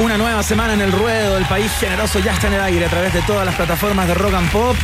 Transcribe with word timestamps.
Una 0.00 0.16
nueva 0.16 0.44
semana 0.44 0.74
en 0.74 0.80
el 0.80 0.92
ruedo. 0.92 1.36
El 1.36 1.44
país 1.46 1.72
generoso 1.72 2.20
ya 2.20 2.32
está 2.32 2.46
en 2.46 2.54
el 2.54 2.60
aire 2.60 2.86
a 2.86 2.88
través 2.88 3.12
de 3.12 3.20
todas 3.22 3.44
las 3.44 3.56
plataformas 3.56 4.06
de 4.06 4.14
rock 4.14 4.34
and 4.34 4.50
pop. 4.52 4.76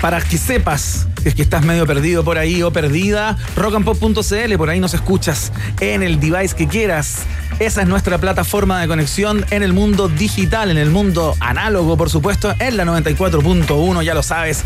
Para 0.00 0.20
que 0.22 0.38
sepas, 0.38 1.06
si 1.22 1.28
es 1.28 1.34
que 1.34 1.42
estás 1.42 1.64
medio 1.64 1.86
perdido 1.86 2.24
por 2.24 2.38
ahí 2.38 2.62
o 2.62 2.72
perdida, 2.72 3.36
rockandpop.cl, 3.56 4.56
por 4.56 4.70
ahí 4.70 4.80
nos 4.80 4.94
escuchas 4.94 5.52
en 5.80 6.02
el 6.02 6.18
device 6.18 6.56
que 6.56 6.66
quieras. 6.66 7.26
Esa 7.58 7.82
es 7.82 7.88
nuestra 7.88 8.16
plataforma 8.16 8.80
de 8.80 8.88
conexión 8.88 9.44
en 9.50 9.62
el 9.62 9.74
mundo 9.74 10.08
digital, 10.08 10.70
en 10.70 10.78
el 10.78 10.88
mundo 10.88 11.36
análogo, 11.40 11.98
por 11.98 12.08
supuesto, 12.08 12.54
en 12.58 12.78
la 12.78 12.86
94.1, 12.86 14.02
ya 14.02 14.14
lo 14.14 14.22
sabes, 14.22 14.62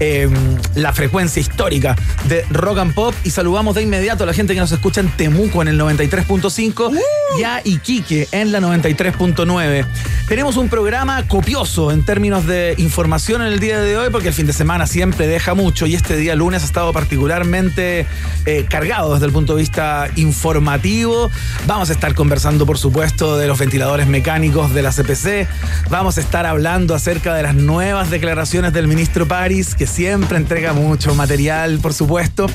eh, 0.00 0.30
la 0.74 0.94
frecuencia 0.94 1.40
histórica 1.40 1.94
de 2.26 2.46
Rock 2.48 2.78
and 2.78 2.94
Pop. 2.94 3.14
Y 3.22 3.30
saludamos 3.30 3.74
de 3.74 3.82
inmediato 3.82 4.24
a 4.24 4.26
la 4.26 4.32
gente 4.32 4.54
que 4.54 4.60
nos 4.60 4.72
escucha 4.72 5.02
en 5.02 5.10
Temuco 5.10 5.60
en 5.60 5.68
el 5.68 5.78
93.5 5.78 6.98
y 7.38 7.42
a 7.42 7.60
Iquique 7.64 8.28
en 8.32 8.50
la 8.50 8.60
93.9. 8.60 9.84
Tenemos 10.26 10.56
un 10.56 10.70
programa 10.70 11.26
copioso 11.28 11.92
en 11.92 12.02
términos 12.02 12.46
de 12.46 12.74
información 12.78 13.42
en 13.42 13.48
el 13.48 13.60
día 13.60 13.78
de 13.78 13.98
hoy, 13.98 14.08
porque 14.10 14.28
el 14.28 14.34
fin 14.34 14.46
de 14.46 14.54
semana 14.54 14.77
siempre 14.86 15.26
deja 15.26 15.54
mucho 15.54 15.86
y 15.86 15.94
este 15.94 16.16
día 16.16 16.34
lunes 16.34 16.62
ha 16.62 16.66
estado 16.66 16.92
particularmente 16.92 18.06
eh, 18.46 18.66
cargado 18.68 19.14
desde 19.14 19.26
el 19.26 19.32
punto 19.32 19.54
de 19.54 19.60
vista 19.60 20.08
informativo. 20.16 21.30
Vamos 21.66 21.90
a 21.90 21.92
estar 21.92 22.14
conversando, 22.14 22.66
por 22.66 22.78
supuesto, 22.78 23.36
de 23.36 23.46
los 23.46 23.58
ventiladores 23.58 24.06
mecánicos 24.06 24.72
de 24.74 24.82
la 24.82 24.90
CPC. 24.90 25.46
Vamos 25.90 26.18
a 26.18 26.20
estar 26.20 26.46
hablando 26.46 26.94
acerca 26.94 27.34
de 27.34 27.42
las 27.42 27.54
nuevas 27.54 28.10
declaraciones 28.10 28.72
del 28.72 28.88
ministro 28.88 29.26
París, 29.26 29.74
que 29.74 29.86
siempre 29.86 30.38
entrega 30.38 30.72
mucho 30.72 31.14
material, 31.14 31.78
por 31.80 31.94
supuesto. 31.94 32.46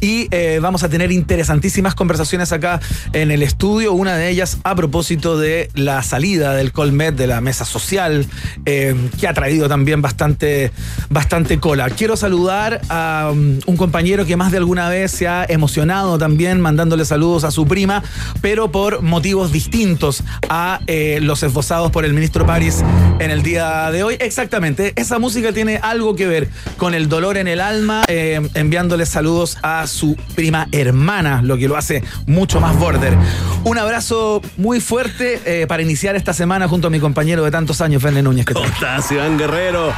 Y 0.00 0.28
eh, 0.30 0.58
vamos 0.60 0.82
a 0.82 0.88
tener 0.88 1.12
interesantísimas 1.12 1.94
conversaciones 1.94 2.52
acá 2.52 2.80
en 3.12 3.30
el 3.30 3.42
estudio. 3.42 3.92
Una 3.92 4.16
de 4.16 4.28
ellas 4.28 4.58
a 4.64 4.74
propósito 4.74 5.38
de 5.38 5.70
la 5.74 6.02
salida 6.02 6.54
del 6.54 6.72
Colmet 6.72 7.14
de 7.14 7.26
la 7.26 7.40
mesa 7.40 7.64
social, 7.64 8.26
eh, 8.66 8.94
que 9.18 9.28
ha 9.28 9.34
traído 9.34 9.68
también 9.68 10.02
bastante, 10.02 10.72
bastante 11.08 11.58
cola. 11.64 11.88
Quiero 11.88 12.14
saludar 12.14 12.82
a 12.90 13.30
um, 13.32 13.58
un 13.64 13.78
compañero 13.78 14.26
que 14.26 14.36
más 14.36 14.52
de 14.52 14.58
alguna 14.58 14.90
vez 14.90 15.10
se 15.12 15.26
ha 15.28 15.46
emocionado 15.48 16.18
también 16.18 16.60
mandándole 16.60 17.06
saludos 17.06 17.42
a 17.42 17.50
su 17.50 17.66
prima, 17.66 18.02
pero 18.42 18.70
por 18.70 19.00
motivos 19.00 19.50
distintos 19.50 20.22
a 20.50 20.80
eh, 20.86 21.20
los 21.22 21.42
esbozados 21.42 21.90
por 21.90 22.04
el 22.04 22.12
ministro 22.12 22.44
París 22.44 22.84
en 23.18 23.30
el 23.30 23.42
día 23.42 23.90
de 23.90 24.02
hoy. 24.02 24.18
Exactamente, 24.20 24.92
esa 24.96 25.18
música 25.18 25.52
tiene 25.52 25.78
algo 25.78 26.14
que 26.14 26.26
ver 26.26 26.50
con 26.76 26.92
el 26.92 27.08
dolor 27.08 27.38
en 27.38 27.48
el 27.48 27.62
alma, 27.62 28.02
eh, 28.08 28.46
enviándole 28.52 29.06
saludos 29.06 29.56
a 29.62 29.86
su 29.86 30.16
prima 30.34 30.68
hermana, 30.70 31.40
lo 31.40 31.56
que 31.56 31.66
lo 31.66 31.78
hace 31.78 32.04
mucho 32.26 32.60
más 32.60 32.78
border. 32.78 33.16
Un 33.64 33.78
abrazo 33.78 34.42
muy 34.58 34.82
fuerte 34.82 35.40
eh, 35.46 35.66
para 35.66 35.82
iniciar 35.82 36.14
esta 36.14 36.34
semana 36.34 36.68
junto 36.68 36.88
a 36.88 36.90
mi 36.90 37.00
compañero 37.00 37.42
de 37.42 37.50
tantos 37.50 37.80
años, 37.80 38.02
Ferne 38.02 38.22
Núñez. 38.22 38.44
¿Cómo 38.44 38.66
estás, 38.66 39.10
Iván 39.10 39.38
Guerrero? 39.38 39.94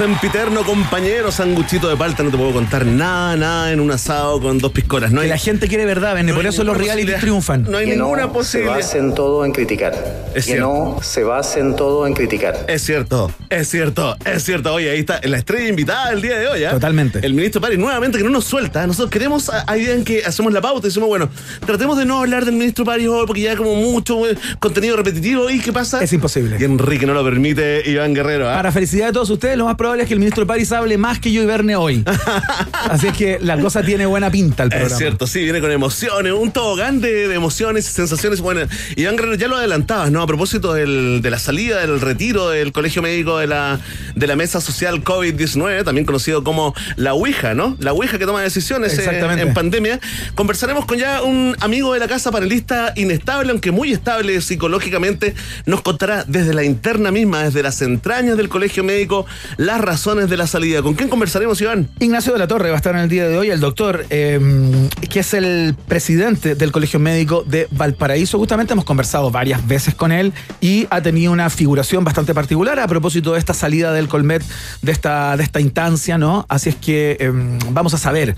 Sempiterno 0.00 0.64
compañero, 0.64 1.30
sanguchito 1.30 1.86
de 1.90 1.94
palta, 1.94 2.22
no 2.22 2.30
te 2.30 2.38
puedo 2.38 2.52
contar 2.54 2.86
nada, 2.86 3.36
nada 3.36 3.70
en 3.70 3.80
un 3.80 3.90
asado 3.90 4.40
con 4.40 4.56
dos 4.56 4.72
piscolas. 4.72 5.12
No 5.12 5.18
Que 5.20 5.24
hay, 5.24 5.28
la 5.28 5.36
gente 5.36 5.68
quiere 5.68 5.84
verdad, 5.84 6.14
Verne, 6.14 6.30
no 6.32 6.36
por 6.38 6.46
hay 6.46 6.48
eso 6.48 6.64
los 6.64 6.74
reality 6.74 7.12
triunfan. 7.20 7.64
No 7.68 7.76
hay 7.76 7.84
que 7.84 7.96
ninguna 7.96 8.22
no 8.22 8.32
posibilidad. 8.32 8.76
se 8.80 8.80
basen 8.96 9.14
todo 9.14 9.44
en 9.44 9.52
criticar. 9.52 9.92
Es 10.28 10.46
que 10.46 10.52
cierto. 10.52 10.64
no 10.96 11.02
se 11.02 11.22
basen 11.22 11.76
todo 11.76 12.06
en 12.06 12.14
criticar. 12.14 12.64
Es 12.66 12.80
cierto, 12.80 13.30
es 13.50 13.68
cierto, 13.68 14.16
es 14.24 14.42
cierto. 14.42 14.72
Oye, 14.72 14.88
ahí 14.90 15.00
está 15.00 15.20
la 15.22 15.36
estrella 15.36 15.68
invitada 15.68 16.08
del 16.12 16.22
día 16.22 16.38
de 16.38 16.48
hoy, 16.48 16.64
¿ah? 16.64 16.70
Totalmente. 16.70 17.18
El 17.22 17.34
ministro 17.34 17.60
París, 17.60 17.78
nuevamente, 17.78 18.16
que 18.16 18.24
no 18.24 18.30
nos 18.30 18.46
suelta. 18.46 18.86
Nosotros 18.86 19.10
queremos, 19.10 19.50
a- 19.50 19.64
hay 19.66 19.80
días 19.82 19.96
en 19.98 20.04
que 20.06 20.24
hacemos 20.24 20.50
la 20.54 20.62
pauta 20.62 20.86
y 20.86 20.88
decimos, 20.88 21.10
bueno, 21.10 21.28
tratemos 21.66 21.98
de 21.98 22.06
no 22.06 22.20
hablar 22.20 22.46
del 22.46 22.54
ministro 22.54 22.86
París 22.86 23.06
hoy 23.08 23.26
porque 23.26 23.42
ya 23.42 23.54
como 23.54 23.74
mucho 23.74 24.26
eh, 24.26 24.34
contenido 24.60 24.96
repetitivo. 24.96 25.50
¿Y 25.50 25.58
qué 25.60 25.74
pasa? 25.74 26.02
Es 26.02 26.10
imposible. 26.14 26.56
Y 26.58 26.64
Enrique 26.64 27.04
no 27.04 27.12
lo 27.12 27.22
permite, 27.22 27.82
Iván 27.84 28.14
Guerrero, 28.14 28.48
¿ah? 28.48 28.54
Para 28.54 28.72
felicidad 28.72 29.08
de 29.08 29.12
todos 29.12 29.28
ustedes, 29.28 29.58
lo 29.58 29.66
más 29.66 29.74
probable 29.74 29.89
es 29.98 30.06
que 30.06 30.12
el 30.14 30.20
ministro 30.20 30.46
París 30.46 30.70
hable 30.72 30.96
más 30.98 31.18
que 31.18 31.32
yo 31.32 31.42
y 31.42 31.46
Verne 31.46 31.74
hoy. 31.74 32.04
Así 32.90 33.08
es 33.08 33.16
que 33.16 33.38
la 33.40 33.58
cosa 33.58 33.82
tiene 33.82 34.06
buena 34.06 34.30
pinta 34.30 34.62
el 34.62 34.68
programa. 34.68 34.92
Es 34.92 34.98
cierto, 34.98 35.26
sí, 35.26 35.42
viene 35.42 35.60
con 35.60 35.70
emociones, 35.72 36.32
un 36.32 36.52
tobogán 36.52 37.00
de, 37.00 37.26
de 37.28 37.34
emociones 37.34 37.88
y 37.88 37.92
sensaciones. 37.92 38.40
Bueno, 38.40 38.60
Iván 38.96 39.16
Guerrero, 39.16 39.34
ya 39.34 39.48
lo 39.48 39.56
adelantabas, 39.56 40.10
¿no? 40.12 40.22
A 40.22 40.26
propósito 40.26 40.72
del- 40.74 41.20
de 41.22 41.30
la 41.30 41.38
salida, 41.38 41.80
del 41.80 42.00
retiro 42.00 42.50
del 42.50 42.72
Colegio 42.72 43.02
Médico 43.02 43.38
de 43.38 43.46
la, 43.46 43.80
de 44.14 44.26
la 44.26 44.36
Mesa 44.36 44.60
Social 44.60 45.02
COVID-19, 45.02 45.84
también 45.84 46.04
conocido 46.06 46.44
como 46.44 46.74
la 46.96 47.14
Ouija, 47.14 47.54
¿no? 47.54 47.76
La 47.80 47.92
Ouija 47.92 48.18
que 48.18 48.26
toma 48.26 48.42
decisiones 48.42 48.92
eh, 48.94 48.96
Exactamente. 48.98 49.42
en 49.42 49.54
pandemia. 49.54 50.00
Conversaremos 50.34 50.84
con 50.84 50.98
ya 50.98 51.22
un 51.22 51.56
amigo 51.60 51.92
de 51.94 52.00
la 52.00 52.08
casa, 52.08 52.30
panelista 52.30 52.92
inestable, 52.96 53.50
aunque 53.50 53.70
muy 53.70 53.92
estable 53.92 54.40
psicológicamente, 54.40 55.34
nos 55.66 55.80
contará 55.82 56.24
desde 56.26 56.54
la 56.54 56.64
interna 56.64 57.10
misma, 57.10 57.44
desde 57.44 57.62
las 57.62 57.80
entrañas 57.82 58.36
del 58.36 58.48
Colegio 58.48 58.84
Médico, 58.84 59.26
las 59.56 59.79
razones 59.80 60.28
de 60.28 60.36
la 60.36 60.46
salida. 60.46 60.82
¿Con 60.82 60.94
quién 60.94 61.08
conversaremos, 61.08 61.60
Iván? 61.60 61.88
Ignacio 61.98 62.32
de 62.32 62.38
la 62.38 62.48
Torre 62.48 62.68
va 62.68 62.74
a 62.74 62.76
estar 62.76 62.94
en 62.94 63.02
el 63.02 63.08
día 63.08 63.28
de 63.28 63.36
hoy, 63.36 63.50
el 63.50 63.60
doctor, 63.60 64.06
eh, 64.10 64.88
que 65.10 65.20
es 65.20 65.34
el 65.34 65.74
presidente 65.88 66.54
del 66.54 66.72
Colegio 66.72 67.00
Médico 67.00 67.44
de 67.46 67.68
Valparaíso. 67.70 68.38
Justamente 68.38 68.72
hemos 68.72 68.84
conversado 68.84 69.30
varias 69.30 69.66
veces 69.66 69.94
con 69.94 70.12
él 70.12 70.32
y 70.60 70.86
ha 70.90 71.02
tenido 71.02 71.32
una 71.32 71.50
figuración 71.50 72.04
bastante 72.04 72.34
particular 72.34 72.78
a 72.78 72.86
propósito 72.86 73.32
de 73.32 73.38
esta 73.38 73.54
salida 73.54 73.92
del 73.92 74.08
Colmet, 74.08 74.42
de 74.82 74.92
esta, 74.92 75.36
de 75.36 75.42
esta 75.42 75.60
instancia, 75.60 76.18
¿no? 76.18 76.46
Así 76.48 76.70
es 76.70 76.76
que 76.76 77.16
eh, 77.20 77.32
vamos 77.70 77.94
a 77.94 77.98
saber. 77.98 78.36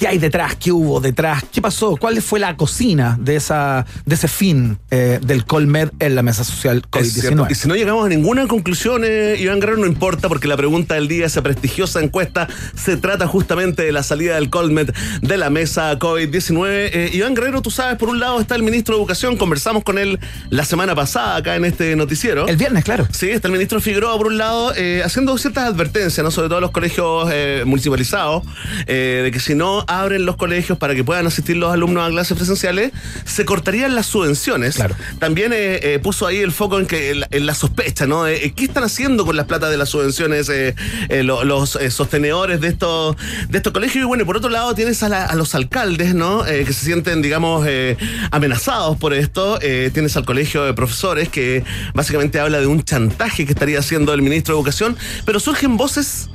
¿Qué 0.00 0.08
hay 0.08 0.16
detrás? 0.16 0.56
¿Qué 0.56 0.72
hubo 0.72 0.98
detrás? 0.98 1.44
¿Qué 1.52 1.60
pasó? 1.60 1.94
¿Cuál 1.94 2.22
fue 2.22 2.40
la 2.40 2.56
cocina 2.56 3.18
de, 3.20 3.36
esa, 3.36 3.84
de 4.06 4.14
ese 4.14 4.28
fin 4.28 4.78
eh, 4.90 5.20
del 5.20 5.44
Colmed 5.44 5.90
en 5.98 6.14
la 6.14 6.22
mesa 6.22 6.42
social 6.42 6.82
Es 6.98 7.12
cierto. 7.12 7.42
Y 7.42 7.52
COVID-19? 7.52 7.54
si 7.54 7.68
no 7.68 7.74
llegamos 7.76 8.06
a 8.06 8.08
ninguna 8.08 8.46
conclusión, 8.48 9.02
eh, 9.04 9.36
Iván 9.38 9.60
Guerrero, 9.60 9.76
no 9.76 9.86
importa, 9.86 10.30
porque 10.30 10.48
la 10.48 10.56
pregunta 10.56 10.94
del 10.94 11.06
día, 11.06 11.26
esa 11.26 11.42
prestigiosa 11.42 12.00
encuesta, 12.00 12.48
se 12.74 12.96
trata 12.96 13.26
justamente 13.26 13.82
de 13.82 13.92
la 13.92 14.02
salida 14.02 14.36
del 14.36 14.48
Colmet 14.48 14.90
de 15.20 15.36
la 15.36 15.50
mesa 15.50 15.98
COVID-19. 15.98 16.66
Eh, 16.66 17.10
Iván 17.12 17.34
Guerrero, 17.34 17.60
tú 17.60 17.70
sabes, 17.70 17.98
por 17.98 18.08
un 18.08 18.20
lado 18.20 18.40
está 18.40 18.54
el 18.54 18.62
ministro 18.62 18.94
de 18.94 19.02
Educación, 19.02 19.36
conversamos 19.36 19.84
con 19.84 19.98
él 19.98 20.18
la 20.48 20.64
semana 20.64 20.94
pasada 20.94 21.36
acá 21.36 21.56
en 21.56 21.66
este 21.66 21.94
noticiero. 21.94 22.48
El 22.48 22.56
viernes, 22.56 22.84
claro. 22.84 23.06
Sí, 23.12 23.28
está 23.28 23.48
el 23.48 23.52
ministro 23.52 23.82
Figueroa, 23.82 24.16
por 24.16 24.28
un 24.28 24.38
lado, 24.38 24.72
haciendo 25.04 25.36
ciertas 25.36 25.64
advertencias, 25.64 26.24
¿no? 26.24 26.30
Sobre 26.30 26.48
todo 26.48 26.56
a 26.56 26.62
los 26.62 26.70
colegios 26.70 27.28
municipalizados, 27.66 28.44
de 28.86 29.28
que 29.30 29.40
si 29.40 29.54
no 29.54 29.84
abren 29.90 30.24
los 30.24 30.36
colegios 30.36 30.78
para 30.78 30.94
que 30.94 31.02
puedan 31.04 31.26
asistir 31.26 31.56
los 31.56 31.72
alumnos 31.72 32.06
a 32.06 32.10
clases 32.10 32.36
presenciales, 32.36 32.92
se 33.24 33.44
cortarían 33.44 33.94
las 33.94 34.06
subvenciones. 34.06 34.76
Claro. 34.76 34.94
También 35.18 35.52
eh, 35.52 35.80
eh, 35.82 35.98
puso 36.02 36.26
ahí 36.26 36.38
el 36.38 36.52
foco 36.52 36.78
en 36.78 36.86
que 36.86 37.10
en 37.10 37.20
la, 37.20 37.28
en 37.30 37.46
la 37.46 37.54
sospecha, 37.54 38.06
¿no? 38.06 38.26
Eh, 38.26 38.52
¿Qué 38.56 38.64
están 38.64 38.84
haciendo 38.84 39.26
con 39.26 39.36
las 39.36 39.46
plata 39.46 39.68
de 39.68 39.76
las 39.76 39.88
subvenciones 39.88 40.48
eh, 40.48 40.74
eh, 41.08 41.22
lo- 41.22 41.44
los 41.44 41.76
eh, 41.76 41.90
sostenedores 41.90 42.60
de 42.60 42.68
estos, 42.68 43.16
de 43.48 43.58
estos 43.58 43.72
colegios? 43.72 44.02
Y 44.04 44.06
bueno, 44.06 44.22
y 44.22 44.26
por 44.26 44.36
otro 44.36 44.50
lado 44.50 44.74
tienes 44.74 45.02
a, 45.02 45.08
la- 45.08 45.26
a 45.26 45.34
los 45.34 45.54
alcaldes, 45.54 46.14
¿no? 46.14 46.46
Eh, 46.46 46.64
que 46.64 46.72
se 46.72 46.84
sienten, 46.84 47.20
digamos, 47.22 47.66
eh, 47.68 47.96
amenazados 48.30 48.96
por 48.96 49.12
esto. 49.14 49.58
Eh, 49.62 49.90
tienes 49.92 50.16
al 50.16 50.24
colegio 50.24 50.64
de 50.64 50.74
profesores 50.74 51.28
que 51.28 51.64
básicamente 51.94 52.38
habla 52.40 52.60
de 52.60 52.66
un 52.66 52.82
chantaje 52.82 53.44
que 53.46 53.52
estaría 53.52 53.78
haciendo 53.78 54.14
el 54.14 54.22
ministro 54.22 54.54
de 54.54 54.60
Educación, 54.60 54.96
pero 55.24 55.40
surgen 55.40 55.76
voces 55.76 56.28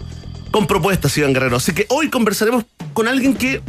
con 0.52 0.68
propuestas, 0.68 1.18
Iván 1.18 1.34
Guerrero. 1.34 1.58
Así 1.58 1.74
que 1.74 1.86
hoy 1.90 2.10
conversaremos 2.10 2.66
con 2.94 3.08
alguien 3.08 3.36
que 3.36 3.62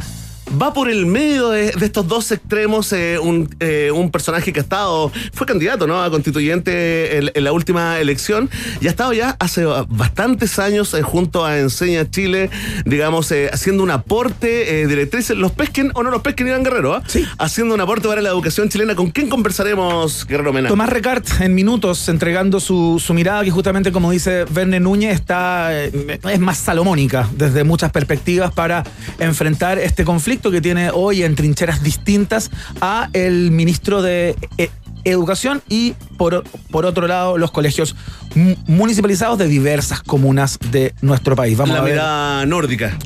va 0.61 0.73
por 0.73 0.89
el 0.89 1.05
medio 1.05 1.49
de, 1.49 1.71
de 1.71 1.85
estos 1.85 2.07
dos 2.07 2.31
extremos 2.31 2.93
eh, 2.93 3.19
un, 3.19 3.53
eh, 3.59 3.91
un 3.93 4.11
personaje 4.11 4.53
que 4.53 4.59
ha 4.59 4.63
estado, 4.63 5.11
fue 5.33 5.45
candidato 5.45 5.87
¿no? 5.87 6.01
a 6.01 6.09
constituyente 6.09 7.17
en, 7.17 7.31
en 7.33 7.43
la 7.43 7.51
última 7.51 7.99
elección 7.99 8.49
y 8.81 8.87
ha 8.87 8.89
estado 8.89 9.13
ya 9.13 9.35
hace 9.39 9.65
bastantes 9.89 10.59
años 10.59 10.93
eh, 10.93 11.01
junto 11.01 11.45
a 11.45 11.57
Enseña 11.57 12.09
Chile, 12.09 12.49
digamos, 12.85 13.33
haciendo 13.51 13.83
un 13.83 13.91
aporte 13.91 14.87
directrices, 14.87 15.37
los 15.37 15.51
pesquen 15.51 15.91
o 15.95 16.03
no 16.03 16.11
los 16.11 16.21
pesquen 16.21 16.47
Iván 16.47 16.63
Guerrero, 16.63 16.93
¿ah? 16.95 17.03
Sí. 17.07 17.25
haciendo 17.37 17.75
un 17.75 17.81
aporte 17.81 18.07
para 18.07 18.21
la 18.21 18.29
educación 18.29 18.69
chilena. 18.69 18.95
¿Con 18.95 19.11
quién 19.11 19.29
conversaremos, 19.29 20.25
Guerrero 20.27 20.53
Mena? 20.53 20.69
Tomás 20.69 20.89
Recart 20.89 21.25
en 21.41 21.53
minutos 21.55 22.07
entregando 22.09 22.59
su, 22.59 23.01
su 23.03 23.13
mirada 23.13 23.43
que 23.43 23.51
justamente 23.51 23.91
como 23.91 24.11
dice 24.11 24.45
Verne 24.49 24.79
Núñez 24.79 25.15
está 25.15 25.83
es 25.83 26.39
más 26.39 26.57
salomónica 26.57 27.29
desde 27.35 27.63
muchas 27.63 27.91
perspectivas 27.91 28.51
para 28.53 28.83
enfrentar 29.19 29.77
este 29.79 30.05
conflicto 30.05 30.36
que 30.41 30.61
tiene 30.61 30.89
hoy 30.93 31.23
en 31.23 31.35
trincheras 31.35 31.83
distintas 31.83 32.49
a 32.81 33.09
el 33.13 33.51
ministro 33.51 34.01
de 34.01 34.35
eh, 34.57 34.69
Educación 35.03 35.61
y 35.69 35.93
por, 36.17 36.43
por 36.69 36.85
otro 36.85 37.07
lado 37.07 37.37
los 37.37 37.51
colegios 37.51 37.95
mu- 38.35 38.55
municipalizados 38.67 39.37
de 39.37 39.47
diversas 39.47 40.01
comunas 40.01 40.59
de 40.71 40.93
nuestro 41.01 41.35
país. 41.35 41.57
Vamos 41.57 41.75
la 41.75 41.81
a 41.81 41.83
ver. 41.83 41.93
mirada 41.93 42.45
nórdica. 42.45 42.97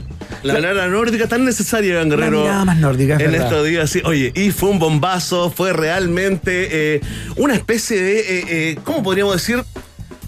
La 0.42 0.56
mirada 0.56 0.88
nórdica 0.88 1.28
tan 1.28 1.46
necesaria, 1.46 2.04
Guerrero. 2.04 2.42
mirada 2.42 2.66
más 2.66 2.78
nórdica, 2.78 3.16
es 3.16 3.22
En 3.22 3.32
verdad. 3.32 3.48
estos 3.48 3.68
días, 3.68 3.90
sí. 3.90 4.02
Oye, 4.06 4.32
y 4.36 4.50
fue 4.50 4.70
un 4.70 4.80
bombazo, 4.80 5.52
fue 5.52 5.74
realmente 5.74 6.96
eh, 6.96 7.02
una 7.36 7.54
especie 7.54 8.02
de, 8.02 8.70
eh, 8.72 8.80
¿cómo 8.84 9.04
podríamos 9.04 9.34
decir? 9.36 9.64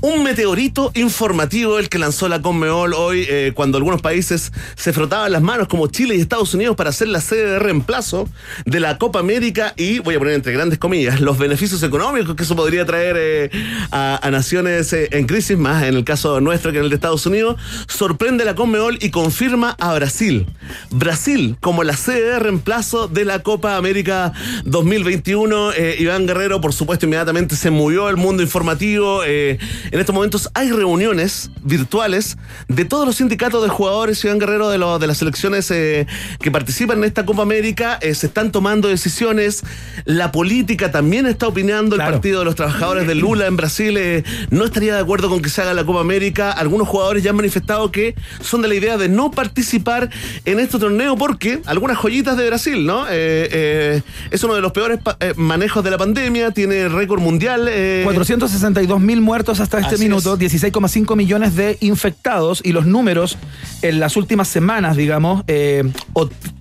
Un 0.05 0.21
meteorito 0.21 0.91
informativo 0.95 1.79
el 1.79 1.87
que 1.87 1.97
lanzó 1.97 2.27
la 2.27 2.41
Conmebol 2.41 2.93
hoy 2.93 3.25
eh, 3.29 3.53
cuando 3.55 3.77
algunos 3.77 4.01
países 4.01 4.51
se 4.75 4.91
frotaban 4.91 5.31
las 5.31 5.41
manos 5.41 5.69
como 5.69 5.87
Chile 5.87 6.17
y 6.17 6.19
Estados 6.19 6.53
Unidos 6.53 6.75
para 6.75 6.89
hacer 6.89 7.07
la 7.07 7.21
sede 7.21 7.51
de 7.51 7.59
reemplazo 7.59 8.27
de 8.65 8.81
la 8.81 8.97
Copa 8.97 9.19
América 9.19 9.73
y 9.77 9.99
voy 9.99 10.15
a 10.15 10.19
poner 10.19 10.33
entre 10.33 10.51
grandes 10.51 10.77
comillas 10.77 11.21
los 11.21 11.37
beneficios 11.37 11.81
económicos 11.83 12.35
que 12.35 12.43
eso 12.43 12.53
podría 12.53 12.85
traer 12.85 13.15
eh, 13.17 13.49
a, 13.91 14.29
naciones 14.29 14.91
eh, 14.91 15.07
en 15.11 15.25
crisis 15.25 15.57
más 15.57 15.83
en 15.83 15.95
el 15.95 16.03
caso 16.03 16.41
nuestro 16.41 16.73
que 16.73 16.79
en 16.79 16.83
el 16.83 16.89
de 16.89 16.95
Estados 16.95 17.25
Unidos. 17.25 17.55
Sorprende 17.87 18.43
la 18.43 18.55
Conmebol 18.55 18.97
y 18.99 19.09
confirma 19.09 19.73
a 19.79 19.93
Brasil. 19.93 20.47
Brasil 20.91 21.55
como 21.61 21.85
la 21.85 21.95
sede 21.95 22.31
de 22.31 22.39
reemplazo 22.39 23.07
de 23.07 23.23
la 23.23 23.39
Copa 23.39 23.77
América 23.77 24.33
2021 24.65 25.71
eh, 25.71 25.95
Iván 25.99 26.27
Guerrero 26.27 26.59
por 26.59 26.73
supuesto 26.73 27.05
inmediatamente 27.05 27.55
se 27.55 27.71
movió 27.71 28.09
el 28.09 28.17
mundo 28.17 28.43
informativo 28.43 29.23
en 29.93 29.99
estos 29.99 30.15
momentos 30.15 30.49
hay 30.55 30.71
reuniones 30.71 31.51
virtuales 31.61 32.35
de 32.67 32.83
todos 32.83 33.05
los 33.05 33.17
sindicatos 33.17 33.61
de 33.61 33.69
jugadores 33.69 34.23
Iván 34.25 34.39
Guerrero 34.39 34.69
de, 34.69 34.79
los 34.79 34.99
de 34.99 35.05
las 35.05 35.19
selecciones 35.19 35.69
eh, 35.69 36.07
que 36.39 36.49
participan 36.49 36.97
en 36.97 37.03
esta 37.03 37.27
Copa 37.27 37.43
América. 37.43 37.99
Eh, 38.01 38.15
se 38.15 38.25
están 38.25 38.51
tomando 38.51 38.87
decisiones. 38.87 39.63
La 40.05 40.31
política 40.31 40.91
también 40.91 41.27
está 41.27 41.47
opinando. 41.47 41.95
Claro. 41.95 42.09
el 42.09 42.15
partido 42.15 42.39
de 42.39 42.45
los 42.45 42.55
trabajadores 42.55 43.05
de 43.05 43.13
Lula 43.13 43.45
en 43.45 43.55
Brasil 43.55 43.95
eh, 43.97 44.23
no 44.49 44.65
estaría 44.65 44.95
de 44.95 45.01
acuerdo 45.01 45.29
con 45.29 45.43
que 45.43 45.49
se 45.49 45.61
haga 45.61 45.75
la 45.75 45.85
Copa 45.85 46.01
América. 46.01 46.51
Algunos 46.51 46.87
jugadores 46.87 47.21
ya 47.21 47.29
han 47.29 47.35
manifestado 47.35 47.91
que 47.91 48.15
son 48.41 48.63
de 48.63 48.69
la 48.69 48.73
idea 48.73 48.97
de 48.97 49.09
no 49.09 49.29
participar 49.29 50.09
en 50.45 50.59
este 50.59 50.79
torneo 50.79 51.15
porque 51.17 51.61
algunas 51.67 51.97
joyitas 51.97 52.35
de 52.35 52.47
Brasil 52.47 52.83
no 52.83 53.07
es 53.07 54.43
uno 54.43 54.55
de 54.55 54.61
los 54.61 54.71
peores 54.71 54.99
manejos 55.35 55.83
de 55.83 55.91
la 55.91 55.99
pandemia 55.99 56.49
tiene 56.51 56.89
récord 56.89 57.21
mundial 57.21 57.67
eh, 57.69 58.01
462 58.03 58.99
mil 58.99 59.21
muertos 59.21 59.59
hasta 59.59 59.82
este 59.83 59.95
Así 59.95 60.03
minuto, 60.03 60.37
16,5 60.37 61.15
millones 61.15 61.55
de 61.55 61.77
infectados 61.81 62.61
y 62.63 62.71
los 62.71 62.85
números 62.85 63.37
en 63.81 63.99
las 63.99 64.17
últimas 64.17 64.47
semanas, 64.47 64.97
digamos, 64.97 65.43
eh, 65.47 65.83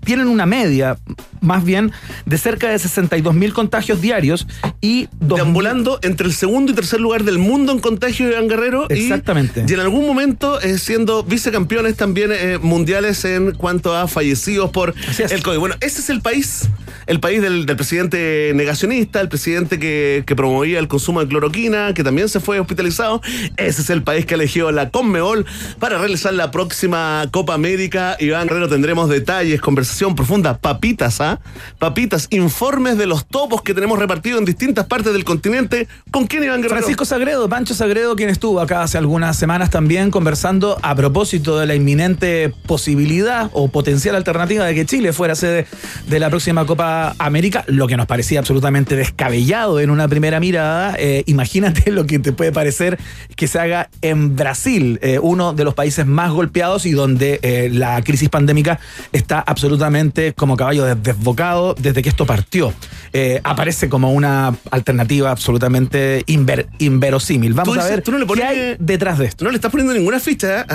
tienen 0.04 0.28
una 0.28 0.46
media 0.46 0.98
más 1.40 1.64
bien 1.64 1.92
de 2.24 2.38
cerca 2.38 2.68
de 2.68 2.78
62 2.78 3.34
mil 3.34 3.52
contagios 3.52 4.00
diarios 4.00 4.46
y 4.80 5.06
2.000 5.06 5.36
deambulando 5.36 5.98
entre 6.02 6.26
el 6.26 6.32
segundo 6.32 6.72
y 6.72 6.74
tercer 6.74 7.00
lugar 7.00 7.24
del 7.24 7.38
mundo 7.38 7.72
en 7.72 7.80
contagio 7.80 8.26
de 8.26 8.32
Iván 8.32 8.48
Guerrero. 8.48 8.88
Exactamente. 8.88 9.64
Y, 9.68 9.72
en 9.72 9.80
algún 9.80 10.06
momento 10.06 10.60
eh, 10.60 10.78
siendo 10.78 11.24
vicecampeones 11.24 11.96
también 11.96 12.30
eh, 12.32 12.58
mundiales 12.62 13.24
en 13.24 13.52
cuanto 13.52 13.94
a 13.94 14.06
fallecidos 14.06 14.70
por 14.70 14.94
el 15.18 15.42
COVID. 15.42 15.58
Bueno, 15.58 15.74
ese 15.80 16.00
es 16.00 16.10
el 16.10 16.20
país, 16.20 16.68
el 17.06 17.20
país 17.20 17.42
del, 17.42 17.66
del 17.66 17.76
presidente 17.76 18.52
negacionista, 18.54 19.20
el 19.20 19.28
presidente 19.28 19.78
que, 19.78 20.22
que 20.24 20.36
promovía 20.36 20.78
el 20.78 20.88
consumo 20.88 21.20
de 21.20 21.26
cloroquina, 21.26 21.92
que 21.94 22.04
también 22.04 22.28
se 22.28 22.40
fue 22.40 22.60
hospitalizado. 22.60 23.11
Ese 23.56 23.82
es 23.82 23.90
el 23.90 24.02
país 24.02 24.26
que 24.26 24.34
eligió 24.34 24.70
la 24.70 24.90
Conmebol 24.90 25.44
para 25.78 25.98
realizar 25.98 26.32
la 26.34 26.50
próxima 26.50 27.26
Copa 27.30 27.54
América. 27.54 28.16
Iván 28.18 28.46
Guerrero 28.46 28.68
tendremos 28.68 29.08
detalles, 29.08 29.60
conversación 29.60 30.14
profunda, 30.14 30.58
papitas, 30.58 31.20
¿ah? 31.20 31.40
Papitas, 31.78 32.28
informes 32.30 32.96
de 32.96 33.06
los 33.06 33.26
topos 33.26 33.62
que 33.62 33.74
tenemos 33.74 33.98
repartidos 33.98 34.38
en 34.38 34.44
distintas 34.44 34.86
partes 34.86 35.12
del 35.12 35.24
continente. 35.24 35.88
¿Con 36.10 36.26
quién 36.26 36.44
Iván 36.44 36.62
Guerrero? 36.62 36.76
Francisco 36.76 37.04
Sagredo, 37.04 37.48
Pancho 37.48 37.74
Sagredo, 37.74 38.16
quien 38.16 38.28
estuvo 38.28 38.60
acá 38.60 38.82
hace 38.82 38.98
algunas 38.98 39.36
semanas 39.36 39.70
también 39.70 40.10
conversando 40.10 40.78
a 40.82 40.94
propósito 40.94 41.58
de 41.58 41.66
la 41.66 41.74
inminente 41.74 42.52
posibilidad 42.66 43.50
o 43.52 43.68
potencial 43.68 44.14
alternativa 44.16 44.64
de 44.64 44.74
que 44.74 44.86
Chile 44.86 45.12
fuera 45.12 45.34
sede 45.34 45.66
de 46.06 46.20
la 46.20 46.30
próxima 46.30 46.64
Copa 46.66 47.14
América, 47.18 47.64
lo 47.66 47.86
que 47.86 47.96
nos 47.96 48.06
parecía 48.06 48.40
absolutamente 48.40 48.96
descabellado 48.96 49.80
en 49.80 49.90
una 49.90 50.08
primera 50.08 50.40
mirada. 50.40 50.94
Eh, 50.98 51.24
imagínate 51.26 51.90
lo 51.92 52.06
que 52.06 52.18
te 52.18 52.32
puede 52.32 52.52
parecer 52.52 52.98
que 53.36 53.48
se 53.48 53.58
haga 53.58 53.88
en 54.02 54.36
Brasil, 54.36 54.98
eh, 55.02 55.18
uno 55.20 55.52
de 55.52 55.64
los 55.64 55.74
países 55.74 56.06
más 56.06 56.30
golpeados 56.30 56.86
y 56.86 56.92
donde 56.92 57.38
eh, 57.42 57.68
la 57.72 58.02
crisis 58.02 58.28
pandémica 58.28 58.78
está 59.12 59.40
absolutamente 59.40 60.32
como 60.34 60.56
caballo 60.56 60.84
des- 60.84 61.02
desbocado 61.02 61.74
desde 61.78 62.02
que 62.02 62.08
esto 62.08 62.26
partió. 62.26 62.72
Eh, 63.12 63.40
aparece 63.44 63.88
como 63.88 64.12
una 64.12 64.54
alternativa 64.70 65.30
absolutamente 65.30 66.24
inver- 66.26 66.66
inverosímil. 66.78 67.54
Vamos 67.54 67.76
a 67.78 67.84
ver 67.88 68.02
tú 68.02 68.10
no 68.12 68.18
le 68.18 68.26
qué 68.26 68.42
hay 68.44 68.76
detrás 68.78 69.18
de 69.18 69.26
esto. 69.26 69.44
No 69.44 69.50
le 69.50 69.56
estás 69.56 69.70
poniendo 69.70 69.92
ninguna 69.94 70.20
ficha. 70.20 70.66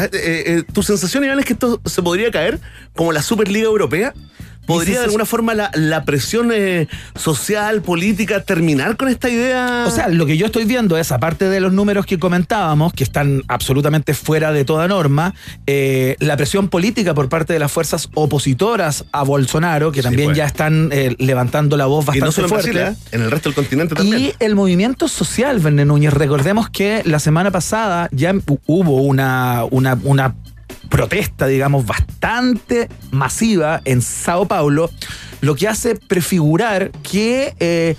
¿Tu 0.74 0.84
sensación, 0.84 1.24
Iván, 1.24 1.40
es 1.40 1.46
que 1.46 1.54
esto 1.54 1.82
se 1.86 2.02
podría 2.02 2.30
caer 2.32 2.60
como 2.96 3.12
la 3.12 3.22
Superliga 3.22 3.66
Europea? 3.66 4.14
¿Podría 4.68 4.84
de 4.84 4.86
sensación- 4.86 5.06
alguna 5.10 5.26
forma 5.26 5.54
la, 5.56 5.72
la 5.74 6.04
presión 6.06 6.52
eh, 6.54 6.88
social, 7.16 7.82
política, 7.82 8.44
terminar 8.44 8.98
con 8.98 9.08
esta 9.08 9.30
idea? 9.30 9.86
O 9.88 9.92
sea, 9.92 10.08
lo 10.10 10.26
que 10.26 10.38
yo 10.38 10.46
estoy 10.46 10.66
viendo 10.66 10.98
es, 10.98 11.12
aparte 11.12 11.50
de 11.50 11.60
los 11.60 11.74
números 11.74 12.06
que 12.06 12.20
comentábamos, 12.20 12.94
que 12.94 13.04
están 13.04 13.44
absolutamente 13.48 14.14
fuera 14.14 14.52
de 14.52 14.66
toda 14.66 14.88
norma, 14.88 15.34
eh, 15.66 16.16
la 16.20 16.38
presión 16.38 16.70
política 16.70 17.14
por 17.14 17.30
parte 17.30 17.54
de 17.54 17.60
las 17.60 17.72
fuerzas 17.72 18.10
opositoras 18.14 19.06
a 19.12 19.24
Bolsonaro, 19.24 19.92
que 19.92 20.02
también 20.04 20.28
pues. 20.30 20.38
ya 20.38 20.46
están 20.46 20.90
eh, 20.92 21.16
levantando 21.18 21.78
la 21.78 21.86
voz 21.86 22.04
y 22.06 22.20
bastante 22.20 22.26
no 22.26 22.32
solo 22.32 22.48
en 22.48 22.50
fuerte. 22.50 22.72
Brasil, 22.72 22.96
¿eh? 23.02 23.08
en 23.16 23.22
el 23.24 23.32
resto 23.32 23.50
del 23.50 23.56
continente 23.56 23.96
también. 23.96 24.20
Y 24.22 24.34
el 24.40 24.56
movimiento 24.56 25.08
social, 25.08 25.60
Verne 25.60 25.86
Núñez. 25.86 26.14
Recordemos 26.14 26.70
que 26.70 27.02
la 27.06 27.20
semana 27.20 27.52
pasada 27.52 28.10
ya 28.12 28.34
hu- 28.34 28.60
hubo 28.68 29.02
una, 29.02 29.64
una, 29.72 29.98
una 30.04 30.36
protesta, 30.90 31.48
digamos, 31.48 31.86
bastante 31.86 32.90
masiva 33.12 33.82
en 33.86 34.02
Sao 34.02 34.48
Paulo, 34.48 34.90
lo 35.42 35.56
que 35.56 35.68
hace 35.68 35.96
prefigurar 35.96 36.92
que 37.04 37.56
eh, 37.60 37.96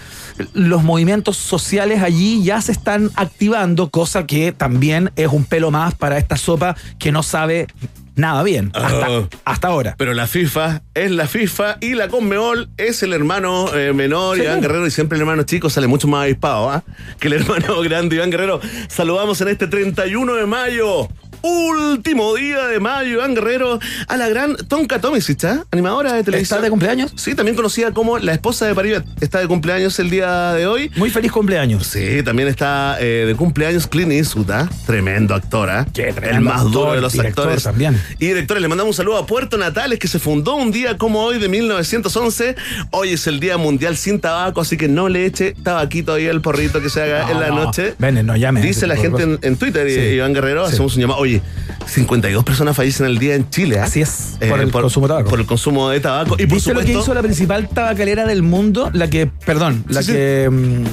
los 0.54 0.82
movimientos 0.82 1.36
sociales 1.36 2.02
allí 2.02 2.42
ya 2.42 2.60
se 2.60 2.72
están 2.72 3.10
activando, 3.14 3.90
cosa 3.90 4.26
que 4.26 4.52
también 4.52 5.10
es 5.16 5.28
un 5.28 5.44
pelo 5.44 5.70
más 5.70 5.94
para 5.94 6.18
esta 6.18 6.36
sopa 6.36 6.76
que 6.98 7.12
no 7.12 7.22
sabe 7.22 7.66
nada 8.18 8.42
bien 8.42 8.70
hasta, 8.74 9.28
hasta 9.44 9.68
ahora. 9.68 9.94
Pero 9.96 10.12
la 10.12 10.26
FIFA 10.26 10.82
es 10.94 11.10
la 11.10 11.26
FIFA 11.26 11.78
y 11.80 11.94
la 11.94 12.08
Conmebol 12.08 12.68
es 12.76 13.02
el 13.02 13.12
hermano 13.12 13.72
eh, 13.74 13.92
menor, 13.92 14.36
Sí, 14.36 14.42
Iván. 14.42 14.60
Guerrero, 14.60 14.86
y 14.86 14.90
siempre 14.90 15.16
el 15.16 15.22
hermano 15.22 15.44
chico 15.44 15.70
sale 15.70 15.86
mucho 15.86 16.08
más 16.08 16.24
avispado 16.24 16.68
¿ah? 16.70 16.82
que 17.18 17.28
el 17.28 17.34
hermano 17.34 17.80
grande, 17.82 18.16
Iván 18.16 18.30
Guerrero. 18.30 18.60
Saludamos 18.88 19.40
en 19.40 19.48
este 19.48 19.68
31 19.68 20.34
de 20.34 20.46
mayo. 20.46 21.08
Último 21.42 22.34
día 22.34 22.66
de 22.66 22.80
mayo, 22.80 23.14
Iván 23.14 23.34
Guerrero, 23.34 23.78
a 24.08 24.16
la 24.16 24.28
gran 24.28 24.56
Tonka 24.56 25.00
Tomisic, 25.00 25.44
¿ah? 25.44 25.64
animadora 25.70 26.12
de 26.14 26.24
televisión. 26.24 26.56
¿Está 26.58 26.64
de 26.64 26.70
cumpleaños? 26.70 27.12
Sí, 27.16 27.34
también 27.34 27.56
conocida 27.56 27.92
como 27.92 28.18
la 28.18 28.32
esposa 28.32 28.66
de 28.66 28.74
Paribet. 28.74 29.04
Está 29.20 29.38
de 29.40 29.46
cumpleaños 29.46 29.98
el 29.98 30.10
día 30.10 30.52
de 30.54 30.66
hoy. 30.66 30.90
Muy 30.96 31.10
feliz 31.10 31.30
cumpleaños. 31.32 31.86
Sí, 31.86 32.22
también 32.24 32.48
está 32.48 32.96
eh, 33.00 33.24
de 33.26 33.34
cumpleaños 33.34 33.86
Clint 33.86 34.12
Eastwood, 34.12 34.50
¿ah? 34.50 34.68
tremendo 34.86 35.34
actor, 35.34 35.70
¿ah? 35.70 35.86
Qué 35.92 36.08
el 36.08 36.14
tremendo 36.14 36.50
más 36.50 36.64
duro 36.64 36.92
de 36.92 37.00
los 37.00 37.12
director 37.12 37.44
actores. 37.44 37.62
también. 37.64 38.00
Y 38.18 38.26
directores, 38.26 38.60
le 38.60 38.68
mandamos 38.68 38.92
un 38.92 38.96
saludo 38.96 39.16
a 39.18 39.26
Puerto 39.26 39.56
Natales, 39.58 39.98
que 39.98 40.08
se 40.08 40.18
fundó 40.18 40.56
un 40.56 40.70
día 40.72 40.98
como 40.98 41.22
hoy 41.22 41.38
de 41.38 41.48
1911. 41.48 42.56
Hoy 42.90 43.10
es 43.12 43.26
el 43.26 43.40
Día 43.40 43.56
Mundial 43.56 43.96
sin 43.96 44.20
tabaco, 44.20 44.60
así 44.60 44.76
que 44.76 44.88
no 44.88 45.08
le 45.08 45.26
eche 45.26 45.54
tabaquito 45.62 46.14
ahí 46.14 46.26
al 46.28 46.40
porrito 46.40 46.80
que 46.80 46.90
se 46.90 47.02
haga 47.02 47.24
No, 47.24 47.30
en 47.30 47.40
la 47.40 47.48
no. 47.48 47.64
noche. 47.64 47.94
Ven, 47.98 48.24
no 48.26 48.36
llames 48.36 48.64
a 48.64 48.66
Dice 48.66 48.86
la 48.86 48.96
gente 48.96 49.22
en, 49.22 49.38
en 49.42 49.56
Twitter, 49.56 49.88
Sí. 49.88 50.00
Iván 50.16 50.34
Guerrero, 50.34 50.66
Sí. 50.66 50.72
hacemos 50.74 50.94
un 50.96 51.02
llamado. 51.02 51.27
Oye, 51.28 51.42
52 51.86 52.42
personas 52.42 52.74
fallecen 52.74 53.06
al 53.06 53.18
día 53.18 53.34
en 53.34 53.50
Chile. 53.50 53.78
¿ah? 53.78 53.84
Así 53.84 54.00
es, 54.00 54.38
por 54.48 54.60
el 54.60 54.70
consumo 54.70 55.06
de 55.06 55.12
tabaco. 55.12 55.30
Por 55.30 55.40
el 55.40 55.46
consumo 55.46 55.90
de 55.90 56.00
tabaco. 56.00 56.36
Y 56.38 56.46
por 56.46 56.54
¿Viste 56.54 56.72
lo 56.72 56.80
que 56.80 56.86
supuesto, 56.86 57.02
hizo 57.02 57.14
la 57.14 57.22
principal 57.22 57.68
tabacalera 57.68 58.24
del 58.24 58.42
mundo? 58.42 58.90
La 58.94 59.10
que, 59.10 59.26
perdón, 59.26 59.84
la 59.88 60.02
Sí, 60.02 60.12
que 60.12 60.48
mm, 60.50 60.84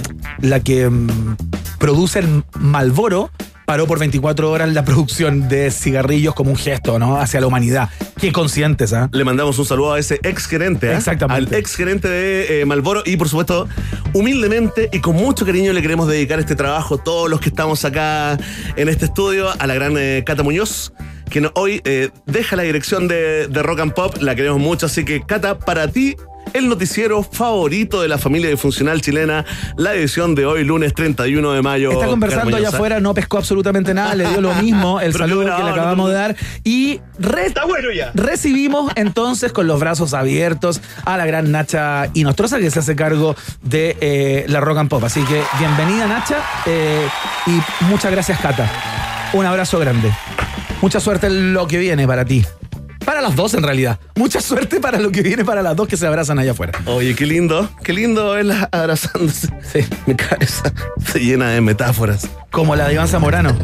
la 0.45 0.59
que 0.59 0.89
mm, 0.89 1.37
produce 1.79 2.19
el 2.19 2.43
Malboro 2.59 3.31
paró 3.65 3.87
por 3.87 3.99
24 3.99 4.49
horas 4.51 4.71
la 4.73 4.85
producción 4.85 5.47
de 5.49 5.71
cigarrillos 5.71 6.33
como 6.35 6.51
un 6.51 6.57
gesto, 6.57 6.99
¿no? 6.99 7.17
Hacia 7.19 7.41
la 7.41 7.47
humanidad. 7.47 7.89
Qué 8.19 8.31
conscientes, 8.31 8.93
¿ah? 8.93 9.09
Le 9.11 9.23
mandamos 9.23 9.57
un 9.59 9.65
saludo 9.65 9.93
a 9.93 9.99
ese 9.99 10.19
ex 10.23 10.45
gerente, 10.47 10.91
¿eh? 10.91 10.95
Exactamente. 10.95 11.55
Al 11.55 11.59
ex 11.61 11.75
gerente 11.75 12.07
de 12.07 12.61
eh, 12.61 12.65
Malboro 12.65 13.01
y 13.05 13.17
por 13.17 13.27
supuesto, 13.29 13.67
humildemente 14.13 14.89
y 14.91 14.99
con 14.99 15.15
mucho 15.15 15.45
cariño 15.45 15.73
le 15.73 15.81
queremos 15.81 16.07
dedicar 16.07 16.39
este 16.39 16.55
trabajo, 16.55 16.97
todos 16.97 17.29
los 17.29 17.39
que 17.41 17.49
estamos 17.49 17.83
acá 17.85 18.37
en 18.75 18.89
este 18.89 19.05
estudio, 19.05 19.49
a 19.59 19.67
la 19.67 19.73
gran 19.73 19.95
eh, 19.97 20.23
Cata 20.25 20.43
Muñoz, 20.43 20.93
que 21.29 21.41
no- 21.41 21.51
hoy 21.55 21.81
eh, 21.85 22.09
deja 22.25 22.55
la 22.55 22.63
dirección 22.63 23.07
de, 23.07 23.47
de 23.47 23.63
Rock 23.63 23.79
and 23.81 23.93
Pop, 23.93 24.15
la 24.21 24.35
queremos 24.35 24.59
mucho, 24.59 24.85
así 24.85 25.03
que 25.03 25.21
Cata, 25.21 25.59
para 25.59 25.87
ti, 25.89 26.15
el 26.55 26.69
noticiero 26.69 27.21
favorito 27.21 28.01
de 28.01 28.07
la 28.07 28.17
familia 28.17 28.49
disfuncional 28.49 29.01
chilena, 29.01 29.43
la 29.75 29.93
edición 29.93 30.35
de 30.35 30.45
hoy, 30.45 30.63
lunes 30.63 30.93
31 30.93 31.51
de 31.51 31.61
mayo. 31.61 31.91
Está 31.91 32.07
conversando 32.07 32.55
allá 32.55 32.69
afuera, 32.69 33.01
no 33.01 33.13
pescó 33.13 33.37
absolutamente 33.37 33.93
nada, 33.93 34.15
le 34.15 34.25
dio 34.25 34.39
lo 34.39 34.53
mismo 34.55 35.01
el 35.01 35.13
saludo 35.17 35.41
que 35.41 35.63
le 35.63 35.69
acabamos 35.69 36.07
no, 36.07 36.07
de 36.07 36.15
dar. 36.15 36.35
Y 36.63 37.01
re- 37.19 37.53
bueno 37.67 37.91
ya. 37.91 38.11
recibimos 38.13 38.89
entonces 38.95 39.51
con 39.51 39.67
los 39.67 39.81
brazos 39.81 40.13
abiertos 40.13 40.79
a 41.03 41.17
la 41.17 41.25
gran 41.25 41.51
Nacha 41.51 42.09
Inostrosa 42.13 42.57
que 42.59 42.71
se 42.71 42.79
hace 42.79 42.95
cargo 42.95 43.35
de 43.61 43.97
eh, 43.99 44.45
la 44.47 44.61
Rock 44.61 44.77
and 44.77 44.89
Pop. 44.89 45.03
Así 45.03 45.21
que 45.25 45.41
bienvenida 45.59 46.07
Nacha 46.07 46.37
eh, 46.65 47.05
y 47.47 47.83
muchas 47.85 48.13
gracias 48.13 48.39
Cata. 48.39 48.71
Un 49.33 49.45
abrazo 49.45 49.77
grande. 49.77 50.09
Mucha 50.81 51.01
suerte 51.01 51.27
en 51.27 51.53
lo 51.53 51.67
que 51.67 51.79
viene 51.79 52.07
para 52.07 52.23
ti. 52.23 52.45
Para 53.05 53.21
las 53.21 53.35
dos 53.35 53.53
en 53.53 53.63
realidad. 53.63 53.99
Mucha 54.15 54.41
suerte 54.41 54.79
para 54.79 54.99
lo 54.99 55.11
que 55.11 55.21
viene 55.21 55.45
para 55.45 55.61
las 55.61 55.75
dos 55.75 55.87
que 55.87 55.95
se 55.97 56.07
abrazan 56.07 56.39
allá 56.39 56.51
afuera. 56.51 56.73
Oye, 56.85 57.15
qué 57.15 57.25
lindo, 57.25 57.69
qué 57.83 57.93
lindo 57.93 58.31
verlas 58.31 58.67
abrazándose. 58.71 59.47
Sí. 59.71 59.85
Mi 60.05 60.15
cabeza 60.15 60.73
se 61.05 61.19
llena 61.19 61.49
de 61.51 61.61
metáforas. 61.61 62.27
Como 62.51 62.75
la 62.75 62.87
de 62.87 62.95
Iván 62.95 63.07
Zamorano. 63.07 63.55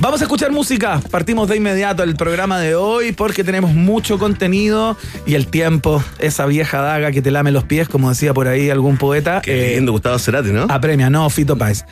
Vamos 0.00 0.20
a 0.20 0.24
escuchar 0.24 0.52
música. 0.52 1.00
Partimos 1.10 1.48
de 1.48 1.56
inmediato 1.56 2.02
el 2.04 2.14
programa 2.14 2.60
de 2.60 2.74
hoy 2.76 3.12
porque 3.12 3.42
tenemos 3.42 3.72
mucho 3.74 4.18
contenido 4.18 4.96
y 5.26 5.34
el 5.34 5.48
tiempo, 5.48 6.02
esa 6.20 6.46
vieja 6.46 6.80
daga 6.80 7.10
que 7.10 7.20
te 7.20 7.30
lame 7.32 7.50
los 7.50 7.64
pies, 7.64 7.88
como 7.88 8.08
decía 8.08 8.32
por 8.32 8.46
ahí 8.46 8.70
algún 8.70 8.96
poeta, 8.96 9.40
Qué 9.42 9.72
eh, 9.72 9.74
lindo, 9.76 9.90
Gustavo 9.92 10.18
Cerati, 10.18 10.50
¿no? 10.50 10.66
apremia, 10.68 11.10
no, 11.10 11.28
Fito 11.30 11.58
Páez. 11.58 11.84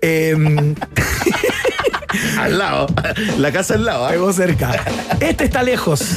Em, 0.00 0.74
Al 2.38 2.58
lado. 2.58 2.86
La 3.38 3.52
casa 3.52 3.74
al 3.74 3.84
lado. 3.84 4.08
¿eh? 4.08 4.12
pegó 4.12 4.32
cerca. 4.32 4.72
Este 5.20 5.44
está 5.44 5.62
lejos. 5.62 6.16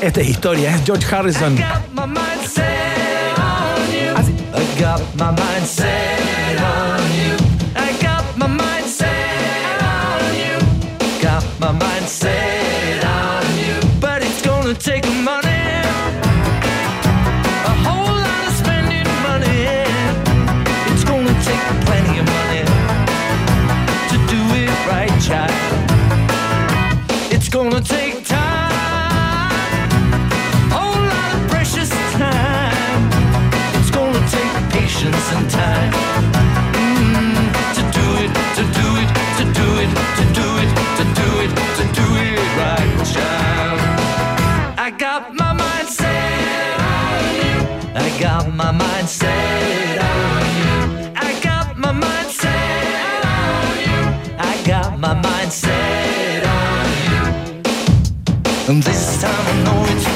Esta 0.00 0.20
es 0.20 0.28
historia, 0.28 0.74
es 0.74 0.84
George 0.84 1.06
Harrison. 1.14 1.56
got 1.56 1.94
my 1.94 2.06
mind 2.06 2.46
set 2.46 3.38
on 3.38 3.90
you. 3.90 4.14
I 4.54 4.80
got 4.80 5.00
my 5.16 5.30
mind 5.30 5.66
set 5.66 6.35
got 48.38 48.54
my 48.54 48.70
mind 48.70 49.08
set 49.08 49.98
on 49.98 50.42
you. 50.60 51.12
I 51.16 51.40
got 51.42 51.78
my 51.78 51.92
mind 51.92 52.30
set 52.30 53.24
on 53.24 53.78
you. 53.86 54.00
I 54.38 54.62
got 54.66 54.98
my 54.98 55.14
mind 55.14 55.50
set 55.52 56.44
on 56.44 56.86
you. 57.06 57.22
And 58.68 58.82
this 58.82 59.22
time 59.22 59.46
I 59.52 59.64
know 59.64 59.84
it's 59.92 60.15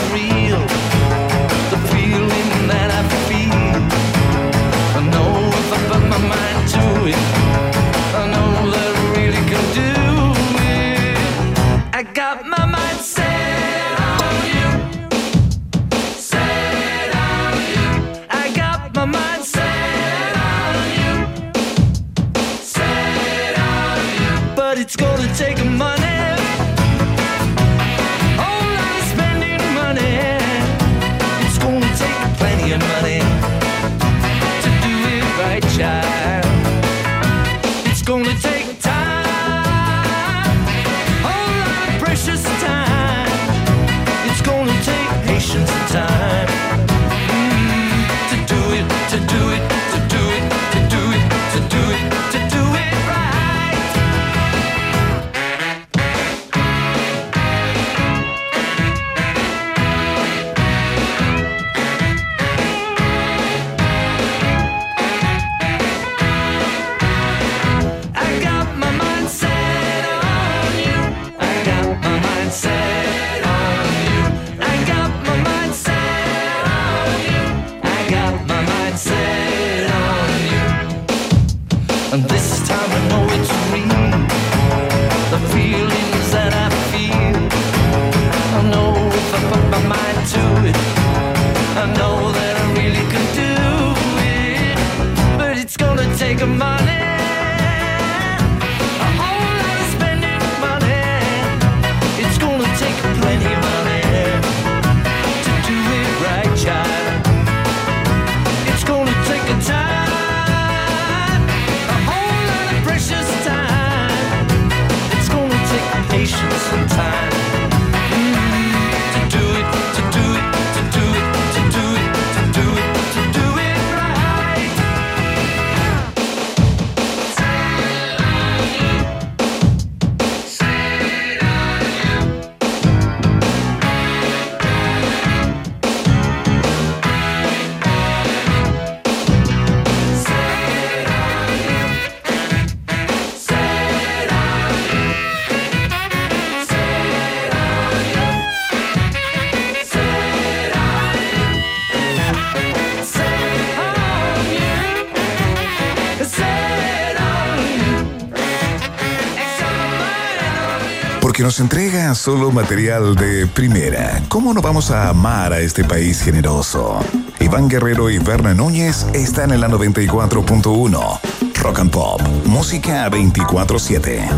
nos 161.51 161.59
entrega 161.59 162.15
solo 162.15 162.53
material 162.53 163.17
de 163.17 163.45
primera. 163.45 164.23
¿Cómo 164.29 164.55
no 164.55 164.63
vamos 164.63 164.93
a 164.93 165.09
amar 165.09 165.53
a 165.53 165.59
este 165.59 165.83
país 165.83 166.23
generoso? 166.23 167.01
Iván 167.41 167.69
Guerrero 167.69 168.09
y 168.09 168.19
Berna 168.19 168.55
Núñez 168.55 169.05
están 169.15 169.51
en 169.51 169.61
la 169.61 169.67
94.1. 169.67 171.21
Rock 171.61 171.79
and 171.81 171.91
Pop, 171.91 172.23
música 172.45 173.11
24-7. 173.11 174.29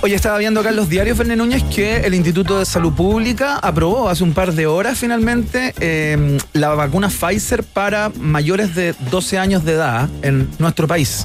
Hoy 0.00 0.14
estaba 0.14 0.36
viendo 0.38 0.58
acá 0.58 0.70
en 0.70 0.76
los 0.76 0.88
diarios, 0.88 1.16
Verne 1.16 1.36
Núñez, 1.36 1.62
que 1.62 1.98
el 1.98 2.12
Instituto 2.14 2.58
de 2.58 2.64
Salud 2.64 2.92
Pública 2.92 3.60
aprobó 3.62 4.08
hace 4.08 4.24
un 4.24 4.32
par 4.32 4.52
de 4.52 4.66
horas 4.66 4.98
finalmente 4.98 5.74
eh, 5.78 6.38
la 6.54 6.70
vacuna 6.70 7.08
Pfizer 7.08 7.62
para 7.62 8.10
mayores 8.18 8.74
de 8.74 8.96
12 9.12 9.38
años 9.38 9.64
de 9.64 9.74
edad 9.74 10.08
en 10.22 10.50
nuestro 10.58 10.88
país. 10.88 11.24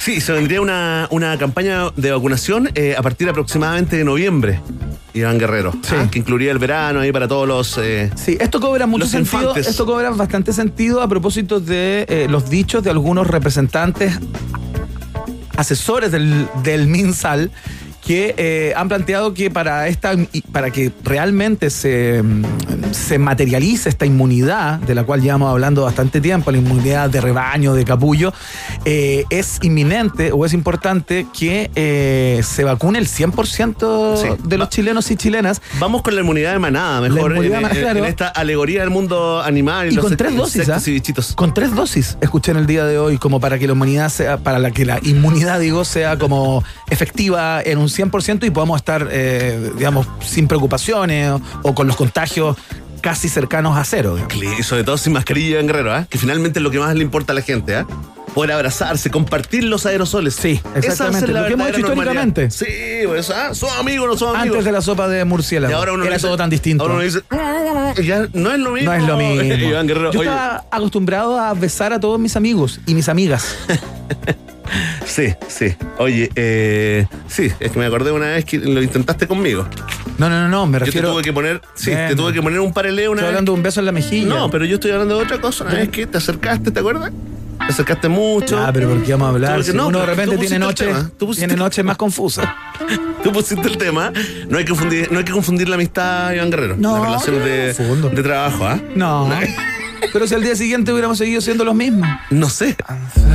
Sí, 0.00 0.18
se 0.22 0.32
vendría 0.32 0.62
una, 0.62 1.06
una 1.10 1.36
campaña 1.36 1.90
de 1.94 2.10
vacunación 2.10 2.70
eh, 2.74 2.94
a 2.96 3.02
partir 3.02 3.28
aproximadamente 3.28 3.96
de 3.98 4.04
noviembre, 4.04 4.58
Iván 5.12 5.38
Guerrero. 5.38 5.72
Sí. 5.82 5.94
Ah, 5.94 6.08
que 6.10 6.18
incluiría 6.20 6.52
el 6.52 6.58
verano 6.58 7.00
ahí 7.00 7.12
para 7.12 7.28
todos 7.28 7.46
los... 7.46 7.76
eh, 7.76 8.10
Sí, 8.16 8.38
esto 8.40 8.60
cobra 8.60 8.86
mucho 8.86 9.04
sentido. 9.06 9.42
infantes. 9.42 9.66
Esto 9.66 9.84
cobra 9.84 10.08
bastante 10.08 10.54
sentido 10.54 11.02
a 11.02 11.08
propósito 11.08 11.60
de 11.60 12.06
eh, 12.08 12.26
los 12.30 12.48
dichos 12.48 12.82
de 12.82 12.88
algunos 12.88 13.26
representantes 13.26 14.18
asesores 15.58 16.10
del, 16.10 16.48
del 16.62 16.86
MinSal 16.86 17.50
que 18.02 18.34
eh, 18.38 18.72
han 18.74 18.88
planteado 18.88 19.34
que 19.34 19.50
para 19.50 19.86
esta 19.88 20.14
para 20.50 20.70
que 20.70 20.90
realmente 21.04 21.68
se, 21.68 22.22
se 22.92 23.18
materialice 23.18 23.88
esta 23.88 24.06
inmunidad 24.06 24.78
de 24.80 24.94
la 24.94 25.04
cual 25.04 25.20
llevamos 25.22 25.50
hablando 25.50 25.82
bastante 25.84 26.20
tiempo, 26.20 26.50
la 26.50 26.58
inmunidad 26.58 27.10
de 27.10 27.20
rebaño, 27.20 27.74
de 27.74 27.84
capullo, 27.84 28.32
eh, 28.84 29.24
es 29.30 29.58
inminente 29.62 30.32
o 30.32 30.44
es 30.44 30.52
importante 30.52 31.26
que 31.38 31.70
eh, 31.74 32.40
se 32.44 32.64
vacune 32.64 32.98
el 32.98 33.06
100% 33.06 34.16
Sí. 34.16 34.28
de 34.44 34.58
los 34.58 34.68
chilenos 34.70 35.10
y 35.10 35.16
chilenas 35.16 35.60
Vamos 35.78 36.02
con 36.02 36.14
la 36.14 36.20
inmunidad 36.20 36.52
de 36.52 36.58
manada, 36.58 37.00
mejor. 37.00 37.32
en, 37.36 37.42
de 37.42 37.50
manada, 37.50 37.74
en- 37.74 37.80
claro. 37.80 37.98
en 38.00 38.04
esta 38.06 38.28
alegoría 38.28 38.80
del 38.80 38.90
mundo 38.90 39.40
animal 39.42 39.92
y, 39.92 39.96
con 39.96 40.16
tres 40.16 40.36
dosis, 40.36 40.68
¿ah? 40.68 40.80
y 40.84 40.90
bichitos. 40.92 41.32
Con 41.34 41.54
tres 41.54 41.74
dosis, 41.74 42.16
escuché 42.20 42.50
en 42.52 42.58
el 42.58 42.66
día 42.66 42.84
de 42.84 42.98
hoy, 42.98 43.18
como 43.18 43.40
para 43.40 43.58
que 43.58 43.66
la 43.66 43.72
inmunidad 43.74 44.08
sea, 44.08 44.38
para 44.38 44.58
la 44.58 44.70
que 44.70 44.84
la 44.84 44.98
inmunidad, 45.02 45.60
digo, 45.60 45.84
sea 45.84 46.18
como 46.18 46.62
efectiva 46.90 47.62
en 47.62 47.78
un 47.78 47.88
100% 47.88 48.44
y 48.46 48.50
podamos 48.50 48.76
estar, 48.78 49.08
eh, 49.10 49.70
digamos, 49.76 50.06
sin 50.24 50.46
preocupaciones 50.48 51.30
o, 51.30 51.40
o 51.62 51.74
con 51.74 51.86
los 51.86 51.96
contagios 51.96 52.56
casi 53.00 53.28
cercanos 53.28 53.76
a 53.76 53.84
cero. 53.84 54.14
digamos. 54.16 54.58
Y 54.58 54.62
sobre 54.62 54.84
todo 54.84 54.96
sin 54.98 55.12
mascarilla, 55.12 55.50
Iván 55.54 55.66
Guerrero, 55.66 55.92
¿ah? 55.94 56.06
que 56.08 56.18
finalmente 56.18 56.58
es 56.58 56.62
lo 56.62 56.70
que 56.70 56.78
más 56.78 56.94
le 56.94 57.02
importa 57.02 57.32
a 57.32 57.34
la 57.34 57.42
gente. 57.42 57.74
¿ah? 57.76 57.86
Poder 58.34 58.52
abrazarse, 58.52 59.10
compartir 59.10 59.64
los 59.64 59.86
aerosoles. 59.86 60.36
Sí, 60.36 60.60
exactamente, 60.76 61.26
es 61.26 61.32
la 61.32 61.40
lo 61.40 61.46
que 61.48 61.52
hemos 61.54 61.68
hecho 61.70 61.78
normalidad. 61.80 62.24
históricamente. 62.24 62.50
Sí, 62.52 62.66
pues, 63.08 63.28
¿ah? 63.30 63.54
Son 63.54 63.70
amigos, 63.76 64.06
no 64.08 64.16
son 64.16 64.36
amigos. 64.36 64.58
Antes 64.58 64.64
de 64.66 64.72
la 64.72 64.82
sopa 64.82 65.08
de 65.08 65.24
murciélago. 65.24 65.72
Y 65.72 65.74
ahora 65.74 65.92
uno 65.94 66.04
era 66.04 66.14
dice- 66.14 66.28
todo 66.28 66.36
tan 66.36 66.48
distinto. 66.48 66.84
Ahora 66.84 66.94
uno 66.94 67.02
dice, 67.02 67.22
"Mm, 67.28 68.00
ya 68.02 68.28
no 68.32 68.52
es 68.52 68.60
lo 68.60 68.70
mismo. 68.70 68.90
no 68.92 68.96
es 68.96 69.02
lo 69.04 69.16
mismo. 69.16 69.42
Iván 69.68 69.86
Guerrero, 69.88 70.12
Yo 70.12 70.20
oye, 70.20 70.28
estaba 70.28 70.64
acostumbrado 70.70 71.40
a 71.40 71.52
besar 71.54 71.92
a 71.92 71.98
todos 71.98 72.20
mis 72.20 72.36
amigos 72.36 72.80
y 72.86 72.94
mis 72.94 73.08
amigas. 73.08 73.56
sí, 75.06 75.34
sí. 75.48 75.74
Oye, 75.98 76.30
eh, 76.34 77.06
sí, 77.28 77.50
es 77.60 77.72
que 77.72 77.78
me 77.78 77.86
acordé 77.86 78.12
una 78.12 78.26
vez 78.26 78.44
que 78.44 78.58
lo 78.58 78.82
intentaste 78.82 79.26
conmigo. 79.26 79.66
No, 80.18 80.28
no, 80.28 80.42
no, 80.42 80.48
no, 80.48 80.66
me 80.66 80.74
Yo 80.74 80.78
te 80.80 80.84
refiero. 80.86 81.12
tuve 81.12 81.22
que 81.22 81.32
poner, 81.32 81.60
sí, 81.74 81.90
te 81.92 82.14
tuve 82.14 82.32
que 82.32 82.42
poner 82.42 82.60
un 82.60 82.72
paralelo 82.72 83.12
una 83.12 83.20
Estoy 83.20 83.22
vez. 83.22 83.28
hablando 83.30 83.52
de 83.52 83.56
un 83.58 83.62
beso 83.62 83.80
en 83.80 83.86
la 83.86 83.92
mejilla. 83.92 84.26
No, 84.28 84.50
pero 84.50 84.64
yo 84.64 84.74
estoy 84.74 84.90
hablando 84.90 85.16
de 85.16 85.24
otra 85.24 85.40
cosa. 85.40 85.64
Una 85.64 85.74
vez 85.74 85.88
que 85.88 86.06
te 86.06 86.18
acercaste, 86.18 86.70
¿te 86.70 86.80
acuerdas? 86.80 87.10
Te 87.58 87.66
acercaste 87.72 88.08
mucho. 88.08 88.58
Ah, 88.58 88.70
pero 88.72 88.88
¿por 88.88 89.02
qué 89.02 89.12
vamos 89.12 89.26
a 89.26 89.30
hablar? 89.30 89.64
Si 89.64 89.72
no, 89.72 89.88
uno 89.88 90.00
de 90.00 90.06
repente 90.06 90.34
tú 90.34 90.40
tiene 90.40 90.56
el 90.56 90.60
noches 90.62 90.86
tema. 90.88 91.10
Tú 91.18 91.26
pusiste- 91.26 91.46
tiene 91.48 91.56
noches 91.62 91.84
más 91.84 91.96
confusas. 91.96 92.46
Tú 93.22 93.32
pusiste 93.32 93.68
el 93.68 93.76
tema. 93.76 94.10
No 94.48 94.56
hay 94.56 94.64
que 94.64 94.70
confundir, 94.70 95.12
no 95.12 95.18
hay 95.18 95.24
que 95.26 95.32
confundir 95.32 95.68
la 95.68 95.74
amistad, 95.74 96.32
Iván 96.32 96.50
Guerrero. 96.50 96.76
No, 96.78 97.18
yo 97.26 97.32
de, 97.38 97.74
confundo. 97.76 98.08
de 98.08 98.22
trabajo, 98.22 98.64
¿ah? 98.66 98.80
No. 98.94 99.28
Pero 100.12 100.26
si 100.26 100.34
al 100.34 100.42
día 100.42 100.56
siguiente 100.56 100.92
hubiéramos 100.92 101.18
seguido 101.18 101.40
siendo 101.40 101.64
los 101.64 101.74
mismos. 101.74 102.08
No 102.30 102.48
sé. 102.48 102.76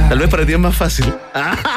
Tal 0.10 0.20
vez 0.20 0.30
para 0.30 0.46
ti 0.46 0.54
es 0.54 0.60
más 0.60 0.76
fácil. 0.76 1.06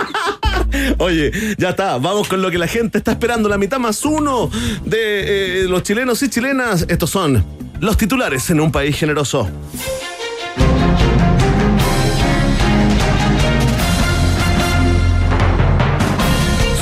Oye, 0.98 1.32
ya 1.56 1.70
está. 1.70 1.98
Vamos 1.98 2.28
con 2.28 2.42
lo 2.42 2.50
que 2.50 2.58
la 2.58 2.66
gente 2.66 2.98
está 2.98 3.12
esperando. 3.12 3.48
La 3.48 3.58
mitad 3.58 3.78
más 3.78 4.04
uno 4.04 4.50
de 4.84 5.62
eh, 5.62 5.68
los 5.68 5.82
chilenos 5.82 6.22
y 6.22 6.28
chilenas. 6.28 6.86
Estos 6.88 7.10
son 7.10 7.44
los 7.80 7.96
titulares 7.96 8.48
en 8.50 8.60
un 8.60 8.72
país 8.72 8.96
generoso. 8.96 9.48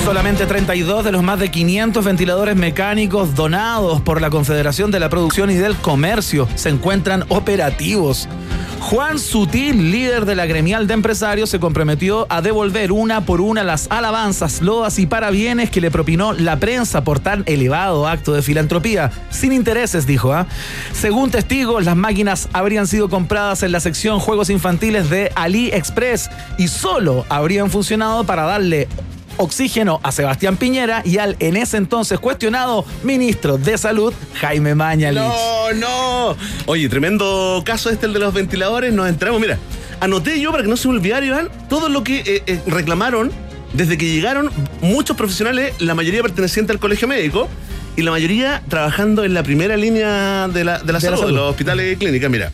Solamente 0.07 0.47
32 0.47 1.05
de 1.05 1.11
los 1.11 1.25
más 1.25 1.40
de 1.40 1.51
500 1.51 2.05
ventiladores 2.05 2.55
mecánicos 2.55 3.35
donados 3.35 4.01
por 4.03 4.21
la 4.21 4.31
Confederación 4.31 4.92
de 4.92 5.01
la 5.01 5.09
Producción 5.09 5.51
y 5.51 5.55
del 5.55 5.75
Comercio 5.75 6.47
se 6.55 6.69
encuentran 6.69 7.25
operativos. 7.29 8.29
Juan 8.83 9.19
Sutil, 9.19 9.90
líder 9.90 10.25
de 10.25 10.37
la 10.37 10.47
gremial 10.47 10.87
de 10.87 10.95
empresarios, 10.95 11.51
se 11.51 11.59
comprometió 11.59 12.29
a 12.29 12.40
devolver 12.40 12.92
una 12.92 13.23
por 13.23 13.40
una 13.40 13.64
las 13.64 13.88
alabanzas, 13.90 14.62
loas 14.62 15.01
y 15.01 15.07
parabienes 15.07 15.71
que 15.71 15.81
le 15.81 15.90
propinó 15.90 16.33
la 16.33 16.61
prensa 16.61 17.03
por 17.03 17.19
tan 17.19 17.42
elevado 17.47 18.07
acto 18.07 18.33
de 18.33 18.42
filantropía. 18.42 19.11
Sin 19.31 19.53
intereses, 19.53 20.07
dijo. 20.07 20.33
¿ah? 20.33 20.47
Según 20.92 21.33
testigos, 21.33 21.85
las 21.85 21.97
máquinas 21.97 22.49
habrían 22.53 22.87
sido 22.87 23.09
compradas 23.09 23.64
en 23.64 23.73
la 23.73 23.81
sección 23.81 24.21
Juegos 24.21 24.51
Infantiles 24.51 25.11
de 25.11 25.33
AliExpress 25.35 26.31
y 26.59 26.69
solo 26.69 27.27
habrían 27.29 27.73
funcionado 27.73 28.23
para 28.23 28.45
darle 28.45 28.87
oxígeno 29.37 30.01
a 30.03 30.12
Sebastián 30.12 30.57
Piñera 30.57 31.03
y 31.05 31.18
al 31.18 31.37
en 31.40 31.57
ese 31.57 31.77
entonces 31.77 32.18
cuestionado 32.18 32.85
ministro 33.03 33.59
de 33.59 33.79
Salud, 33.79 34.12
Jaime 34.35 34.75
Mañalich. 34.75 35.22
No, 35.22 35.72
no. 35.75 36.37
Oye, 36.66 36.88
tremendo 36.88 37.62
caso 37.64 37.90
este, 37.90 38.07
el 38.07 38.12
de 38.12 38.18
los 38.18 38.35
ventiladores. 38.35 38.92
Nos 38.92 39.09
entramos, 39.09 39.40
mira, 39.40 39.59
anoté 40.01 40.40
yo 40.40 40.51
para 40.51 40.62
que 40.62 40.68
no 40.68 40.77
se 40.77 40.88
me 40.88 40.94
olvidara, 40.94 41.25
Iván, 41.25 41.49
todo 41.68 41.88
lo 41.88 42.05
que 42.05 42.18
eh, 42.18 42.42
eh, 42.46 42.61
reclamaron 42.66 43.33
desde 43.72 43.99
que 43.99 44.07
llegaron 44.07 44.51
muchos 44.81 45.16
profesionales, 45.16 45.75
la 45.81 45.94
mayoría 45.94 46.22
perteneciente 46.22 46.72
al 46.72 46.79
colegio 46.79 47.09
médico 47.09 47.49
y 47.96 48.03
la 48.03 48.11
mayoría 48.11 48.62
trabajando 48.68 49.25
en 49.25 49.35
la 49.35 49.42
primera 49.42 49.77
línea 49.77 50.49
de 50.49 50.64
la, 50.64 50.79
de 50.79 50.92
la 50.92 50.99
De 50.99 51.11
la 51.11 51.16
salud, 51.16 51.27
de 51.27 51.33
los 51.33 51.51
hospitales 51.51 51.94
y 51.94 51.96
clínicas. 51.96 52.31
Mira, 52.31 52.53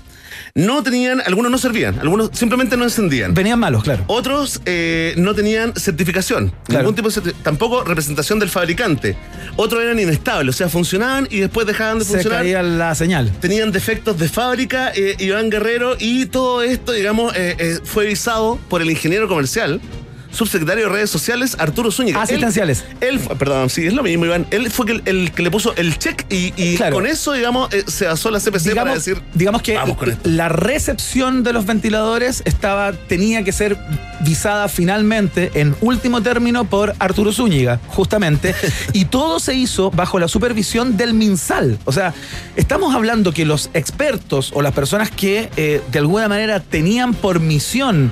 no 0.55 0.83
tenían, 0.83 1.23
algunos 1.25 1.51
no 1.51 1.57
servían, 1.57 1.99
algunos 2.01 2.31
simplemente 2.35 2.77
no 2.77 2.85
encendían. 2.85 3.33
Venían 3.33 3.59
malos, 3.59 3.83
claro. 3.85 4.05
Otros 4.07 4.61
eh, 4.67 5.15
no 5.17 5.35
tenían 5.35 5.73
certificación, 5.75 6.53
Claro. 6.65 6.83
ningún 6.83 6.95
tipo 6.95 7.09
de 7.09 7.15
certi- 7.23 7.35
tampoco 7.43 7.85
representación 7.85 8.39
del 8.39 8.51
fabricante. 8.51 9.17
Otros 9.57 9.83
eran 9.83 9.99
inestables, 9.99 10.55
o 10.55 10.59
sea, 10.59 10.69
funcionaban 10.69 11.27
y 11.31 11.41
después 11.41 11.67
dejaban 11.67 11.99
de 12.01 12.05
Se 12.05 12.13
funcionar. 12.13 12.41
caía 12.41 12.63
la 12.63 12.95
señal. 12.95 13.33
Tenían 13.41 13.73
defectos 13.73 14.19
de 14.19 14.29
fábrica, 14.29 14.93
eh, 14.95 15.17
Iván 15.19 15.49
Guerrero, 15.49 15.97
y 15.99 16.27
todo 16.27 16.61
esto, 16.63 16.93
digamos, 16.93 17.35
eh, 17.35 17.57
eh, 17.59 17.79
fue 17.83 18.05
visado 18.07 18.59
por 18.69 18.83
el 18.83 18.91
ingeniero 18.91 19.29
comercial, 19.29 19.81
subsecretario 20.33 20.87
de 20.87 20.93
redes 20.93 21.11
sociales, 21.11 21.57
Arturo 21.59 21.91
Zúñiga. 21.93 22.21
Asistenciales. 22.23 22.85
Él, 23.01 23.21
él 23.31 23.37
perdón, 23.39 23.71
sí, 23.71 23.87
es 23.87 23.93
lo 23.93 24.03
mismo, 24.03 24.25
Iván. 24.27 24.47
Él 24.51 24.71
fue 24.71 24.91
el, 24.91 25.03
el 25.05 25.31
que 25.33 25.43
le 25.43 25.51
puso 25.51 25.75
el 25.77 25.99
check 25.99 26.25
y, 26.31 26.53
y 26.57 26.77
Claro. 26.77 26.97
con 26.97 27.07
eso, 27.07 27.33
digamos, 27.33 27.73
eh, 27.73 27.85
se 27.87 28.07
basó 28.07 28.31
la 28.31 28.39
CPC 28.41 28.51
para 28.53 28.63
Digamos, 28.93 28.95
decir. 28.95 29.23
digamos 29.35 29.63
que 29.63 29.75
Vamos 29.75 29.97
con 29.97 30.11
esto. 30.11 30.29
la 30.29 30.49
recepción 30.49 31.43
de 31.45 31.53
los 31.53 31.67
ventiladores 31.67 32.43
estaba, 32.47 32.93
tenía 32.93 33.45
que 33.45 33.53
ser 33.53 33.77
visada 34.21 34.69
finalmente, 34.69 35.51
en 35.55 35.75
último 35.81 36.23
término, 36.23 36.65
por 36.65 36.95
Arturo 36.99 37.33
Zúñiga, 37.33 37.79
justamente. 37.89 38.55
y 38.93 39.05
todo 39.07 39.39
se 39.41 39.55
hizo 39.55 39.91
bajo 39.91 40.19
la 40.19 40.29
supervisión 40.29 40.97
del 40.97 41.13
MinSal. 41.15 41.79
O 41.85 41.93
sea, 41.93 42.15
estamos 42.57 42.95
hablando 42.95 43.33
que 43.33 43.45
los 43.45 43.71
expertos 43.75 44.51
o 44.55 44.63
las 44.63 44.73
personas 44.73 45.11
que 45.11 45.51
eh, 45.57 45.81
de 45.93 45.99
alguna 45.99 46.29
manera 46.29 46.61
tenían 46.61 47.15
por 47.15 47.41
misión 47.41 48.11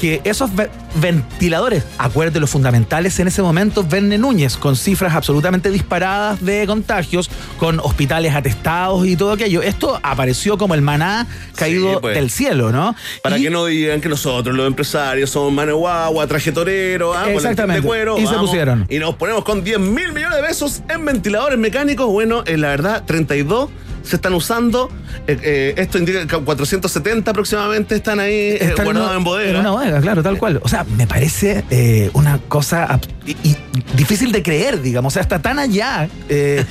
que 0.00 0.20
esos 0.24 0.54
ve- 0.56 0.70
ventiladores, 0.94 1.84
acuérdate 1.98 2.40
los 2.40 2.48
fundamentales 2.50 3.18
en 3.20 3.28
ese 3.28 3.42
momento, 3.42 3.84
Verne 3.88 4.16
Núñez, 4.18 4.56
con 4.56 4.74
cifras 4.76 5.14
absolutamente 5.14 5.70
disparadas 5.70 6.42
de 6.44 6.66
contagios, 6.66 7.30
con 7.58 7.80
hospitales 7.80 8.34
atestados 8.34 9.06
y 9.06 9.16
todo 9.16 9.32
aquello. 9.32 9.62
Esto 9.62 10.00
apareció 10.02 10.56
como 10.56 10.74
el 10.74 10.82
maná 10.82 11.26
caído 11.54 11.92
Sí, 11.94 11.98
pues. 12.00 12.14
del 12.14 12.30
cielo, 12.30 12.72
¿no? 12.72 12.94
Para 13.22 13.38
Y- 13.38 13.42
que 13.42 13.50
no 13.50 13.66
digan 13.66 14.00
que 14.00 14.08
nosotros, 14.08 14.56
los 14.56 14.66
empresarios, 14.66 15.30
somos 15.30 15.52
mano 15.52 15.68
de 15.68 15.74
guagua, 15.78 16.26
traje 16.26 16.50
torero, 16.52 17.12
ah, 17.14 17.30
Exactamente. 17.30 17.82
de 17.82 17.86
cuero. 17.86 18.18
Y 18.18 18.26
se 18.26 18.34
pusieron. 18.34 18.86
Y 18.88 18.98
nos 18.98 19.16
ponemos 19.16 19.44
con 19.44 19.62
10 19.62 19.78
mil 19.78 20.12
millones 20.12 20.38
de 20.40 20.42
pesos 20.46 20.82
en 20.88 21.04
ventiladores 21.04 21.58
mecánicos. 21.58 22.06
Bueno, 22.06 22.42
en 22.46 22.60
la 22.62 22.68
verdad, 22.68 23.04
32 23.06 23.68
se 24.02 24.16
están 24.16 24.34
usando 24.34 24.88
Eh, 25.26 25.38
eh, 25.42 25.74
esto 25.76 25.98
indica 25.98 26.26
que 26.26 26.36
470 26.36 27.30
aproximadamente 27.30 27.94
están 27.94 28.20
ahí 28.20 28.32
eh, 28.32 28.58
Está 28.60 28.84
guardados 28.84 29.08
una- 29.10 29.18
en 29.18 29.24
bodega. 29.24 29.50
En 29.50 29.56
una 29.56 29.70
bodega, 29.70 30.00
claro, 30.00 30.22
tal 30.22 30.38
cual. 30.38 30.60
O 30.62 30.68
sea, 30.68 30.84
me 30.84 31.06
parece 31.06 31.64
una 32.14 32.38
cosa 32.48 32.98
y- 33.42 33.56
difícil 33.96 34.32
de 34.32 34.42
creer, 34.42 34.80
digamos. 34.82 35.12
O 35.12 35.14
sea, 35.14 35.22
está 35.22 35.40
tan 35.40 35.58
allá 35.58 36.08
eh, 36.28 36.64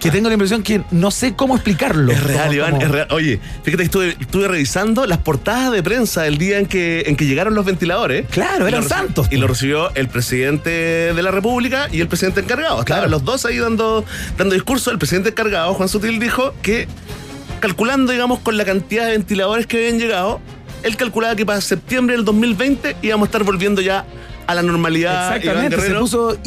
que 0.00 0.10
tengo 0.10 0.28
la 0.28 0.34
impresión 0.34 0.62
que 0.62 0.82
no 0.90 1.10
sé 1.10 1.34
cómo 1.34 1.54
explicarlo. 1.54 2.12
Es 2.12 2.22
real, 2.22 2.42
Como- 2.42 2.52
Iván, 2.54 2.70
como- 2.72 2.82
es 2.82 2.90
real. 2.90 3.08
Oye, 3.10 3.40
fíjate 3.62 3.76
que 3.82 3.84
estuve, 3.84 4.16
estuve 4.20 4.48
revisando 4.48 5.06
las 5.06 5.18
portadas 5.18 5.72
de 5.72 5.82
prensa 5.82 6.26
el 6.26 6.38
día 6.38 6.58
en 6.58 6.66
que, 6.66 7.04
en 7.06 7.16
que 7.16 7.26
llegaron 7.26 7.54
los 7.54 7.64
ventiladores. 7.64 8.26
Claro, 8.30 8.66
eran 8.66 8.88
santos, 8.88 9.28
Y 9.30 9.36
lo 9.36 9.46
recibió 9.46 9.94
el 9.94 10.08
presidente 10.08 10.70
de 10.70 11.22
la 11.22 11.30
República 11.30 11.88
y 11.90 12.00
el 12.00 12.08
presidente 12.08 12.40
encargado. 12.40 12.84
Claro. 12.84 13.08
los 13.08 13.24
dos 13.24 13.44
ahí 13.46 13.58
dando, 13.58 14.04
dando 14.38 14.54
discurso. 14.54 14.90
El 14.90 14.98
presidente 14.98 15.30
encargado, 15.30 15.74
Juan 15.74 15.88
Sutil, 15.88 16.18
dijo 16.18 16.54
que 16.62 16.86
calculando, 17.60 18.12
digamos, 18.12 18.38
con 18.40 18.56
la 18.56 18.64
cantidad 18.64 19.04
de 19.06 19.12
ventiladores 19.12 19.66
que 19.66 19.76
habían 19.78 19.98
llegado, 19.98 20.40
él 20.82 20.96
calculaba 20.96 21.36
que 21.36 21.44
para 21.44 21.60
septiembre 21.60 22.16
del 22.16 22.24
2020 22.24 22.96
íbamos 23.02 23.26
a 23.26 23.28
estar 23.28 23.44
volviendo 23.44 23.82
ya 23.82 24.04
a 24.50 24.54
la 24.54 24.62
normalidad. 24.62 25.26
Iván 25.26 25.36
Exactamente, 25.36 25.80
se 25.80 25.94
puso 25.94 26.38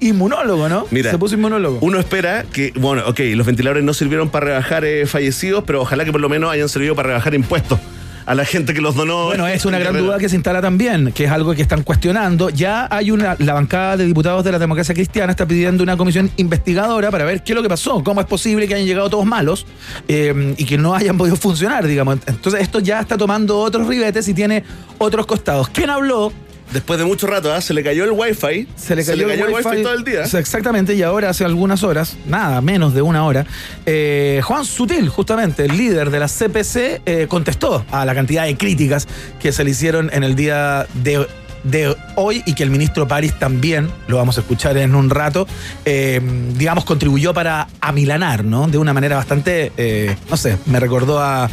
inmunólogo, 0.00 0.68
¿no? 0.68 0.86
Mira, 0.90 1.10
se 1.10 1.18
puso 1.18 1.34
inmunólogo. 1.34 1.78
Uno 1.80 1.98
espera 1.98 2.44
que, 2.52 2.72
bueno, 2.76 3.02
ok, 3.06 3.20
los 3.34 3.46
ventiladores 3.46 3.84
no 3.84 3.94
sirvieron 3.94 4.28
para 4.30 4.46
rebajar 4.46 4.84
eh, 4.84 5.06
fallecidos, 5.06 5.64
pero 5.66 5.82
ojalá 5.82 6.04
que 6.04 6.12
por 6.12 6.20
lo 6.20 6.28
menos 6.28 6.50
hayan 6.50 6.68
servido 6.68 6.94
para 6.94 7.08
rebajar 7.08 7.34
impuestos 7.34 7.78
a 8.26 8.34
la 8.34 8.44
gente 8.44 8.74
que 8.74 8.80
los 8.80 8.94
donó. 8.94 9.26
Bueno, 9.26 9.46
es 9.46 9.64
una 9.64 9.78
gran 9.78 9.96
duda 9.96 10.18
que 10.18 10.28
se 10.28 10.34
instala 10.34 10.60
también, 10.60 11.12
que 11.12 11.24
es 11.24 11.30
algo 11.30 11.54
que 11.54 11.62
están 11.62 11.82
cuestionando. 11.82 12.50
Ya 12.50 12.88
hay 12.90 13.12
una, 13.12 13.36
la 13.38 13.54
bancada 13.54 13.96
de 13.96 14.04
diputados 14.04 14.44
de 14.44 14.52
la 14.52 14.58
democracia 14.58 14.94
cristiana 14.94 15.30
está 15.30 15.46
pidiendo 15.46 15.82
una 15.84 15.96
comisión 15.96 16.30
investigadora 16.36 17.10
para 17.10 17.24
ver 17.24 17.44
qué 17.44 17.52
es 17.52 17.56
lo 17.56 17.62
que 17.62 17.68
pasó, 17.68 18.02
cómo 18.02 18.20
es 18.20 18.26
posible 18.26 18.66
que 18.66 18.74
hayan 18.74 18.86
llegado 18.86 19.08
todos 19.08 19.24
malos 19.24 19.64
eh, 20.08 20.54
y 20.58 20.64
que 20.64 20.76
no 20.76 20.94
hayan 20.94 21.16
podido 21.16 21.36
funcionar, 21.36 21.86
digamos. 21.86 22.18
Entonces 22.26 22.60
esto 22.60 22.80
ya 22.80 23.00
está 23.00 23.16
tomando 23.16 23.58
otros 23.60 23.86
ribetes 23.86 24.26
y 24.28 24.34
tiene 24.34 24.64
otros 24.98 25.24
costados. 25.24 25.68
¿Quién 25.68 25.90
habló? 25.90 26.32
Después 26.72 26.98
de 26.98 27.04
mucho 27.04 27.26
rato, 27.26 27.52
¿ah? 27.52 27.60
se 27.60 27.74
le 27.74 27.82
cayó 27.82 28.04
el 28.04 28.10
wifi. 28.10 28.66
Se 28.76 28.96
le 28.96 29.04
cayó, 29.04 29.30
el 29.30 29.52
wifi 29.52 29.82
todo 29.82 29.94
el 29.94 30.04
día. 30.04 30.24
Exactamente, 30.24 30.94
y 30.94 31.02
ahora 31.02 31.30
hace 31.30 31.44
algunas 31.44 31.82
horas, 31.82 32.16
nada, 32.26 32.60
menos 32.60 32.94
de 32.94 33.02
una 33.02 33.24
hora, 33.24 33.46
eh, 33.84 34.40
Juan 34.44 34.64
Sutil, 34.64 35.08
justamente, 35.08 35.64
el 35.64 35.76
líder 35.76 36.10
de 36.10 36.18
la 36.18 36.28
CPC, 36.28 37.02
eh, 37.06 37.26
contestó 37.28 37.84
a 37.90 38.04
la 38.04 38.14
cantidad 38.14 38.44
de 38.44 38.56
críticas 38.56 39.06
que 39.40 39.52
se 39.52 39.64
le 39.64 39.70
hicieron 39.70 40.10
en 40.12 40.24
el 40.24 40.34
día 40.34 40.86
de 40.94 41.26
de 41.70 41.96
hoy 42.14 42.42
y 42.46 42.54
que 42.54 42.62
el 42.62 42.70
ministro 42.70 43.08
París 43.08 43.34
también, 43.38 43.90
lo 44.06 44.16
vamos 44.16 44.36
a 44.38 44.40
escuchar 44.40 44.76
en 44.76 44.94
un 44.94 45.10
rato, 45.10 45.46
eh, 45.84 46.20
digamos, 46.56 46.84
contribuyó 46.84 47.34
para 47.34 47.68
amilanar, 47.80 48.44
¿no? 48.44 48.68
De 48.68 48.78
una 48.78 48.92
manera 48.92 49.16
bastante, 49.16 49.72
eh, 49.76 50.16
no 50.30 50.36
sé, 50.36 50.58
me 50.66 50.80
recordó 50.80 51.20
a 51.20 51.50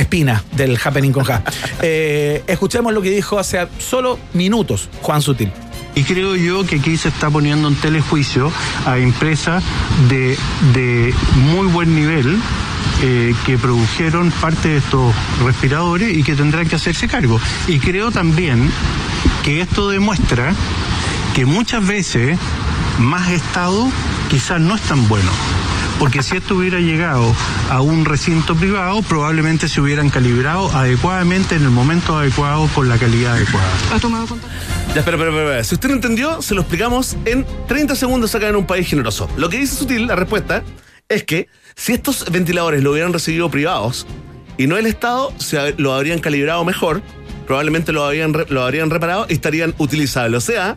Espina 0.00 0.42
del 0.52 0.78
Happening 0.82 1.12
con 1.12 1.24
Ja. 1.24 1.42
Eh, 1.82 2.42
escuchemos 2.46 2.92
lo 2.92 3.00
que 3.00 3.10
dijo 3.10 3.38
hace 3.38 3.66
solo 3.78 4.18
minutos 4.34 4.88
Juan 5.02 5.22
Sutil. 5.22 5.50
Y 5.94 6.04
creo 6.04 6.36
yo 6.36 6.64
que 6.66 6.76
aquí 6.76 6.96
se 6.96 7.08
está 7.08 7.30
poniendo 7.30 7.68
en 7.68 7.74
telejuicio 7.74 8.52
a 8.86 8.98
empresas 8.98 9.62
de, 10.08 10.36
de 10.74 11.14
muy 11.36 11.66
buen 11.68 11.94
nivel 11.94 12.38
eh, 13.02 13.34
que 13.46 13.56
produjeron 13.56 14.30
parte 14.30 14.68
de 14.68 14.76
estos 14.76 15.14
respiradores 15.42 16.16
y 16.16 16.22
que 16.22 16.34
tendrán 16.34 16.68
que 16.68 16.76
hacerse 16.76 17.08
cargo. 17.08 17.40
Y 17.66 17.78
creo 17.78 18.10
también 18.10 18.70
que 19.42 19.62
esto 19.62 19.88
demuestra 19.88 20.54
que 21.34 21.46
muchas 21.46 21.86
veces 21.86 22.38
más 22.98 23.30
Estado 23.30 23.90
quizás 24.28 24.60
no 24.60 24.76
es 24.76 24.82
tan 24.82 25.08
bueno. 25.08 25.30
Porque 26.00 26.22
si 26.24 26.36
esto 26.38 26.56
hubiera 26.56 26.80
llegado 26.80 27.32
a 27.70 27.80
un 27.82 28.04
recinto 28.06 28.56
privado, 28.56 29.02
probablemente 29.02 29.68
se 29.68 29.80
hubieran 29.80 30.08
calibrado 30.10 30.68
adecuadamente 30.74 31.54
en 31.54 31.62
el 31.62 31.70
momento 31.70 32.16
adecuado 32.18 32.66
con 32.74 32.88
la 32.88 32.96
calidad 32.98 33.34
adecuada. 33.34 33.68
Ya, 34.94 35.00
espera, 35.00 35.16
espera, 35.16 35.30
espera, 35.30 35.42
espera. 35.44 35.64
Si 35.64 35.74
usted 35.74 35.88
no 35.90 35.94
entendió, 35.96 36.42
se 36.42 36.54
lo 36.54 36.62
explicamos 36.62 37.16
en 37.26 37.46
30 37.68 37.94
segundos 37.94 38.34
acá 38.34 38.48
en 38.48 38.56
un 38.56 38.66
país 38.66 38.88
generoso. 38.88 39.28
Lo 39.36 39.48
que 39.50 39.58
dice 39.58 39.76
Sutil, 39.76 40.06
la 40.06 40.16
respuesta, 40.16 40.62
es 41.08 41.22
que 41.24 41.48
si 41.76 41.92
estos 41.92 42.24
ventiladores 42.32 42.82
lo 42.82 42.92
hubieran 42.92 43.12
recibido 43.12 43.50
privados 43.50 44.06
y 44.56 44.66
no 44.66 44.78
el 44.78 44.86
Estado, 44.86 45.32
se 45.38 45.74
lo 45.76 45.92
habrían 45.94 46.18
calibrado 46.18 46.64
mejor, 46.64 47.02
probablemente 47.46 47.92
lo, 47.92 48.04
habrían, 48.04 48.32
re- 48.32 48.46
lo 48.48 48.62
habrían 48.64 48.88
reparado 48.90 49.26
y 49.28 49.34
estarían 49.34 49.74
utilizables. 49.78 50.38
O 50.38 50.40
sea, 50.52 50.76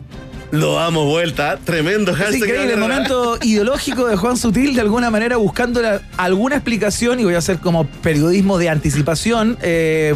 lo 0.58 0.74
damos 0.74 1.04
vuelta. 1.06 1.58
Tremendo 1.64 2.12
Es 2.12 2.18
hashtag. 2.18 2.36
increíble 2.48 2.72
el 2.74 2.80
momento 2.80 3.38
ideológico 3.42 4.06
de 4.06 4.16
Juan 4.16 4.36
Sutil, 4.36 4.74
de 4.74 4.80
alguna 4.80 5.10
manera 5.10 5.36
buscando 5.36 5.80
la- 5.82 6.00
alguna 6.16 6.56
explicación, 6.56 7.20
y 7.20 7.24
voy 7.24 7.34
a 7.34 7.38
hacer 7.38 7.58
como 7.58 7.86
periodismo 7.86 8.58
de 8.58 8.68
anticipación, 8.70 9.56
eh, 9.62 10.14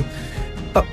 pa- 0.73 0.85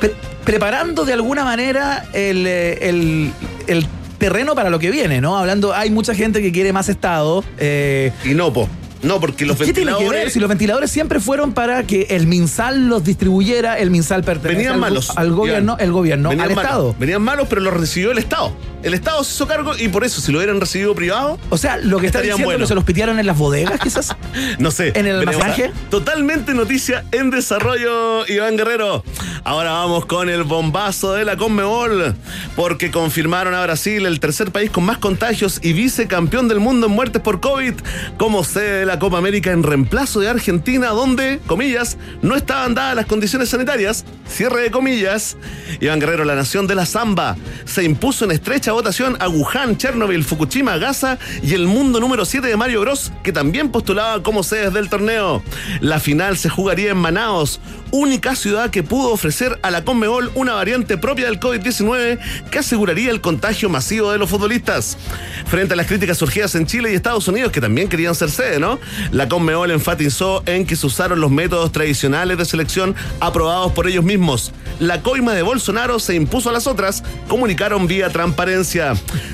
pre- 0.00 0.14
preparando 0.44 1.04
de 1.04 1.12
alguna 1.12 1.44
manera 1.44 2.04
el, 2.12 2.46
eh, 2.46 2.88
el- 2.88 3.32
el 3.66 3.86
terreno 4.18 4.54
para 4.54 4.70
lo 4.70 4.78
que 4.78 4.90
viene, 4.90 5.20
¿no? 5.20 5.36
Hablando, 5.36 5.74
hay 5.74 5.90
mucha 5.90 6.14
gente 6.14 6.40
que 6.40 6.50
quiere 6.52 6.72
más 6.72 6.88
Estado. 6.88 7.44
eh, 7.58 8.12
Y 8.24 8.34
no, 8.34 8.52
po. 8.52 8.68
No, 9.02 9.20
porque 9.20 9.44
los 9.44 9.58
¿Qué 9.58 9.64
tiene 9.64 9.74
que 9.74 9.84
ver? 9.84 9.96
ventiladores. 9.98 10.32
Si 10.32 10.40
los 10.40 10.48
ventiladores 10.48 10.90
siempre 10.90 11.20
fueron 11.20 11.52
para 11.52 11.82
que 11.82 12.06
el 12.08 12.26
MinSal 12.26 12.86
los 12.88 13.04
distribuyera, 13.04 13.78
el 13.78 13.90
MinSal 13.90 14.24
pertenece 14.24 14.56
Venían 14.56 14.74
al, 14.76 14.80
malos. 14.80 15.10
al 15.14 15.30
gobierno, 15.32 15.72
Iván. 15.74 15.84
el 15.84 15.92
gobierno 15.92 16.28
Venían 16.30 16.48
al 16.48 16.54
malos. 16.54 16.64
Estado. 16.70 16.96
Venían 16.98 17.20
malos, 17.20 17.46
pero 17.50 17.60
los 17.60 17.74
recibió 17.74 18.12
el 18.12 18.18
Estado. 18.18 18.56
El 18.84 18.92
Estado 18.92 19.24
se 19.24 19.34
hizo 19.34 19.46
cargo 19.46 19.72
y 19.78 19.88
por 19.88 20.04
eso, 20.04 20.20
si 20.20 20.30
lo 20.30 20.38
hubieran 20.38 20.60
recibido 20.60 20.94
privado, 20.94 21.38
O 21.48 21.56
sea, 21.56 21.78
lo 21.78 21.98
que 21.98 22.06
está 22.06 22.20
diciendo 22.20 22.44
buenos. 22.44 22.66
que 22.66 22.68
se 22.68 22.74
los 22.74 22.84
pitearon 22.84 23.18
en 23.18 23.26
las 23.26 23.38
bodegas, 23.38 23.80
quizás. 23.80 24.14
no 24.58 24.70
sé. 24.70 24.92
¿En 24.94 25.06
el 25.06 25.24
masaje? 25.24 25.72
Totalmente 25.90 26.52
noticia 26.52 27.02
en 27.10 27.30
desarrollo, 27.30 28.26
Iván 28.28 28.58
Guerrero. 28.58 29.02
Ahora 29.42 29.72
vamos 29.72 30.04
con 30.04 30.28
el 30.28 30.44
bombazo 30.44 31.14
de 31.14 31.24
la 31.24 31.36
Conmebol, 31.38 32.14
porque 32.56 32.90
confirmaron 32.90 33.54
a 33.54 33.62
Brasil 33.62 34.04
el 34.04 34.20
tercer 34.20 34.50
país 34.52 34.70
con 34.70 34.84
más 34.84 34.98
contagios 34.98 35.60
y 35.62 35.72
vicecampeón 35.72 36.48
del 36.48 36.60
mundo 36.60 36.86
en 36.86 36.92
muertes 36.92 37.22
por 37.22 37.40
COVID 37.40 37.72
como 38.18 38.44
sede 38.44 38.80
de 38.80 38.86
la 38.86 38.98
Copa 38.98 39.16
América 39.16 39.50
en 39.50 39.62
reemplazo 39.62 40.20
de 40.20 40.28
Argentina, 40.28 40.88
donde, 40.88 41.40
comillas, 41.46 41.96
no 42.20 42.36
estaban 42.36 42.74
dadas 42.74 42.96
las 42.96 43.06
condiciones 43.06 43.48
sanitarias. 43.48 44.04
Cierre 44.28 44.62
de 44.62 44.70
comillas. 44.70 45.36
Iván 45.80 46.00
Guerrero, 46.00 46.24
la 46.24 46.34
nación 46.34 46.66
de 46.66 46.74
la 46.74 46.84
Zamba, 46.84 47.36
se 47.64 47.82
impuso 47.82 48.26
en 48.26 48.32
estrecha 48.32 48.73
votación 48.74 49.16
a 49.20 49.28
Wuhan, 49.28 49.76
Chernobyl, 49.76 50.24
Fukushima, 50.24 50.76
Gaza 50.78 51.18
y 51.42 51.54
el 51.54 51.66
mundo 51.66 52.00
número 52.00 52.24
7 52.24 52.46
de 52.46 52.56
Mario 52.56 52.82
Bros, 52.82 53.12
que 53.22 53.32
también 53.32 53.70
postulaba 53.70 54.22
como 54.22 54.42
sedes 54.42 54.72
del 54.72 54.88
torneo. 54.88 55.42
La 55.80 56.00
final 56.00 56.36
se 56.36 56.48
jugaría 56.48 56.90
en 56.90 56.98
Manaos, 56.98 57.60
única 57.90 58.34
ciudad 58.34 58.70
que 58.70 58.82
pudo 58.82 59.12
ofrecer 59.12 59.58
a 59.62 59.70
la 59.70 59.84
Conmebol 59.84 60.32
una 60.34 60.54
variante 60.54 60.98
propia 60.98 61.26
del 61.26 61.38
COVID-19 61.38 62.18
que 62.50 62.58
aseguraría 62.58 63.10
el 63.10 63.20
contagio 63.20 63.68
masivo 63.68 64.10
de 64.10 64.18
los 64.18 64.28
futbolistas. 64.28 64.98
Frente 65.46 65.74
a 65.74 65.76
las 65.76 65.86
críticas 65.86 66.18
surgidas 66.18 66.54
en 66.56 66.66
Chile 66.66 66.90
y 66.90 66.96
Estados 66.96 67.28
Unidos, 67.28 67.52
que 67.52 67.60
también 67.60 67.88
querían 67.88 68.14
ser 68.14 68.30
sede, 68.30 68.58
¿no? 68.58 68.80
La 69.12 69.28
Conmebol 69.28 69.70
enfatizó 69.70 70.42
en 70.46 70.66
que 70.66 70.74
se 70.74 70.86
usaron 70.86 71.20
los 71.20 71.30
métodos 71.30 71.70
tradicionales 71.70 72.36
de 72.36 72.44
selección 72.44 72.96
aprobados 73.20 73.72
por 73.72 73.86
ellos 73.86 74.04
mismos. 74.04 74.52
La 74.80 75.02
coima 75.02 75.32
de 75.34 75.42
Bolsonaro 75.42 76.00
se 76.00 76.16
impuso 76.16 76.50
a 76.50 76.52
las 76.52 76.66
otras, 76.66 77.04
comunicaron 77.28 77.86
vía 77.86 78.10
transparencia. 78.10 78.63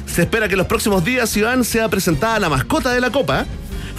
Se 0.06 0.22
espera 0.22 0.48
que 0.48 0.54
en 0.54 0.58
los 0.58 0.66
próximos 0.66 1.04
días, 1.04 1.36
Iván, 1.36 1.64
sea 1.64 1.88
presentada 1.88 2.38
la 2.38 2.48
mascota 2.48 2.92
de 2.92 3.00
la 3.00 3.10
Copa. 3.10 3.46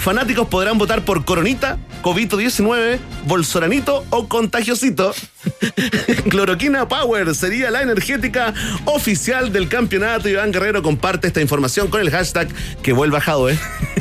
Fanáticos 0.01 0.47
podrán 0.47 0.79
votar 0.79 1.05
por 1.05 1.25
Coronita, 1.25 1.77
Covito-19, 2.01 2.97
Bolsoranito 3.27 4.03
o 4.09 4.27
Contagiosito. 4.27 5.13
Cloroquina 6.29 6.87
Power 6.87 7.35
sería 7.35 7.69
la 7.69 7.83
energética 7.83 8.51
oficial 8.85 9.53
del 9.53 9.67
campeonato. 9.67 10.27
Iván 10.27 10.51
Guerrero 10.51 10.81
comparte 10.81 11.27
esta 11.27 11.39
información 11.39 11.87
con 11.89 12.01
el 12.01 12.09
hashtag 12.09 12.47
que 12.81 12.93
vuelva 12.93 13.21
Jado, 13.21 13.51
¿eh? 13.51 13.59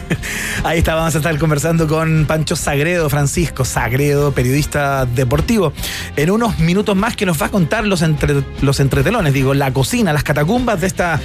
Ahí 0.65 0.79
está, 0.79 0.95
vamos 0.95 1.15
a 1.15 1.19
estar 1.19 1.39
conversando 1.39 1.87
con 1.87 2.25
Pancho 2.27 2.57
Sagredo, 2.57 3.11
Francisco 3.11 3.67
Sagredo, 3.67 4.33
periodista 4.33 5.05
deportivo, 5.05 5.75
en 6.17 6.31
unos 6.31 6.59
minutos 6.61 6.97
más 6.97 7.15
que 7.15 7.27
nos 7.27 7.41
va 7.41 7.47
a 7.47 7.51
contar 7.51 7.87
los, 7.87 8.01
entre- 8.01 8.43
los 8.63 8.81
entretelones, 8.81 9.35
digo, 9.35 9.53
la 9.53 9.71
cocina, 9.73 10.15
las 10.15 10.25
catacumbas 10.25 10.81
de 10.81 10.87
esta 10.87 11.21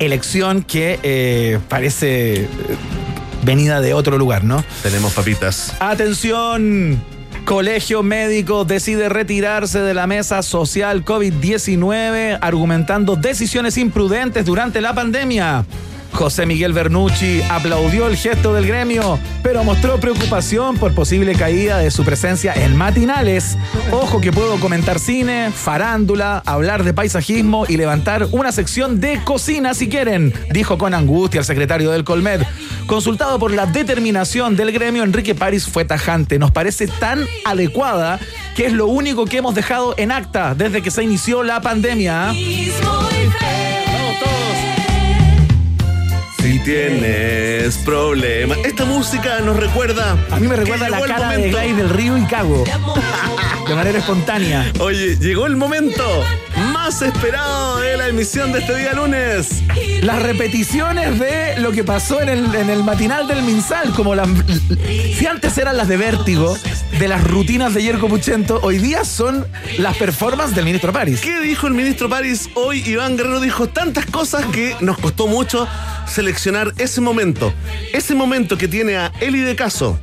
elección 0.00 0.62
que 0.62 0.98
eh, 1.04 1.60
parece 1.68 2.42
eh, 2.42 2.48
venida 3.44 3.80
de 3.80 3.94
otro 3.94 4.18
lugar, 4.18 4.44
¿no? 4.44 4.64
Tenemos 4.82 5.12
papitas. 5.12 5.74
Atención, 5.80 7.00
Colegio 7.44 8.02
Médico 8.02 8.64
decide 8.64 9.08
retirarse 9.08 9.80
de 9.80 9.92
la 9.92 10.06
mesa 10.06 10.42
social 10.42 11.04
COVID-19 11.04 12.38
argumentando 12.40 13.16
decisiones 13.16 13.76
imprudentes 13.76 14.46
durante 14.46 14.80
la 14.80 14.94
pandemia. 14.94 15.66
José 16.14 16.46
Miguel 16.46 16.72
Bernucci 16.72 17.42
aplaudió 17.50 18.06
el 18.06 18.16
gesto 18.16 18.54
del 18.54 18.66
gremio, 18.66 19.18
pero 19.42 19.64
mostró 19.64 19.98
preocupación 19.98 20.76
por 20.78 20.94
posible 20.94 21.34
caída 21.34 21.78
de 21.78 21.90
su 21.90 22.04
presencia 22.04 22.54
en 22.54 22.76
matinales. 22.76 23.58
Ojo 23.90 24.20
que 24.20 24.32
puedo 24.32 24.58
comentar 24.60 25.00
cine, 25.00 25.50
farándula, 25.50 26.42
hablar 26.46 26.84
de 26.84 26.94
paisajismo 26.94 27.66
y 27.68 27.76
levantar 27.76 28.28
una 28.30 28.52
sección 28.52 29.00
de 29.00 29.22
cocina 29.24 29.74
si 29.74 29.88
quieren, 29.88 30.32
dijo 30.50 30.78
con 30.78 30.94
angustia 30.94 31.40
el 31.40 31.44
secretario 31.44 31.90
del 31.90 32.04
Colmed. 32.04 32.42
Consultado 32.86 33.38
por 33.38 33.52
la 33.52 33.66
determinación 33.66 34.56
del 34.56 34.70
gremio, 34.70 35.02
Enrique 35.02 35.34
París 35.34 35.66
fue 35.66 35.84
tajante. 35.84 36.38
Nos 36.38 36.52
parece 36.52 36.86
tan 36.86 37.26
adecuada 37.44 38.20
que 38.54 38.66
es 38.66 38.72
lo 38.72 38.86
único 38.86 39.24
que 39.24 39.38
hemos 39.38 39.54
dejado 39.54 39.94
en 39.96 40.12
acta 40.12 40.54
desde 40.54 40.80
que 40.80 40.90
se 40.90 41.02
inició 41.02 41.42
la 41.42 41.60
pandemia. 41.60 42.32
Vamos 42.84 44.18
todos. 44.20 44.73
Si 46.44 46.58
tienes 46.58 47.78
problemas. 47.78 48.58
Esta 48.66 48.84
música 48.84 49.40
nos 49.40 49.56
recuerda. 49.56 50.14
A 50.30 50.38
mí 50.38 50.46
me 50.46 50.56
recuerda 50.56 50.90
la 50.90 51.00
cara 51.00 51.38
de. 51.38 51.48
Gladys 51.48 51.74
del 51.74 51.88
Río 51.88 52.18
y 52.18 52.26
Cago. 52.26 52.64
De 53.66 53.74
manera 53.74 53.98
espontánea. 53.98 54.70
Oye, 54.78 55.16
llegó 55.16 55.46
el 55.46 55.56
momento 55.56 56.04
más 56.84 57.00
esperado 57.00 57.78
de 57.78 57.96
la 57.96 58.08
emisión 58.08 58.52
de 58.52 58.58
este 58.58 58.76
día 58.76 58.92
lunes. 58.92 59.62
Las 60.02 60.22
repeticiones 60.22 61.18
de 61.18 61.58
lo 61.58 61.72
que 61.72 61.82
pasó 61.82 62.20
en 62.20 62.28
el, 62.28 62.84
matinal 62.84 63.26
del 63.26 63.42
Minsal, 63.42 63.94
como 63.94 64.14
las. 64.14 64.28
Si 65.16 65.24
antes 65.24 65.56
eran 65.56 65.78
las 65.78 65.88
de 65.88 65.96
vértigo, 65.96 66.54
de 66.98 67.08
las 67.08 67.24
rutinas 67.24 67.72
de 67.72 67.82
Yerko 67.82 68.06
Puchento, 68.08 68.60
hoy 68.62 68.76
día 68.76 69.06
son 69.06 69.46
las 69.78 69.96
performances 69.96 70.54
del 70.54 70.66
ministro 70.66 70.92
París. 70.92 71.22
¿Qué 71.22 71.40
dijo 71.40 71.68
el 71.68 71.72
ministro 71.72 72.10
París? 72.10 72.50
Hoy 72.52 72.82
Iván 72.86 73.16
Guerrero 73.16 73.40
dijo 73.40 73.66
tantas 73.66 74.04
cosas 74.04 74.44
que 74.52 74.76
nos 74.80 74.98
costó 74.98 75.26
mucho 75.26 75.66
seleccionar 76.06 76.74
ese 76.76 77.00
momento. 77.00 77.54
Ese 77.94 78.14
momento 78.14 78.58
que 78.58 78.68
tiene 78.68 78.98
a 78.98 79.10
Eli 79.20 79.40
de 79.40 79.56
Caso, 79.56 79.98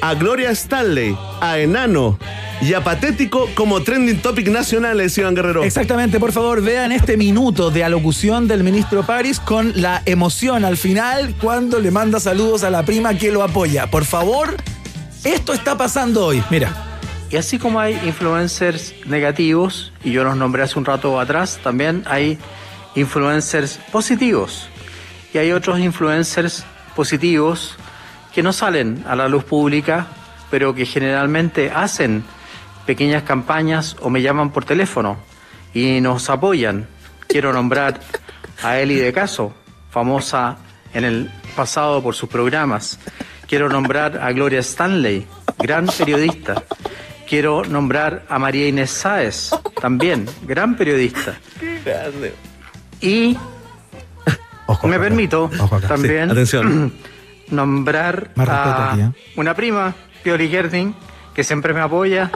a 0.00 0.14
Gloria 0.14 0.50
Stanley, 0.50 1.16
a 1.40 1.58
Enano 1.58 2.18
y 2.60 2.74
a 2.74 2.82
Patético 2.82 3.48
como 3.54 3.82
trending 3.82 4.20
topic 4.20 4.48
nacionales, 4.48 5.16
Iván 5.18 5.34
Guerrero. 5.34 5.64
Exactamente, 5.64 6.18
por 6.18 6.32
favor, 6.32 6.62
vean 6.62 6.92
este 6.92 7.16
minuto 7.16 7.70
de 7.70 7.84
alocución 7.84 8.48
del 8.48 8.64
ministro 8.64 9.02
París 9.02 9.40
con 9.40 9.72
la 9.80 10.02
emoción 10.06 10.64
al 10.64 10.76
final 10.76 11.34
cuando 11.40 11.78
le 11.78 11.90
manda 11.90 12.20
saludos 12.20 12.64
a 12.64 12.70
la 12.70 12.84
prima 12.84 13.14
que 13.14 13.32
lo 13.32 13.42
apoya. 13.42 13.90
Por 13.90 14.04
favor, 14.04 14.56
esto 15.24 15.52
está 15.52 15.76
pasando 15.76 16.26
hoy. 16.26 16.42
Mira. 16.50 16.72
Y 17.30 17.36
así 17.36 17.58
como 17.58 17.80
hay 17.80 17.94
influencers 18.06 18.94
negativos, 19.06 19.92
y 20.04 20.12
yo 20.12 20.22
los 20.22 20.36
nombré 20.36 20.62
hace 20.62 20.78
un 20.78 20.84
rato 20.84 21.18
atrás, 21.18 21.58
también 21.64 22.04
hay 22.06 22.38
influencers 22.94 23.80
positivos. 23.90 24.68
Y 25.32 25.38
hay 25.38 25.50
otros 25.50 25.80
influencers 25.80 26.64
positivos 26.94 27.76
que 28.34 28.42
no 28.42 28.52
salen 28.52 29.04
a 29.06 29.14
la 29.14 29.28
luz 29.28 29.44
pública, 29.44 30.06
pero 30.50 30.74
que 30.74 30.86
generalmente 30.86 31.70
hacen 31.70 32.24
pequeñas 32.84 33.22
campañas 33.22 33.96
o 34.00 34.10
me 34.10 34.22
llaman 34.22 34.50
por 34.50 34.64
teléfono 34.64 35.16
y 35.72 36.00
nos 36.00 36.28
apoyan. 36.28 36.86
Quiero 37.28 37.52
nombrar 37.52 38.00
a 38.62 38.78
Eli 38.78 38.96
de 38.96 39.12
Caso, 39.12 39.54
famosa 39.90 40.56
en 40.92 41.04
el 41.04 41.30
pasado 41.56 42.02
por 42.02 42.14
sus 42.14 42.28
programas. 42.28 42.98
Quiero 43.48 43.68
nombrar 43.68 44.18
a 44.18 44.32
Gloria 44.32 44.60
Stanley, 44.60 45.26
gran 45.58 45.86
periodista. 45.86 46.64
Quiero 47.28 47.64
nombrar 47.64 48.24
a 48.28 48.38
María 48.38 48.68
Inés 48.68 48.90
Sáez, 48.90 49.50
también, 49.80 50.26
gran 50.42 50.76
periodista. 50.76 51.38
Y 53.00 53.36
Ojo, 54.66 54.88
me 54.88 54.96
ojo, 54.96 55.04
permito 55.04 55.50
también 55.86 56.26
Sí, 56.26 56.32
atención. 56.32 56.92
nombrar 57.54 58.30
a 58.36 58.92
aquí, 58.92 59.00
¿eh? 59.00 59.10
una 59.36 59.54
prima, 59.54 59.94
Pioli 60.22 60.48
Gerding, 60.48 60.94
que 61.34 61.44
siempre 61.44 61.72
me 61.72 61.80
apoya, 61.80 62.30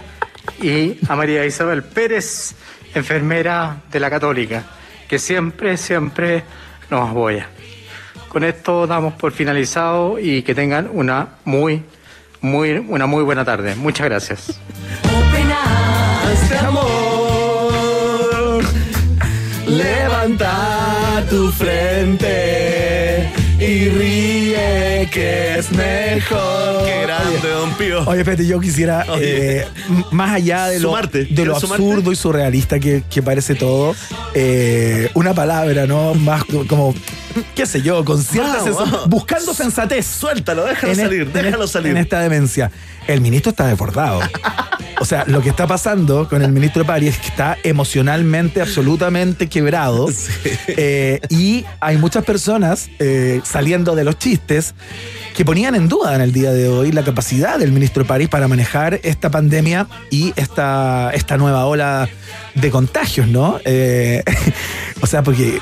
y 0.63 0.99
a 1.09 1.17
María 1.17 1.45
Isabel 1.45 1.83
Pérez, 1.83 2.55
enfermera 2.95 3.79
de 3.91 4.01
la 4.01 4.11
Católica, 4.11 4.65
que 5.09 5.19
siempre, 5.19 5.77
siempre 5.77 6.45
nos 6.91 7.11
apoya. 7.11 7.49
Con 8.29 8.45
esto 8.45 8.87
damos 8.87 9.15
por 9.15 9.33
finalizado 9.33 10.19
y 10.19 10.43
que 10.43 10.55
tengan 10.55 10.89
una 10.93 11.29
muy, 11.45 11.83
muy, 12.41 12.73
una 12.73 13.07
muy 13.07 13.25
buena 13.25 13.45
tarde. 13.45 13.75
Muchas 13.75 14.07
gracias. 14.07 14.61
Este 16.33 16.59
amor 16.59 18.63
levanta 19.67 21.25
tu 21.31 21.51
frente 21.53 23.33
y 23.69 23.89
ríe 23.91 25.09
que 25.13 25.59
es 25.59 25.71
mejor. 25.73 26.85
Qué 26.87 27.03
grande, 27.03 27.49
don 27.51 27.75
Pío. 27.75 28.03
Oye, 28.09 28.25
Pete, 28.25 28.47
yo 28.47 28.59
quisiera, 28.61 29.05
eh, 29.21 29.67
más 30.11 30.31
allá 30.37 30.69
de 30.69 30.81
lo, 30.81 30.89
Sumarte. 30.89 31.25
de 31.25 31.25
lo 31.25 31.35
¿Quieres 31.35 31.59
sumarte? 31.61 31.85
absurdo 31.85 32.13
y 32.13 32.17
surrealista 32.17 32.79
que, 32.81 33.03
que 33.11 33.23
parece 33.23 33.55
todo, 33.55 33.95
eh, 34.35 35.11
una 35.15 35.35
palabra, 35.35 35.87
¿no? 35.87 36.15
Más 36.15 36.45
como, 36.45 36.95
qué 37.55 37.67
sé 37.67 37.83
yo, 37.83 38.05
con 38.05 38.23
cierta 38.23 38.63
vamos. 38.63 39.09
buscando 39.09 39.55
sensatez. 39.55 40.07
Suéltalo, 40.07 40.65
déjalo 40.65 40.93
en, 40.93 40.99
salir, 40.99 41.33
déjalo 41.33 41.67
salir. 41.67 41.93
En 41.93 41.99
esta 41.99 42.21
demencia. 42.21 42.71
El 43.07 43.21
ministro 43.21 43.51
está 43.51 43.67
desbordado. 43.67 44.21
O 45.01 45.05
sea, 45.05 45.25
lo 45.27 45.41
que 45.41 45.49
está 45.49 45.67
pasando 45.67 46.29
con 46.29 46.43
el 46.43 46.53
ministro 46.53 46.85
París 46.85 47.15
es 47.15 47.19
que 47.19 47.29
está 47.29 47.57
emocionalmente 47.63 48.61
absolutamente 48.61 49.49
quebrado. 49.49 50.09
Eh, 50.81 51.21
y 51.29 51.65
hay 51.81 51.97
muchas 51.97 52.25
personas 52.25 52.89
eh, 52.99 53.41
saliendo 53.43 53.97
de 53.97 54.05
los 54.05 54.19
chistes 54.19 54.75
que 55.35 55.45
ponían 55.45 55.75
en 55.75 55.89
duda 55.89 56.15
en 56.15 56.21
el 56.21 56.33
día 56.33 56.53
de 56.53 56.69
hoy 56.69 56.93
la 56.93 57.03
capacidad 57.03 57.59
del 57.59 57.73
ministro 57.73 58.07
París 58.07 58.29
para 58.29 58.49
manejar 58.49 59.01
esta 59.03 59.31
pandemia 59.31 59.89
y 60.11 60.33
esta, 60.37 61.11
esta 61.15 61.37
nueva 61.37 61.67
ola 61.67 62.09
de 62.55 62.71
contagios, 62.71 63.27
¿no? 63.29 63.61
Eh, 63.65 64.23
o 65.01 65.07
sea, 65.07 65.23
porque 65.23 65.61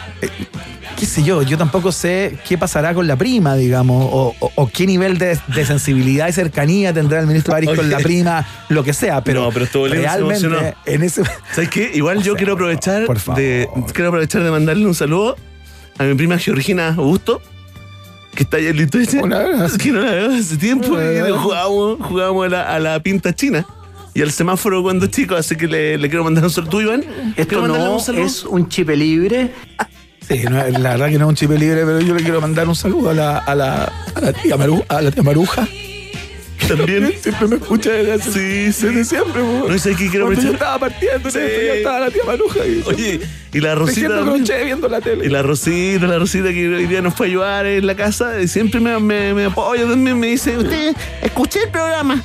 qué 0.98 1.06
sé 1.06 1.22
yo, 1.22 1.42
yo 1.42 1.58
tampoco 1.58 1.92
sé 1.92 2.38
qué 2.48 2.56
pasará 2.56 2.94
con 2.94 3.06
la 3.06 3.16
prima, 3.16 3.54
digamos, 3.54 4.08
o, 4.10 4.34
o- 4.40 4.52
o 4.54 4.68
qué 4.68 4.86
nivel 4.86 5.18
de, 5.18 5.38
de 5.48 5.66
sensibilidad 5.66 6.28
y 6.28 6.32
cercanía 6.32 6.92
tendrá 6.92 7.20
el 7.20 7.26
ministro 7.26 7.52
París 7.52 7.70
con 7.76 7.88
la 7.90 7.98
prima, 7.98 8.46
lo 8.70 8.82
que 8.82 8.92
sea, 8.92 9.22
pero, 9.22 9.44
No, 9.44 9.50
pero 9.52 9.64
estuvo 9.66 9.86
realmente 9.86 10.74
en 10.86 11.02
ese... 11.02 11.22
¿Sabes 11.54 11.68
qué? 11.70 11.90
Igual 11.94 12.18
yo 12.22 12.32
sea, 12.32 12.38
quiero 12.38 12.54
aprovechar 12.54 13.04
por 13.06 13.18
favor. 13.18 13.40
de 13.40 13.68
quiero 13.92 14.08
aprovechar 14.08 14.42
de 14.42 14.50
mandarle 14.50 14.86
un 14.86 14.94
saludo 14.94 15.36
a 15.98 16.04
mi 16.04 16.14
prima 16.14 16.38
Georgina 16.38 16.88
Augusto, 16.88 17.40
que 18.34 18.42
está 18.42 18.56
allá 18.58 18.70
en 18.70 18.76
Lituania. 18.76 19.22
Una 19.22 19.38
vez. 19.40 19.78
Que 19.78 19.92
no 19.92 20.00
la 20.00 20.10
veo 20.12 20.30
hace 20.38 20.56
tiempo 20.56 20.90
vez. 20.96 21.32
jugábamos, 21.32 21.98
jugábamos 22.06 22.46
a, 22.46 22.48
la, 22.50 22.74
a 22.74 22.78
la 22.80 23.00
pinta 23.00 23.34
china. 23.34 23.66
Y 24.14 24.22
al 24.22 24.30
semáforo 24.32 24.82
cuando 24.82 25.06
chico, 25.08 25.34
así 25.36 25.56
que 25.56 25.66
le, 25.66 25.98
le 25.98 26.08
quiero 26.08 26.24
mandar 26.24 26.42
un 26.44 26.50
saludo. 26.50 26.70
¿Tú, 26.70 26.80
Iván? 26.80 27.02
¿Quiero 27.02 27.32
Esto 27.36 27.60
mandarle 27.60 27.84
no 27.86 27.94
un 27.94 28.00
saludo? 28.00 28.24
es 28.24 28.44
un 28.44 28.68
chip 28.68 28.88
libre, 28.90 29.52
Sí, 30.28 30.42
no, 30.44 30.56
la 30.56 30.90
verdad 30.90 31.08
que 31.08 31.18
no 31.18 31.26
es 31.26 31.28
un 31.28 31.34
chip 31.36 31.50
libre, 31.50 31.84
pero 31.84 32.00
yo 32.00 32.14
le 32.14 32.22
quiero 32.22 32.40
mandar 32.40 32.68
un 32.68 32.74
saludo 32.74 33.10
a 33.10 33.14
la, 33.14 33.38
a 33.38 33.54
la, 33.54 33.84
a 34.14 34.20
la 34.20 34.32
tía, 34.32 34.56
Maru- 34.56 34.84
a 34.88 35.00
la 35.00 35.10
tía 35.12 35.22
Maruja. 35.22 35.68
También. 36.66 37.12
Siempre 37.22 37.46
me 37.48 37.56
escucha 37.56 37.90
desde, 37.92 38.12
hace- 38.14 38.32
Sí, 38.32 38.72
sí. 38.72 38.86
desde 38.88 39.04
siempre. 39.04 39.40
No, 39.42 39.72
¿y 39.72 39.78
sabes 39.78 39.96
qué 39.98 40.08
quiero 40.08 40.26
Cuando 40.26 40.42
yo 40.42 40.52
estaba 40.52 40.78
partiendo, 40.80 41.30
Sí. 41.30 41.38
ya 41.38 41.74
estaba 41.74 42.00
la 42.00 42.10
tía 42.10 42.22
Maruja. 42.26 42.66
Y, 42.66 42.82
Oye, 42.86 43.20
y 43.52 43.60
la 43.60 43.74
Rosita. 43.76 44.08
crochet 44.22 44.64
viendo 44.64 44.88
la 44.88 45.00
tele. 45.00 45.26
Y 45.26 45.28
la 45.28 45.42
Rosita, 45.42 46.06
la 46.08 46.18
Rosita 46.18 46.48
que 46.48 46.68
hoy 46.74 46.86
día 46.86 47.02
nos 47.02 47.14
fue 47.14 47.26
a 47.26 47.30
ayudar 47.30 47.66
en 47.66 47.86
la 47.86 47.94
casa, 47.94 48.40
y 48.42 48.48
siempre 48.48 48.80
me, 48.80 48.98
me, 48.98 49.32
me 49.32 49.44
apoya 49.44 49.86
también, 49.86 50.18
me 50.18 50.26
dice, 50.28 50.56
usted, 50.58 50.96
escuché 51.22 51.62
el 51.64 51.68
programa, 51.70 52.20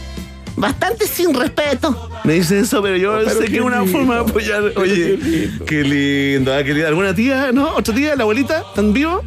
bastante 0.55 1.05
sin 1.05 1.35
respeto. 1.35 2.09
Me 2.23 2.33
dice 2.33 2.59
eso, 2.59 2.81
pero 2.81 2.97
yo 2.97 3.13
Oh, 3.13 3.19
pero 3.25 3.41
sé 3.41 3.47
que 3.47 3.55
es 3.57 3.61
una 3.61 3.79
lindo. 3.81 3.91
forma 3.91 4.15
de 4.15 4.21
apoyar. 4.21 4.63
Oye, 4.75 5.17
qué 5.65 5.83
lindo. 5.83 6.53
ah, 6.53 6.63
qué 6.63 6.73
lindo. 6.73 6.87
¿Alguna 6.87 7.13
tía, 7.15 7.51
no? 7.51 7.75
¿Otra 7.75 7.93
tía, 7.95 8.15
la 8.15 8.23
abuelita? 8.23 8.63
¿Están 8.69 8.93
vivos? 8.93 9.23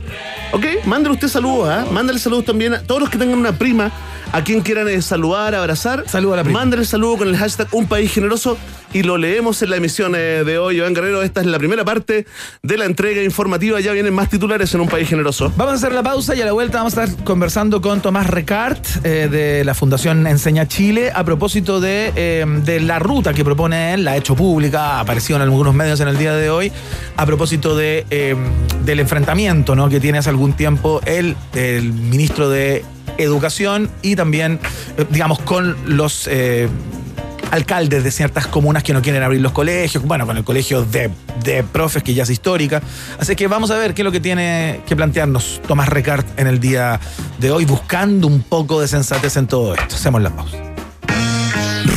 Ok, 0.53 0.65
mándale 0.85 1.15
usted 1.15 1.29
saludos, 1.29 1.69
¿ah? 1.69 1.85
Mándale 1.91 2.19
saludos 2.19 2.45
también 2.45 2.75
a 2.75 2.83
todos 2.83 3.01
los 3.01 3.11
que 3.11 3.19
tengan 3.19 3.39
una 3.39 3.59
prima, 3.59 3.91
a 4.33 4.45
quien 4.45 4.61
quieran 4.61 4.89
eh, 4.89 5.03
saludar, 5.03 5.55
abrazar. 5.55 6.05
Saludo 6.07 6.35
a 6.35 6.37
la 6.37 6.45
prima. 6.45 6.61
Mándale 6.61 6.83
el 6.83 6.89
saludo 6.89 7.19
con 7.19 7.29
el 7.29 7.37
hashtag 7.37 7.67
Un 7.73 7.87
País 7.87 8.13
Generoso 8.13 8.57
y 8.93 9.03
lo 9.03 9.17
leemos 9.19 9.61
en 9.63 9.71
la 9.71 9.77
emisión 9.77 10.15
eh, 10.15 10.45
de 10.47 10.59
hoy. 10.59 10.77
Iván 10.77 10.95
Guerrero, 10.95 11.23
esta 11.25 11.41
es 11.41 11.47
la 11.49 11.59
primera 11.59 11.85
parte 11.85 12.27
de 12.63 12.79
la 12.79 12.85
entrega 12.85 13.23
informativa. 13.25 13.81
Ya 13.81 13.91
vienen 13.91 14.15
más 14.15 14.31
titulares 14.31 14.73
en 14.75 14.81
Un 14.83 14.89
País 14.89 15.09
Generoso. 15.09 15.53
Vamos 15.57 15.73
a 15.73 15.77
hacer 15.77 15.93
la 15.93 16.05
pausa 16.05 16.37
y 16.37 16.41
a 16.43 16.45
la 16.45 16.53
vuelta 16.53 16.79
vamos 16.79 16.97
a 16.97 17.05
estar 17.05 17.25
conversando 17.25 17.81
con 17.81 18.01
Tomás 18.01 18.29
Recart 18.29 18.85
eh, 19.03 19.29
de 19.29 19.65
la 19.65 19.75
Fundación 19.75 20.25
Enseña 20.29 20.69
Chile 20.69 21.11
a 21.13 21.25
propósito 21.25 21.81
de, 21.81 22.13
eh, 22.15 22.45
de 22.65 22.79
la 22.87 22.99
ruta 22.99 23.33
que 23.33 23.45
propone 23.45 23.95
él, 23.95 24.05
la 24.05 24.13
ha 24.13 24.17
hecho 24.17 24.35
pública, 24.35 24.97
ha 24.97 25.01
aparecido 25.01 25.37
en 25.37 25.43
algunos 25.43 25.75
medios 25.75 26.01
en 26.01 26.09
el 26.09 26.19
día 26.19 26.35
de 26.35 26.51
hoy, 26.51 26.73
a 27.17 27.27
propósito 27.27 27.77
eh, 27.81 28.37
del 28.85 29.01
enfrentamiento 29.01 29.75
¿no? 29.75 29.89
que 29.89 30.01
tiene 30.01 30.19
hace 30.19 30.31
algún 30.31 30.53
tiempo 30.53 31.01
él, 31.07 31.37
el 31.55 31.93
ministro 31.93 32.49
de 32.49 32.85
Educación 33.17 33.91
y 34.03 34.17
también, 34.17 34.59
eh, 34.99 35.07
digamos, 35.11 35.39
con 35.41 35.77
los... 35.87 36.27
eh, 36.29 36.69
alcaldes 37.51 38.03
de 38.03 38.11
ciertas 38.11 38.49
comunas 38.49 38.83
que 38.83 38.93
no 38.93 39.01
quieren 39.01 39.23
abrir 39.23 39.41
los 39.41 39.53
colegios, 39.53 40.03
bueno, 40.03 40.27
con 40.27 40.37
el 40.37 40.43
colegio 40.43 40.83
de, 40.83 41.11
de 41.45 41.63
profes 41.63 42.03
que 42.03 42.13
ya 42.13 42.25
es 42.25 42.31
histórica. 42.31 42.83
Así 43.21 43.37
que 43.37 43.47
vamos 43.47 43.71
a 43.71 43.77
ver 43.77 43.95
qué 43.95 44.03
es 44.03 44.05
lo 44.05 44.11
que 44.11 44.19
tiene 44.19 44.81
que 44.87 44.97
plantearnos 44.97 45.61
Tomás 45.69 45.89
Recart 45.89 46.27
en 46.39 46.49
el 46.49 46.59
día 46.59 46.99
de 47.39 47.53
hoy, 47.53 47.65
buscando 47.65 48.27
un 48.27 48.43
poco 48.43 48.81
de 48.81 48.89
sensatez 48.89 49.37
en 49.37 49.47
todo 49.47 49.75
esto. 49.75 49.95
Hacemos 49.95 50.21
la 50.21 50.31
pausa. 50.31 50.74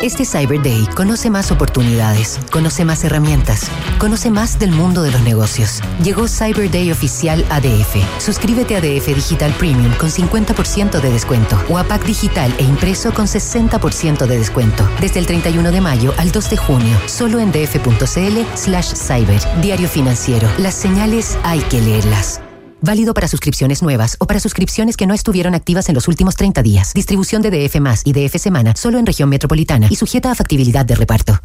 Este 0.00 0.24
Cyber 0.24 0.62
Day 0.62 0.86
conoce 0.94 1.28
más 1.28 1.50
oportunidades, 1.50 2.38
conoce 2.52 2.84
más 2.84 3.02
herramientas, 3.02 3.68
conoce 3.98 4.30
más 4.30 4.56
del 4.60 4.70
mundo 4.70 5.02
de 5.02 5.10
los 5.10 5.22
negocios. 5.22 5.80
Llegó 6.04 6.28
Cyber 6.28 6.70
Day 6.70 6.92
oficial 6.92 7.44
ADF. 7.50 7.96
Suscríbete 8.20 8.76
a 8.76 8.78
ADF 8.78 9.08
Digital 9.08 9.52
Premium 9.54 9.92
con 9.94 10.08
50% 10.08 11.00
de 11.00 11.10
descuento 11.10 11.60
o 11.68 11.78
a 11.78 11.84
Pack 11.84 12.04
Digital 12.04 12.54
e 12.58 12.62
impreso 12.62 13.12
con 13.12 13.26
60% 13.26 14.26
de 14.26 14.38
descuento. 14.38 14.88
Desde 15.00 15.18
el 15.18 15.26
31 15.26 15.72
de 15.72 15.80
mayo 15.80 16.14
al 16.16 16.30
2 16.30 16.50
de 16.50 16.56
junio, 16.56 16.96
solo 17.06 17.40
en 17.40 17.50
df.cl 17.50 18.56
slash 18.56 18.94
cyber. 18.94 19.40
Diario 19.60 19.88
financiero. 19.88 20.48
Las 20.58 20.74
señales 20.74 21.36
hay 21.42 21.58
que 21.62 21.80
leerlas. 21.80 22.40
Válido 22.80 23.14
para 23.14 23.28
suscripciones 23.28 23.82
nuevas 23.82 24.16
o 24.20 24.26
para 24.26 24.40
suscripciones 24.40 24.96
que 24.96 25.06
no 25.06 25.14
estuvieron 25.14 25.54
activas 25.54 25.88
en 25.88 25.94
los 25.94 26.08
últimos 26.08 26.36
30 26.36 26.62
días. 26.62 26.92
Distribución 26.94 27.42
de 27.42 27.50
DF 27.50 27.80
más 27.80 28.02
y 28.04 28.12
DF 28.12 28.38
semana 28.38 28.74
solo 28.76 28.98
en 28.98 29.06
región 29.06 29.28
metropolitana 29.28 29.88
y 29.90 29.96
sujeta 29.96 30.30
a 30.30 30.34
factibilidad 30.34 30.84
de 30.84 30.94
reparto. 30.94 31.40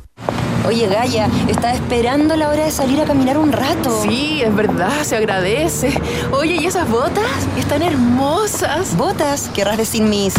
Oye, 0.65 0.87
Gaya, 0.87 1.29
estaba 1.49 1.73
esperando 1.73 2.37
la 2.37 2.49
hora 2.49 2.65
de 2.65 2.71
salir 2.71 3.01
a 3.01 3.05
caminar 3.05 3.37
un 3.37 3.51
rato. 3.51 4.01
Sí, 4.03 4.41
es 4.41 4.55
verdad, 4.55 5.03
se 5.03 5.17
agradece. 5.17 5.99
Oye, 6.31 6.55
¿y 6.61 6.65
esas 6.65 6.89
botas? 6.89 7.25
Están 7.57 7.81
hermosas. 7.81 8.95
¿Botas? 8.95 9.49
Querrás 9.53 9.77
decir 9.77 10.03
mis... 10.03 10.33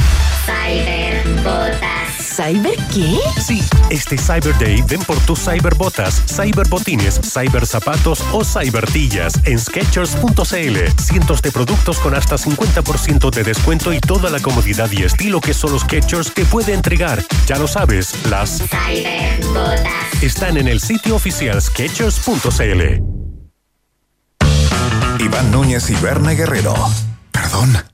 Cyberbotas. 0.47 2.14
¿Cyber 2.35 2.77
qué? 2.93 3.17
Sí, 3.41 3.63
este 3.91 4.19
Cyber 4.19 4.59
Day 4.59 4.83
ven 4.89 5.01
por 5.05 5.17
tus 5.21 5.39
cyberbotas, 5.39 6.21
cyberbotines, 6.27 7.21
cyberzapatos 7.23 8.25
o 8.33 8.45
cybertillas 8.45 9.35
en 9.45 9.61
Skechers.cl. 9.61 11.01
Cientos 11.01 11.43
de 11.43 11.53
productos 11.53 12.01
con 12.01 12.17
hasta 12.17 12.35
50% 12.35 13.31
de 13.31 13.45
descuento 13.45 13.93
y 13.93 14.01
toda 14.01 14.31
la 14.31 14.41
comodidad 14.41 14.91
y 14.91 15.05
estilo 15.05 15.41
que 15.41 15.55
solo 15.55 15.79
Skechers 15.79 16.35
te 16.35 16.45
puede 16.45 16.75
entregar. 16.75 17.25
Ya 17.47 17.57
lo 17.57 17.69
sabes, 17.69 18.13
las 18.29 18.61
Cyberbotas. 18.69 20.23
están 20.23 20.57
en 20.57 20.67
el 20.67 20.81
sitio 20.81 21.15
oficial 21.15 21.63
Skechers.cl. 21.63 22.83
Iván 25.21 25.51
Núñez 25.53 25.89
y 25.89 25.95
Verne 25.95 26.35
Guerrero. 26.35 26.75
Perdón. 27.31 27.94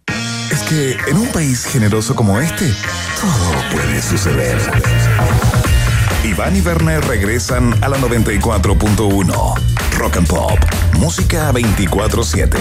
Es 0.50 0.62
que 0.64 0.96
en 1.08 1.16
un 1.16 1.28
país 1.28 1.64
generoso 1.64 2.14
como 2.16 2.40
este, 2.40 2.74
todo 3.20 3.70
puede 3.72 4.02
suceder. 4.02 4.58
Iván 6.24 6.56
y 6.56 6.60
Verne 6.60 7.00
regresan 7.00 7.72
a 7.82 7.88
la 7.88 7.96
94.1. 7.98 9.54
Rock 9.96 10.16
and 10.16 10.26
Pop. 10.26 10.58
Música 10.98 11.52
24-7. 11.52 12.56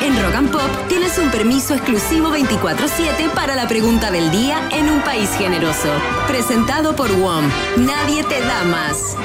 En 0.00 0.22
Rock 0.22 0.34
and 0.34 0.50
Pop 0.50 0.88
tienes 0.88 1.18
un 1.18 1.30
permiso 1.30 1.74
exclusivo 1.74 2.30
24-7 2.30 3.30
para 3.34 3.54
la 3.54 3.68
pregunta 3.68 4.10
del 4.10 4.30
día 4.30 4.68
en 4.72 4.88
un 4.88 5.02
país 5.02 5.30
generoso. 5.36 5.90
Presentado 6.28 6.96
por 6.96 7.12
WOM. 7.12 7.44
Nadie 7.76 8.24
te 8.24 8.40
da 8.40 8.64
más. 8.64 9.16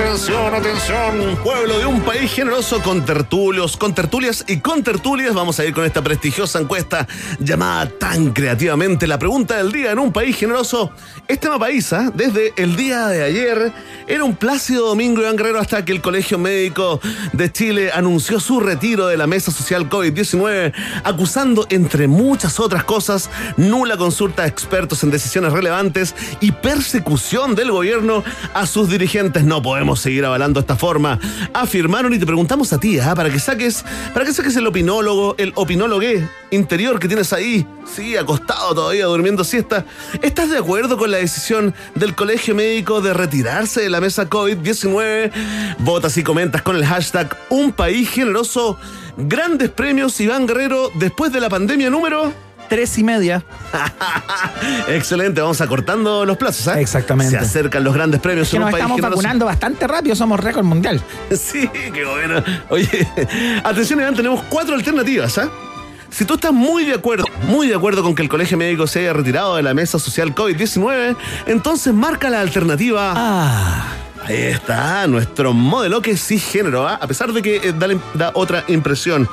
Atención, 0.00 0.54
atención, 0.54 1.38
pueblo 1.44 1.78
de 1.78 1.84
un 1.84 2.00
país 2.00 2.32
generoso 2.32 2.80
con 2.82 3.04
tertulios, 3.04 3.76
con 3.76 3.94
tertulias 3.94 4.46
y 4.48 4.60
con 4.60 4.82
tertulias. 4.82 5.34
Vamos 5.34 5.60
a 5.60 5.66
ir 5.66 5.74
con 5.74 5.84
esta 5.84 6.00
prestigiosa 6.00 6.58
encuesta 6.58 7.06
llamada 7.38 7.86
tan 7.86 8.32
creativamente 8.32 9.06
la 9.06 9.18
pregunta 9.18 9.58
del 9.58 9.72
día 9.72 9.90
en 9.90 9.98
un 9.98 10.10
país 10.10 10.36
generoso. 10.36 10.90
Este 11.28 11.48
tema 11.48 11.66
¿ah? 11.66 12.10
desde 12.14 12.54
el 12.56 12.76
día 12.76 13.08
de 13.08 13.22
ayer, 13.22 13.72
era 14.08 14.24
un 14.24 14.34
plácido 14.34 14.88
domingo 14.88 15.20
Iván 15.20 15.36
Guerrero 15.36 15.60
hasta 15.60 15.84
que 15.84 15.92
el 15.92 16.00
Colegio 16.00 16.38
Médico 16.38 16.98
de 17.34 17.52
Chile 17.52 17.90
anunció 17.92 18.40
su 18.40 18.58
retiro 18.58 19.06
de 19.06 19.18
la 19.18 19.26
mesa 19.26 19.52
social 19.52 19.88
COVID-19, 19.90 20.72
acusando, 21.04 21.66
entre 21.68 22.08
muchas 22.08 22.58
otras 22.58 22.84
cosas, 22.84 23.28
nula 23.58 23.98
consulta 23.98 24.44
a 24.44 24.46
expertos 24.46 25.04
en 25.04 25.10
decisiones 25.10 25.52
relevantes 25.52 26.14
y 26.40 26.52
persecución 26.52 27.54
del 27.54 27.70
gobierno 27.70 28.24
a 28.54 28.66
sus 28.66 28.88
dirigentes. 28.88 29.44
No 29.44 29.60
podemos 29.62 29.89
seguir 29.96 30.24
avalando 30.24 30.60
esta 30.60 30.76
forma. 30.76 31.18
Afirmaron 31.52 32.12
y 32.14 32.18
te 32.18 32.26
preguntamos 32.26 32.72
a 32.72 32.78
ti, 32.78 32.98
¿ah? 32.98 33.14
para 33.14 33.30
que 33.30 33.38
saques, 33.38 33.84
para 34.12 34.24
que 34.24 34.32
saques 34.32 34.56
el 34.56 34.66
opinólogo, 34.66 35.34
el 35.38 35.52
opinólogue 35.56 36.26
interior 36.50 36.98
que 36.98 37.08
tienes 37.08 37.32
ahí, 37.32 37.66
sí, 37.94 38.16
acostado 38.16 38.74
todavía 38.74 39.06
durmiendo 39.06 39.44
siesta. 39.44 39.84
¿Estás 40.22 40.50
de 40.50 40.58
acuerdo 40.58 40.96
con 40.96 41.10
la 41.10 41.18
decisión 41.18 41.74
del 41.94 42.14
Colegio 42.14 42.54
Médico 42.54 43.00
de 43.00 43.14
retirarse 43.14 43.82
de 43.82 43.90
la 43.90 44.00
mesa 44.00 44.28
COVID-19? 44.28 45.30
Votas 45.78 46.16
y 46.16 46.22
comentas 46.22 46.62
con 46.62 46.76
el 46.76 46.84
hashtag 46.84 47.36
Un 47.48 47.72
País 47.72 48.10
Generoso. 48.10 48.78
Grandes 49.16 49.70
premios 49.70 50.20
Iván 50.20 50.46
Guerrero 50.46 50.90
después 50.94 51.32
de 51.32 51.40
la 51.40 51.48
pandemia 51.48 51.90
número 51.90 52.32
Tres 52.70 52.96
y 52.98 53.04
media. 53.04 53.44
Excelente, 54.88 55.40
vamos 55.40 55.60
acortando 55.60 56.24
los 56.24 56.36
plazos, 56.36 56.68
¿ah? 56.68 56.80
Exactamente. 56.80 57.32
Se 57.36 57.44
acercan 57.44 57.82
los 57.82 57.92
grandes 57.92 58.20
premios 58.20 58.48
Que 58.48 58.56
en 58.56 58.62
un 58.62 58.66
nos 58.68 58.72
país 58.72 58.82
estamos 58.82 58.96
generoso. 58.96 59.16
vacunando 59.16 59.44
bastante 59.44 59.86
rápido, 59.88 60.14
somos 60.14 60.38
récord 60.40 60.64
mundial. 60.64 61.00
Sí, 61.36 61.68
qué 61.92 62.04
bueno. 62.04 62.42
Oye, 62.68 63.08
atención, 63.64 64.00
Iván, 64.00 64.14
tenemos 64.14 64.42
cuatro 64.48 64.74
alternativas, 64.76 65.36
¿ah? 65.38 65.48
Si 66.10 66.24
tú 66.24 66.34
estás 66.34 66.52
muy 66.52 66.84
de 66.84 66.94
acuerdo, 66.94 67.24
muy 67.48 67.66
de 67.66 67.74
acuerdo 67.74 68.02
con 68.04 68.14
que 68.14 68.22
el 68.22 68.28
colegio 68.28 68.56
médico 68.56 68.86
se 68.86 69.00
haya 69.00 69.12
retirado 69.12 69.56
de 69.56 69.62
la 69.64 69.74
mesa 69.74 69.98
social 69.98 70.32
COVID-19, 70.34 71.16
entonces 71.46 71.92
marca 71.92 72.30
la 72.30 72.40
alternativa. 72.40 73.14
Ah. 73.16 73.84
Ahí 74.22 74.36
está, 74.36 75.06
nuestro 75.06 75.52
modelo 75.52 76.02
que 76.02 76.12
es 76.12 76.26
cisgénero, 76.26 76.86
¿ah? 76.86 76.98
a 77.00 77.06
pesar 77.06 77.32
de 77.32 77.42
que 77.42 77.56
eh, 77.56 77.72
da, 77.72 77.88
da 78.14 78.30
otra 78.34 78.64
impresión. 78.68 79.28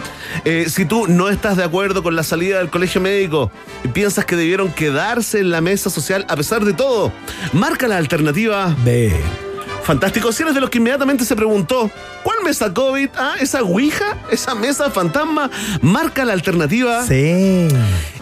Eh, 0.45 0.67
si 0.69 0.85
tú 0.85 1.07
no 1.07 1.29
estás 1.29 1.57
de 1.57 1.63
acuerdo 1.63 2.03
con 2.03 2.15
la 2.15 2.23
salida 2.23 2.59
del 2.59 2.69
colegio 2.69 3.01
médico 3.01 3.51
y 3.83 3.89
piensas 3.89 4.25
que 4.25 4.35
debieron 4.35 4.71
quedarse 4.71 5.39
en 5.39 5.51
la 5.51 5.61
mesa 5.61 5.89
social 5.89 6.25
a 6.29 6.35
pesar 6.35 6.63
de 6.63 6.73
todo, 6.73 7.11
marca 7.53 7.87
la 7.87 7.97
alternativa 7.97 8.75
B. 8.83 9.13
Fantástico, 9.87 10.33
si 10.33 10.43
eres 10.43 10.53
de 10.53 10.59
los 10.59 10.69
que 10.69 10.79
inmediatamente 10.79 11.23
se 11.23 11.33
preguntó, 11.33 11.89
¿cuál 12.21 12.39
mesa 12.43 12.73
COVID? 12.73 13.07
Ah, 13.17 13.35
esa 13.39 13.61
Ouija, 13.61 14.17
esa 14.29 14.53
mesa 14.53 14.91
fantasma, 14.91 15.49
marca 15.81 16.25
la 16.25 16.33
alternativa. 16.33 17.05
Sí. 17.05 17.69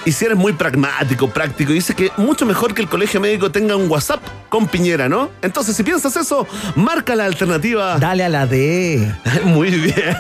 Y 0.06 0.12
si 0.12 0.26
eres 0.26 0.38
muy 0.38 0.54
pragmático, 0.54 1.28
práctico, 1.32 1.72
y 1.72 1.76
dices 1.76 1.96
que 1.96 2.12
mucho 2.18 2.46
mejor 2.46 2.76
que 2.76 2.84
el 2.84 2.88
colegio 2.88 3.20
médico 3.20 3.50
tenga 3.50 3.76
un 3.76 3.90
WhatsApp 3.90 4.22
con 4.50 4.68
Piñera, 4.68 5.10
¿no? 5.10 5.32
Entonces, 5.42 5.76
si 5.76 5.82
piensas 5.82 6.16
eso, 6.16 6.48
marca 6.76 7.16
la 7.16 7.26
alternativa. 7.26 7.98
Dale 7.98 8.24
a 8.24 8.30
la 8.30 8.46
D. 8.46 9.12
Muy 9.44 9.72
bien. 9.72 10.16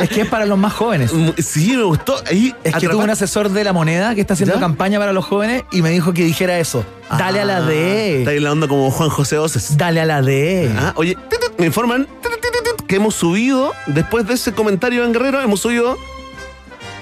Es 0.00 0.08
que 0.08 0.22
es 0.22 0.28
para 0.28 0.46
los 0.46 0.56
más 0.56 0.72
jóvenes. 0.72 1.12
Sí, 1.44 1.76
me 1.76 1.82
gustó. 1.82 2.16
Ahí 2.26 2.54
Es 2.64 2.74
que 2.76 2.88
tuve 2.88 3.04
un 3.04 3.10
asesor 3.10 3.50
de 3.50 3.64
la 3.64 3.74
moneda 3.74 4.14
que 4.14 4.22
está 4.22 4.32
haciendo 4.32 4.54
¿Ya? 4.54 4.60
campaña 4.60 4.98
para 4.98 5.12
los 5.12 5.26
jóvenes 5.26 5.64
y 5.72 5.82
me 5.82 5.90
dijo 5.90 6.14
que 6.14 6.24
dijera 6.24 6.58
eso. 6.58 6.86
Dale 7.18 7.40
a 7.40 7.44
la 7.44 7.58
Está 7.58 7.70
D. 7.70 8.24
ahí 8.28 8.38
la 8.40 8.52
onda 8.52 8.68
como 8.68 8.90
Juan 8.90 9.10
José 9.10 9.36
Oces. 9.36 9.76
Dale 9.76 10.00
a 10.00 10.06
la 10.06 10.22
D. 10.22 10.69
Ah, 10.78 10.92
oye, 10.96 11.16
me 11.58 11.66
informan 11.66 12.06
que 12.86 12.96
hemos 12.96 13.14
subido, 13.14 13.72
después 13.86 14.26
de 14.26 14.34
ese 14.34 14.52
comentario 14.52 15.04
en 15.04 15.12
Guerrero, 15.12 15.40
hemos 15.40 15.60
subido 15.60 15.96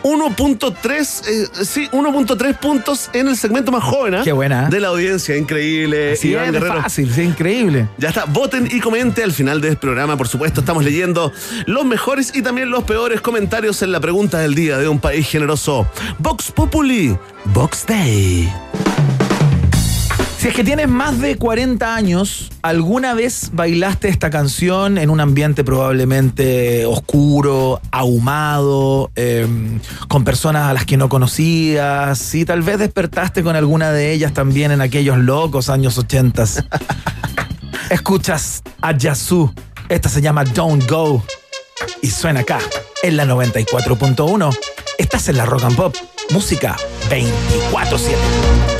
1.3, 0.03 1.29
eh, 1.29 1.65
sí, 1.65 1.89
1.3 1.93 2.59
puntos 2.59 3.11
en 3.13 3.29
el 3.29 3.37
segmento 3.37 3.73
más 3.73 3.83
joven 3.83 4.15
¿ah? 4.15 4.21
Qué 4.25 4.33
buena. 4.33 4.69
de 4.69 4.81
la 4.81 4.89
audiencia. 4.89 5.37
Increíble. 5.37 6.17
Sí, 6.17 6.31
Iván 6.31 6.55
es 6.55 6.65
fácil, 6.65 7.13
sí, 7.13 7.23
increíble. 7.23 7.89
Ya 7.99 8.11
está, 8.11 8.25
voten 8.25 8.69
y 8.71 8.81
comenten 8.81 9.25
al 9.25 9.33
final 9.33 9.61
del 9.61 9.77
programa. 9.77 10.17
Por 10.17 10.29
supuesto, 10.29 10.61
estamos 10.61 10.85
leyendo 10.85 11.33
los 11.67 11.85
mejores 11.85 12.35
y 12.35 12.43
también 12.43 12.71
los 12.71 12.85
peores 12.85 13.21
comentarios 13.21 13.83
en 13.83 13.93
la 13.93 14.01
pregunta 14.01 14.39
del 14.39 14.55
día 14.55 14.79
de 14.79 14.89
un 14.89 15.01
país 15.01 15.29
generoso. 15.29 15.87
Vox 16.19 16.53
Populi, 16.53 17.17
Vox 17.47 17.87
Day. 17.87 18.51
Es 20.49 20.55
que 20.55 20.65
tienes 20.65 20.89
más 20.89 21.21
de 21.21 21.37
40 21.37 21.95
años, 21.95 22.51
¿alguna 22.63 23.13
vez 23.13 23.51
bailaste 23.53 24.09
esta 24.09 24.31
canción 24.31 24.97
en 24.97 25.11
un 25.11 25.21
ambiente 25.21 25.63
probablemente 25.63 26.87
oscuro, 26.87 27.83
ahumado, 27.91 29.11
eh, 29.15 29.47
con 30.09 30.25
personas 30.25 30.71
a 30.71 30.73
las 30.73 30.87
que 30.87 30.97
no 30.97 31.11
conocías? 31.11 32.35
Y 32.35 32.47
tal 32.47 32.63
vez 32.63 32.79
despertaste 32.79 33.43
con 33.43 33.57
alguna 33.57 33.93
de 33.93 34.11
ellas 34.11 34.33
también 34.33 34.73
en 34.73 34.81
aquellos 34.81 35.19
locos 35.19 35.69
años 35.69 35.99
80. 35.99 36.45
Escuchas 37.91 38.63
a 38.81 38.97
Yasu. 38.97 39.53
Esta 39.91 40.09
se 40.09 40.23
llama 40.23 40.45
Don't 40.45 40.89
Go. 40.89 41.23
Y 42.01 42.09
suena 42.09 42.41
acá, 42.41 42.61
en 43.03 43.19
la 43.19 43.27
94.1. 43.27 44.59
Estás 44.97 45.29
en 45.29 45.37
la 45.37 45.45
Rock 45.45 45.65
and 45.65 45.77
Pop. 45.77 45.95
Música 46.31 46.75
24-7. 47.11 48.78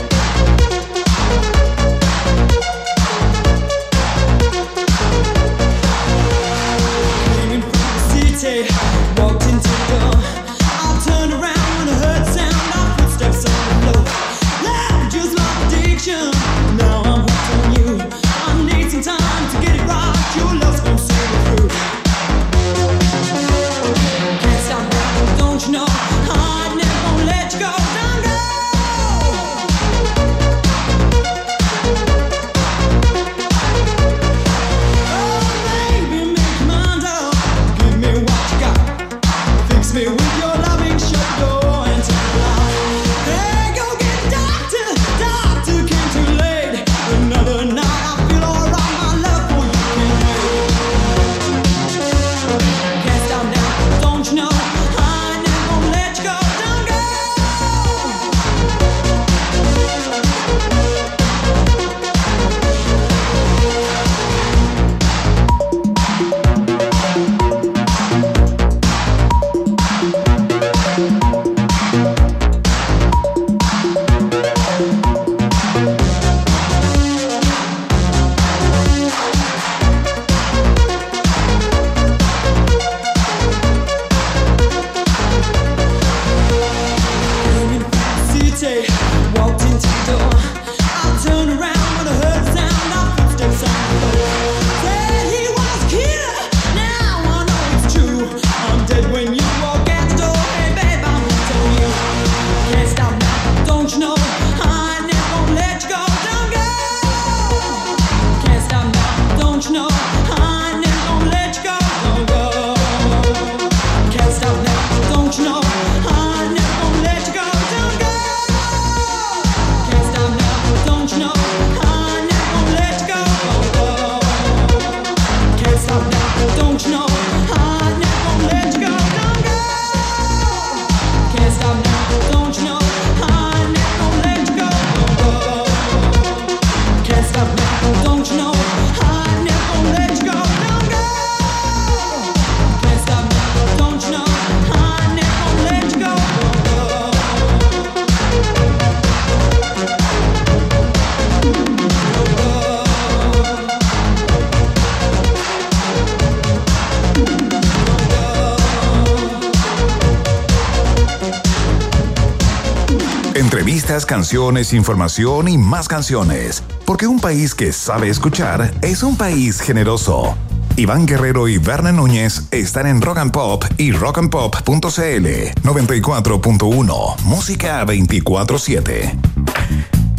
Canciones, 164.09 164.73
información 164.73 165.47
y 165.49 165.59
más 165.59 165.87
canciones. 165.87 166.65
Porque 166.87 167.07
un 167.07 167.21
país 167.21 167.55
que 167.55 167.73
sabe 167.73 168.09
escuchar 168.09 168.73
es 168.81 169.03
un 169.03 169.17
país 169.17 169.61
generoso. 169.61 170.35
Iván 170.77 171.07
Guerrero 171.07 171.47
y 171.47 171.59
Berna 171.59 171.93
Núñez 171.93 172.45
están 172.51 172.87
en 172.87 173.03
Rock 173.03 173.19
and 173.19 173.33
Pop 173.33 173.65
y 173.77 173.93
rockandpop.cl 173.93 175.27
94.1 175.63 177.21
Música 177.25 177.85
24-7. 177.85 179.15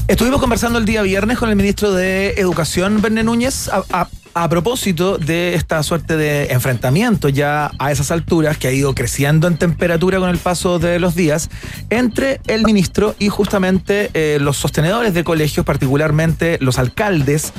Estuvimos 0.07 0.39
conversando 0.39 0.77
el 0.79 0.85
día 0.85 1.01
viernes 1.01 1.37
con 1.37 1.49
el 1.49 1.55
ministro 1.55 1.91
de 1.93 2.31
Educación, 2.37 3.01
Verne 3.01 3.23
Núñez, 3.23 3.69
a- 3.69 4.07
a 4.43 4.47
propósito 4.47 5.17
de 5.17 5.53
esta 5.53 5.83
suerte 5.83 6.15
de 6.15 6.45
enfrentamiento 6.53 7.27
ya 7.27 7.71
a 7.77 7.91
esas 7.91 8.09
alturas 8.09 8.57
que 8.57 8.69
ha 8.69 8.71
ido 8.71 8.95
creciendo 8.95 9.49
en 9.49 9.57
temperatura 9.57 10.17
con 10.17 10.29
el 10.29 10.37
paso 10.37 10.79
de 10.79 10.97
los 10.97 11.13
días 11.13 11.49
entre 11.89 12.39
el 12.47 12.63
ministro 12.63 13.15
y 13.19 13.27
justamente 13.27 14.09
eh, 14.13 14.37
los 14.39 14.55
sostenedores 14.55 15.13
de 15.13 15.25
colegios, 15.25 15.65
particularmente 15.65 16.57
los 16.61 16.79
alcaldes, 16.79 17.51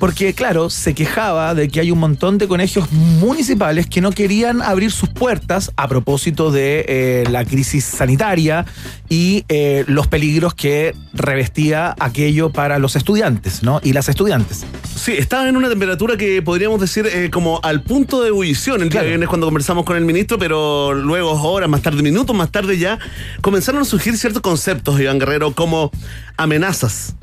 porque 0.00 0.34
claro, 0.34 0.70
se 0.70 0.92
quejaba 0.92 1.54
de 1.54 1.68
que 1.68 1.78
hay 1.78 1.92
un 1.92 2.00
montón 2.00 2.36
de 2.36 2.48
colegios 2.48 2.90
municipales 2.90 3.86
que 3.86 4.00
no 4.00 4.10
querían 4.10 4.60
abrir 4.60 4.90
sus 4.90 5.10
puertas 5.10 5.70
a 5.76 5.86
propósito 5.86 6.50
de 6.50 6.84
eh, 6.88 7.24
la 7.30 7.44
crisis 7.44 7.84
sanitaria 7.84 8.66
y 9.08 9.44
eh, 9.48 9.84
los 9.86 10.08
peligros 10.08 10.54
que 10.54 10.96
revestía 11.12 11.94
aquello 12.00 12.50
para 12.50 12.80
los 12.80 12.96
estudiantes, 12.96 13.62
¿no? 13.62 13.80
Y 13.84 13.92
las 13.92 14.08
estudiantes. 14.08 14.64
Sí, 14.96 15.12
estaba 15.12 15.48
en 15.48 15.56
una 15.56 15.68
temperatura 15.68 16.16
que 16.16 16.23
podríamos 16.44 16.80
decir 16.80 17.06
eh, 17.06 17.30
como 17.30 17.60
al 17.62 17.82
punto 17.82 18.22
de 18.22 18.28
ebullición 18.28 18.76
el 18.82 18.88
día 18.88 19.00
Claro. 19.00 19.08
viernes 19.08 19.28
cuando 19.28 19.46
conversamos 19.46 19.84
con 19.84 19.96
el 19.96 20.04
ministro, 20.04 20.38
pero 20.38 20.94
luego 20.94 21.32
horas 21.42 21.68
más 21.68 21.82
tarde, 21.82 22.02
minutos 22.02 22.34
más 22.36 22.50
tarde 22.50 22.78
ya, 22.78 22.98
comenzaron 23.40 23.82
a 23.82 23.84
surgir 23.84 24.16
ciertos 24.16 24.42
conceptos, 24.42 25.00
Iván 25.00 25.18
Guerrero, 25.18 25.52
como 25.52 25.90
amenazas. 26.36 27.16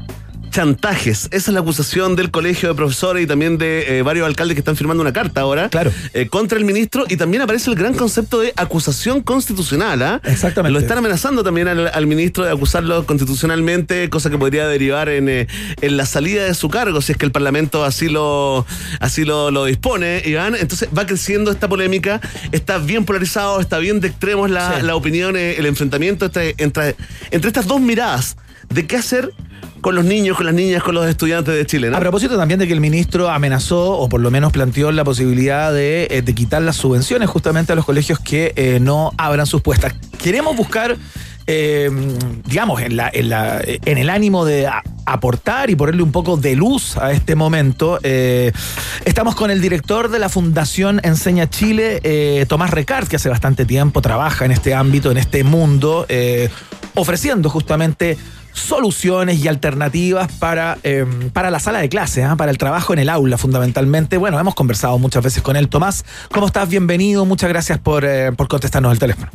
Chantajes, 0.51 1.29
esa 1.31 1.49
es 1.51 1.53
la 1.53 1.61
acusación 1.61 2.15
del 2.15 2.29
colegio 2.29 2.69
de 2.69 2.75
profesores 2.75 3.23
y 3.23 3.27
también 3.27 3.57
de 3.57 3.99
eh, 3.99 4.01
varios 4.01 4.27
alcaldes 4.27 4.55
que 4.55 4.59
están 4.59 4.75
firmando 4.75 5.01
una 5.01 5.13
carta 5.13 5.41
ahora 5.41 5.69
Claro. 5.69 5.91
eh, 6.13 6.27
contra 6.27 6.57
el 6.57 6.65
ministro 6.65 7.05
y 7.07 7.15
también 7.15 7.41
aparece 7.41 7.69
el 7.69 7.77
gran 7.77 7.93
concepto 7.93 8.39
de 8.41 8.51
acusación 8.57 9.21
constitucional. 9.21 10.01
¿ah? 10.01 10.21
Exactamente. 10.25 10.73
Lo 10.73 10.79
están 10.79 10.97
amenazando 10.97 11.43
también 11.43 11.69
al, 11.69 11.87
al 11.87 12.05
ministro 12.05 12.43
de 12.43 12.51
acusarlo 12.51 13.05
constitucionalmente, 13.05 14.09
cosa 14.09 14.29
que 14.29 14.37
podría 14.37 14.67
derivar 14.67 15.07
en, 15.09 15.29
eh, 15.29 15.47
en 15.81 15.95
la 15.97 16.05
salida 16.05 16.43
de 16.43 16.53
su 16.53 16.69
cargo, 16.69 17.01
si 17.01 17.13
es 17.13 17.17
que 17.17 17.25
el 17.25 17.31
Parlamento 17.31 17.85
así 17.85 18.09
lo, 18.09 18.65
así 18.99 19.23
lo, 19.23 19.51
lo 19.51 19.63
dispone, 19.65 20.21
Iván. 20.25 20.55
Entonces 20.55 20.89
va 20.95 21.05
creciendo 21.05 21.49
esta 21.51 21.69
polémica, 21.69 22.19
está 22.51 22.77
bien 22.77 23.05
polarizado, 23.05 23.61
está 23.61 23.77
bien 23.79 24.01
de 24.01 24.09
extremos 24.09 24.49
la, 24.49 24.79
Sí. 24.79 24.85
la 24.85 24.95
opinión, 24.95 25.37
el 25.37 25.65
enfrentamiento 25.65 26.25
entre, 26.25 26.55
entre, 26.57 26.95
entre 27.31 27.47
estas 27.47 27.67
dos 27.67 27.79
miradas 27.79 28.35
de 28.69 28.85
qué 28.85 28.97
hacer 28.97 29.31
con 29.81 29.95
los 29.95 30.05
niños, 30.05 30.37
con 30.37 30.45
las 30.45 30.55
niñas, 30.55 30.83
con 30.83 30.93
los 30.95 31.07
estudiantes 31.07 31.53
de 31.55 31.65
Chile. 31.65 31.89
¿no? 31.89 31.97
A 31.97 31.99
propósito 31.99 32.37
también 32.37 32.59
de 32.59 32.67
que 32.67 32.73
el 32.73 32.79
ministro 32.79 33.29
amenazó, 33.29 33.97
o 33.97 34.07
por 34.07 34.21
lo 34.21 34.29
menos 34.31 34.51
planteó 34.51 34.91
la 34.91 35.03
posibilidad 35.03 35.73
de, 35.73 36.07
eh, 36.09 36.23
quitar 36.35 36.61
las 36.61 36.75
subvenciones 36.77 37.29
justamente 37.29 37.73
a 37.73 37.75
los 37.75 37.85
colegios 37.85 38.19
que 38.19 38.53
eh, 38.55 38.79
no 38.79 39.11
abran 39.17 39.45
sus 39.47 39.61
puestas. 39.61 39.93
Queremos 40.21 40.55
buscar, 40.55 40.95
eh, 41.47 41.89
digamos, 42.45 42.81
en, 42.81 42.95
la, 42.95 43.09
en, 43.11 43.29
la- 43.29 43.61
en 43.65 43.97
el 43.97 44.09
ánimo 44.09 44.45
de 44.45 44.69
aportar 45.05 45.69
y 45.71 45.75
ponerle 45.75 46.03
un 46.03 46.11
poco 46.11 46.37
de 46.37 46.55
luz 46.55 46.95
a 46.97 47.11
este 47.11 47.35
momento. 47.35 47.99
estamos 48.03 49.35
con 49.35 49.49
el 49.51 49.59
director 49.61 50.09
de 50.09 50.19
la 50.19 50.29
Fundación 50.29 51.01
Enseña 51.03 51.49
Chile, 51.49 52.45
Tomás 52.47 52.69
Recart, 52.69 53.07
que 53.07 53.15
hace 53.15 53.27
bastante 53.29 53.65
tiempo 53.65 54.01
trabaja 54.01 54.45
en 54.45 54.51
este 54.51 54.73
ámbito, 54.75 55.11
en 55.11 55.17
este 55.17 55.43
mundo, 55.43 56.05
ofreciendo 57.01 57.49
justamente 57.49 58.17
soluciones 58.53 59.43
y 59.43 59.47
alternativas 59.47 60.31
para, 60.33 60.77
eh, 60.83 61.05
para 61.33 61.49
la 61.51 61.59
sala 61.59 61.79
de 61.79 61.89
clase, 61.89 62.23
¿ah? 62.23 62.35
para 62.35 62.51
el 62.51 62.57
trabajo 62.57 62.93
en 62.93 62.99
el 62.99 63.09
aula 63.09 63.37
fundamentalmente. 63.37 64.17
Bueno, 64.17 64.39
hemos 64.39 64.55
conversado 64.55 64.97
muchas 64.99 65.23
veces 65.23 65.41
con 65.41 65.55
él. 65.55 65.67
Tomás, 65.69 66.05
¿cómo 66.31 66.47
estás? 66.47 66.69
Bienvenido. 66.69 67.25
Muchas 67.25 67.49
gracias 67.49 67.79
por, 67.79 68.03
eh, 68.05 68.31
por 68.33 68.47
contestarnos 68.47 68.91
el 68.91 68.99
teléfono. 68.99 69.29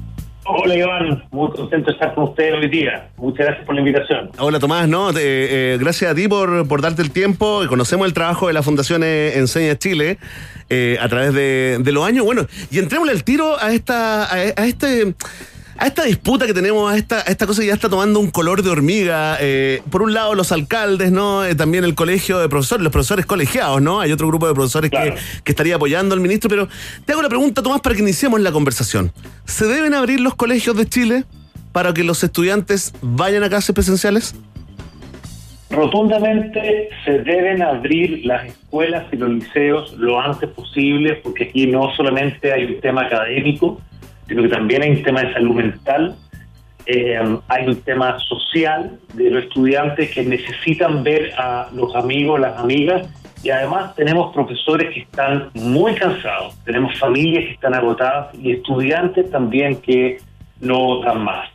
Hola 0.48 0.76
Iván, 0.76 1.24
muy 1.32 1.50
contento 1.50 1.86
de 1.86 1.92
estar 1.94 2.14
con 2.14 2.24
ustedes 2.24 2.54
hoy 2.54 2.68
día. 2.70 3.08
Muchas 3.16 3.46
gracias 3.46 3.66
por 3.66 3.74
la 3.74 3.80
invitación. 3.80 4.30
Hola 4.38 4.60
Tomás, 4.60 4.86
no, 4.86 5.12
te- 5.12 5.74
eh, 5.74 5.78
gracias 5.78 6.12
a 6.12 6.14
ti 6.14 6.28
por, 6.28 6.68
por 6.68 6.80
darte 6.82 7.02
el 7.02 7.10
tiempo. 7.10 7.62
Conocemos 7.68 8.06
el 8.06 8.12
trabajo 8.12 8.46
de 8.46 8.52
la 8.52 8.62
Fundación 8.62 9.02
eh, 9.02 9.32
Enseña 9.38 9.76
Chile 9.76 10.18
eh, 10.70 10.98
a 11.00 11.08
través 11.08 11.34
de, 11.34 11.78
de 11.80 11.90
los 11.92 12.06
años. 12.06 12.24
Bueno, 12.24 12.46
y 12.70 12.78
entrémosle 12.78 13.12
al 13.12 13.24
tiro 13.24 13.60
a 13.60 13.72
esta, 13.72 14.22
a, 14.24 14.34
a 14.34 14.66
este. 14.66 15.14
A 15.78 15.86
esta 15.88 16.04
disputa 16.04 16.46
que 16.46 16.54
tenemos, 16.54 16.90
a 16.90 16.96
esta, 16.96 17.18
a 17.18 17.24
esta 17.24 17.46
cosa 17.46 17.60
que 17.60 17.66
ya 17.66 17.74
está 17.74 17.90
tomando 17.90 18.18
un 18.18 18.30
color 18.30 18.62
de 18.62 18.70
hormiga. 18.70 19.36
eh, 19.40 19.82
por 19.90 20.00
un 20.00 20.14
lado, 20.14 20.34
los 20.34 20.50
alcaldes, 20.50 21.12
¿no? 21.12 21.44
Eh, 21.44 21.54
también 21.54 21.84
el 21.84 21.94
colegio 21.94 22.38
de 22.38 22.48
profesores, 22.48 22.82
los 22.82 22.92
profesores 22.92 23.26
colegiados, 23.26 23.82
¿no? 23.82 24.00
Hay 24.00 24.10
otro 24.10 24.26
grupo 24.26 24.48
de 24.48 24.54
profesores 24.54 24.90
que, 24.90 25.14
que 25.44 25.52
estaría 25.52 25.76
apoyando 25.76 26.14
al 26.14 26.20
ministro, 26.20 26.48
pero 26.48 26.66
te 27.04 27.12
hago 27.12 27.20
la 27.20 27.28
pregunta, 27.28 27.62
Tomás, 27.62 27.82
para 27.82 27.94
que 27.94 28.00
iniciemos 28.00 28.40
la 28.40 28.52
conversación. 28.52 29.12
¿Se 29.44 29.66
deben 29.66 29.92
abrir 29.92 30.20
los 30.20 30.34
colegios 30.34 30.76
de 30.76 30.86
Chile 30.86 31.24
para 31.72 31.92
que 31.92 32.04
los 32.04 32.24
estudiantes 32.24 32.94
vayan 33.02 33.44
a 33.44 33.50
clases 33.50 33.74
presenciales? 33.74 34.34
Rotundamente 35.68 36.88
se 37.04 37.18
deben 37.18 37.60
abrir 37.60 38.24
las 38.24 38.46
escuelas 38.46 39.04
y 39.12 39.16
los 39.16 39.28
liceos 39.28 39.92
lo 39.98 40.18
antes 40.18 40.48
posible, 40.50 41.16
porque 41.22 41.44
aquí 41.44 41.66
no 41.66 41.94
solamente 41.94 42.52
hay 42.52 42.64
un 42.64 42.80
tema 42.80 43.02
académico, 43.02 43.80
sino 44.28 44.42
que 44.42 44.48
también 44.48 44.82
hay 44.82 44.90
un 44.90 45.02
tema 45.02 45.22
de 45.22 45.32
salud 45.32 45.54
mental, 45.54 46.16
eh, 46.86 47.18
hay 47.48 47.66
un 47.66 47.76
tema 47.82 48.18
social 48.20 48.98
de 49.14 49.30
los 49.30 49.44
estudiantes 49.44 50.12
que 50.12 50.22
necesitan 50.22 51.02
ver 51.02 51.32
a 51.36 51.68
los 51.72 51.94
amigos, 51.96 52.38
las 52.38 52.56
amigas, 52.58 53.08
y 53.42 53.50
además 53.50 53.94
tenemos 53.94 54.32
profesores 54.32 54.92
que 54.92 55.00
están 55.00 55.50
muy 55.54 55.94
cansados, 55.94 56.56
tenemos 56.64 56.98
familias 56.98 57.44
que 57.44 57.52
están 57.52 57.74
agotadas 57.74 58.34
y 58.34 58.52
estudiantes 58.52 59.30
también 59.30 59.76
que 59.80 60.18
no 60.60 61.00
dan 61.02 61.22
más. 61.22 61.48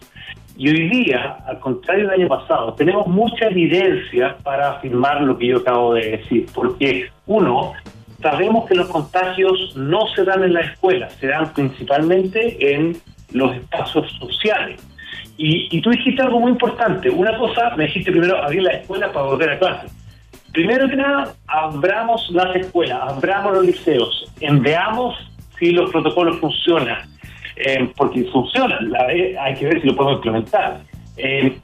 Y 0.57 0.69
hoy 0.69 0.89
día, 0.89 1.37
al 1.47 1.59
contrario 1.59 2.09
del 2.09 2.21
año 2.21 2.27
pasado, 2.27 2.73
tenemos 2.73 3.07
mucha 3.07 3.47
evidencia 3.47 4.37
para 4.43 4.73
afirmar 4.73 5.21
lo 5.21 5.37
que 5.37 5.47
yo 5.47 5.57
acabo 5.57 5.95
de 5.95 6.17
decir, 6.17 6.45
porque 6.53 7.09
uno, 7.25 7.73
sabemos 8.21 8.67
que 8.67 8.75
los 8.75 8.87
contagios 8.87 9.75
no 9.75 10.07
se 10.15 10.23
dan 10.23 10.43
en 10.43 10.53
la 10.53 10.61
escuela, 10.61 11.09
se 11.09 11.27
dan 11.27 11.53
principalmente 11.53 12.73
en 12.73 12.97
los 13.31 13.55
espacios 13.55 14.11
sociales. 14.19 14.81
Y, 15.37 15.81
tú 15.81 15.89
dijiste 15.89 16.21
algo 16.21 16.39
muy 16.39 16.51
importante. 16.51 17.09
Una 17.09 17.35
cosa, 17.37 17.75
me 17.75 17.85
dijiste 17.85 18.11
primero 18.11 18.43
abrir 18.43 18.61
la 18.61 18.73
escuela 18.73 19.11
para 19.11 19.25
volver 19.25 19.49
a 19.49 19.59
clase. 19.59 19.87
Primero 20.53 20.87
que 20.87 20.95
nada, 20.95 21.33
abramos 21.47 22.29
las 22.31 22.55
escuelas, 22.55 22.99
abramos 23.01 23.53
los 23.53 23.65
liceos, 23.65 24.31
veamos 24.39 25.15
si 25.57 25.71
los 25.71 25.89
protocolos 25.89 26.37
funcionan, 26.39 27.09
eh, 27.55 27.89
porque 27.95 28.23
funcionan, 28.25 28.93
hay 29.39 29.55
que 29.55 29.65
ver 29.65 29.81
si 29.81 29.87
lo 29.87 29.95
podemos 29.95 30.17
implementar. 30.17 30.81
Eh, 31.17 31.57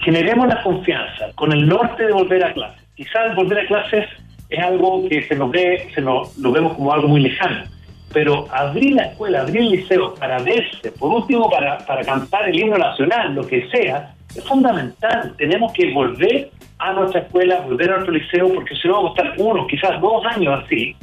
generemos 0.00 0.46
la 0.46 0.62
confianza 0.62 1.32
con 1.34 1.52
el 1.52 1.66
norte 1.66 2.06
de 2.06 2.12
volver 2.12 2.44
a 2.44 2.52
clases. 2.52 2.82
Quizás 2.94 3.34
volver 3.34 3.60
a 3.60 3.66
clases 3.66 4.06
es 4.48 4.58
algo 4.58 5.08
que 5.08 5.22
se 5.24 5.34
nos 5.34 5.50
ve, 5.50 5.88
se 5.94 6.00
nos, 6.00 6.36
lo 6.38 6.52
vemos 6.52 6.74
como 6.74 6.92
algo 6.92 7.08
muy 7.08 7.22
lejano, 7.22 7.64
pero 8.12 8.46
abrir 8.52 8.94
la 8.94 9.06
escuela, 9.06 9.40
abrir 9.40 9.62
el 9.62 9.70
liceo 9.70 10.14
para 10.14 10.38
verse, 10.42 10.92
por 10.92 11.12
último 11.12 11.50
para, 11.50 11.78
para 11.78 12.04
cantar 12.04 12.48
el 12.48 12.58
himno 12.58 12.78
nacional, 12.78 13.34
lo 13.34 13.46
que 13.46 13.68
sea, 13.70 14.14
es 14.34 14.44
fundamental. 14.44 15.34
Tenemos 15.36 15.72
que 15.72 15.92
volver 15.92 16.50
a 16.78 16.92
nuestra 16.92 17.20
escuela, 17.20 17.60
volver 17.60 17.90
a 17.90 17.94
nuestro 17.94 18.14
liceo, 18.14 18.52
porque 18.52 18.74
si 18.76 18.88
no 18.88 18.94
vamos 18.94 19.18
a 19.18 19.22
estar 19.22 19.40
uno, 19.40 19.66
quizás 19.66 20.00
dos 20.00 20.24
años 20.26 20.62
así. 20.64 20.94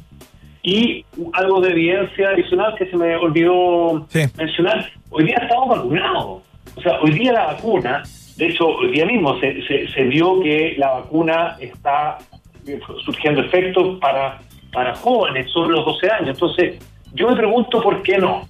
Y 0.64 1.04
algo 1.34 1.60
de 1.62 1.72
evidencia 1.72 2.30
adicional 2.30 2.76
que 2.78 2.86
se 2.86 2.96
me 2.96 3.16
olvidó 3.16 4.08
mencionar, 4.38 4.92
hoy 5.10 5.26
día 5.26 5.38
estamos 5.42 5.70
vacunados. 5.70 6.44
O 6.76 6.82
sea, 6.82 7.00
hoy 7.02 7.12
día 7.12 7.34
la 7.34 7.46
vacuna, 7.48 8.04
de 8.38 8.48
hecho, 8.48 8.68
hoy 8.68 8.92
día 8.92 9.06
mismo 9.06 9.40
se, 9.40 9.66
se, 9.68 9.88
se 9.88 10.04
vio 10.04 10.40
que 10.42 10.76
la 10.78 10.92
vacuna 10.92 11.58
está 11.60 12.20
surgiendo 13.06 13.42
efectos 13.42 14.00
para, 14.00 14.40
para 14.72 14.96
jóvenes 14.96 15.52
sobre 15.52 15.76
los 15.76 15.86
12 15.86 16.12
años. 16.12 16.30
Entonces, 16.30 16.80
yo 17.14 17.30
me 17.30 17.36
pregunto 17.36 17.82
por 17.82 18.02
qué 18.04 18.18
no. 18.18 18.48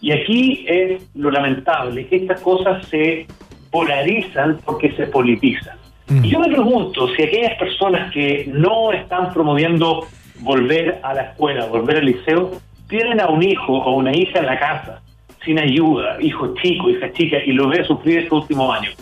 Y 0.00 0.12
aquí 0.12 0.64
es 0.68 1.02
lo 1.14 1.30
lamentable, 1.30 2.06
que 2.06 2.16
estas 2.16 2.40
cosas 2.40 2.86
se 2.86 3.26
polarizan 3.70 4.58
porque 4.64 4.92
se 4.92 5.06
politizan. 5.06 5.76
Y 6.22 6.28
yo 6.28 6.38
me 6.38 6.48
pregunto 6.48 7.08
si 7.16 7.22
aquellas 7.22 7.58
personas 7.58 8.12
que 8.12 8.48
no 8.52 8.92
están 8.92 9.32
promoviendo 9.32 10.06
volver 10.40 11.00
a 11.02 11.14
la 11.14 11.22
escuela, 11.22 11.66
volver 11.66 11.96
al 11.96 12.06
liceo, 12.06 12.52
tienen 12.88 13.20
a 13.20 13.26
un 13.26 13.42
hijo 13.42 13.72
o 13.72 13.96
una 13.96 14.16
hija 14.16 14.38
en 14.38 14.46
la 14.46 14.58
casa, 14.58 15.02
sin 15.44 15.58
ayuda, 15.58 16.16
hijo 16.20 16.54
chico, 16.62 16.90
hija 16.90 17.12
chica, 17.12 17.38
y 17.44 17.52
lo 17.52 17.68
ve 17.68 17.84
sufrir 17.84 18.20
estos 18.20 18.42
últimos 18.42 18.78
años. 18.78 18.94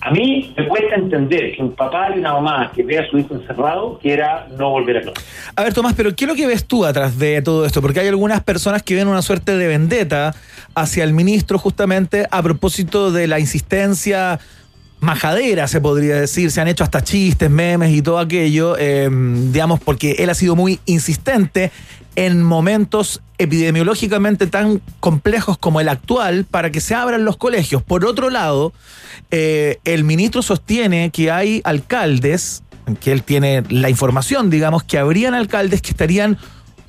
A 0.00 0.10
mí 0.10 0.54
me 0.56 0.68
cuesta 0.68 0.94
entender 0.94 1.56
que 1.56 1.62
un 1.62 1.74
papá 1.74 2.10
y 2.14 2.18
una 2.18 2.34
mamá 2.34 2.70
que 2.74 2.82
vea 2.82 3.02
a 3.02 3.10
su 3.10 3.18
hijo 3.18 3.34
encerrado 3.34 3.98
quiera 4.00 4.46
no 4.56 4.70
volver 4.70 4.98
a 4.98 5.02
clase. 5.02 5.20
A 5.56 5.64
ver, 5.64 5.74
Tomás, 5.74 5.94
pero 5.94 6.14
¿qué 6.14 6.24
es 6.24 6.28
lo 6.28 6.36
que 6.36 6.46
ves 6.46 6.64
tú 6.64 6.84
atrás 6.84 7.18
de 7.18 7.42
todo 7.42 7.64
esto? 7.64 7.82
Porque 7.82 8.00
hay 8.00 8.08
algunas 8.08 8.42
personas 8.42 8.82
que 8.82 8.94
ven 8.94 9.08
una 9.08 9.22
suerte 9.22 9.56
de 9.56 9.66
vendetta 9.66 10.34
hacia 10.74 11.04
el 11.04 11.12
ministro 11.12 11.58
justamente 11.58 12.26
a 12.30 12.42
propósito 12.42 13.10
de 13.10 13.26
la 13.26 13.40
insistencia 13.40 14.38
majadera, 15.00 15.66
se 15.68 15.80
podría 15.80 16.16
decir. 16.16 16.50
Se 16.50 16.60
han 16.60 16.68
hecho 16.68 16.84
hasta 16.84 17.02
chistes, 17.02 17.50
memes 17.50 17.92
y 17.92 18.02
todo 18.02 18.18
aquello, 18.18 18.76
eh, 18.78 19.08
digamos, 19.10 19.80
porque 19.80 20.16
él 20.18 20.30
ha 20.30 20.34
sido 20.34 20.56
muy 20.56 20.80
insistente 20.86 21.70
en 22.16 22.42
momentos 22.42 23.20
epidemiológicamente 23.38 24.46
tan 24.46 24.80
complejos 25.00 25.58
como 25.58 25.80
el 25.80 25.88
actual 25.88 26.44
para 26.44 26.70
que 26.70 26.80
se 26.80 26.94
abran 26.94 27.24
los 27.24 27.36
colegios. 27.36 27.82
Por 27.82 28.04
otro 28.06 28.30
lado, 28.30 28.72
eh, 29.30 29.78
el 29.84 30.04
ministro 30.04 30.42
sostiene 30.42 31.10
que 31.10 31.30
hay 31.30 31.60
alcaldes, 31.64 32.62
que 33.00 33.12
él 33.12 33.22
tiene 33.22 33.62
la 33.68 33.90
información, 33.90 34.48
digamos, 34.48 34.82
que 34.82 34.98
habrían 34.98 35.34
alcaldes 35.34 35.82
que 35.82 35.90
estarían 35.90 36.38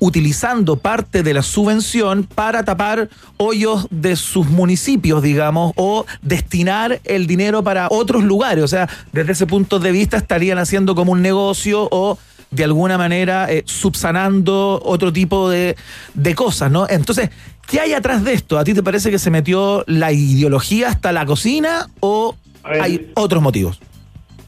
utilizando 0.00 0.76
parte 0.76 1.22
de 1.22 1.34
la 1.34 1.42
subvención 1.42 2.22
para 2.22 2.64
tapar 2.64 3.08
hoyos 3.36 3.88
de 3.90 4.16
sus 4.16 4.46
municipios, 4.46 5.22
digamos, 5.22 5.72
o 5.76 6.06
destinar 6.22 7.00
el 7.04 7.26
dinero 7.26 7.62
para 7.62 7.88
otros 7.90 8.24
lugares. 8.24 8.64
O 8.64 8.68
sea, 8.68 8.88
desde 9.12 9.32
ese 9.32 9.46
punto 9.46 9.78
de 9.78 9.92
vista 9.92 10.16
estarían 10.16 10.58
haciendo 10.58 10.94
como 10.94 11.12
un 11.12 11.22
negocio 11.22 11.88
o 11.90 12.18
de 12.50 12.64
alguna 12.64 12.96
manera 12.96 13.50
eh, 13.52 13.62
subsanando 13.66 14.80
otro 14.84 15.12
tipo 15.12 15.50
de, 15.50 15.76
de 16.14 16.34
cosas, 16.34 16.70
¿no? 16.70 16.86
Entonces, 16.88 17.30
¿qué 17.66 17.80
hay 17.80 17.92
atrás 17.92 18.24
de 18.24 18.32
esto? 18.32 18.58
¿A 18.58 18.64
ti 18.64 18.74
te 18.74 18.82
parece 18.82 19.10
que 19.10 19.18
se 19.18 19.30
metió 19.30 19.84
la 19.86 20.12
ideología 20.12 20.88
hasta 20.88 21.12
la 21.12 21.26
cocina 21.26 21.88
o 22.00 22.34
hay 22.64 23.10
otros 23.14 23.42
motivos? 23.42 23.80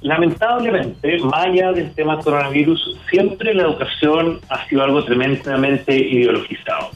Lamentablemente, 0.03 1.18
más 1.18 1.46
allá 1.46 1.72
del 1.72 1.92
tema 1.92 2.18
coronavirus, 2.18 2.96
siempre 3.11 3.53
la 3.55 3.64
educación 3.64 4.40
ha 4.48 4.66
sido 4.66 4.82
algo 4.82 5.05
tremendamente 5.05 5.94
ideologizado, 5.94 6.90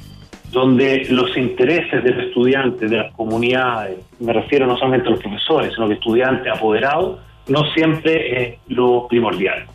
donde 0.51 1.07
los 1.11 1.37
intereses 1.37 2.03
de 2.03 2.11
los 2.11 2.25
estudiantes, 2.25 2.91
de 2.91 2.97
las 2.97 3.13
comunidades, 3.13 3.99
me 4.21 4.33
refiero 4.33 4.67
no 4.67 4.79
solamente 4.79 5.09
a 5.09 5.11
los 5.11 5.21
profesores, 5.21 5.75
sino 5.75 5.87
que 5.87 5.95
estudiantes 5.95 6.51
apoderados, 6.51 7.21
no 7.47 7.71
siempre 7.75 8.43
es 8.43 8.59
lo 8.69 9.07
primordial. 9.07 9.67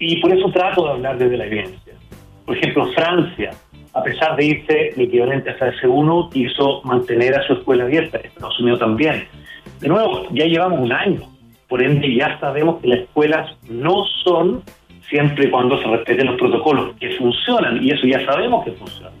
Y 0.00 0.16
por 0.20 0.32
eso 0.32 0.50
trato 0.50 0.84
de 0.86 0.90
hablar 0.92 1.16
desde 1.18 1.36
la 1.36 1.46
evidencia. 1.46 1.92
Por 2.44 2.56
ejemplo, 2.56 2.86
Francia, 2.94 3.50
a 3.94 4.02
pesar 4.02 4.34
de 4.36 4.44
irse 4.46 4.88
el 4.96 5.02
equivalente 5.02 5.50
a 5.50 5.54
fase 5.54 5.86
1, 5.86 6.30
quiso 6.32 6.80
mantener 6.84 7.34
a 7.36 7.46
su 7.46 7.52
escuela 7.52 7.84
abierta, 7.84 8.18
Estados 8.18 8.58
Unidos 8.58 8.80
también. 8.80 9.28
De 9.80 9.88
nuevo, 9.88 10.26
ya 10.32 10.46
llevamos 10.46 10.80
un 10.80 10.92
año, 10.92 11.20
por 11.68 11.82
ende 11.82 12.12
ya 12.14 12.38
sabemos 12.40 12.80
que 12.80 12.88
las 12.88 12.98
escuelas 13.00 13.50
no 13.68 14.04
son 14.24 14.62
siempre 15.08 15.46
y 15.46 15.50
cuando 15.50 15.76
se 15.78 15.86
respeten 15.88 16.26
los 16.26 16.36
protocolos, 16.36 16.94
que 16.98 17.10
funcionan, 17.16 17.82
y 17.84 17.90
eso 17.90 18.06
ya 18.06 18.24
sabemos 18.24 18.64
que 18.64 18.72
funcionan. 18.72 19.12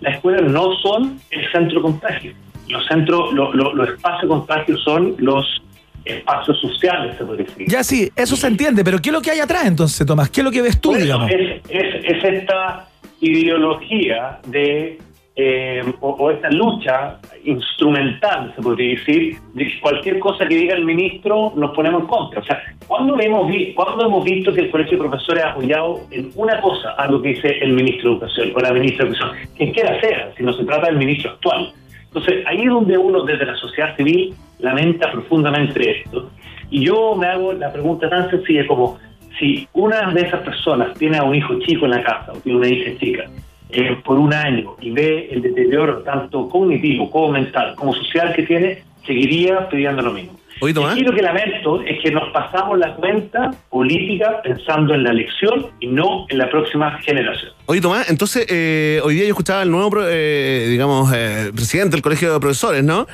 Las 0.00 0.14
escuelas 0.14 0.42
no 0.50 0.72
son 0.76 1.18
el 1.30 1.50
centro 1.52 1.82
contagio. 1.82 2.32
Los 2.68 2.86
centros, 2.86 3.32
lo- 3.32 3.52
lo- 3.52 3.74
los 3.74 3.88
espacios 3.88 4.22
de 4.22 4.28
contagio 4.28 4.76
son 4.78 5.14
los 5.18 5.62
espacios 6.04 6.60
sociales, 6.60 7.16
se 7.16 7.24
puede 7.24 7.44
decir. 7.44 7.66
Ya 7.68 7.82
sí, 7.84 8.10
eso 8.16 8.36
se 8.36 8.46
entiende, 8.46 8.84
pero 8.84 8.98
¿qué 9.00 9.10
es 9.10 9.12
lo 9.12 9.20
que 9.22 9.30
hay 9.30 9.40
atrás 9.40 9.66
entonces, 9.66 10.06
Tomás? 10.06 10.30
¿Qué 10.30 10.40
es 10.40 10.44
lo 10.44 10.50
que 10.50 10.62
ves 10.62 10.80
tú, 10.80 10.94
digamos? 10.94 11.30
Es, 11.30 11.60
es- 11.68 12.04
es 12.04 12.24
esta 12.24 12.86
ideología 13.20 14.38
de, 14.46 14.98
eh, 15.36 15.82
o, 16.00 16.10
o 16.10 16.30
esta 16.30 16.50
lucha 16.50 17.18
instrumental, 17.44 18.52
se 18.54 18.62
podría 18.62 18.90
decir, 18.98 19.36
de 19.54 19.64
que 19.64 19.80
cualquier 19.80 20.18
cosa 20.18 20.46
que 20.46 20.54
diga 20.56 20.74
el 20.74 20.84
ministro 20.84 21.52
nos 21.56 21.70
ponemos 21.74 22.02
en 22.02 22.06
contra. 22.08 22.40
O 22.40 22.44
sea, 22.44 22.60
¿cuándo 22.86 23.18
hemos, 23.20 23.48
vi- 23.48 23.72
cuándo 23.74 24.06
hemos 24.06 24.24
visto 24.24 24.52
que 24.52 24.62
el 24.62 24.70
Colegio 24.70 24.98
de 24.98 25.08
Profesores 25.08 25.44
ha 25.44 25.50
apoyado 25.50 26.00
en 26.10 26.30
una 26.34 26.60
cosa 26.60 26.90
a 26.92 27.06
lo 27.10 27.20
que 27.22 27.30
dice 27.30 27.48
el 27.60 27.72
ministro 27.72 28.10
de 28.10 28.16
Educación 28.16 28.52
o 28.54 28.60
la 28.60 28.72
ministra 28.72 29.04
de 29.06 29.10
Educación? 29.12 29.36
Quien 29.56 29.72
quiera 29.72 30.00
sea, 30.00 30.32
si 30.36 30.42
no 30.42 30.52
se 30.52 30.64
trata 30.64 30.86
del 30.86 30.96
ministro 30.96 31.30
actual. 31.32 31.72
Entonces, 32.06 32.44
ahí 32.46 32.60
es 32.62 32.68
donde 32.68 32.98
uno 32.98 33.24
desde 33.24 33.46
la 33.46 33.56
sociedad 33.56 33.96
civil 33.96 34.34
lamenta 34.62 35.10
profundamente 35.12 36.02
esto. 36.02 36.30
Y 36.70 36.86
yo 36.86 37.14
me 37.14 37.26
hago 37.26 37.52
la 37.52 37.70
pregunta 37.72 38.08
tan 38.08 38.30
sencilla 38.30 38.66
como, 38.66 38.98
si 39.38 39.68
una 39.74 40.10
de 40.12 40.22
esas 40.22 40.40
personas 40.40 40.94
tiene 40.94 41.18
a 41.18 41.24
un 41.24 41.34
hijo 41.34 41.58
chico 41.60 41.84
en 41.84 41.90
la 41.90 42.02
casa 42.02 42.32
o 42.32 42.36
tiene 42.38 42.58
una 42.58 42.68
hija 42.68 42.98
chica, 42.98 43.24
eh, 43.68 43.96
por 44.04 44.18
un 44.18 44.32
año 44.32 44.76
y 44.80 44.90
ve 44.90 45.28
el 45.30 45.42
deterioro 45.42 46.02
tanto 46.02 46.48
cognitivo 46.48 47.10
como 47.10 47.32
mental 47.32 47.74
como 47.74 47.94
social 47.94 48.34
que 48.34 48.42
tiene, 48.42 48.82
seguiría 49.06 49.68
pidiendo 49.68 50.02
lo 50.02 50.12
mismo. 50.12 50.38
Oye, 50.64 50.72
Tomás. 50.72 50.92
Aquí 50.92 51.02
lo 51.02 51.12
que 51.12 51.22
lamento 51.22 51.82
es 51.82 52.00
que 52.04 52.12
nos 52.12 52.32
pasamos 52.32 52.78
la 52.78 52.94
cuenta 52.94 53.50
política 53.68 54.40
pensando 54.44 54.94
en 54.94 55.02
la 55.02 55.10
elección 55.10 55.66
y 55.80 55.88
no 55.88 56.24
en 56.28 56.38
la 56.38 56.48
próxima 56.48 57.00
generación. 57.00 57.50
Oye, 57.66 57.80
Tomás, 57.80 58.08
entonces, 58.08 58.46
eh, 58.48 59.00
hoy 59.02 59.14
día 59.16 59.24
yo 59.24 59.30
escuchaba 59.30 59.62
al 59.62 59.70
nuevo, 59.72 59.90
eh, 60.04 60.66
digamos, 60.68 61.12
eh, 61.12 61.50
presidente 61.52 61.96
del 61.96 62.02
Colegio 62.02 62.32
de 62.32 62.38
Profesores, 62.38 62.84
¿no? 62.84 63.08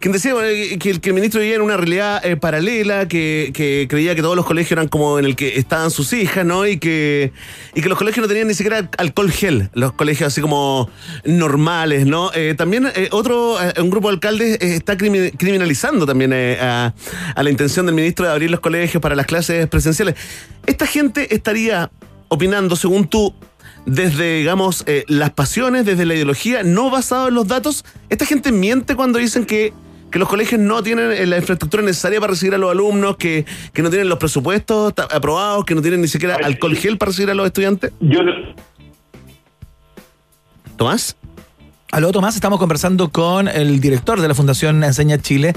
Quien 0.00 0.12
decía 0.12 0.32
bueno, 0.32 0.48
que, 0.80 0.90
el, 0.90 1.00
que 1.02 1.10
el 1.10 1.14
ministro 1.14 1.40
vivía 1.42 1.56
en 1.56 1.62
una 1.62 1.76
realidad 1.76 2.24
eh, 2.24 2.36
paralela, 2.36 3.06
que, 3.06 3.50
que 3.52 3.86
creía 3.86 4.14
que 4.14 4.22
todos 4.22 4.36
los 4.36 4.46
colegios 4.46 4.72
eran 4.72 4.88
como 4.88 5.18
en 5.18 5.26
el 5.26 5.36
que 5.36 5.58
estaban 5.58 5.90
sus 5.90 6.10
hijas, 6.14 6.46
¿no? 6.46 6.66
Y 6.66 6.78
que, 6.78 7.32
y 7.74 7.82
que 7.82 7.88
los 7.90 7.98
colegios 7.98 8.22
no 8.24 8.28
tenían 8.28 8.48
ni 8.48 8.54
siquiera 8.54 8.88
alcohol 8.96 9.30
gel, 9.30 9.68
los 9.74 9.92
colegios 9.92 10.28
así 10.28 10.40
como 10.40 10.88
normales, 11.26 12.06
¿no? 12.06 12.30
Eh, 12.34 12.54
también 12.56 12.86
eh, 12.96 13.08
otro, 13.12 13.60
eh, 13.62 13.74
un 13.82 13.90
grupo 13.90 14.08
de 14.08 14.14
alcaldes 14.14 14.54
eh, 14.62 14.76
está 14.76 14.96
crimi- 14.96 15.36
criminalizando 15.36 16.06
también 16.06 16.32
eh, 16.32 16.56
a, 17.34 17.40
a 17.40 17.42
la 17.42 17.50
intención 17.50 17.86
del 17.86 17.94
ministro 17.94 18.26
de 18.26 18.32
abrir 18.32 18.50
los 18.50 18.60
colegios 18.60 19.00
para 19.00 19.14
las 19.14 19.26
clases 19.26 19.66
presenciales. 19.68 20.14
¿Esta 20.66 20.86
gente 20.86 21.34
estaría 21.34 21.90
opinando, 22.28 22.76
según 22.76 23.08
tú, 23.08 23.34
desde, 23.86 24.38
digamos, 24.38 24.84
eh, 24.86 25.04
las 25.08 25.30
pasiones, 25.30 25.84
desde 25.84 26.06
la 26.06 26.14
ideología, 26.14 26.62
no 26.62 26.90
basado 26.90 27.28
en 27.28 27.34
los 27.34 27.46
datos? 27.46 27.84
¿Esta 28.08 28.26
gente 28.26 28.52
miente 28.52 28.96
cuando 28.96 29.18
dicen 29.18 29.44
que, 29.44 29.72
que 30.10 30.18
los 30.18 30.28
colegios 30.28 30.60
no 30.60 30.82
tienen 30.82 31.12
eh, 31.12 31.26
la 31.26 31.36
infraestructura 31.36 31.82
necesaria 31.82 32.20
para 32.20 32.32
recibir 32.32 32.54
a 32.54 32.58
los 32.58 32.70
alumnos, 32.70 33.16
que, 33.16 33.44
que 33.72 33.82
no 33.82 33.90
tienen 33.90 34.08
los 34.08 34.18
presupuestos 34.18 34.94
aprobados, 35.10 35.64
que 35.64 35.74
no 35.74 35.82
tienen 35.82 36.00
ni 36.00 36.08
siquiera 36.08 36.36
alcohol 36.42 36.76
gel 36.76 36.98
para 36.98 37.10
recibir 37.10 37.30
a 37.30 37.34
los 37.34 37.46
estudiantes? 37.46 37.92
Yo 38.00 38.20
¿Tomás? 40.76 41.16
Aló, 41.92 42.10
Tomás, 42.10 42.34
estamos 42.34 42.58
conversando 42.58 43.10
con 43.10 43.46
el 43.46 43.80
director 43.80 44.20
de 44.20 44.26
la 44.26 44.34
Fundación 44.34 44.82
Enseña 44.82 45.18
Chile, 45.18 45.54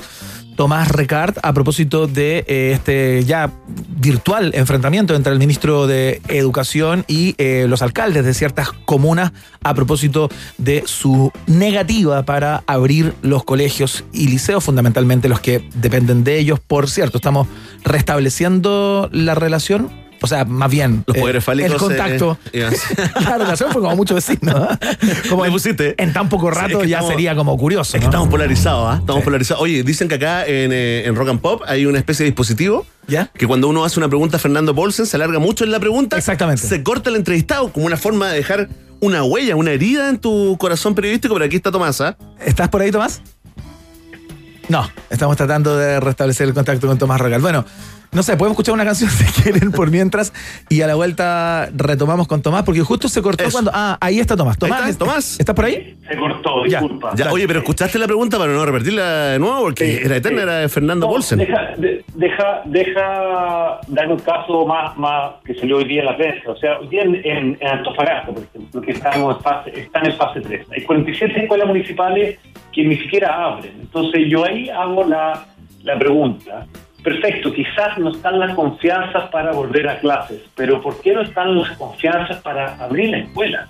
Tomás 0.58 0.90
Recart, 0.90 1.38
a 1.44 1.54
propósito 1.54 2.08
de 2.08 2.44
eh, 2.48 2.72
este 2.74 3.24
ya 3.24 3.52
virtual 3.68 4.52
enfrentamiento 4.56 5.16
entre 5.16 5.32
el 5.32 5.38
ministro 5.38 5.86
de 5.86 6.20
Educación 6.28 7.06
y 7.08 7.36
eh, 7.38 7.68
los 7.70 7.84
alcaldes 7.84 8.26
de 8.26 8.34
ciertas 8.34 8.72
comunas 8.72 9.32
a 9.64 9.76
propósito 9.76 10.30
de 10.58 10.84
su 10.88 11.32
negativa 11.46 12.24
para 12.24 12.64
abrir 12.66 13.14
los 13.22 13.44
colegios 13.44 14.04
y 14.12 14.30
liceos, 14.30 14.64
fundamentalmente 14.64 15.30
los 15.30 15.40
que 15.40 15.70
dependen 15.76 16.24
de 16.24 16.40
ellos. 16.40 16.60
Por 16.60 16.90
cierto, 16.90 17.20
estamos 17.20 17.48
restableciendo 17.84 19.10
la 19.12 19.36
relación. 19.36 20.07
O 20.22 20.28
sea, 20.28 20.46
más 20.46 20.70
bien 20.72 21.04
Los 21.06 21.16
eh, 21.18 21.20
poderes 21.20 21.44
fálicos. 21.44 21.72
el 21.74 21.78
contacto. 21.78 22.38
eh, 22.54 22.68
eh, 22.72 23.10
La 23.24 23.38
relación 23.38 23.72
fue 23.72 23.82
como 23.82 23.96
mucho 23.96 24.16
vecino. 24.16 24.70
¿eh? 24.82 24.88
Como 25.30 25.46
en, 25.46 25.54
en 25.98 26.14
tan 26.14 26.28
poco 26.30 26.50
rato 26.50 26.68
Sí, 26.70 26.74
es 26.76 26.82
que 26.82 26.88
ya 26.90 26.98
estamos- 26.98 27.12
sería 27.14 27.36
como 27.36 27.58
curioso. 27.58 27.96
Es 27.98 28.02
que 28.02 28.06
¿no? 28.06 28.10
estamos 28.10 28.28
polarizados, 28.30 28.90
¿ah? 28.96 28.98
Estamos 29.00 29.24
polarizados. 29.24 29.62
Oye, 29.62 29.84
dicen 29.84 30.08
que 30.08 30.16
acá 30.16 30.46
en, 30.46 30.72
eh, 30.74 31.04
en 31.06 31.16
Rock 31.16 31.30
and 31.30 31.40
Pop 31.42 31.62
hay 31.68 31.86
una 31.86 32.00
especie 32.00 32.24
de 32.24 32.32
dispositivo. 32.32 32.86
¿Ya? 33.08 33.28
Que 33.28 33.48
cuando 33.48 33.68
uno 33.70 33.86
hace 33.86 34.00
una 34.00 34.10
pregunta 34.10 34.38
a 34.38 34.40
Fernando 34.40 34.76
Paulsen, 34.76 35.06
se 35.06 35.16
alarga 35.16 35.40
mucho 35.40 35.64
en 35.64 35.72
la 35.72 35.80
pregunta. 35.80 36.18
Exactamente. 36.18 36.62
Se 36.68 36.84
corta 36.84 37.10
el 37.10 37.16
entrevistado 37.16 37.72
como 37.72 37.86
una 37.86 37.96
forma 37.98 38.30
de 38.30 38.38
dejar 38.38 38.70
una 39.00 39.24
huella, 39.24 39.56
una 39.56 39.72
herida 39.72 40.10
en 40.10 40.18
tu 40.18 40.58
corazón 40.60 40.96
periodístico. 40.96 41.34
Pero 41.36 41.46
aquí 41.46 41.56
está 41.58 41.72
Tomás, 41.72 42.02
¿ah? 42.02 42.18
¿Estás 42.46 42.70
por 42.70 42.82
ahí, 42.82 42.92
Tomás? 42.92 43.22
No, 44.70 44.90
estamos 45.10 45.38
tratando 45.38 45.78
de 45.78 46.00
restablecer 46.02 46.48
el 46.50 46.54
contacto 46.54 46.88
con 46.88 46.98
Tomás 46.98 47.22
Regal. 47.22 47.40
Bueno, 47.42 47.64
no 48.12 48.24
sé, 48.24 48.34
podemos 48.38 48.54
escuchar 48.54 48.74
una 48.74 48.86
canción 48.86 49.10
si 49.10 49.26
quieren 49.44 49.72
por 49.72 49.92
mientras 49.92 50.34
y 50.70 50.82
a 50.82 50.88
la 50.88 50.96
vuelta 50.96 51.70
retomamos 51.76 52.28
con 52.28 52.42
Tomás 52.42 52.64
porque 52.64 52.82
justo 52.82 53.10
se 53.10 53.22
cortó 53.22 53.44
Eso. 53.44 53.52
cuando... 53.54 53.72
Ah, 53.74 53.98
ahí 54.02 54.20
está 54.20 54.36
Tomás. 54.36 54.58
Tomás, 54.58 54.88
está, 54.90 55.06
Tomás. 55.06 55.40
¿estás 55.40 55.56
por 55.56 55.66
ahí? 55.66 55.96
se 56.08 56.18
cortó, 56.18 56.66
Ya. 56.66 56.80
disculpa. 56.80 57.12
Ya, 57.16 57.32
oye, 57.32 57.46
pero 57.48 57.60
escuchaste 57.60 58.00
la 58.00 58.06
pregunta 58.08 58.38
para 58.38 58.54
no 58.54 58.66
repetirla 58.66 59.28
de 59.32 59.40
nuevo, 59.40 59.62
porque 59.64 59.86
Sí, 59.98 60.00
era 60.06 60.16
eterna, 60.16 60.38
sí. 60.40 60.44
era 60.44 60.54
de 60.60 60.70
Fernando 60.70 61.06
No, 61.06 61.12
Paulsen. 61.12 61.40
Deja, 61.40 61.62
de- 61.78 62.04
deja, 62.16 62.62
deja 62.66 63.80
dar 63.88 64.08
un 64.12 64.20
caso 64.20 64.66
más, 64.66 64.98
más 64.98 65.34
que 65.46 65.54
salió 65.56 65.78
hoy 65.78 65.86
día 65.86 66.00
en 66.02 66.06
la 66.06 66.18
prensa. 66.18 66.52
O 66.52 66.58
sea, 66.58 66.80
hoy 66.80 66.88
día 66.88 67.04
en, 67.04 67.16
en- 67.16 67.58
en 67.60 67.68
Antofagasta, 67.68 68.32
por 68.34 68.44
ejemplo, 68.44 68.82
que 68.82 68.92
estamos 68.94 69.36
en 69.38 69.44
fase, 69.44 69.80
está 69.80 70.00
en 70.00 70.14
fase 70.16 70.42
3. 70.42 70.66
Hay 70.76 70.84
47 70.84 71.42
escuelas 71.42 71.68
municipales 71.68 72.40
que 72.74 72.84
ni 72.84 72.98
siquiera 72.98 73.44
abren. 73.46 73.74
Entonces 73.82 74.22
yo 74.30 74.46
ahí 74.46 74.70
hago 74.70 75.04
la, 75.04 75.46
la 75.84 76.00
pregunta. 76.00 76.66
Perfecto, 77.08 77.54
quizás 77.54 77.98
no 78.00 78.10
están 78.10 78.38
las 78.38 78.54
confianzas 78.54 79.30
para 79.30 79.54
volver 79.54 79.88
a 79.88 79.98
clases, 80.00 80.42
pero 80.58 80.82
¿por 80.82 81.00
qué 81.02 81.14
no 81.14 81.22
están 81.22 81.58
las 81.58 81.72
confianzas 81.78 82.42
para 82.42 82.76
abrir 82.84 83.12
la 83.12 83.20
escuela? 83.20 83.66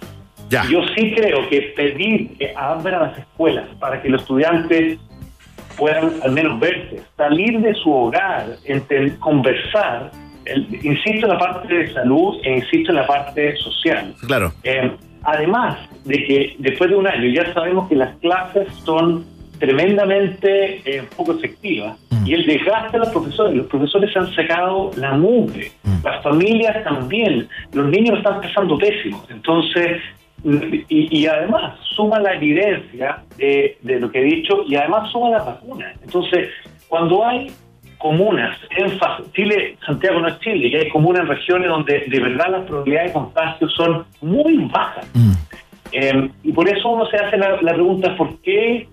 Ya. 0.50 0.64
Yo 0.72 0.82
sí 0.96 1.14
creo 1.16 1.48
que 1.48 1.74
pedir 1.76 2.36
que 2.38 2.52
abran 2.56 3.00
las 3.04 3.18
escuelas 3.20 3.66
para 3.80 4.02
que 4.02 4.10
los 4.10 4.22
estudiantes 4.24 4.98
puedan 5.78 6.14
al 6.24 6.32
menos 6.32 6.60
verse, 6.60 7.00
salir 7.16 7.60
de 7.60 7.76
su 7.76 7.92
hogar, 7.94 8.56
conversar, 9.20 10.10
el- 10.46 10.68
insisto 10.84 11.28
en 11.28 11.34
la 11.34 11.38
parte 11.38 11.72
de 11.72 11.94
salud 11.94 12.40
e 12.44 12.56
insisto 12.56 12.90
en 12.92 12.96
la 12.96 13.06
parte 13.06 13.56
social. 13.58 14.16
Claro. 14.26 14.52
Eh, 14.64 14.92
además 15.22 15.78
de 16.06 16.24
que 16.26 16.56
después 16.58 16.90
de 16.90 16.96
un 16.96 17.06
año 17.06 17.30
ya 17.32 17.54
sabemos 17.54 17.88
que 17.88 17.98
las 17.98 18.16
clases 18.18 18.68
son 18.84 19.26
tremendamente 19.60 20.82
eh, 20.86 21.04
poco 21.16 21.34
efectivas 21.34 21.98
y 22.26 22.34
el 22.34 22.46
desgaste 22.46 22.94
de 22.94 23.00
los 23.00 23.10
profesores, 23.10 23.56
los 23.56 23.68
profesores 23.68 24.12
se 24.12 24.20
han 24.20 24.34
sacado 24.34 24.92
la 24.98 25.14
mugre, 25.14 25.72
las 26.04 26.22
familias 26.24 26.84
también, 26.84 27.48
los 27.74 27.88
niños 27.88 28.18
están 28.18 28.42
pasando 28.42 28.78
pésimos, 28.78 29.26
entonces 29.30 30.02
y, 30.44 31.20
y 31.20 31.26
además 31.26 31.80
suma 31.96 32.20
la 32.20 32.36
evidencia 32.36 33.24
de, 33.38 33.78
de 33.82 34.00
lo 34.00 34.12
que 34.12 34.20
he 34.20 34.24
dicho 34.24 34.64
y 34.68 34.76
además 34.76 35.12
suma 35.12 35.32
la 35.32 35.44
vacuna. 35.44 35.94
Entonces, 36.04 36.50
cuando 36.88 37.26
hay 37.26 37.52
comunas 37.98 38.58
en 38.78 39.00
Chile, 39.34 39.78
Santiago 39.86 40.20
no 40.20 40.28
es 40.28 40.40
Chile, 40.40 40.68
y 40.68 40.76
hay 40.76 40.90
comunas 40.90 41.24
en 41.24 41.30
regiones 41.30 41.68
donde 41.68 42.06
de 42.08 42.20
verdad 42.20 42.52
las 42.52 42.66
probabilidades 42.66 43.10
de 43.10 43.14
contagio 43.14 43.70
son 43.70 44.06
muy 44.22 44.58
bajas. 44.72 45.08
Eh, 45.92 46.30
y 46.44 46.52
por 46.52 46.68
eso 46.70 46.90
uno 46.90 47.06
se 47.08 47.18
hace 47.18 47.38
la, 47.38 47.62
la 47.62 47.74
pregunta, 47.74 48.16
¿por 48.16 48.40
qué 48.42 48.88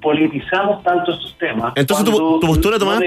politizamos 0.00 0.82
tanto 0.82 1.12
estos 1.12 1.36
temas? 1.38 1.72
Entonces, 1.76 2.04
tu, 2.06 2.40
tu 2.40 2.46
postura, 2.46 2.78
Tomás. 2.78 3.00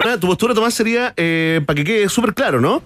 Ah, 0.00 0.16
Tu 0.20 0.26
postura, 0.26 0.54
Tomás, 0.54 0.74
sería, 0.74 1.12
eh, 1.16 1.60
para 1.66 1.74
que 1.76 1.84
quede 1.84 2.08
súper 2.08 2.34
claro, 2.34 2.60
¿no? 2.60 2.82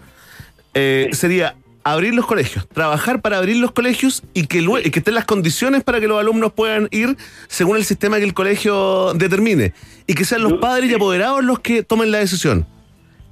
Eh, 0.74 1.08
Sería 1.12 1.54
abrir 1.84 2.14
los 2.14 2.24
colegios, 2.26 2.66
trabajar 2.68 3.20
para 3.20 3.36
abrir 3.38 3.56
los 3.58 3.70
colegios 3.72 4.22
y 4.32 4.46
que, 4.46 4.62
lue- 4.62 4.80
y 4.84 4.90
que 4.90 5.00
estén 5.00 5.14
las 5.14 5.26
condiciones 5.26 5.84
para 5.84 6.00
que 6.00 6.08
los 6.08 6.18
alumnos 6.18 6.52
puedan 6.52 6.88
ir 6.90 7.16
según 7.46 7.76
el 7.76 7.84
sistema 7.84 8.16
que 8.18 8.24
el 8.24 8.32
colegio 8.34 9.12
determine. 9.14 9.74
Y 10.06 10.14
que 10.14 10.24
sean 10.24 10.42
los 10.42 10.54
padres 10.54 10.90
y 10.90 10.94
apoderados 10.94 11.44
los 11.44 11.58
que 11.60 11.82
tomen 11.82 12.10
la 12.10 12.18
decisión. 12.18 12.66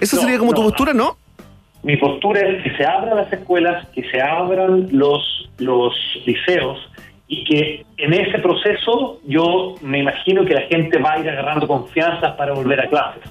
¿Esa 0.00 0.16
No, 0.16 0.22
sería 0.22 0.38
como 0.38 0.52
tu 0.52 0.62
postura, 0.62 0.92
no? 0.92 1.16
Mi 1.82 1.96
postura 1.96 2.40
es 2.42 2.62
que 2.62 2.76
se 2.76 2.84
abran 2.84 3.16
las 3.16 3.32
escuelas, 3.32 3.88
que 3.94 4.08
se 4.10 4.20
abran 4.20 4.88
los, 4.92 5.48
los 5.58 5.92
liceos 6.26 6.78
y 7.34 7.44
que 7.44 7.84
en 7.96 8.12
ese 8.12 8.38
proceso 8.40 9.18
yo 9.26 9.74
me 9.80 10.00
imagino 10.00 10.44
que 10.44 10.52
la 10.52 10.62
gente 10.62 10.98
va 10.98 11.14
a 11.14 11.18
ir 11.20 11.30
agarrando 11.30 11.66
confianza 11.66 12.36
para 12.36 12.52
volver 12.52 12.78
a 12.80 12.88
clases. 12.88 13.22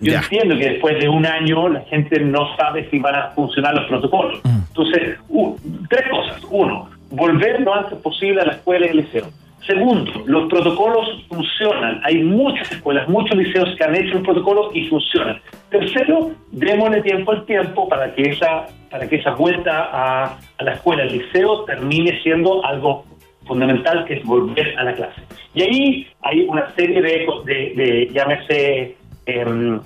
Yo 0.00 0.12
Ya. 0.12 0.18
entiendo 0.18 0.58
que 0.58 0.70
después 0.70 0.98
de 0.98 1.08
un 1.08 1.24
año 1.24 1.68
la 1.68 1.82
gente 1.82 2.18
no 2.18 2.56
sabe 2.56 2.90
si 2.90 2.98
van 2.98 3.14
a 3.14 3.30
funcionar 3.30 3.72
los 3.76 3.84
protocolos. 3.86 4.40
Entonces, 4.44 5.18
u- 5.28 5.54
tres 5.88 6.02
cosas. 6.10 6.42
Uno, 6.50 6.90
volver 7.10 7.60
lo 7.60 7.72
antes 7.74 7.96
posible 7.98 8.40
a 8.42 8.46
la 8.46 8.52
escuela 8.54 8.86
y 8.86 8.88
al 8.90 8.96
liceo. 8.96 9.26
Segundo, 9.68 10.10
los 10.26 10.50
protocolos 10.50 11.06
funcionan. 11.28 12.00
Hay 12.04 12.22
muchas 12.24 12.70
escuelas, 12.72 13.08
muchos 13.08 13.36
liceos 13.36 13.68
que 13.76 13.84
han 13.84 13.94
hecho 13.94 14.16
el 14.18 14.22
protocolo 14.24 14.70
y 14.74 14.88
funcionan. 14.88 15.40
Tercero, 15.70 16.32
démosle 16.50 17.00
tiempo 17.02 17.30
al 17.32 17.46
tiempo 17.46 17.88
para 17.88 18.12
que 18.14 18.22
esa, 18.30 18.66
para 18.90 19.08
que 19.08 19.16
esa 19.16 19.30
vuelta 19.30 19.88
a, 19.92 20.38
a 20.58 20.62
la 20.64 20.72
escuela, 20.72 21.04
al 21.04 21.12
liceo, 21.12 21.64
termine 21.64 22.20
siendo 22.22 22.62
algo 22.66 23.06
fundamental 23.46 24.04
que 24.04 24.14
es 24.14 24.24
volver 24.24 24.78
a 24.78 24.84
la 24.84 24.94
clase. 24.94 25.22
Y 25.54 25.62
ahí 25.62 26.06
hay 26.22 26.46
una 26.48 26.74
serie 26.74 27.00
de, 27.00 27.26
de, 27.44 27.54
de 27.76 28.10
llámese, 28.12 28.96
em, 29.26 29.80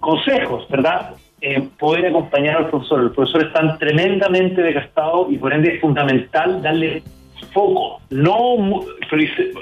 consejos, 0.00 0.68
¿verdad? 0.68 1.14
Eh, 1.40 1.68
poder 1.78 2.06
acompañar 2.06 2.56
al 2.56 2.70
profesor. 2.70 3.02
Los 3.02 3.14
profesores 3.14 3.48
están 3.48 3.78
tremendamente 3.78 4.62
desgastados 4.62 5.32
y 5.32 5.38
por 5.38 5.52
ende 5.52 5.74
es 5.74 5.80
fundamental 5.80 6.62
darle 6.62 7.02
foco, 7.52 8.00
no, 8.10 8.56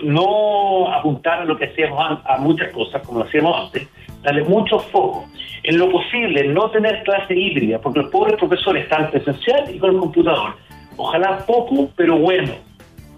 no 0.02 0.92
apuntar 0.92 1.40
a 1.40 1.44
lo 1.44 1.56
que 1.56 1.64
hacíamos 1.64 2.20
a 2.24 2.36
muchas 2.38 2.70
cosas 2.72 3.02
como 3.02 3.20
lo 3.20 3.24
hacíamos 3.24 3.66
antes, 3.66 3.88
darle 4.22 4.44
mucho 4.44 4.78
foco. 4.78 5.24
En 5.62 5.78
lo 5.78 5.90
posible, 5.90 6.48
no 6.48 6.70
tener 6.70 7.02
clase 7.02 7.34
híbrida, 7.34 7.78
porque 7.78 8.00
los 8.00 8.10
pobres 8.10 8.36
profesores 8.36 8.84
están 8.84 9.10
presencial 9.10 9.74
y 9.74 9.78
con 9.78 9.90
el 9.90 9.98
computador. 9.98 10.54
Ojalá 10.96 11.38
poco, 11.46 11.90
pero 11.96 12.18
bueno 12.18 12.52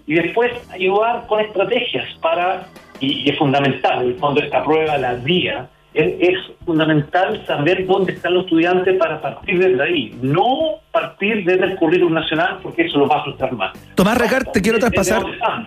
y 0.05 0.15
después 0.15 0.51
ayudar 0.71 1.25
con 1.27 1.39
estrategias 1.39 2.07
para, 2.21 2.67
y, 2.99 3.23
y 3.23 3.29
es 3.29 3.37
fundamental, 3.37 4.01
en 4.01 4.07
el 4.09 4.15
fondo 4.15 4.41
esta 4.41 4.63
prueba, 4.63 4.97
la 4.97 5.13
vía, 5.15 5.69
es, 5.93 6.13
es 6.19 6.37
fundamental 6.65 7.45
saber 7.45 7.85
dónde 7.85 8.13
están 8.13 8.33
los 8.33 8.45
estudiantes 8.45 8.97
para 8.97 9.21
partir 9.21 9.59
desde 9.59 9.83
ahí, 9.83 10.17
no 10.21 10.79
partir 10.91 11.43
desde 11.45 11.65
el 11.65 11.75
currículum 11.75 12.13
nacional, 12.13 12.59
porque 12.63 12.83
eso 12.83 12.97
lo 12.97 13.07
va 13.07 13.19
a 13.19 13.23
frustrar 13.23 13.53
más. 13.53 13.73
Tomás 13.95 14.17
Recart, 14.17 14.51
te 14.51 14.61
quiero 14.61 14.79
traspasar. 14.79 15.23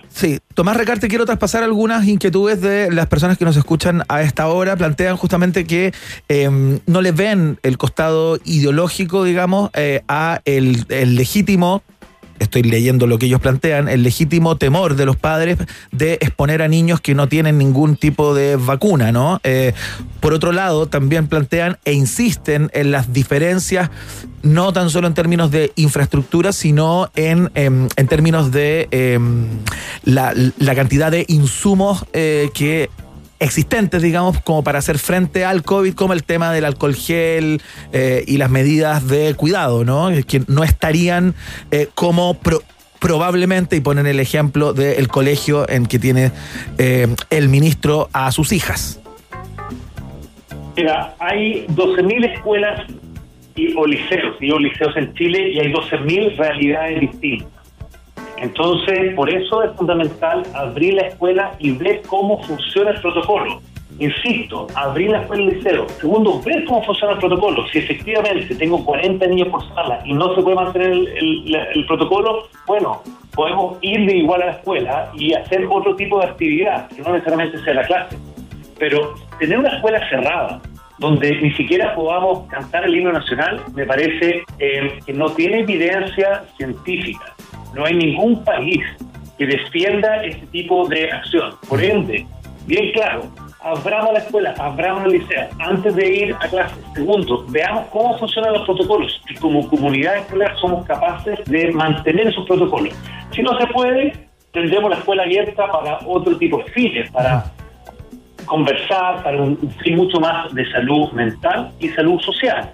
Sí, 0.08 0.38
Tomás 0.54 0.76
Recart, 0.76 1.00
te 1.00 1.08
quiero 1.08 1.26
traspasar 1.26 1.62
algunas 1.62 2.06
inquietudes 2.06 2.60
de 2.60 2.90
las 2.92 3.06
personas 3.06 3.38
que 3.38 3.44
nos 3.44 3.56
escuchan 3.56 4.02
a 4.08 4.22
esta 4.22 4.48
hora. 4.48 4.76
Plantean 4.76 5.16
justamente 5.16 5.66
que 5.66 5.92
eh, 6.28 6.48
no 6.86 7.02
le 7.02 7.12
ven 7.12 7.58
el 7.62 7.78
costado 7.78 8.38
ideológico, 8.44 9.24
digamos, 9.24 9.70
eh, 9.74 10.02
a 10.08 10.40
el, 10.44 10.84
el 10.88 11.16
legítimo. 11.16 11.82
Estoy 12.38 12.62
leyendo 12.62 13.06
lo 13.06 13.18
que 13.18 13.26
ellos 13.26 13.40
plantean, 13.40 13.88
el 13.88 14.02
legítimo 14.02 14.56
temor 14.56 14.96
de 14.96 15.06
los 15.06 15.16
padres 15.16 15.58
de 15.92 16.14
exponer 16.14 16.62
a 16.62 16.68
niños 16.68 17.00
que 17.00 17.14
no 17.14 17.28
tienen 17.28 17.58
ningún 17.58 17.96
tipo 17.96 18.34
de 18.34 18.56
vacuna, 18.56 19.12
¿no? 19.12 19.40
Eh, 19.44 19.72
por 20.20 20.32
otro 20.32 20.52
lado, 20.52 20.86
también 20.86 21.26
plantean 21.28 21.78
e 21.84 21.92
insisten 21.92 22.70
en 22.72 22.90
las 22.90 23.12
diferencias 23.12 23.90
no 24.42 24.72
tan 24.72 24.90
solo 24.90 25.08
en 25.08 25.14
términos 25.14 25.50
de 25.50 25.72
infraestructura, 25.76 26.52
sino 26.52 27.10
en, 27.16 27.50
em, 27.54 27.88
en 27.96 28.08
términos 28.08 28.52
de 28.52 28.88
em, 28.92 29.48
la, 30.04 30.32
la 30.58 30.74
cantidad 30.74 31.10
de 31.10 31.24
insumos 31.28 32.04
eh, 32.12 32.50
que 32.54 32.88
existentes, 33.38 34.02
digamos, 34.02 34.40
como 34.40 34.64
para 34.64 34.78
hacer 34.78 34.98
frente 34.98 35.44
al 35.44 35.62
COVID, 35.62 35.94
como 35.94 36.12
el 36.12 36.24
tema 36.24 36.52
del 36.52 36.64
alcohol 36.64 36.94
gel 36.94 37.60
eh, 37.92 38.24
y 38.26 38.38
las 38.38 38.50
medidas 38.50 39.06
de 39.06 39.34
cuidado, 39.34 39.84
¿no? 39.84 40.08
Que 40.26 40.42
no 40.48 40.64
estarían 40.64 41.34
eh, 41.70 41.88
como 41.94 42.34
pro- 42.34 42.62
probablemente, 42.98 43.76
y 43.76 43.80
ponen 43.80 44.06
el 44.06 44.20
ejemplo 44.20 44.72
del 44.72 45.08
colegio 45.08 45.68
en 45.68 45.86
que 45.86 45.98
tiene 45.98 46.32
eh, 46.78 47.06
el 47.30 47.48
ministro 47.48 48.08
a 48.12 48.32
sus 48.32 48.52
hijas. 48.52 49.00
Mira, 50.76 51.14
hay 51.18 51.66
12.000 51.68 52.34
escuelas 52.34 52.80
y, 53.54 53.74
o 53.74 53.86
liceos, 53.86 54.36
y 54.40 54.50
o 54.50 54.58
liceos 54.58 54.96
en 54.96 55.14
Chile, 55.14 55.50
y 55.50 55.60
hay 55.60 55.72
12.000 55.72 56.36
realidades 56.36 57.00
distintas. 57.00 57.48
Entonces, 58.38 59.14
por 59.14 59.30
eso 59.30 59.62
es 59.62 59.72
fundamental 59.76 60.42
abrir 60.54 60.94
la 60.94 61.08
escuela 61.08 61.52
y 61.58 61.72
ver 61.72 62.02
cómo 62.06 62.42
funciona 62.42 62.90
el 62.90 63.00
protocolo. 63.00 63.60
Insisto, 63.98 64.66
abrir 64.74 65.10
la 65.10 65.22
escuela 65.22 65.42
y 65.42 65.50
liceo. 65.52 65.88
Segundo, 66.00 66.40
ver 66.42 66.64
cómo 66.66 66.82
funciona 66.84 67.14
el 67.14 67.18
protocolo. 67.18 67.66
Si 67.68 67.78
efectivamente 67.78 68.54
tengo 68.54 68.84
40 68.84 69.26
niños 69.26 69.48
por 69.48 69.66
sala 69.74 70.00
y 70.04 70.12
no 70.12 70.34
se 70.34 70.42
puede 70.42 70.56
mantener 70.56 70.92
el 70.92 71.86
protocolo, 71.86 72.48
bueno, 72.66 73.02
podemos 73.36 73.78
ir 73.82 74.06
de 74.06 74.16
igual 74.16 74.42
a 74.42 74.46
la 74.46 74.52
escuela 74.52 75.10
y 75.14 75.32
hacer 75.34 75.66
otro 75.70 75.94
tipo 75.94 76.18
de 76.18 76.26
actividad, 76.26 76.88
que 76.88 77.02
no 77.02 77.12
necesariamente 77.12 77.58
sea 77.62 77.74
la 77.74 77.86
clase. 77.86 78.16
Pero 78.78 79.14
tener 79.38 79.58
una 79.58 79.68
escuela 79.68 80.06
cerrada, 80.08 80.60
donde 80.98 81.40
ni 81.40 81.52
siquiera 81.52 81.94
podamos 81.94 82.48
cantar 82.48 82.84
el 82.84 82.96
himno 82.96 83.12
nacional, 83.12 83.62
me 83.74 83.84
parece 83.84 84.42
eh, 84.58 84.98
que 85.04 85.12
no 85.12 85.30
tiene 85.30 85.60
evidencia 85.60 86.44
científica. 86.56 87.35
No 87.74 87.84
hay 87.84 87.94
ningún 87.94 88.42
país 88.44 88.82
que 89.38 89.46
defienda 89.46 90.24
este 90.24 90.46
tipo 90.46 90.88
de 90.88 91.10
acción. 91.10 91.54
Por 91.68 91.82
ende, 91.82 92.26
bien 92.66 92.92
claro, 92.92 93.24
abramos 93.60 94.12
la 94.12 94.18
escuela, 94.20 94.54
abramos 94.58 95.04
el 95.06 95.12
liceo 95.18 95.48
antes 95.58 95.94
de 95.94 96.08
ir 96.08 96.36
a 96.40 96.48
clases. 96.48 96.78
Segundo, 96.94 97.44
veamos 97.48 97.86
cómo 97.88 98.16
funcionan 98.18 98.54
los 98.54 98.62
protocolos 98.62 99.20
y 99.28 99.34
como 99.34 99.68
comunidad 99.68 100.18
escolar 100.18 100.56
somos 100.58 100.86
capaces 100.86 101.44
de 101.46 101.72
mantener 101.72 102.28
esos 102.28 102.46
protocolos. 102.46 102.94
Si 103.32 103.42
no 103.42 103.58
se 103.58 103.66
puede, 103.68 104.12
tendremos 104.52 104.90
la 104.90 104.96
escuela 104.96 105.24
abierta 105.24 105.70
para 105.70 105.98
otro 106.06 106.36
tipo 106.38 106.58
de 106.58 106.64
fines, 106.70 107.10
para 107.10 107.52
conversar 108.46 109.22
para 109.22 109.42
un 109.42 109.58
fin 109.82 109.96
mucho 109.96 110.18
más 110.20 110.52
de 110.54 110.70
salud 110.70 111.10
mental 111.12 111.70
y 111.80 111.88
salud 111.90 112.20
social. 112.20 112.72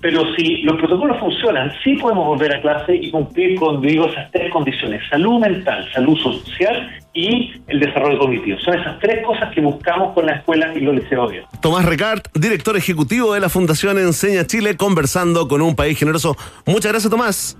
Pero 0.00 0.22
si 0.36 0.58
los 0.58 0.76
protocolos 0.76 1.18
funcionan, 1.18 1.72
sí 1.82 1.94
podemos 1.94 2.26
volver 2.26 2.54
a 2.54 2.60
clase 2.60 2.94
y 2.94 3.10
cumplir 3.10 3.58
con, 3.58 3.80
digo, 3.80 4.06
esas 4.06 4.30
tres 4.30 4.52
condiciones, 4.52 5.02
salud 5.10 5.40
mental, 5.40 5.88
salud 5.92 6.16
social 6.18 6.90
y 7.12 7.52
el 7.66 7.80
desarrollo 7.80 8.18
cognitivo. 8.18 8.58
Son 8.60 8.78
esas 8.78 8.98
tres 9.00 9.24
cosas 9.24 9.52
que 9.54 9.60
buscamos 9.60 10.12
con 10.12 10.26
la 10.26 10.34
escuela 10.34 10.72
y 10.76 10.80
los 10.80 10.94
liceos. 10.94 11.32
Tomás 11.60 11.84
Recart, 11.84 12.28
director 12.34 12.76
ejecutivo 12.76 13.32
de 13.32 13.40
la 13.40 13.48
Fundación 13.48 13.98
Enseña 13.98 14.46
Chile, 14.46 14.76
conversando 14.76 15.48
con 15.48 15.62
un 15.62 15.74
país 15.74 15.98
generoso. 15.98 16.36
Muchas 16.66 16.92
gracias, 16.92 17.10
Tomás. 17.10 17.56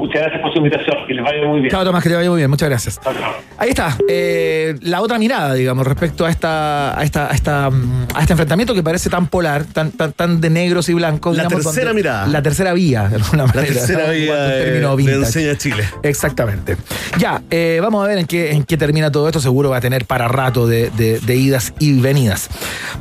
Muchas 0.00 0.22
gracias 0.22 0.40
por 0.40 0.50
su 0.52 0.58
invitación, 0.58 0.96
que 1.06 1.14
les 1.14 1.22
vaya 1.24 1.46
muy 1.46 1.60
bien. 1.60 1.70
Chao, 1.70 1.84
Tomás, 1.84 2.02
que 2.02 2.08
te 2.08 2.16
vaya 2.16 2.30
muy 2.30 2.38
bien. 2.38 2.48
Muchas 2.50 2.68
gracias. 2.68 2.98
Chao, 3.02 3.12
chao. 3.12 3.32
Ahí 3.58 3.68
está, 3.68 3.96
eh, 4.08 4.74
la 4.80 5.02
otra 5.02 5.18
mirada, 5.18 5.52
digamos, 5.54 5.86
respecto 5.86 6.24
a 6.24 6.30
esta, 6.30 6.98
a 6.98 7.04
esta, 7.04 7.30
a 7.30 7.34
esta, 7.34 7.66
a 7.66 8.20
este 8.20 8.32
enfrentamiento 8.32 8.74
que 8.74 8.82
parece 8.82 9.10
tan 9.10 9.26
polar, 9.28 9.64
tan, 9.64 9.90
tan, 9.92 10.12
tan 10.14 10.40
de 10.40 10.48
negros 10.48 10.88
y 10.88 10.94
blancos. 10.94 11.36
La 11.36 11.44
digamos, 11.44 11.64
tercera 11.64 11.86
donde- 11.88 12.02
mirada. 12.02 12.26
La 12.28 12.42
tercera 12.42 12.72
vía, 12.72 13.08
de 13.08 13.16
alguna 13.16 13.44
La 13.46 13.52
tercera 13.52 14.10
vía 14.10 14.34
de, 14.44 14.80
de. 14.80 15.12
Enseña 15.14 15.56
Chile. 15.58 15.84
Exactamente. 16.02 16.76
Ya, 17.18 17.42
eh, 17.50 17.78
vamos 17.82 18.02
a 18.02 18.08
ver 18.08 18.18
en 18.18 18.26
qué, 18.26 18.52
en 18.52 18.64
qué 18.64 18.76
termina 18.78 19.12
todo 19.12 19.26
esto. 19.28 19.40
Seguro 19.40 19.70
va 19.70 19.76
a 19.76 19.80
tener 19.82 20.06
para 20.06 20.26
rato 20.28 20.66
de, 20.66 20.90
de- 20.90 21.20
de 21.20 21.36
idas 21.36 21.74
y 21.78 22.00
venidas. 22.00 22.48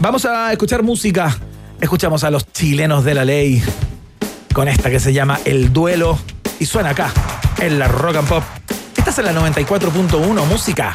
Vamos 0.02 0.26
a 0.26 0.52
escuchar 0.52 0.84
música. 0.84 1.36
Escuchamos 1.80 2.26
a 2.26 2.30
los 2.32 2.52
chilenos 2.52 3.06
de 3.06 3.14
la 3.14 3.24
ley 3.24 3.64
con 4.54 4.68
esta 4.68 4.90
que 4.90 5.00
se 5.00 5.14
llama 5.14 5.40
El 5.46 5.72
Duelo 5.72 6.20
y 6.60 6.66
suena 6.66 6.90
acá 6.92 7.12
en 7.60 7.80
la 7.80 7.88
Rock 7.88 8.18
and 8.18 8.28
Pop. 8.28 8.44
Esta 8.96 9.10
es 9.12 9.18
en 9.20 9.26
la 9.26 9.34
94.1, 9.34 10.46
música 10.46 10.92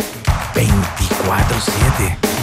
24-7. 0.55 2.34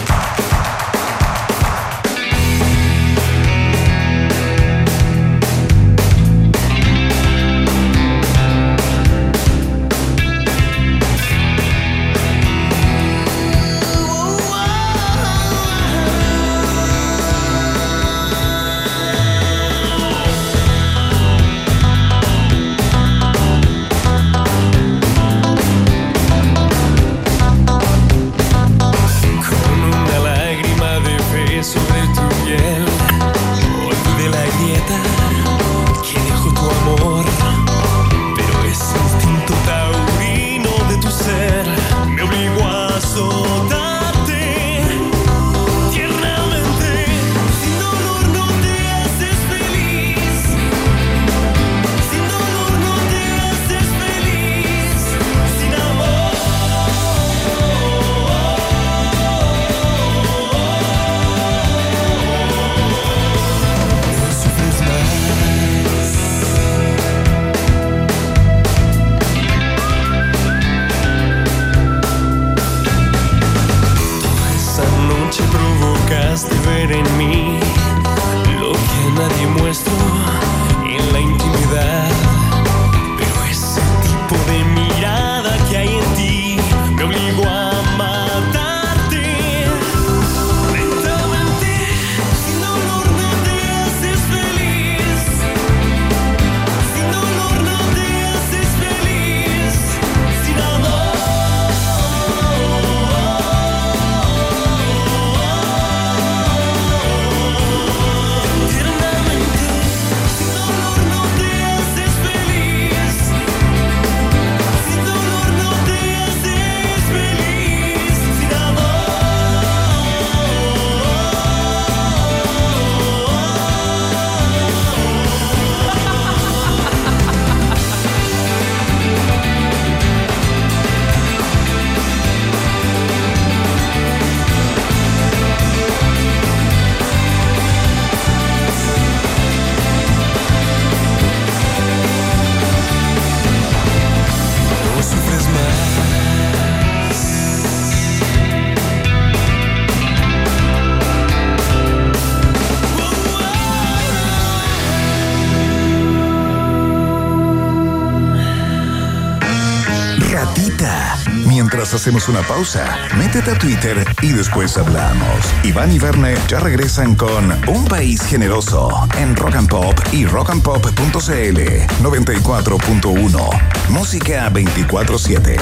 Hacemos 161.94 162.28
una 162.28 162.40
pausa, 162.40 162.96
métete 163.18 163.50
a 163.50 163.58
Twitter 163.58 164.04
y 164.22 164.28
después 164.28 164.78
hablamos. 164.78 165.38
Iván 165.62 165.92
y 165.92 165.98
Verne 165.98 166.34
ya 166.48 166.58
regresan 166.58 167.14
con 167.14 167.52
Un 167.68 167.84
País 167.84 168.22
Generoso 168.22 168.90
en 169.18 169.36
Rock 169.36 169.56
and 169.56 169.68
Pop 169.68 169.94
y 170.10 170.24
rockandpop.cl 170.24 171.58
94.1. 172.02 173.88
Música 173.90 174.50
24-7. 174.50 175.56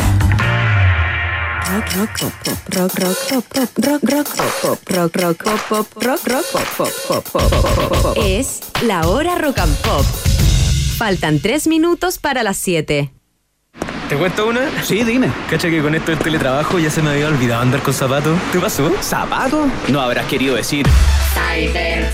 Rock, 1.68 1.92
rock, 1.96 2.10
pop, 2.20 2.58
rock, 2.76 2.98
rock, 2.98 3.16
pop, 3.28 3.44
pop, 3.52 3.68
rock, 3.84 4.02
rock, 4.02 4.28
pop, 4.62 4.78
rock, 4.88 5.16
rock, 5.16 5.44
pop, 5.44 5.60
pop, 5.68 5.86
rock, 6.02 6.26
rock, 6.26 6.44
pop, 6.52 6.88
pop, 7.08 7.24
pop, 7.32 8.02
pop. 8.02 8.16
Es 8.24 8.60
la 8.82 9.06
hora 9.08 9.36
rock 9.36 9.58
and 9.58 9.76
pop. 9.78 10.06
Faltan 10.96 11.40
tres 11.40 11.66
minutos 11.66 12.18
para 12.18 12.42
las 12.42 12.56
7. 12.56 13.19
¿Te 14.10 14.16
cuento 14.16 14.48
una? 14.48 14.68
Sí, 14.82 15.04
dime. 15.04 15.30
Cacha 15.48 15.70
que 15.70 15.80
con 15.80 15.94
esto 15.94 16.10
del 16.10 16.18
teletrabajo 16.18 16.80
ya 16.80 16.90
se 16.90 17.00
me 17.00 17.10
había 17.10 17.28
olvidado 17.28 17.62
andar 17.62 17.80
con 17.80 17.94
zapatos. 17.94 18.36
¿Te 18.50 18.58
pasó? 18.58 18.92
¿Zapato? 19.00 19.68
No 19.86 20.00
habrás 20.00 20.26
querido 20.26 20.56
decir. 20.56 20.84
Cyber 21.32 22.10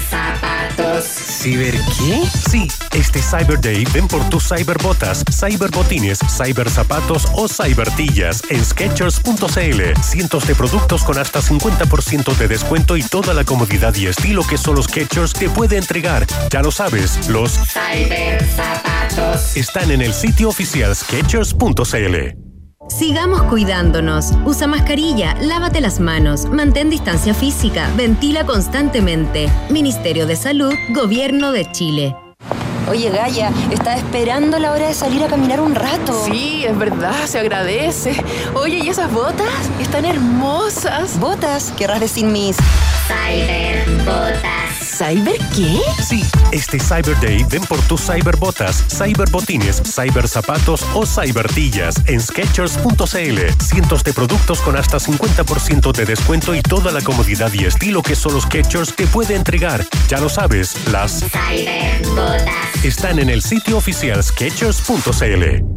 zapatos. 0.76 1.04
¿Ciber 1.04 1.74
qué? 1.74 2.22
Sí, 2.50 2.68
este 2.92 3.20
Cyber 3.20 3.60
Day 3.60 3.84
ven 3.92 4.08
por 4.08 4.28
tus 4.28 4.48
cyberbotas, 4.48 5.24
cyberbotines, 5.30 6.18
cyberzapatos 6.36 7.28
o 7.34 7.48
cybertillas 7.48 8.42
en 8.50 8.64
Skechers.cl. 8.64 10.02
Cientos 10.02 10.46
de 10.46 10.54
productos 10.54 11.02
con 11.04 11.18
hasta 11.18 11.40
50% 11.40 12.36
de 12.36 12.48
descuento 12.48 12.96
y 12.96 13.02
toda 13.02 13.34
la 13.34 13.44
comodidad 13.44 13.94
y 13.94 14.06
estilo 14.06 14.42
que 14.46 14.58
solo 14.58 14.82
Skechers 14.82 15.32
te 15.32 15.48
puede 15.48 15.76
entregar. 15.76 16.26
Ya 16.50 16.62
lo 16.62 16.70
sabes, 16.70 17.28
los 17.28 17.52
Cyber 17.52 18.44
zapatos. 18.44 19.56
están 19.56 19.90
en 19.90 20.02
el 20.02 20.14
sitio 20.14 20.48
oficial 20.48 20.94
Skechers.cl. 20.94 22.45
Sigamos 22.96 23.42
cuidándonos. 23.42 24.32
Usa 24.46 24.66
mascarilla, 24.66 25.34
lávate 25.42 25.82
las 25.82 26.00
manos, 26.00 26.46
mantén 26.46 26.88
distancia 26.88 27.34
física, 27.34 27.90
ventila 27.94 28.46
constantemente. 28.46 29.50
Ministerio 29.68 30.26
de 30.26 30.34
Salud, 30.34 30.72
Gobierno 30.94 31.52
de 31.52 31.70
Chile. 31.72 32.16
Oye, 32.88 33.10
Gaya, 33.10 33.52
estaba 33.70 33.96
esperando 33.96 34.58
la 34.58 34.72
hora 34.72 34.88
de 34.88 34.94
salir 34.94 35.22
a 35.22 35.26
caminar 35.26 35.60
un 35.60 35.74
rato. 35.74 36.24
Sí, 36.24 36.64
es 36.64 36.78
verdad, 36.78 37.26
se 37.26 37.38
agradece. 37.38 38.16
Oye, 38.54 38.78
¿y 38.78 38.88
esas 38.88 39.12
botas? 39.12 39.52
Están 39.78 40.06
hermosas. 40.06 41.20
¿Botas? 41.20 41.74
Querrás 41.76 42.00
decir 42.00 42.24
mis... 42.24 42.56
Cyber 43.08 43.84
botas. 44.06 44.65
¿Cyber 44.96 45.38
qué? 45.54 45.78
Sí, 46.02 46.24
este 46.52 46.78
Cyber 46.80 47.20
Day 47.20 47.44
ven 47.50 47.62
por 47.64 47.78
tus 47.82 48.00
cyberbotas, 48.00 48.82
cyberbotines, 48.88 49.82
cyberzapatos 49.84 50.86
o 50.94 51.04
cybertillas 51.04 51.96
en 52.06 52.18
Skechers.cl. 52.18 53.62
Cientos 53.62 54.04
de 54.04 54.12
productos 54.14 54.62
con 54.62 54.76
hasta 54.76 54.96
50% 54.96 55.92
de 55.92 56.06
descuento 56.06 56.54
y 56.54 56.62
toda 56.62 56.92
la 56.92 57.02
comodidad 57.02 57.52
y 57.52 57.66
estilo 57.66 58.02
que 58.02 58.16
solo 58.16 58.40
Skechers 58.40 58.96
te 58.96 59.06
puede 59.06 59.34
entregar. 59.34 59.84
Ya 60.08 60.18
lo 60.18 60.30
sabes, 60.30 60.74
las 60.90 61.22
Cyber 61.24 62.02
botas. 62.08 62.84
están 62.84 63.18
en 63.18 63.28
el 63.28 63.42
sitio 63.42 63.76
oficial 63.76 64.24
Skechers.cl. 64.24 65.75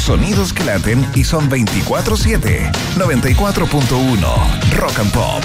Sonidos 0.00 0.52
que 0.52 0.64
laten 0.64 1.06
y 1.14 1.24
son 1.24 1.50
24-7. 1.50 2.72
94.1 2.96 4.72
Rock 4.76 4.98
and 4.98 5.12
Pop. 5.12 5.44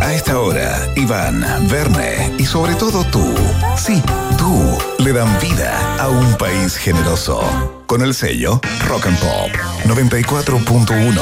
A 0.00 0.14
esta 0.14 0.38
hora, 0.38 0.78
Iván, 0.94 1.44
Verne 1.68 2.32
y 2.38 2.46
sobre 2.46 2.74
todo 2.76 3.04
tú, 3.04 3.34
sí, 3.76 4.00
tú, 4.38 4.78
le 5.02 5.12
dan 5.12 5.28
vida 5.40 5.96
a 5.98 6.08
un 6.08 6.34
país 6.36 6.76
generoso. 6.76 7.42
Con 7.86 8.02
el 8.02 8.14
sello 8.14 8.60
Rock 8.88 9.06
and 9.06 9.18
Pop 9.18 9.50
94.1 9.84 11.14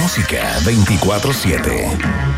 Música 0.00 0.58
24-7. 0.64 2.30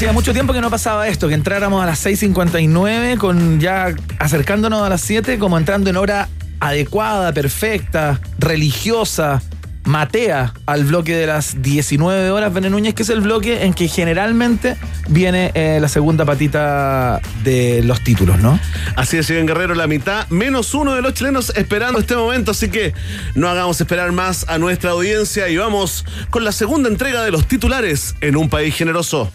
Hacía 0.00 0.12
mucho 0.14 0.32
tiempo 0.32 0.54
que 0.54 0.62
no 0.62 0.70
pasaba 0.70 1.08
esto, 1.08 1.28
que 1.28 1.34
entráramos 1.34 1.82
a 1.82 1.84
las 1.84 2.06
6.59 2.06 3.18
con 3.18 3.60
ya 3.60 3.94
acercándonos 4.18 4.80
a 4.80 4.88
las 4.88 5.02
7, 5.02 5.38
como 5.38 5.58
entrando 5.58 5.90
en 5.90 5.98
hora 5.98 6.30
adecuada, 6.58 7.34
perfecta, 7.34 8.18
religiosa, 8.38 9.42
matea 9.84 10.54
al 10.64 10.84
bloque 10.84 11.14
de 11.14 11.26
las 11.26 11.60
19 11.60 12.30
horas, 12.30 12.50
Bene 12.54 12.70
Núñez, 12.70 12.94
que 12.94 13.02
es 13.02 13.10
el 13.10 13.20
bloque 13.20 13.66
en 13.66 13.74
que 13.74 13.88
generalmente 13.88 14.78
viene 15.10 15.50
eh, 15.52 15.76
la 15.82 15.88
segunda 15.88 16.24
patita 16.24 17.20
de 17.44 17.82
los 17.84 18.02
títulos, 18.02 18.38
¿no? 18.38 18.58
Así 18.96 19.18
es, 19.18 19.28
en 19.28 19.46
Guerrero, 19.46 19.74
la 19.74 19.86
mitad, 19.86 20.26
menos 20.30 20.72
uno 20.72 20.94
de 20.94 21.02
los 21.02 21.12
chilenos 21.12 21.52
esperando 21.56 21.98
este 21.98 22.16
momento, 22.16 22.52
así 22.52 22.70
que 22.70 22.94
no 23.34 23.50
hagamos 23.50 23.78
esperar 23.78 24.12
más 24.12 24.48
a 24.48 24.56
nuestra 24.56 24.92
audiencia 24.92 25.50
y 25.50 25.58
vamos 25.58 26.06
con 26.30 26.42
la 26.42 26.52
segunda 26.52 26.88
entrega 26.88 27.22
de 27.22 27.32
los 27.32 27.46
titulares 27.46 28.14
en 28.22 28.38
un 28.38 28.48
país 28.48 28.74
generoso. 28.74 29.30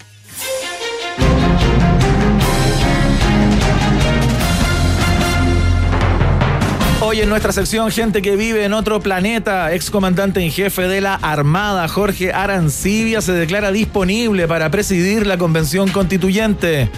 Hoy 7.16 7.22
en 7.22 7.30
nuestra 7.30 7.54
sección, 7.54 7.92
gente 7.92 8.22
que 8.22 8.36
vive 8.36 8.66
en 8.66 8.74
otro 8.74 9.00
planeta, 9.00 9.72
excomandante 9.72 10.42
en 10.42 10.52
jefe 10.52 10.90
de 10.90 11.00
la 11.00 11.16
Armada, 11.16 11.88
Jorge 11.88 12.34
Arancibia, 12.34 13.22
se 13.22 13.32
declara 13.32 13.72
disponible 13.72 14.50
para 14.50 14.70
presidir 14.70 15.26
la 15.26 15.38
convención 15.38 15.90
constituyente. 15.92 16.90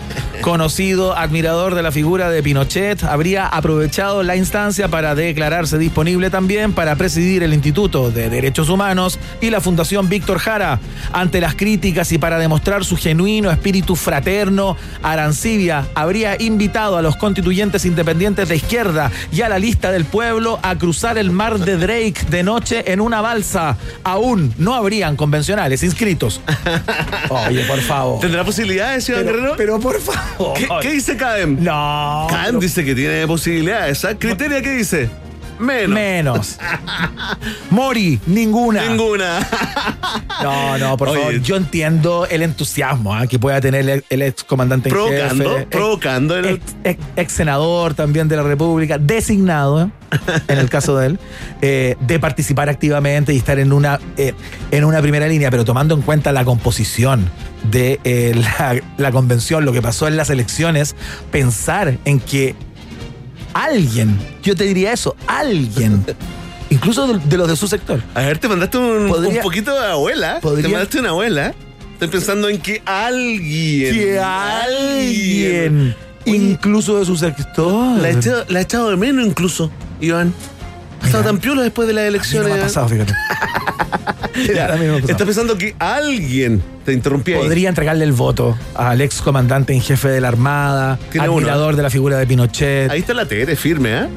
Conocido 0.41 1.15
admirador 1.15 1.75
de 1.75 1.81
la 1.83 1.91
figura 1.91 2.29
de 2.29 2.41
Pinochet, 2.41 3.03
habría 3.03 3.47
aprovechado 3.47 4.23
la 4.23 4.35
instancia 4.35 4.87
para 4.87 5.13
declararse 5.13 5.77
disponible 5.77 6.29
también 6.29 6.73
para 6.73 6.95
presidir 6.95 7.43
el 7.43 7.53
Instituto 7.53 8.11
de 8.11 8.29
Derechos 8.29 8.69
Humanos 8.69 9.19
y 9.41 9.49
la 9.49 9.61
Fundación 9.61 10.09
Víctor 10.09 10.39
Jara. 10.39 10.79
Ante 11.11 11.41
las 11.41 11.55
críticas 11.55 12.11
y 12.11 12.17
para 12.17 12.39
demostrar 12.39 12.85
su 12.85 12.97
genuino 12.97 13.51
espíritu 13.51 13.95
fraterno, 13.95 14.77
Arancibia 15.01 15.87
habría 15.95 16.41
invitado 16.41 16.97
a 16.97 17.01
los 17.01 17.17
constituyentes 17.17 17.85
independientes 17.85 18.47
de 18.47 18.55
izquierda 18.55 19.11
y 19.31 19.41
a 19.41 19.49
la 19.49 19.59
lista 19.59 19.91
del 19.91 20.06
pueblo 20.07 20.59
a 20.63 20.75
cruzar 20.77 21.17
el 21.17 21.31
mar 21.31 21.59
de 21.59 21.77
Drake 21.77 22.15
de 22.29 22.43
noche 22.43 22.91
en 22.91 23.01
una 23.01 23.21
balsa. 23.21 23.77
Aún 24.03 24.53
no 24.57 24.73
habrían 24.73 25.15
convencionales 25.15 25.83
inscritos. 25.83 26.41
Oye, 27.29 27.63
por 27.65 27.79
favor. 27.81 28.19
¿Tendrá 28.19 28.43
posibilidades, 28.43 29.07
Iván 29.09 29.23
Pero- 29.25 29.35
Guerrero? 29.37 29.53
pero 29.57 29.79
por 29.79 29.99
favor. 29.99 30.57
¿Qué, 30.57 30.67
qué 30.81 30.91
dice 30.93 31.17
Caem? 31.17 31.57
No. 31.63 32.27
Caem 32.29 32.59
dice 32.59 32.83
que 32.83 32.95
tiene 32.95 33.27
posibilidades. 33.27 34.03
¿ah? 34.05 34.15
¿Criteria 34.17 34.61
qué 34.61 34.71
dice? 34.71 35.09
Menos. 35.59 35.89
Menos. 35.95 36.57
Mori, 37.69 38.19
ninguna. 38.27 38.87
Ninguna. 38.87 39.39
No, 40.43 40.77
no, 40.77 40.97
por 40.97 41.09
Oye. 41.09 41.19
favor. 41.19 41.41
Yo 41.41 41.55
entiendo 41.55 42.25
el 42.29 42.41
entusiasmo 42.43 43.13
¿ah? 43.15 43.27
que 43.27 43.39
pueda 43.39 43.59
tener 43.61 43.87
el, 43.89 44.05
el 44.09 44.21
ex 44.21 44.43
comandante 44.43 44.89
en 44.89 44.95
Provocando, 44.95 45.49
jefe. 45.53 45.65
provocando 45.67 46.35
el- 46.37 46.45
Ex, 46.45 46.75
ex- 46.83 47.03
ex 47.15 47.33
senador 47.33 47.93
también 47.93 48.27
de 48.27 48.35
la 48.37 48.43
República, 48.43 48.97
designado, 48.97 49.81
¿eh? 49.83 49.89
en 50.47 50.57
el 50.57 50.69
caso 50.69 50.97
de 50.97 51.07
él, 51.07 51.19
eh, 51.61 51.95
de 51.99 52.19
participar 52.19 52.69
activamente 52.69 53.33
y 53.33 53.37
estar 53.37 53.59
en 53.59 53.73
una, 53.73 53.99
eh, 54.15 54.33
en 54.71 54.85
una 54.85 55.01
primera 55.01 55.27
línea, 55.27 55.51
pero 55.51 55.65
tomando 55.65 55.95
en 55.95 56.01
cuenta 56.01 56.31
la 56.31 56.45
composición 56.45 57.29
de 57.71 57.99
eh, 58.05 58.33
la, 58.35 58.79
la 58.97 59.11
convención, 59.11 59.65
lo 59.65 59.73
que 59.73 59.81
pasó 59.81 60.07
en 60.07 60.15
las 60.15 60.29
elecciones, 60.29 60.95
pensar 61.31 61.97
en 62.05 62.19
que 62.19 62.55
alguien, 63.63 64.17
yo 64.43 64.55
te 64.55 64.63
diría 64.65 64.91
eso, 64.93 65.15
alguien, 65.27 66.03
incluso 66.69 67.07
de, 67.07 67.19
de 67.19 67.37
los 67.37 67.47
de 67.47 67.55
su 67.55 67.67
sector, 67.67 68.01
A 68.13 68.21
ver, 68.21 68.37
te 68.37 68.47
mandaste 68.47 68.77
un, 68.77 69.07
Podría- 69.07 69.37
un 69.37 69.41
poquito 69.41 69.79
de 69.79 69.87
abuela. 69.87 70.39
podría- 70.41 70.63
Te 70.63 70.69
mandaste 70.69 70.99
una 70.99 71.09
abuela. 71.09 71.53
Estoy 71.93 72.09
pensando 72.09 72.47
en 72.49 72.59
que 72.59 72.81
alguien. 72.85 73.93
que 73.95 74.19
alguien, 74.19 75.95
incluso 76.25 76.99
de 76.99 77.05
su 77.05 77.17
sector, 77.17 77.97
La 77.99 78.09
ha 78.09 78.11
echado, 78.11 78.45
la 78.49 78.59
ha 78.59 78.61
echado 78.61 78.89
de 78.91 78.97
menos 78.97 79.25
incluso, 79.25 79.71
Iván. 79.99 80.33
Ha 81.01 81.05
estado 81.05 81.23
tan 81.23 81.37
piola 81.39 81.63
después 81.63 81.87
de 81.87 81.93
las 81.93 82.05
elecciones. 82.05 82.49
no 82.49 82.55
me 82.55 82.61
ha 82.61 82.63
pasado, 82.65 82.89
fíjate. 82.89 83.13
Ya, 84.53 84.71
A 84.71 84.77
mí 84.77 84.85
no 84.85 84.91
me 84.91 84.97
ha 84.99 85.01
pasado. 85.01 85.11
Estás 85.11 85.25
pensando 85.25 85.57
que 85.57 85.75
alguien 85.79 86.61
te 86.85 86.93
interrumpía 86.93 87.37
ahí. 87.37 87.43
Podría 87.43 87.69
entregarle 87.69 88.03
el 88.03 88.11
voto 88.11 88.55
al 88.75 89.01
ex 89.01 89.19
comandante 89.21 89.73
en 89.73 89.81
jefe 89.81 90.09
de 90.09 90.21
la 90.21 90.27
Armada, 90.27 90.99
Tiene 91.11 91.27
uno, 91.27 91.37
admirador 91.37 91.75
de 91.75 91.81
la 91.81 91.89
figura 91.89 92.17
de 92.19 92.27
Pinochet. 92.27 92.91
Ahí 92.91 92.99
está 92.99 93.15
la 93.15 93.25
Tere, 93.25 93.55
firme, 93.55 93.97
¿eh? 93.97 94.07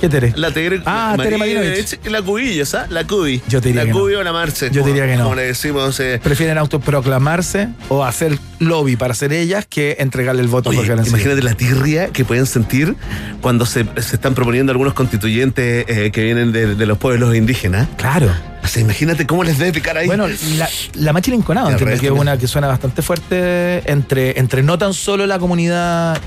¿Qué 0.00 0.08
Tere? 0.08 0.32
La 0.36 0.50
Tere. 0.50 0.80
Ah, 0.86 1.14
Tere 1.20 1.36
Marinovich. 1.36 1.98
La 2.06 2.22
Cubillo, 2.22 2.64
¿sabes? 2.64 2.90
La 2.90 3.06
Cubi. 3.06 3.42
Yo 3.48 3.60
te 3.60 3.68
diría 3.68 3.82
La 3.82 3.86
que 3.86 3.92
no. 3.92 4.00
Cubi 4.00 4.14
o 4.14 4.22
la 4.22 4.32
Marce. 4.32 4.70
Yo 4.70 4.80
como- 4.80 4.94
diría 4.94 5.06
que 5.06 5.16
no. 5.16 5.24
Como 5.24 5.34
le 5.34 5.42
decimos. 5.42 6.00
eh, 6.00 6.18
Prefieren 6.22 6.56
autoproclamarse 6.56 7.68
o 7.88 8.04
hacer 8.04 8.38
lobby 8.60 8.96
para 8.96 9.12
ser 9.14 9.32
ellas 9.32 9.66
que 9.68 9.96
entregarle 9.98 10.40
el 10.42 10.48
voto 10.48 10.70
Oye, 10.70 10.78
porque 10.86 11.08
imagínate 11.08 11.42
la 11.42 11.54
tirria 11.54 12.08
que 12.08 12.24
pueden 12.24 12.46
sentir 12.46 12.94
cuando 13.40 13.66
se, 13.66 13.84
se 14.00 14.16
están 14.16 14.34
proponiendo 14.34 14.72
algunos 14.72 14.94
constituyentes 14.94 15.84
eh, 15.88 16.10
que 16.12 16.22
vienen 16.24 16.52
de, 16.52 16.74
de 16.74 16.86
los 16.86 16.96
pueblos 16.98 17.34
indígenas. 17.36 17.86
Claro. 17.96 18.30
O 18.62 18.66
sea, 18.68 18.82
imagínate 18.82 19.26
cómo 19.26 19.44
les 19.44 19.58
debe 19.58 19.72
picar 19.72 19.96
ahí. 19.96 20.06
Bueno, 20.06 20.26
la, 20.56 20.68
la 20.94 21.12
Machi 21.12 21.30
entiendo 21.32 21.76
que 22.00 22.06
es 22.06 22.12
una 22.12 22.36
que 22.38 22.46
suena 22.46 22.66
bastante 22.68 23.02
fuerte 23.02 23.82
entre, 23.90 24.38
entre 24.38 24.62
no 24.62 24.76
tan 24.78 24.92
solo 24.94 25.26
la 25.26 25.38
comunidad 25.38 26.18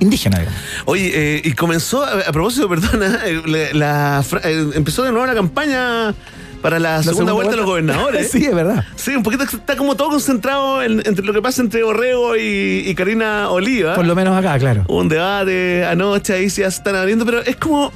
indígena, 0.00 0.38
digamos. 0.40 0.60
Oye, 0.86 1.10
eh, 1.14 1.42
y 1.44 1.52
comenzó, 1.52 2.04
a, 2.04 2.32
propósito, 2.32 2.68
perdona, 2.68 3.20
eh, 3.26 3.40
la, 3.46 4.16
la 4.16 4.22
fra- 4.22 4.40
eh, 4.44 4.66
empezó 4.74 5.02
de 5.04 5.10
nuevo 5.12 5.26
la 5.26 5.34
campaña 5.34 6.14
para 6.62 6.78
la, 6.78 6.98
segunda, 7.02 7.12
segunda 7.12 7.32
vuelta 7.32 7.50
de 7.52 7.56
los 7.58 7.66
gobernadores. 7.66 8.30
Sí, 8.32 8.44
es 8.44 8.54
verdad. 8.54 8.84
Sí, 8.96 9.14
un 9.16 9.22
poquito 9.22 9.44
está 9.44 9.76
como 9.76 9.94
todo 9.96 10.10
concentrado 10.10 10.82
en- 10.82 11.02
entre 11.06 11.24
lo 11.24 11.32
que 11.32 11.40
pasa 11.40 11.62
entre 11.62 11.82
Borrego 11.82 12.36
y, 12.36 12.82
y 12.86 12.94
Karina 12.94 13.48
Oliva. 13.50 13.94
Por 13.94 14.06
lo 14.06 14.14
menos 14.14 14.36
acá, 14.36 14.58
claro. 14.58 14.84
Un 14.88 15.08
debate 15.08 15.84
anoche, 15.86 16.34
ahí 16.34 16.50
se 16.50 16.64
están 16.64 16.96
abriendo, 16.96 17.24
pero 17.24 17.40
es 17.40 17.56
como, 17.56 17.92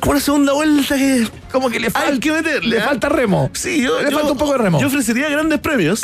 como 0.00 0.12
una 0.12 0.20
segunda 0.20 0.52
vuelta 0.52 0.96
que 0.96 1.28
Como 1.52 1.68
que 1.70 1.78
le 1.78 1.86
hay 1.86 1.92
falta, 1.92 2.20
que 2.20 2.32
meterle. 2.32 2.76
le 2.76 2.80
¿ah? 2.82 2.86
falta 2.86 3.08
remo. 3.08 3.50
Sí, 3.52 3.82
yo, 3.82 4.00
Le 4.02 4.10
yo- 4.10 4.16
falta 4.18 4.32
un 4.32 4.38
poco 4.38 4.52
de 4.52 4.58
remo. 4.58 4.80
Yo 4.80 4.86
ofrecería 4.86 5.28
grandes 5.28 5.58
premios. 5.60 6.00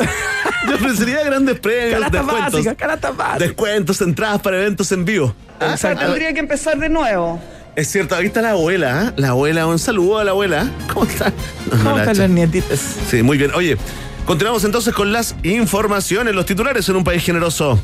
yo 0.69 0.75
ofrecería 0.75 1.23
grandes 1.23 1.59
premios, 1.59 1.93
Canastas 1.95 2.25
descuentos. 2.25 2.53
básicas, 2.53 2.75
canastas 2.77 3.17
básicas. 3.17 3.39
Descuentos, 3.39 4.01
entradas 4.01 4.41
para 4.41 4.57
eventos 4.57 4.91
en 4.91 5.05
vivo. 5.05 5.35
Ah, 5.59 5.71
Exacto. 5.71 6.05
Tendría 6.05 6.33
que 6.33 6.39
empezar 6.39 6.77
de 6.77 6.89
nuevo. 6.89 7.41
Es 7.75 7.89
cierto, 7.91 8.15
ahí 8.15 8.25
está 8.27 8.41
la 8.41 8.51
abuela, 8.51 9.01
¿ah? 9.07 9.13
La 9.17 9.29
abuela, 9.29 9.67
un 9.67 9.77
saludo 9.79 10.17
a 10.17 10.23
la 10.23 10.31
abuela. 10.31 10.67
¿Cómo 10.93 11.05
está? 11.05 11.29
No, 11.71 11.83
¿Cómo 11.83 11.97
están 11.99 12.15
echa. 12.15 12.21
los 12.23 12.31
nietitos? 12.31 12.79
Sí, 13.09 13.21
muy 13.21 13.37
bien. 13.37 13.51
Oye, 13.53 13.77
continuamos 14.25 14.63
entonces 14.63 14.93
con 14.95 15.11
las 15.13 15.35
informaciones, 15.43 16.33
los 16.33 16.45
titulares 16.45 16.89
en 16.89 16.95
un 16.95 17.03
país 17.03 17.23
generoso. 17.23 17.79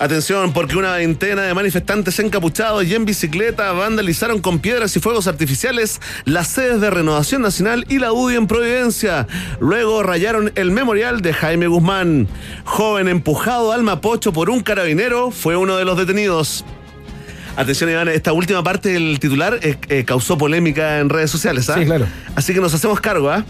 Atención, 0.00 0.52
porque 0.52 0.76
una 0.76 0.92
veintena 0.92 1.42
de 1.42 1.54
manifestantes 1.54 2.16
encapuchados 2.20 2.84
y 2.84 2.94
en 2.94 3.04
bicicleta 3.04 3.72
vandalizaron 3.72 4.40
con 4.40 4.60
piedras 4.60 4.96
y 4.96 5.00
fuegos 5.00 5.26
artificiales 5.26 6.00
las 6.24 6.46
sedes 6.46 6.80
de 6.80 6.88
Renovación 6.88 7.42
Nacional 7.42 7.84
y 7.88 7.98
la 7.98 8.12
UDI 8.12 8.36
en 8.36 8.46
Providencia. 8.46 9.26
Luego 9.58 10.04
rayaron 10.04 10.52
el 10.54 10.70
memorial 10.70 11.20
de 11.20 11.32
Jaime 11.32 11.66
Guzmán. 11.66 12.28
Joven 12.64 13.08
empujado 13.08 13.72
al 13.72 13.82
Mapocho 13.82 14.32
por 14.32 14.50
un 14.50 14.60
carabinero 14.60 15.32
fue 15.32 15.56
uno 15.56 15.76
de 15.76 15.84
los 15.84 15.98
detenidos. 15.98 16.64
Atención, 17.56 17.90
Iván, 17.90 18.06
esta 18.06 18.32
última 18.32 18.62
parte 18.62 18.90
del 18.90 19.18
titular 19.18 19.58
eh, 19.62 19.78
eh, 19.88 20.04
causó 20.04 20.38
polémica 20.38 21.00
en 21.00 21.08
redes 21.08 21.32
sociales, 21.32 21.68
¿ah? 21.70 21.74
Sí, 21.76 21.86
claro. 21.86 22.06
Así 22.36 22.54
que 22.54 22.60
nos 22.60 22.72
hacemos 22.72 23.00
cargo, 23.00 23.30
¿ah? 23.30 23.44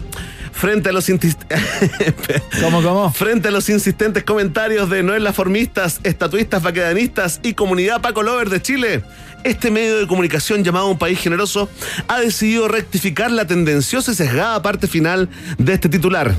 Frente 0.59 0.89
a 0.89 0.91
los 0.91 1.07
intis- 1.09 1.37
¿Cómo, 2.61 2.81
cómo? 2.83 3.11
Frente 3.13 3.47
a 3.47 3.51
los 3.51 3.69
insistentes 3.69 4.23
comentarios 4.25 4.89
de 4.89 5.03
Noel 5.03 5.23
Laformistas, 5.23 6.01
estatuistas 6.03 6.61
vaquedanistas 6.61 7.39
y 7.43 7.53
comunidad 7.53 8.01
Paco 8.01 8.23
Lover 8.23 8.49
de 8.49 8.61
Chile, 8.61 9.01
este 9.45 9.71
medio 9.71 9.97
de 9.99 10.07
comunicación 10.07 10.63
llamado 10.65 10.87
Un 10.87 10.97
País 10.97 11.17
Generoso 11.19 11.69
ha 12.09 12.19
decidido 12.19 12.67
rectificar 12.67 13.31
la 13.31 13.47
tendenciosa 13.47 14.11
y 14.11 14.15
sesgada 14.15 14.61
parte 14.61 14.87
final 14.87 15.29
de 15.57 15.73
este 15.73 15.87
titular. 15.87 16.35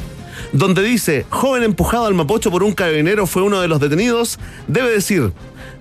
Donde 0.52 0.82
dice, 0.82 1.24
joven 1.30 1.62
empujado 1.62 2.06
al 2.06 2.14
Mapocho 2.14 2.50
por 2.50 2.62
un 2.62 2.74
carabinero 2.74 3.26
fue 3.26 3.42
uno 3.42 3.60
de 3.60 3.68
los 3.68 3.80
detenidos, 3.80 4.38
debe 4.68 4.90
decir, 4.90 5.32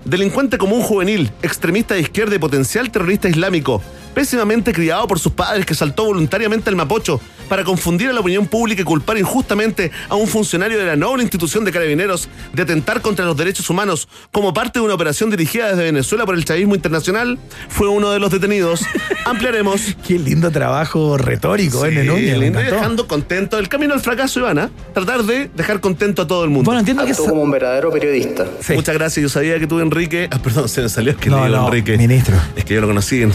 delincuente 0.04 0.58
común 0.58 0.82
juvenil, 0.82 1.30
extremista 1.42 1.94
de 1.94 2.00
izquierda 2.00 2.34
y 2.34 2.38
potencial 2.38 2.90
terrorista 2.90 3.28
islámico, 3.28 3.82
pésimamente 4.14 4.72
criado 4.72 5.06
por 5.06 5.18
sus 5.18 5.32
padres 5.32 5.64
que 5.66 5.74
saltó 5.74 6.04
voluntariamente 6.04 6.68
al 6.70 6.76
Mapocho 6.76 7.20
para 7.48 7.64
confundir 7.64 8.08
a 8.08 8.12
la 8.12 8.20
opinión 8.20 8.46
pública 8.46 8.82
y 8.82 8.84
culpar 8.84 9.18
injustamente 9.18 9.90
a 10.08 10.14
un 10.14 10.28
funcionario 10.28 10.78
de 10.78 10.84
la 10.86 10.94
noble 10.96 11.22
institución 11.24 11.64
de 11.64 11.72
carabineros 11.72 12.28
de 12.52 12.62
atentar 12.62 13.02
contra 13.02 13.24
los 13.24 13.36
derechos 13.36 13.68
humanos 13.70 14.08
como 14.30 14.54
parte 14.54 14.78
de 14.78 14.84
una 14.84 14.94
operación 14.94 15.30
dirigida 15.30 15.68
desde 15.70 15.82
Venezuela 15.84 16.24
por 16.26 16.36
el 16.36 16.44
chavismo 16.44 16.74
internacional, 16.76 17.38
fue 17.68 17.88
uno 17.88 18.10
de 18.10 18.20
los 18.20 18.30
detenidos. 18.30 18.82
Ampliaremos. 19.24 19.96
Qué 20.06 20.18
lindo 20.18 20.50
trabajo 20.50 21.18
retórico, 21.18 21.84
Sí, 21.84 21.96
¿eh, 21.96 22.04
Núñez? 22.04 22.38
Lindo 22.38 22.60
dejando 22.60 23.06
contento 23.08 23.58
el 23.58 23.68
camino 23.68 23.94
al 23.94 24.00
fracaso, 24.00 24.38
Ivana. 24.40 24.70
Tratar 24.94 25.24
de 25.24 25.50
dejar 25.54 25.80
contento 25.80 26.22
a 26.22 26.26
todo 26.26 26.44
el 26.44 26.50
mundo. 26.50 26.66
Bueno, 26.66 26.80
entiendo 26.80 27.04
que 27.04 27.10
esa- 27.12 27.28
como 27.28 27.42
un 27.42 27.50
verdadero 27.50 27.90
periodista. 27.90 28.46
Sí. 28.60 28.74
Muchas 28.74 28.94
gracias. 28.94 29.22
Yo 29.22 29.28
sabía 29.28 29.58
que 29.58 29.66
tú, 29.66 29.80
Enrique. 29.90 30.28
Ah, 30.30 30.38
perdón, 30.42 30.68
se 30.68 30.82
me 30.82 30.88
salió. 30.88 31.12
Es 31.12 31.18
que 31.18 31.30
No, 31.30 31.38
le 31.40 31.46
digo 31.50 31.56
no, 31.62 31.66
Enrique. 31.68 31.96
ministro. 31.98 32.36
Es 32.56 32.64
que 32.64 32.74
yo 32.74 32.80
lo 32.80 32.86
conocí. 32.86 33.22
en- 33.22 33.30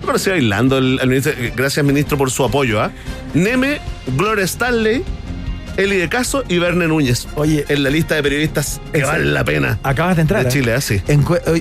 Lo 0.00 0.06
conocí 0.06 0.30
bailando 0.30 0.76
al, 0.76 0.98
al 1.00 1.08
ministro. 1.08 1.32
Gracias, 1.56 1.84
ministro, 1.84 2.16
por 2.18 2.30
su 2.30 2.44
apoyo. 2.44 2.80
¿ah? 2.80 2.90
Neme, 3.34 3.78
Gloria 4.16 4.44
Stanley, 4.44 5.02
Eli 5.78 5.96
de 5.96 6.08
Caso 6.08 6.44
y 6.48 6.58
Verne 6.58 6.88
Núñez. 6.88 7.26
Oye. 7.36 7.64
En 7.68 7.82
la 7.84 7.88
lista 7.90 8.14
de 8.16 8.22
periodistas 8.22 8.80
que 8.92 9.04
vale 9.04 9.24
la 9.24 9.44
pena. 9.44 9.78
Acabas 9.82 10.16
de 10.16 10.22
entrar. 10.22 10.42
De 10.42 10.48
¿eh? 10.48 10.52
Chile, 10.52 10.74
así. 10.74 11.00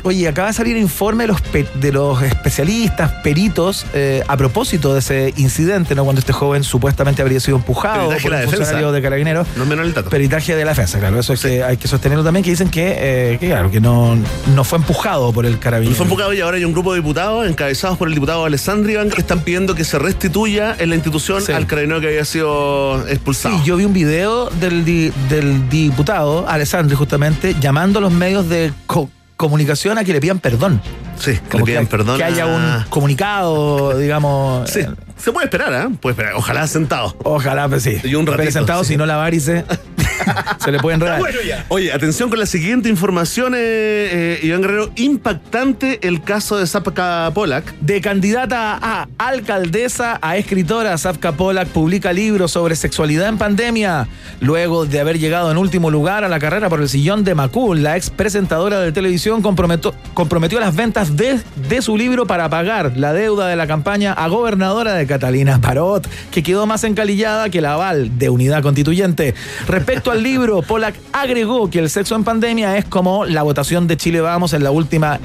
O- 0.03 0.07
Oye, 0.09 0.27
acaba 0.27 0.47
de 0.49 0.53
salir 0.55 0.75
informe 0.75 1.23
de 1.25 1.27
los, 1.29 1.41
pe- 1.41 1.67
de 1.75 1.91
los 1.91 2.21
especialistas, 2.23 3.11
peritos, 3.23 3.85
eh, 3.93 4.23
a 4.27 4.35
propósito 4.35 4.93
de 4.93 4.99
ese 4.99 5.33
incidente, 5.37 5.93
¿no? 5.95 6.03
Cuando 6.03 6.19
este 6.19 6.33
joven 6.33 6.63
supuestamente 6.63 7.21
habría 7.21 7.39
sido 7.39 7.57
empujado 7.57 8.09
Peritaje 8.09 8.21
por 8.23 8.31
de 8.31 8.37
la 8.37 8.37
un 8.37 8.45
defensa. 8.51 8.57
funcionario 8.65 8.91
de 8.91 9.01
carabineros. 9.01 9.47
No 9.55 9.65
menor 9.65 9.85
el 9.85 9.93
dato. 9.93 10.09
Peritaje 10.09 10.55
de 10.55 10.65
la 10.65 10.71
defensa, 10.71 10.97
claro. 10.99 11.19
Eso 11.19 11.35
que 11.35 11.63
hay 11.63 11.77
que 11.77 11.87
sostenerlo 11.87 12.23
también, 12.23 12.43
que 12.43 12.49
dicen 12.49 12.69
que, 12.69 12.95
eh, 12.97 13.37
que 13.39 13.47
claro, 13.47 13.69
que 13.69 13.79
no, 13.79 14.17
no 14.55 14.63
fue 14.63 14.79
empujado 14.79 15.31
por 15.31 15.45
el 15.45 15.59
carabinero. 15.59 15.95
Fue 15.95 16.05
enfocado 16.05 16.33
y 16.33 16.41
ahora 16.41 16.57
hay 16.57 16.65
un 16.65 16.73
grupo 16.73 16.93
de 16.93 16.99
diputados 17.01 17.47
encabezados 17.47 17.97
por 17.97 18.07
el 18.07 18.15
diputado 18.15 18.45
Alessandri 18.45 18.93
Iván 18.93 19.09
que 19.11 19.21
están 19.21 19.41
pidiendo 19.41 19.75
que 19.75 19.83
se 19.83 19.99
restituya 19.99 20.75
en 20.79 20.89
la 20.89 20.95
institución 20.95 21.41
Sí. 21.41 21.51
al 21.51 21.67
carabinero 21.67 22.01
que 22.01 22.07
había 22.07 22.25
sido 22.25 23.07
expulsado. 23.07 23.57
Sí, 23.59 23.63
yo 23.65 23.75
vi 23.77 23.85
un 23.85 23.93
video 23.93 24.06
del, 24.07 24.85
di- 24.85 25.11
del 25.29 25.69
diputado, 25.69 26.47
Alessandri, 26.47 26.95
justamente, 26.95 27.55
llamando 27.59 27.99
a 27.99 28.01
los 28.01 28.11
medios 28.11 28.47
de 28.49 28.73
co- 28.85 29.09
comunicación 29.35 29.97
a 29.97 30.03
que 30.03 30.13
le 30.13 30.19
pidan 30.21 30.39
perdón. 30.39 30.81
Sí, 31.19 31.33
que 31.33 31.41
Como 31.49 31.65
le 31.65 31.71
pidan 31.71 31.85
que, 31.85 31.91
perdón. 31.91 32.17
Que 32.17 32.23
haya 32.23 32.45
un 32.45 32.83
comunicado, 32.89 33.97
digamos. 33.97 34.69
Sí, 34.69 34.79
eh, 34.81 34.89
se 35.17 35.31
puede 35.31 35.45
esperar, 35.45 35.73
¿ah? 35.73 35.89
Puede 35.99 36.13
esperar. 36.13 36.33
Ojalá 36.35 36.67
sentado. 36.67 37.15
Ojalá, 37.23 37.67
pues 37.67 37.83
sí. 37.83 37.97
Y 38.03 38.15
un 38.15 38.25
ratito, 38.25 38.51
sentado, 38.51 38.83
sí. 38.83 38.93
si 38.93 38.97
no 38.97 39.05
la 39.05 39.15
varice, 39.15 39.65
se 40.63 40.71
le 40.71 40.79
puede 40.79 40.95
enredar. 40.95 41.21
Oye, 41.69 41.91
atención 41.91 42.29
con 42.29 42.39
la 42.39 42.45
siguiente 42.45 42.89
información, 42.89 43.53
eh, 43.55 43.59
eh, 43.59 44.39
Iván 44.43 44.61
Guerrero. 44.61 44.89
Impactante 44.95 45.99
el 46.07 46.21
caso 46.21 46.57
de 46.57 46.67
Zapka 46.67 47.31
Polak. 47.33 47.73
De 47.79 48.01
candidata 48.01 48.77
a 48.81 49.07
alcaldesa 49.17 50.19
a 50.21 50.37
escritora, 50.37 50.97
Safka 50.97 51.31
Polak 51.31 51.67
publica 51.69 52.13
libros 52.13 52.51
sobre 52.51 52.75
sexualidad 52.75 53.29
en 53.29 53.37
pandemia. 53.37 54.07
Luego 54.39 54.85
de 54.85 54.99
haber 54.99 55.19
llegado 55.19 55.51
en 55.51 55.57
último 55.57 55.89
lugar 55.89 56.23
a 56.23 56.29
la 56.29 56.39
carrera 56.39 56.69
por 56.69 56.81
el 56.81 56.89
sillón 56.89 57.23
de 57.23 57.35
Macul, 57.35 57.83
la 57.83 57.97
ex 57.97 58.09
presentadora 58.09 58.79
de 58.79 58.91
televisión 58.91 59.41
comprometió, 59.41 59.93
comprometió 60.13 60.59
las 60.59 60.75
ventas 60.75 61.17
de, 61.17 61.39
de 61.67 61.81
su 61.81 61.97
libro 61.97 62.27
para 62.27 62.49
pagar 62.49 62.97
la 62.97 63.13
deuda 63.13 63.47
de 63.47 63.55
la 63.55 63.67
campaña 63.67 64.13
a 64.13 64.27
gobernadora 64.27 64.93
de 64.93 65.06
Catalina 65.07 65.59
Parot, 65.59 66.07
que 66.31 66.43
quedó 66.43 66.65
más 66.65 66.83
encalillada 66.83 67.49
que 67.49 67.59
el 67.59 67.65
aval 67.65 68.17
de 68.17 68.29
unidad 68.29 68.61
constituyente. 68.61 69.33
Respecto 69.67 70.11
al 70.11 70.21
libro, 70.23 70.61
Polak 70.61 70.95
agregó 71.13 71.69
que 71.69 71.79
el 71.79 71.89
sexo 71.89 72.15
en 72.15 72.23
pandemia 72.23 72.77
es 72.77 72.85
como 72.85 73.25
la 73.25 73.43
votación 73.43 73.87
de 73.87 73.97
Chile 73.97 74.21
Vamos 74.21 74.53
en 74.53 74.63
la 74.63 74.71
última 74.71 75.19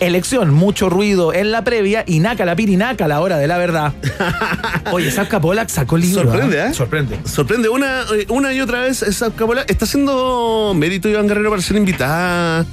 elección, 0.00 0.52
mucho 0.52 0.88
ruido 0.88 1.32
en 1.32 1.52
la 1.52 1.62
previa 1.62 2.04
y 2.06 2.20
naca 2.20 2.44
la 2.44 2.56
pirinaca 2.56 3.04
a 3.04 3.08
la 3.08 3.20
hora 3.20 3.38
de 3.38 3.46
la 3.46 3.58
verdad. 3.58 3.92
Oye, 4.92 5.10
Safka 5.10 5.40
Polak 5.40 5.68
sacó 5.68 5.96
el 5.96 6.02
libro. 6.02 6.22
Sorprende, 6.22 6.60
¿ah? 6.60 6.68
¿eh? 6.68 6.74
Sorprende. 6.74 7.18
Sorprende 7.24 7.68
una, 7.68 8.02
eh, 8.14 8.26
una 8.28 8.52
y 8.52 8.60
otra 8.60 8.80
vez 8.80 9.04
Zapka 9.12 9.46
Polak. 9.46 9.70
Está 9.70 9.84
haciendo 9.84 10.72
mérito 10.74 11.08
Iván 11.08 11.28
Guerrero 11.28 11.50
para 11.50 11.62
ser 11.62 11.76
invitada 11.76 12.64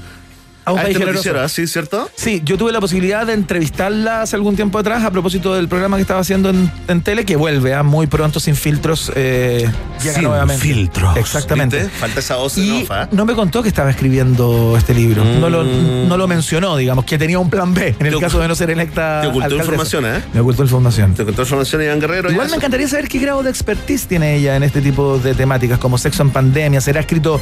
A 0.68 0.72
a 0.72 0.84
país 0.84 0.88
este 0.97 0.99
generoso. 0.99 1.49
¿sí? 1.49 1.68
¿Cierto? 1.68 2.09
Sí, 2.15 2.41
yo 2.45 2.57
tuve 2.57 2.72
la 2.72 2.80
posibilidad 2.80 3.26
de 3.26 3.34
entrevistarla 3.34 4.22
hace 4.24 4.36
algún 4.36 4.55
tiempo 4.55 4.78
atrás 4.78 5.03
a 5.03 5.11
propósito 5.11 5.53
del 5.55 5.68
programa 5.68 5.97
que 5.97 6.01
estaba 6.01 6.20
haciendo 6.20 6.49
en, 6.49 6.72
en 6.88 7.01
tele, 7.01 7.26
que 7.26 7.36
vuelve 7.36 7.74
¿ah? 7.74 7.84
muy 7.84 8.07
pronto 8.07 8.39
sin 8.39 8.55
filtros. 8.55 9.11
eh, 9.15 9.70
llega 10.01 10.13
Sin 10.13 10.24
nuevamente. 10.24 10.61
filtros. 10.61 11.18
Exactamente. 11.18 11.78
¿Viste? 11.84 11.97
Falta 11.97 12.20
esa 12.20 12.36
voz 12.36 12.57
Y 12.57 12.84
off, 12.84 12.91
¿ah? 12.91 13.07
no 13.11 13.26
me 13.26 13.34
contó 13.36 13.61
que 13.63 13.70
estaba 13.70 13.89
escribiendo 13.89 14.76
este 14.78 14.93
libro. 14.93 15.24
No, 15.24 15.49
lo, 15.49 15.63
Mm. 15.63 16.07
no 16.07 16.18
lo 16.18 16.28
mencionó, 16.28 16.78
digamos, 16.78 17.05
que 17.05 17.18
tenía 17.18 17.39
un 17.39 17.49
plan 17.49 17.74
B 17.74 17.95
en 17.99 18.05
el 18.05 18.13
Te 18.15 18.20
caso 18.20 18.39
de 18.39 18.47
no 18.47 18.55
ser 18.55 18.70
electa. 18.70 19.22
Te 19.22 19.28
ocultó 19.28 19.45
alcaldesa. 19.45 19.63
información, 19.72 20.05
¿eh? 20.05 20.24
Me 20.34 20.39
ocultó 20.41 20.63
información. 20.63 21.13
Te 21.13 21.26
contó 21.26 21.41
información 21.43 21.82
Iván 21.82 21.99
Guerrero. 21.99 22.32
Igual 22.32 22.49
me 22.49 22.55
encantaría 22.57 22.88
saber 22.88 23.07
qué 23.07 23.20
grado 23.20 23.43
de 23.43 23.49
expertise 23.49 24.07
tiene 24.07 24.36
ella 24.36 24.55
en 24.55 24.63
este 24.63 24.82
tipo 24.82 25.18
de 25.20 25.34
temáticas, 25.34 25.80
como 25.80 25.97
sexo 25.97 26.24
en 26.24 26.30
pandemia. 26.32 26.82
¿Será 26.82 26.99
escrito 27.01 27.39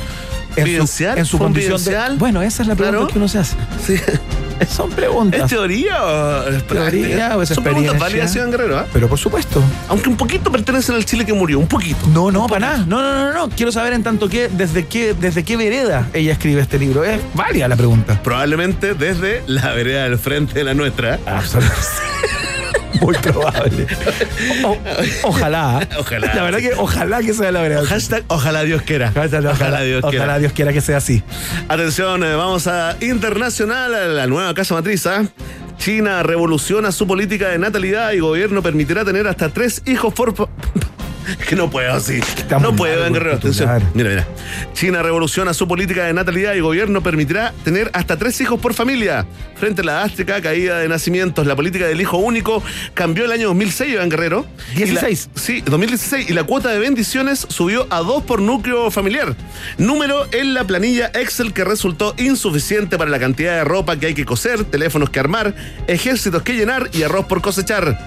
en 0.55 0.87
su, 0.87 1.03
en 1.03 1.25
su 1.25 1.37
condición 1.37 1.83
de. 1.83 1.95
Bueno, 2.17 2.41
esa 2.41 2.61
es 2.63 2.67
la 2.67 2.75
pregunta 2.75 3.07
Claro. 3.07 3.14
Que 3.15 3.19
uno 3.19 3.29
se 3.29 3.39
hace. 3.39 3.55
Sí. 3.85 3.95
Son 4.69 4.89
preguntas. 4.89 5.41
¿Es 5.41 5.47
teoría 5.47 6.03
o 6.03 6.49
es 6.49 6.67
Teoría 6.67 7.37
o 7.37 7.41
es 7.41 7.49
Son 7.49 7.63
preguntas 7.63 7.97
válidas, 7.97 8.33
Guerrero, 8.33 8.77
¿ah? 8.77 8.85
Pero 8.91 9.07
por 9.07 9.17
supuesto. 9.17 9.63
Aunque 9.87 10.09
un 10.09 10.17
poquito 10.17 10.51
pertenecen 10.51 10.95
al 10.95 11.05
Chile 11.05 11.25
que 11.25 11.31
murió, 11.31 11.59
un 11.59 11.67
poquito. 11.67 12.07
No, 12.13 12.29
no, 12.29 12.47
para 12.47 12.59
nada. 12.59 12.85
No, 12.85 13.01
no, 13.01 13.13
no, 13.13 13.33
no. 13.33 13.49
Quiero 13.49 13.71
saber 13.71 13.93
en 13.93 14.03
tanto 14.03 14.27
que 14.27 14.49
desde 14.49 14.85
qué, 14.85 15.13
desde 15.13 15.43
qué 15.43 15.55
vereda 15.55 16.09
ella 16.13 16.33
escribe 16.33 16.61
este 16.61 16.77
libro. 16.77 17.05
Es 17.05 17.21
válida 17.33 17.69
la 17.69 17.77
pregunta. 17.77 18.19
Probablemente 18.21 18.95
desde 18.95 19.43
la 19.47 19.71
vereda 19.71 20.03
del 20.03 20.17
frente 20.17 20.53
de 20.53 20.63
la 20.65 20.73
nuestra. 20.73 21.19
Muy 23.01 23.15
probable. 23.17 23.87
O- 24.63 24.77
ojalá. 25.23 25.87
Ojalá. 25.97 26.33
La 26.33 26.43
verdad 26.43 26.59
que 26.59 26.71
ojalá 26.77 27.21
que 27.21 27.33
sea 27.33 27.51
la 27.51 27.61
vereda. 27.61 27.85
Hashtag 27.85 28.23
ojalá 28.27 28.63
Dios 28.63 28.81
quiera. 28.83 29.09
Ojalá, 29.15 29.51
Ojalá 29.51 29.81
Dios 29.81 30.01
quiera. 30.01 30.23
ojalá 30.25 30.39
Dios 30.39 30.53
quiera 30.53 30.73
que 30.73 30.81
sea 30.81 30.97
así. 30.97 31.23
Atención, 31.67 32.23
eh, 32.23 32.35
vamos 32.35 32.67
a 32.67 32.95
internacional, 33.01 33.93
a 33.93 34.05
la 34.07 34.27
nueva 34.27 34.53
casa 34.53 34.73
matriz. 34.73 35.05
¿ah? 35.07 35.23
China 35.77 36.23
revoluciona 36.23 36.91
su 36.91 37.05
política 37.07 37.49
de 37.49 37.57
natalidad 37.59 38.11
y 38.13 38.19
gobierno 38.19 38.61
permitirá 38.61 39.03
tener 39.05 39.27
hasta 39.27 39.49
tres 39.49 39.81
hijos 39.85 40.13
por... 40.13 40.33
Que 41.49 41.55
no 41.55 41.69
puedo 41.69 41.93
así. 41.93 42.19
No 42.61 42.75
puedo, 42.75 42.99
largo 42.99 43.13
Guerrero. 43.13 43.35
Atención. 43.37 43.83
Mira, 43.93 44.09
mira. 44.09 44.27
China 44.73 45.01
revoluciona 45.03 45.53
su 45.53 45.67
política 45.67 46.05
de 46.05 46.13
natalidad 46.13 46.53
y 46.53 46.59
gobierno 46.59 47.01
permitirá 47.01 47.53
tener 47.63 47.89
hasta 47.93 48.17
tres 48.17 48.39
hijos 48.41 48.59
por 48.59 48.73
familia. 48.73 49.25
Frente 49.57 49.81
a 49.81 49.85
la 49.85 49.93
drástica 49.99 50.41
caída 50.41 50.79
de 50.79 50.87
nacimientos, 50.87 51.45
la 51.47 51.55
política 51.55 51.87
del 51.87 52.01
hijo 52.01 52.17
único 52.17 52.61
cambió 52.93 53.25
el 53.25 53.31
año 53.31 53.47
2006, 53.47 53.93
Iván 53.93 54.09
Guerrero. 54.09 54.45
Y 54.75 54.79
la- 54.79 55.01
16. 55.01 55.29
sí, 55.35 55.61
2016. 55.65 56.29
Y 56.29 56.33
la 56.33 56.43
cuota 56.43 56.69
de 56.69 56.79
bendiciones 56.79 57.45
subió 57.49 57.87
a 57.89 57.99
dos 57.99 58.23
por 58.23 58.41
núcleo 58.41 58.91
familiar. 58.91 59.35
Número 59.77 60.25
en 60.31 60.53
la 60.53 60.65
planilla 60.65 61.11
Excel 61.13 61.53
que 61.53 61.63
resultó 61.63 62.13
insuficiente 62.17 62.97
para 62.97 63.09
la 63.09 63.19
cantidad 63.19 63.55
de 63.55 63.63
ropa 63.63 63.97
que 63.97 64.07
hay 64.07 64.13
que 64.13 64.25
coser, 64.25 64.63
teléfonos 64.65 65.09
que 65.09 65.19
armar, 65.19 65.55
ejércitos 65.87 66.41
que 66.43 66.53
llenar 66.53 66.89
y 66.93 67.03
arroz 67.03 67.25
por 67.25 67.41
cosechar. 67.41 67.97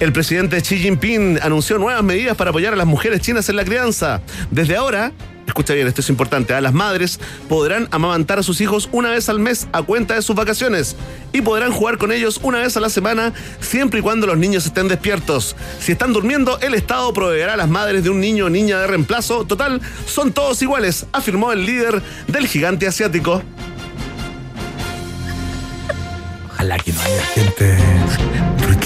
El 0.00 0.12
presidente 0.12 0.60
Xi 0.60 0.78
Jinping 0.78 1.38
anunció 1.42 1.78
nuevas 1.78 2.02
medidas 2.02 2.36
para 2.36 2.50
apoyar 2.50 2.72
a 2.72 2.76
las 2.76 2.86
mujeres 2.86 3.20
chinas 3.20 3.48
en 3.48 3.56
la 3.56 3.64
crianza. 3.64 4.20
Desde 4.50 4.76
ahora, 4.76 5.12
escucha 5.46 5.72
bien, 5.74 5.86
esto 5.86 6.02
es 6.02 6.10
importante, 6.10 6.52
a 6.52 6.60
las 6.60 6.74
madres 6.74 7.18
podrán 7.48 7.88
amamantar 7.90 8.38
a 8.38 8.42
sus 8.42 8.60
hijos 8.60 8.88
una 8.92 9.10
vez 9.10 9.28
al 9.28 9.38
mes 9.38 9.68
a 9.72 9.82
cuenta 9.82 10.14
de 10.14 10.22
sus 10.22 10.36
vacaciones 10.36 10.96
y 11.32 11.40
podrán 11.40 11.72
jugar 11.72 11.98
con 11.98 12.12
ellos 12.12 12.38
una 12.42 12.58
vez 12.58 12.76
a 12.76 12.80
la 12.80 12.90
semana 12.90 13.32
siempre 13.60 14.00
y 14.00 14.02
cuando 14.02 14.26
los 14.26 14.36
niños 14.36 14.66
estén 14.66 14.88
despiertos. 14.88 15.56
Si 15.80 15.92
están 15.92 16.12
durmiendo, 16.12 16.58
el 16.60 16.74
Estado 16.74 17.12
proveerá 17.12 17.54
a 17.54 17.56
las 17.56 17.68
madres 17.68 18.04
de 18.04 18.10
un 18.10 18.20
niño 18.20 18.46
o 18.46 18.50
niña 18.50 18.78
de 18.78 18.86
reemplazo. 18.86 19.46
Total, 19.46 19.80
son 20.06 20.32
todos 20.32 20.60
iguales, 20.60 21.06
afirmó 21.12 21.52
el 21.52 21.64
líder 21.64 22.02
del 22.26 22.46
gigante 22.46 22.86
asiático. 22.86 23.42
Ojalá 26.52 26.78
que 26.78 26.92
no 26.92 27.00
haya 27.00 27.22
gente 27.26 27.76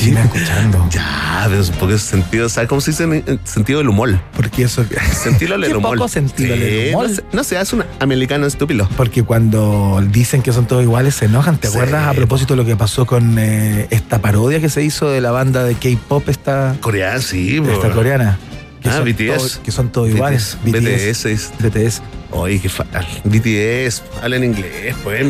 rutina 0.00 0.22
escuchando. 0.24 0.88
Ya, 0.90 1.46
pero 1.48 1.62
ese 1.90 2.06
sentido, 2.06 2.48
¿sabes 2.48 2.68
cómo 2.68 2.80
se 2.80 2.90
dice 2.92 3.04
en 3.04 3.12
en 3.26 3.40
sentido 3.44 3.78
del 3.78 3.88
humor? 3.88 4.18
Porque 4.36 4.62
eso. 4.64 4.84
Sentido 5.12 5.58
del 5.58 5.62
Qué 5.70 5.76
humor. 5.76 5.96
poco 5.96 6.08
sentido 6.08 6.54
Sí, 6.54 6.60
del 6.60 6.94
humor. 6.94 7.08
No 7.32 7.44
sé, 7.44 7.58
no 7.58 7.76
un 7.76 7.84
americano 8.00 8.46
estúpido. 8.46 8.88
Porque 8.96 9.22
cuando 9.22 10.02
dicen 10.10 10.42
que 10.42 10.52
son 10.52 10.66
todos 10.66 10.82
iguales 10.82 11.14
se 11.14 11.26
enojan. 11.26 11.58
¿Te 11.58 11.68
Sí. 11.68 11.74
acuerdas 11.76 12.08
a 12.08 12.12
propósito 12.14 12.54
de 12.54 12.58
lo 12.62 12.66
que 12.66 12.76
pasó 12.76 13.06
con 13.06 13.38
eh, 13.38 13.86
esta 13.90 14.20
parodia 14.20 14.60
que 14.60 14.68
se 14.68 14.82
hizo 14.82 15.08
de 15.10 15.20
la 15.20 15.30
banda 15.30 15.64
de 15.64 15.74
K-pop, 15.74 16.28
esta, 16.28 16.76
Coreana, 16.80 17.20
sí, 17.20 17.56
esta 17.58 17.86
bro. 17.88 17.94
coreana? 17.94 18.38
Que 18.82 18.88
Ah, 18.88 19.00
BTS. 19.00 19.60
que 19.62 19.70
son 19.72 19.90
todos 19.92 20.08
iguales. 20.08 20.56
BTS. 20.64 21.26
es- 21.26 21.52
BTS. 21.58 22.00
Oye, 22.32 22.58
qué 22.60 22.68
fatal. 22.68 23.06
BTS, 23.24 24.02
habla 24.22 24.36
en 24.36 24.44
inglés, 24.44 24.94
pues, 25.04 25.20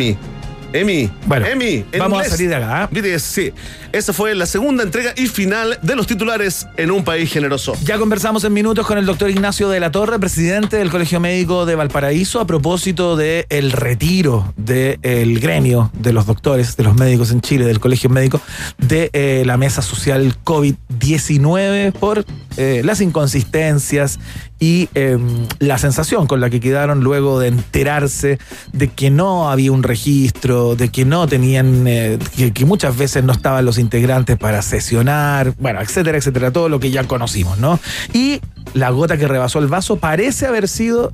Emi. 0.72 0.90
Emi, 0.90 1.10
Bueno, 1.26 1.46
Emi, 1.46 1.84
en 1.92 1.98
vamos 1.98 2.26
a 2.26 2.28
salir 2.28 2.48
de 2.48 2.56
acá. 2.56 2.88
BTS, 2.90 3.22
sí. 3.22 3.52
Esa 3.92 4.12
fue 4.12 4.34
la 4.34 4.46
segunda 4.46 4.82
entrega 4.82 5.12
y 5.16 5.26
final 5.26 5.78
de 5.82 5.96
los 5.96 6.06
titulares 6.06 6.66
en 6.76 6.90
un 6.90 7.04
país 7.04 7.30
generoso. 7.32 7.76
Ya 7.84 7.98
conversamos 7.98 8.44
en 8.44 8.52
minutos 8.52 8.86
con 8.86 8.98
el 8.98 9.06
doctor 9.06 9.30
Ignacio 9.30 9.68
de 9.68 9.80
la 9.80 9.90
Torre, 9.90 10.18
presidente 10.18 10.76
del 10.76 10.90
Colegio 10.90 11.20
Médico 11.20 11.66
de 11.66 11.74
Valparaíso, 11.74 12.40
a 12.40 12.46
propósito 12.46 13.16
del 13.16 13.46
el 13.48 13.72
retiro 13.72 14.52
del 14.56 15.40
gremio 15.40 15.90
de 15.94 16.12
los 16.12 16.26
doctores, 16.26 16.76
de 16.76 16.84
los 16.84 16.94
médicos 16.94 17.30
en 17.32 17.40
Chile, 17.40 17.64
del 17.64 17.80
Colegio 17.80 18.10
Médico, 18.10 18.40
de 18.78 19.10
eh, 19.12 19.42
la 19.44 19.56
mesa 19.56 19.82
social 19.82 20.36
COVID-19 20.44 21.92
por 21.92 22.24
eh, 22.56 22.82
las 22.84 23.00
inconsistencias 23.00 24.18
y 24.60 24.88
eh, 24.94 25.18
la 25.58 25.78
sensación 25.78 26.26
con 26.26 26.40
la 26.40 26.50
que 26.50 26.60
quedaron 26.60 27.00
luego 27.00 27.40
de 27.40 27.48
enterarse 27.48 28.38
de 28.72 28.88
que 28.88 29.10
no 29.10 29.50
había 29.50 29.72
un 29.72 29.82
registro, 29.82 30.76
de 30.76 30.90
que 30.90 31.04
no 31.04 31.26
tenían, 31.26 31.86
eh, 31.86 32.18
que, 32.36 32.52
que 32.52 32.64
muchas 32.66 32.96
veces 32.96 33.24
no 33.24 33.32
estaban 33.32 33.64
los 33.64 33.78
integrantes 33.78 34.38
para 34.38 34.62
sesionar, 34.62 35.54
bueno, 35.58 35.80
etcétera, 35.80 36.18
etcétera, 36.18 36.52
todo 36.52 36.68
lo 36.68 36.78
que 36.78 36.90
ya 36.90 37.04
conocimos, 37.04 37.58
¿no? 37.58 37.80
Y 38.12 38.40
la 38.74 38.90
gota 38.90 39.16
que 39.16 39.26
rebasó 39.26 39.58
el 39.58 39.66
vaso 39.66 39.96
parece 39.96 40.46
haber 40.46 40.68
sido 40.68 41.12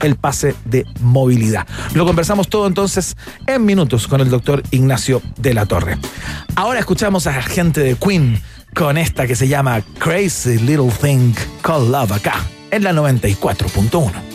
el 0.00 0.16
pase 0.16 0.54
de 0.64 0.84
movilidad. 1.00 1.66
Lo 1.94 2.04
conversamos 2.04 2.48
todo 2.48 2.66
entonces 2.66 3.16
en 3.46 3.64
minutos 3.64 4.08
con 4.08 4.20
el 4.20 4.30
doctor 4.30 4.62
Ignacio 4.70 5.22
de 5.38 5.54
la 5.54 5.66
Torre. 5.66 5.96
Ahora 6.56 6.80
escuchamos 6.80 7.26
a 7.26 7.36
la 7.36 7.42
gente 7.42 7.80
de 7.80 7.94
Queen 7.94 8.40
con 8.74 8.98
esta 8.98 9.26
que 9.26 9.36
se 9.36 9.46
llama 9.48 9.82
Crazy 9.98 10.58
Little 10.58 10.90
Thing 11.00 11.32
Called 11.62 11.90
Love 11.90 12.12
acá, 12.12 12.44
en 12.74 12.82
la 12.82 12.92
94.1. 12.92 14.33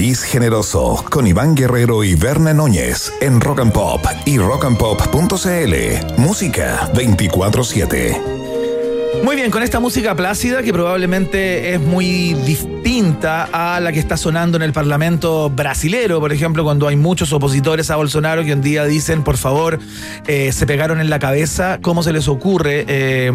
Generoso 0.00 1.04
con 1.10 1.26
Iván 1.26 1.54
Guerrero 1.54 2.02
y 2.04 2.14
Berna 2.14 2.54
Núñez 2.54 3.12
en 3.20 3.38
Rock 3.38 3.60
and 3.60 3.72
Pop 3.72 4.02
y 4.24 4.38
rockandpop.cl. 4.38 6.16
Música 6.16 6.90
24-7. 6.94 8.40
Muy 9.22 9.36
bien, 9.36 9.50
con 9.50 9.62
esta 9.62 9.78
música 9.78 10.14
plácida 10.16 10.62
que 10.62 10.72
probablemente 10.72 11.74
es 11.74 11.80
muy 11.80 12.32
distinta 12.32 13.50
a 13.52 13.78
la 13.80 13.92
que 13.92 13.98
está 13.98 14.16
sonando 14.16 14.56
en 14.56 14.62
el 14.62 14.72
Parlamento 14.72 15.50
brasilero, 15.50 16.18
por 16.18 16.32
ejemplo, 16.32 16.64
cuando 16.64 16.88
hay 16.88 16.96
muchos 16.96 17.34
opositores 17.34 17.90
a 17.90 17.96
Bolsonaro 17.96 18.42
que 18.42 18.54
un 18.54 18.62
día 18.62 18.86
dicen, 18.86 19.22
por 19.22 19.36
favor, 19.36 19.78
eh, 20.26 20.52
se 20.52 20.66
pegaron 20.66 20.98
en 21.02 21.10
la 21.10 21.18
cabeza, 21.18 21.78
¿cómo 21.82 22.02
se 22.02 22.14
les 22.14 22.26
ocurre 22.26 22.86
eh, 22.88 23.30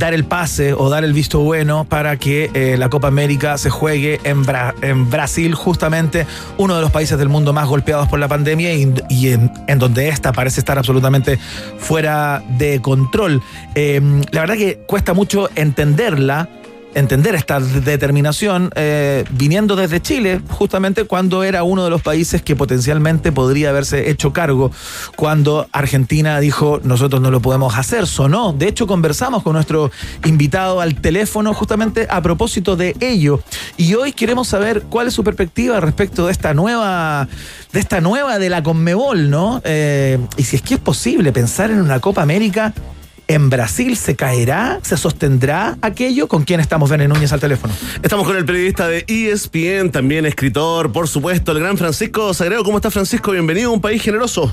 dar 0.00 0.14
el 0.14 0.24
pase 0.24 0.72
o 0.72 0.88
dar 0.88 1.04
el 1.04 1.12
visto 1.12 1.38
bueno 1.40 1.84
para 1.84 2.16
que 2.16 2.50
eh, 2.54 2.76
la 2.78 2.88
Copa 2.88 3.06
América 3.06 3.56
se 3.58 3.70
juegue 3.70 4.18
en, 4.24 4.44
Bra- 4.44 4.74
en 4.82 5.08
Brasil, 5.10 5.54
justamente 5.54 6.26
uno 6.56 6.74
de 6.74 6.80
los 6.80 6.90
países 6.90 7.18
del 7.18 7.28
mundo 7.28 7.52
más 7.52 7.68
golpeados 7.68 8.08
por 8.08 8.18
la 8.18 8.26
pandemia 8.26 8.72
y, 8.74 8.92
en 9.28 9.78
donde 9.78 10.08
esta 10.08 10.32
parece 10.32 10.58
estar 10.58 10.78
absolutamente 10.78 11.38
fuera 11.78 12.42
de 12.48 12.80
control? 12.80 13.42
Eh, 13.74 14.00
la 14.32 14.40
verdad 14.40 14.56
que 14.56 14.78
cuesta 14.86 15.12
mucho 15.14 15.48
entenderla. 15.54 16.48
Entender 16.92 17.36
esta 17.36 17.60
determinación 17.60 18.70
eh, 18.74 19.24
viniendo 19.30 19.76
desde 19.76 20.02
Chile, 20.02 20.40
justamente 20.48 21.04
cuando 21.04 21.44
era 21.44 21.62
uno 21.62 21.84
de 21.84 21.90
los 21.90 22.02
países 22.02 22.42
que 22.42 22.56
potencialmente 22.56 23.30
podría 23.30 23.70
haberse 23.70 24.10
hecho 24.10 24.32
cargo 24.32 24.72
cuando 25.14 25.68
Argentina 25.70 26.40
dijo 26.40 26.80
nosotros 26.82 27.22
no 27.22 27.30
lo 27.30 27.40
podemos 27.40 27.76
hacer, 27.76 28.08
sonó. 28.08 28.52
De 28.52 28.66
hecho, 28.66 28.88
conversamos 28.88 29.42
con 29.44 29.52
nuestro 29.52 29.92
invitado 30.24 30.80
al 30.80 30.96
teléfono 31.00 31.54
justamente 31.54 32.08
a 32.10 32.20
propósito 32.22 32.76
de 32.76 32.96
ello. 33.00 33.40
Y 33.76 33.94
hoy 33.94 34.12
queremos 34.12 34.48
saber 34.48 34.82
cuál 34.82 35.06
es 35.06 35.14
su 35.14 35.22
perspectiva 35.22 35.78
respecto 35.78 36.26
de 36.26 36.32
esta 36.32 36.54
nueva, 36.54 37.28
de 37.72 37.80
esta 37.80 38.00
nueva 38.00 38.38
de 38.38 38.50
la 38.50 38.62
Conmebol, 38.62 39.30
¿no? 39.30 39.60
Eh, 39.64 40.18
y 40.36 40.42
si 40.42 40.56
es 40.56 40.62
que 40.62 40.74
es 40.74 40.80
posible 40.80 41.32
pensar 41.32 41.70
en 41.70 41.80
una 41.80 42.00
Copa 42.00 42.22
América 42.22 42.74
en 43.30 43.48
Brasil 43.48 43.96
se 43.96 44.16
caerá, 44.16 44.80
se 44.82 44.96
sostendrá 44.96 45.78
aquello. 45.82 46.26
¿Con 46.26 46.42
quién 46.42 46.58
estamos, 46.58 46.90
Bene 46.90 47.06
Núñez, 47.06 47.32
al 47.32 47.38
teléfono? 47.38 47.72
Estamos 48.02 48.26
con 48.26 48.36
el 48.36 48.44
periodista 48.44 48.88
de 48.88 49.04
ESPN, 49.06 49.92
también 49.92 50.26
escritor, 50.26 50.90
por 50.90 51.06
supuesto, 51.06 51.52
el 51.52 51.60
gran 51.60 51.78
Francisco 51.78 52.34
Sagrado. 52.34 52.64
¿Cómo 52.64 52.78
está 52.78 52.90
Francisco? 52.90 53.30
Bienvenido 53.30 53.70
a 53.70 53.74
un 53.74 53.80
país 53.80 54.02
generoso. 54.02 54.52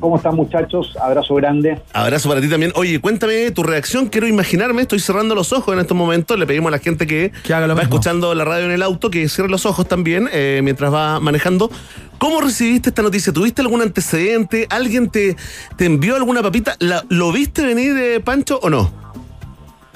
¿Cómo 0.00 0.16
están 0.16 0.34
muchachos? 0.34 0.96
Abrazo 1.00 1.34
grande. 1.34 1.78
Abrazo 1.92 2.28
para 2.28 2.40
ti 2.40 2.48
también. 2.48 2.72
Oye, 2.74 2.98
cuéntame 3.00 3.50
tu 3.50 3.62
reacción. 3.62 4.06
Quiero 4.06 4.26
imaginarme, 4.26 4.82
estoy 4.82 4.98
cerrando 4.98 5.34
los 5.34 5.52
ojos 5.52 5.74
en 5.74 5.80
estos 5.80 5.96
momentos. 5.96 6.38
Le 6.38 6.46
pedimos 6.46 6.68
a 6.68 6.70
la 6.72 6.78
gente 6.78 7.06
que, 7.06 7.32
haga 7.46 7.66
lo 7.66 7.74
va 7.74 7.82
mismo. 7.82 7.82
escuchando 7.96 8.34
la 8.34 8.44
radio 8.46 8.64
en 8.64 8.70
el 8.72 8.82
auto 8.82 9.10
que 9.10 9.28
cierre 9.28 9.50
los 9.50 9.66
ojos 9.66 9.86
también 9.86 10.28
eh, 10.32 10.60
mientras 10.64 10.92
va 10.92 11.20
manejando. 11.20 11.70
¿Cómo 12.18 12.40
recibiste 12.40 12.88
esta 12.88 13.02
noticia? 13.02 13.32
¿Tuviste 13.32 13.60
algún 13.62 13.82
antecedente? 13.82 14.66
¿Alguien 14.70 15.10
te, 15.10 15.36
te 15.76 15.84
envió 15.84 16.16
alguna 16.16 16.42
papita? 16.42 16.76
¿La- 16.78 17.04
¿Lo 17.10 17.30
viste 17.32 17.62
venir, 17.64 17.94
eh, 17.98 18.20
Pancho, 18.20 18.58
o 18.62 18.70
no? 18.70 18.90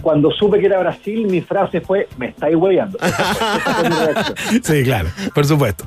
Cuando 0.03 0.31
supe 0.33 0.59
que 0.61 0.67
era 0.67 0.79
Brasil, 0.81 1.27
mi 1.27 1.41
frase 1.41 1.81
fue, 1.81 2.09
me 2.19 2.27
estáis 2.29 2.57
hueveando. 2.57 2.99
Sí, 4.63 4.83
claro, 4.85 5.09
por 5.35 5.47
supuesto. 5.47 5.85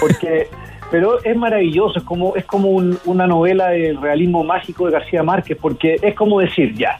Porque, 0.00 0.48
pero 0.90 1.22
es 1.22 1.36
maravilloso, 1.36 1.98
es 1.98 2.04
como, 2.04 2.34
es 2.36 2.44
como 2.44 2.70
un- 2.70 2.98
una 3.04 3.26
novela 3.26 3.68
del 3.70 4.00
realismo 4.00 4.42
mágico 4.44 4.86
de 4.86 4.92
García 4.92 5.22
Márquez, 5.22 5.58
porque 5.60 5.96
es 6.00 6.14
como 6.14 6.40
decir, 6.40 6.74
ya, 6.74 6.98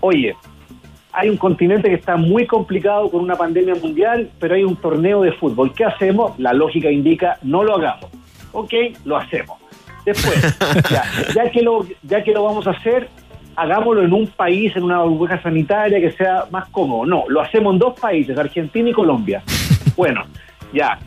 oye, 0.00 0.34
hay 1.12 1.28
un 1.28 1.36
continente 1.36 1.88
que 1.88 1.94
está 1.94 2.16
muy 2.16 2.46
complicado 2.46 3.10
con 3.10 3.20
una 3.22 3.36
pandemia 3.36 3.74
mundial, 3.74 4.30
pero 4.38 4.54
hay 4.54 4.64
un 4.64 4.76
torneo 4.76 5.22
de 5.22 5.32
fútbol. 5.32 5.72
¿Qué 5.74 5.84
hacemos? 5.84 6.38
La 6.38 6.52
lógica 6.54 6.90
indica, 6.90 7.38
no 7.42 7.62
lo 7.62 7.76
hagamos. 7.76 8.06
Ok, 8.52 8.72
lo 9.04 9.16
hacemos. 9.18 9.58
Después, 10.06 10.58
ya, 10.90 11.04
ya 11.34 11.50
que 11.50 11.62
lo, 11.62 11.86
ya 12.02 12.22
que 12.24 12.32
lo 12.32 12.42
vamos 12.44 12.66
a 12.66 12.70
hacer, 12.70 13.08
hagámoslo 13.54 14.02
en 14.02 14.12
un 14.14 14.26
país, 14.26 14.74
en 14.74 14.84
una 14.84 15.02
burbuja 15.02 15.40
sanitaria 15.42 16.00
que 16.00 16.12
sea 16.12 16.46
más 16.50 16.68
cómodo. 16.70 17.04
No, 17.04 17.24
lo 17.28 17.42
hacemos 17.42 17.74
en 17.74 17.78
dos 17.78 18.00
países, 18.00 18.36
Argentina 18.36 18.88
y 18.88 18.92
Colombia. 18.92 19.42
Bueno, 19.94 20.22
ya, 20.72 20.98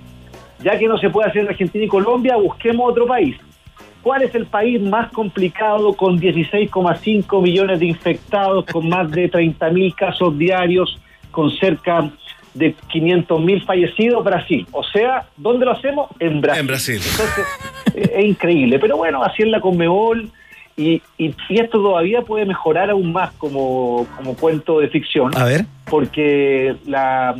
ya 0.65 0.79
que 0.79 0.87
no 0.87 0.97
se 0.97 1.11
puede 1.11 1.29
hacer 1.29 1.43
en 1.43 1.49
Argentina 1.49 1.85
y 1.85 1.87
Colombia, 1.87 2.35
busquemos 2.37 2.89
otro 2.89 3.05
país. 3.05 3.37
¿Cuál 4.01 4.23
es 4.23 4.33
el 4.33 4.47
país 4.47 4.81
más 4.81 5.11
complicado 5.11 5.93
con 5.93 6.19
16,5 6.19 7.41
millones 7.41 7.79
de 7.79 7.85
infectados, 7.85 8.65
con 8.65 8.89
más 8.89 9.09
de 9.11 9.29
30 9.29 9.69
mil 9.69 9.93
casos 9.93 10.35
diarios, 10.37 10.99
con 11.29 11.51
cerca 11.51 12.09
de 12.55 12.73
500 12.89 13.41
mil 13.41 13.63
fallecidos? 13.63 14.23
Brasil. 14.23 14.65
O 14.71 14.83
sea, 14.83 15.25
¿dónde 15.37 15.65
lo 15.65 15.71
hacemos? 15.71 16.09
En 16.19 16.41
Brasil. 16.41 16.61
En 16.61 16.67
Brasil. 16.67 17.01
Entonces, 17.11 18.11
es 18.11 18.25
increíble. 18.25 18.79
Pero 18.79 18.97
bueno, 18.97 19.23
así 19.23 19.43
es 19.43 19.49
la 19.49 19.61
Conmebol. 19.61 20.31
Y, 20.75 21.01
y, 21.19 21.35
y 21.47 21.59
esto 21.59 21.77
todavía 21.79 22.21
puede 22.21 22.45
mejorar 22.45 22.89
aún 22.89 23.13
más 23.13 23.31
como, 23.33 24.07
como 24.17 24.35
cuento 24.35 24.79
de 24.79 24.87
ficción. 24.87 25.31
A 25.37 25.45
ver. 25.45 25.65
Porque 25.87 26.75
la, 26.87 27.35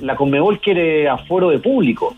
la 0.00 0.16
Conmebol 0.16 0.58
quiere 0.58 1.08
aforo 1.08 1.50
de 1.50 1.60
público. 1.60 2.16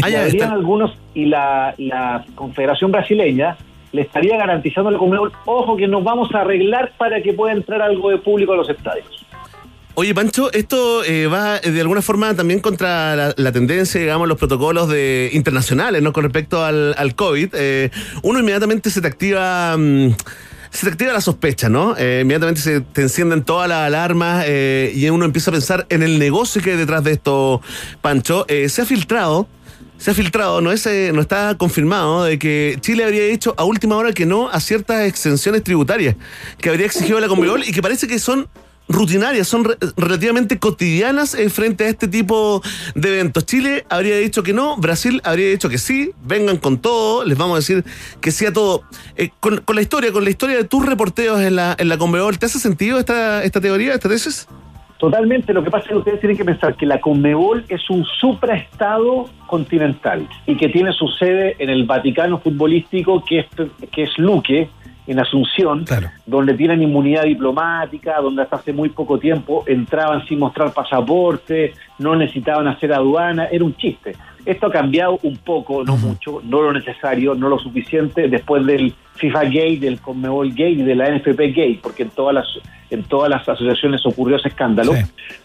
Ah, 0.00 0.06
habrían 0.24 0.52
algunos 0.52 0.96
y 1.14 1.26
la, 1.26 1.74
la 1.78 2.24
Confederación 2.34 2.92
Brasileña 2.92 3.56
le 3.92 4.02
estaría 4.02 4.36
garantizando 4.38 4.88
a 4.88 4.92
la 4.92 4.98
Conmebol, 4.98 5.32
ojo 5.44 5.76
que 5.76 5.86
nos 5.86 6.02
vamos 6.02 6.34
a 6.34 6.40
arreglar 6.40 6.92
para 6.96 7.22
que 7.22 7.34
pueda 7.34 7.52
entrar 7.52 7.82
algo 7.82 8.10
de 8.10 8.18
público 8.18 8.54
a 8.54 8.56
los 8.56 8.68
estadios. 8.70 9.06
Oye, 9.94 10.14
Pancho, 10.14 10.50
esto 10.52 11.04
eh, 11.04 11.26
va 11.26 11.58
eh, 11.58 11.70
de 11.70 11.80
alguna 11.82 12.00
forma 12.00 12.34
también 12.34 12.60
contra 12.60 13.14
la, 13.14 13.34
la 13.36 13.52
tendencia, 13.52 14.00
digamos, 14.00 14.26
los 14.26 14.38
protocolos 14.38 14.88
de 14.88 15.28
internacionales, 15.34 16.00
¿no? 16.00 16.14
Con 16.14 16.24
respecto 16.24 16.64
al, 16.64 16.94
al 16.96 17.14
COVID. 17.14 17.50
Eh, 17.52 17.90
uno 18.22 18.38
inmediatamente 18.38 18.88
se 18.88 19.02
te 19.02 19.08
activa. 19.08 19.76
mm, 19.76 20.12
se 20.72 20.86
te 20.86 20.92
activa 20.92 21.12
la 21.12 21.20
sospecha, 21.20 21.68
¿no? 21.68 21.94
Eh, 21.98 22.20
inmediatamente 22.22 22.62
se 22.62 22.80
te 22.80 23.02
encienden 23.02 23.44
todas 23.44 23.68
las 23.68 23.80
alarmas 23.86 24.46
eh, 24.48 24.90
y 24.94 25.06
uno 25.10 25.26
empieza 25.26 25.50
a 25.50 25.52
pensar 25.52 25.86
en 25.90 26.02
el 26.02 26.18
negocio 26.18 26.62
que 26.62 26.70
hay 26.70 26.78
detrás 26.78 27.04
de 27.04 27.12
esto, 27.12 27.60
Pancho. 28.00 28.46
Eh, 28.48 28.70
se 28.70 28.80
ha 28.80 28.86
filtrado, 28.86 29.46
se 30.02 30.10
ha 30.10 30.14
filtrado, 30.14 30.60
no, 30.60 30.72
es, 30.72 30.84
no 31.12 31.20
está 31.20 31.56
confirmado, 31.56 32.24
de 32.24 32.36
que 32.36 32.76
Chile 32.80 33.04
habría 33.04 33.24
dicho 33.24 33.54
a 33.56 33.62
última 33.62 33.94
hora 33.96 34.12
que 34.12 34.26
no 34.26 34.48
a 34.48 34.58
ciertas 34.58 35.06
exenciones 35.06 35.62
tributarias 35.62 36.16
que 36.60 36.70
habría 36.70 36.86
exigido 36.86 37.20
la 37.20 37.28
Conmebol 37.28 37.62
y 37.64 37.70
que 37.70 37.80
parece 37.82 38.08
que 38.08 38.18
son 38.18 38.48
rutinarias, 38.88 39.46
son 39.46 39.62
re- 39.62 39.78
relativamente 39.96 40.58
cotidianas 40.58 41.34
eh, 41.34 41.48
frente 41.50 41.84
a 41.84 41.88
este 41.88 42.08
tipo 42.08 42.60
de 42.96 43.10
eventos. 43.14 43.46
Chile 43.46 43.86
habría 43.88 44.16
dicho 44.16 44.42
que 44.42 44.52
no, 44.52 44.76
Brasil 44.76 45.20
habría 45.22 45.48
dicho 45.48 45.68
que 45.68 45.78
sí, 45.78 46.10
vengan 46.24 46.56
con 46.56 46.78
todo, 46.78 47.24
les 47.24 47.38
vamos 47.38 47.54
a 47.54 47.58
decir 47.60 47.84
que 48.20 48.32
sí 48.32 48.44
a 48.44 48.52
todo. 48.52 48.82
Eh, 49.14 49.30
con, 49.38 49.58
con 49.58 49.76
la 49.76 49.82
historia, 49.82 50.10
con 50.10 50.24
la 50.24 50.30
historia 50.30 50.56
de 50.56 50.64
tus 50.64 50.84
reporteos 50.84 51.40
en 51.40 51.54
la, 51.54 51.76
en 51.78 51.88
la 51.88 51.96
Conmebol, 51.96 52.40
¿te 52.40 52.46
hace 52.46 52.58
sentido 52.58 52.98
esta, 52.98 53.44
esta 53.44 53.60
teoría, 53.60 53.94
esta 53.94 54.08
tesis? 54.08 54.48
Totalmente, 55.02 55.52
lo 55.52 55.64
que 55.64 55.70
pasa 55.72 55.86
es 55.86 55.88
que 55.90 55.96
ustedes 55.96 56.20
tienen 56.20 56.36
que 56.36 56.44
pensar 56.44 56.76
que 56.76 56.86
la 56.86 57.00
Conmebol 57.00 57.64
es 57.68 57.90
un 57.90 58.04
supraestado 58.04 59.28
continental 59.48 60.28
y 60.46 60.56
que 60.56 60.68
tiene 60.68 60.92
su 60.92 61.08
sede 61.08 61.56
en 61.58 61.70
el 61.70 61.86
Vaticano 61.86 62.38
futbolístico 62.38 63.24
que 63.24 63.40
es, 63.40 63.46
que 63.90 64.04
es 64.04 64.16
Luque, 64.16 64.68
en 65.08 65.18
Asunción, 65.18 65.84
donde 66.24 66.54
tienen 66.54 66.82
inmunidad 66.82 67.24
diplomática, 67.24 68.20
donde 68.20 68.42
hasta 68.42 68.54
hace 68.54 68.72
muy 68.72 68.90
poco 68.90 69.18
tiempo 69.18 69.64
entraban 69.66 70.24
sin 70.28 70.38
mostrar 70.38 70.72
pasaporte, 70.72 71.72
no 71.98 72.14
necesitaban 72.14 72.68
hacer 72.68 72.92
aduana, 72.92 73.46
era 73.46 73.64
un 73.64 73.74
chiste. 73.74 74.14
Esto 74.46 74.68
ha 74.68 74.70
cambiado 74.70 75.18
un 75.24 75.36
poco, 75.38 75.82
no 75.82 75.96
mucho, 75.96 76.40
no 76.44 76.62
lo 76.62 76.72
necesario, 76.72 77.34
no 77.34 77.48
lo 77.48 77.58
suficiente, 77.58 78.28
después 78.28 78.64
del 78.64 78.94
FIFA 79.16 79.44
Gate, 79.44 79.78
del 79.80 80.00
Conmebol 80.00 80.50
Gate 80.50 80.70
y 80.70 80.82
de 80.82 80.94
la 80.94 81.10
NFP 81.10 81.38
Gate, 81.54 81.80
porque 81.82 82.02
en 82.04 82.10
todas 82.10 82.34
las, 82.34 82.46
en 82.90 83.02
todas 83.04 83.30
las 83.30 83.48
asociaciones 83.48 84.04
ocurrió 84.06 84.36
ese 84.36 84.48
escándalo. 84.48 84.92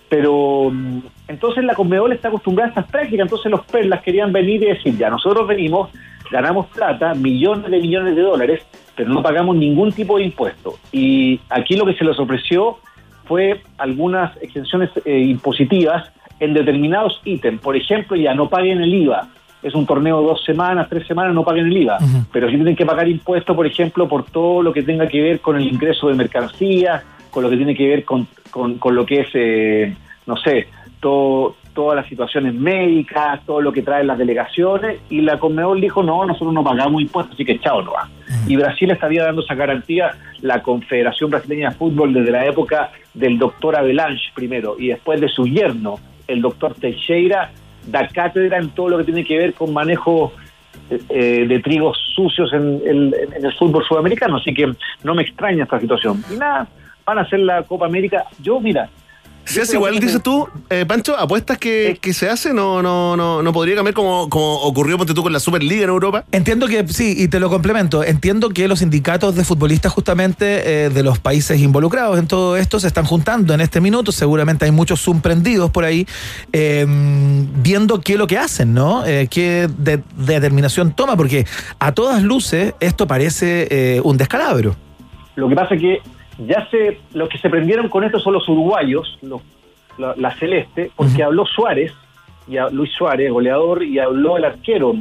Pero 0.10 0.70
mm, 0.72 1.00
entonces 1.28 1.64
la 1.64 1.76
Conmebol 1.76 2.14
está 2.14 2.30
acostumbrada 2.30 2.68
a 2.68 2.70
estas 2.70 2.92
prácticas, 2.92 3.26
entonces 3.26 3.52
los 3.52 3.66
perlas 3.66 4.02
querían 4.02 4.32
venir 4.32 4.64
y 4.64 4.68
decir, 4.68 4.98
ya 4.98 5.10
nosotros 5.10 5.48
venimos, 5.48 5.90
ganamos 6.32 6.68
plata, 6.68 7.14
millones 7.14 7.70
de 7.70 7.80
millones 7.80 8.16
de 8.16 8.22
dólares, 8.22 8.66
pero 8.96 9.10
no 9.10 9.22
pagamos 9.22 9.56
ningún 9.56 9.92
tipo 9.92 10.18
de 10.18 10.24
impuesto. 10.24 10.76
Y 10.92 11.40
aquí 11.50 11.76
lo 11.76 11.86
que 11.86 11.94
se 11.94 12.06
les 12.06 12.18
ofreció 12.18 12.80
fue 13.26 13.62
algunas 13.78 14.36
exenciones 14.42 14.90
eh, 15.06 15.20
impositivas 15.20 16.12
en 16.40 16.54
determinados 16.54 17.22
ítems. 17.26 17.62
Por 17.62 17.76
ejemplo, 17.76 18.16
ya 18.16 18.34
no 18.34 18.50
paguen 18.50 18.82
el 18.82 18.94
IVA. 18.94 19.28
Es 19.64 19.74
un 19.74 19.86
torneo 19.86 20.22
de 20.22 20.28
dos 20.28 20.44
semanas, 20.44 20.88
tres 20.90 21.08
semanas, 21.08 21.34
no 21.34 21.44
paguen 21.44 21.66
el 21.68 21.78
IVA. 21.78 21.98
Pero 22.32 22.50
sí 22.50 22.56
tienen 22.56 22.76
que 22.76 22.86
pagar 22.86 23.08
impuestos, 23.08 23.56
por 23.56 23.66
ejemplo, 23.66 24.08
por 24.08 24.26
todo 24.26 24.62
lo 24.62 24.72
que 24.72 24.84
tenga 24.84 25.08
que 25.08 25.22
ver 25.22 25.40
con 25.40 25.56
el 25.56 25.68
ingreso 25.68 26.08
de 26.08 26.14
mercancías, 26.14 27.04
con 27.32 27.44
lo 27.44 27.50
que 27.50 27.58
tiene 27.58 27.76
que 27.76 27.88
ver 27.88 28.06
con, 28.06 28.28
con, 28.52 28.78
con 28.78 28.96
lo 28.96 29.06
que 29.06 29.22
es, 29.22 29.30
eh, 29.34 29.96
no 30.26 30.38
sé, 30.38 30.68
todo, 31.00 31.56
todas 31.74 31.96
las 31.96 32.08
situaciones 32.08 32.54
médicas, 32.56 33.42
todo 33.46 33.62
lo 33.62 33.72
que 33.72 33.84
traen 33.84 34.08
las 34.08 34.18
delegaciones. 34.18 35.00
Y 35.10 35.22
la 35.22 35.38
Conmebol 35.38 35.80
dijo, 35.80 36.02
no, 36.02 36.26
nosotros 36.26 36.54
no 36.54 36.64
pagamos 36.64 37.02
impuestos, 37.02 37.36
así 37.36 37.46
que 37.46 37.60
chao, 37.60 37.82
no 37.82 37.94
va. 37.94 38.10
Y 38.48 38.56
Brasil 38.56 38.90
estaría 38.92 39.24
dando 39.24 39.42
esa 39.42 39.56
garantía, 39.56 40.12
la 40.42 40.62
Confederación 40.64 41.30
Brasileña 41.30 41.70
de 41.70 41.76
Fútbol, 41.76 42.14
desde 42.14 42.32
la 42.32 42.46
época 42.46 42.92
del 43.14 43.38
doctor 43.38 43.76
Avelanche 43.76 44.32
primero 44.34 44.76
y 44.80 44.88
después 44.88 45.20
de 45.22 45.28
su 45.28 45.46
yerno, 45.46 46.00
el 46.28 46.42
doctor 46.42 46.74
Teixeira, 46.74 47.52
da 47.88 48.08
cátedra 48.08 48.58
en 48.58 48.70
todo 48.70 48.90
lo 48.90 48.98
que 49.00 49.04
tiene 49.06 49.24
que 49.26 49.38
ver 49.38 49.54
con 49.54 49.74
manejo 49.74 50.34
eh, 51.10 51.46
de 51.48 51.60
trigos 51.60 51.98
sucios 52.16 52.54
en, 52.54 52.82
el- 52.86 53.16
en 53.36 53.46
el 53.46 53.54
fútbol 53.54 53.84
sudamericano, 53.86 54.38
así 54.38 54.54
que 54.54 54.72
no 55.04 55.16
me 55.16 55.24
extraña 55.24 55.64
esta 55.64 55.80
situación. 55.80 56.24
Y 56.34 56.38
nada, 56.38 56.68
van 57.06 57.18
a 57.18 57.22
hacer 57.22 57.40
la 57.40 57.64
Copa 57.64 57.86
América. 57.86 58.24
Yo, 58.42 58.60
mira, 58.60 58.90
Si 59.48 59.60
hace 59.62 59.76
igual, 59.76 60.00
dices 60.00 60.22
tú, 60.22 60.48
eh, 60.70 60.86
Pancho, 60.86 61.18
apuestas 61.18 61.58
que, 61.58 61.98
que 62.02 62.14
se 62.14 62.30
hace, 62.30 62.54
no, 62.54 62.82
no, 62.82 63.16
no, 63.16 63.42
no 63.42 63.54
podría 63.54 63.76
cambiar 63.76 63.94
como, 63.96 64.30
como 64.30 64.62
ocurrió 64.62 64.98
ponte 64.98 65.14
tú 65.14 65.24
con 65.24 65.32
la 65.34 65.40
Superliga 65.40 65.84
en 65.84 65.90
Europa. 65.90 66.26
Entiendo 66.32 66.68
que, 66.68 66.86
sí, 66.90 67.16
y 67.18 67.28
te 67.30 67.40
lo 67.40 67.50
complemento, 67.50 68.04
entiendo 68.04 68.50
que 68.50 68.68
los 68.68 68.80
sindicatos 68.80 69.36
de 69.36 69.44
futbolistas 69.46 69.94
justamente 69.94 70.86
eh, 70.86 70.90
de 70.90 71.02
los 71.04 71.18
países 71.20 71.60
involucrados 71.62 72.20
en 72.20 72.28
todo 72.28 72.58
esto 72.58 72.80
se 72.80 72.88
están 72.88 73.06
juntando 73.06 73.54
en 73.54 73.62
este 73.62 73.80
minuto, 73.82 74.12
seguramente 74.12 74.66
hay 74.66 74.72
muchos 74.72 75.02
Zoom 75.02 75.22
prendidos 75.22 75.72
por 75.72 75.86
ahí, 75.86 76.06
eh, 76.54 76.86
viendo 76.88 78.02
qué 78.02 78.14
es 78.14 78.20
lo 78.20 78.28
que 78.28 78.38
hacen, 78.38 78.74
¿no? 78.74 79.06
Eh, 79.06 79.28
qué 79.30 79.70
de- 79.78 80.04
determinación 80.18 80.92
toma, 80.94 81.16
porque 81.16 81.46
a 81.80 81.94
todas 81.94 82.22
luces 82.22 82.74
esto 82.80 83.08
parece 83.08 83.68
eh, 83.72 84.02
un 84.04 84.18
descalabro. 84.18 84.76
Lo 85.36 85.48
que 85.48 85.56
pasa 85.56 85.76
es 85.76 85.82
que 85.82 86.02
ya 86.40 86.68
se, 86.70 87.00
los 87.14 87.30
que 87.30 87.38
se 87.38 87.50
prendieron 87.50 87.90
con 87.90 88.04
esto 88.04 88.20
son 88.20 88.34
los 88.34 88.48
uruguayos, 88.50 89.18
los- 89.22 89.42
la, 89.98 90.14
la 90.16 90.32
celeste, 90.36 90.92
porque 90.96 91.24
habló 91.24 91.46
Suárez, 91.46 91.92
y 92.48 92.58
a- 92.58 92.70
Luis 92.70 92.92
Suárez, 92.94 93.32
goleador, 93.32 93.84
y 93.84 93.98
habló 94.00 94.38
el 94.38 94.46
arquero, 94.46 94.94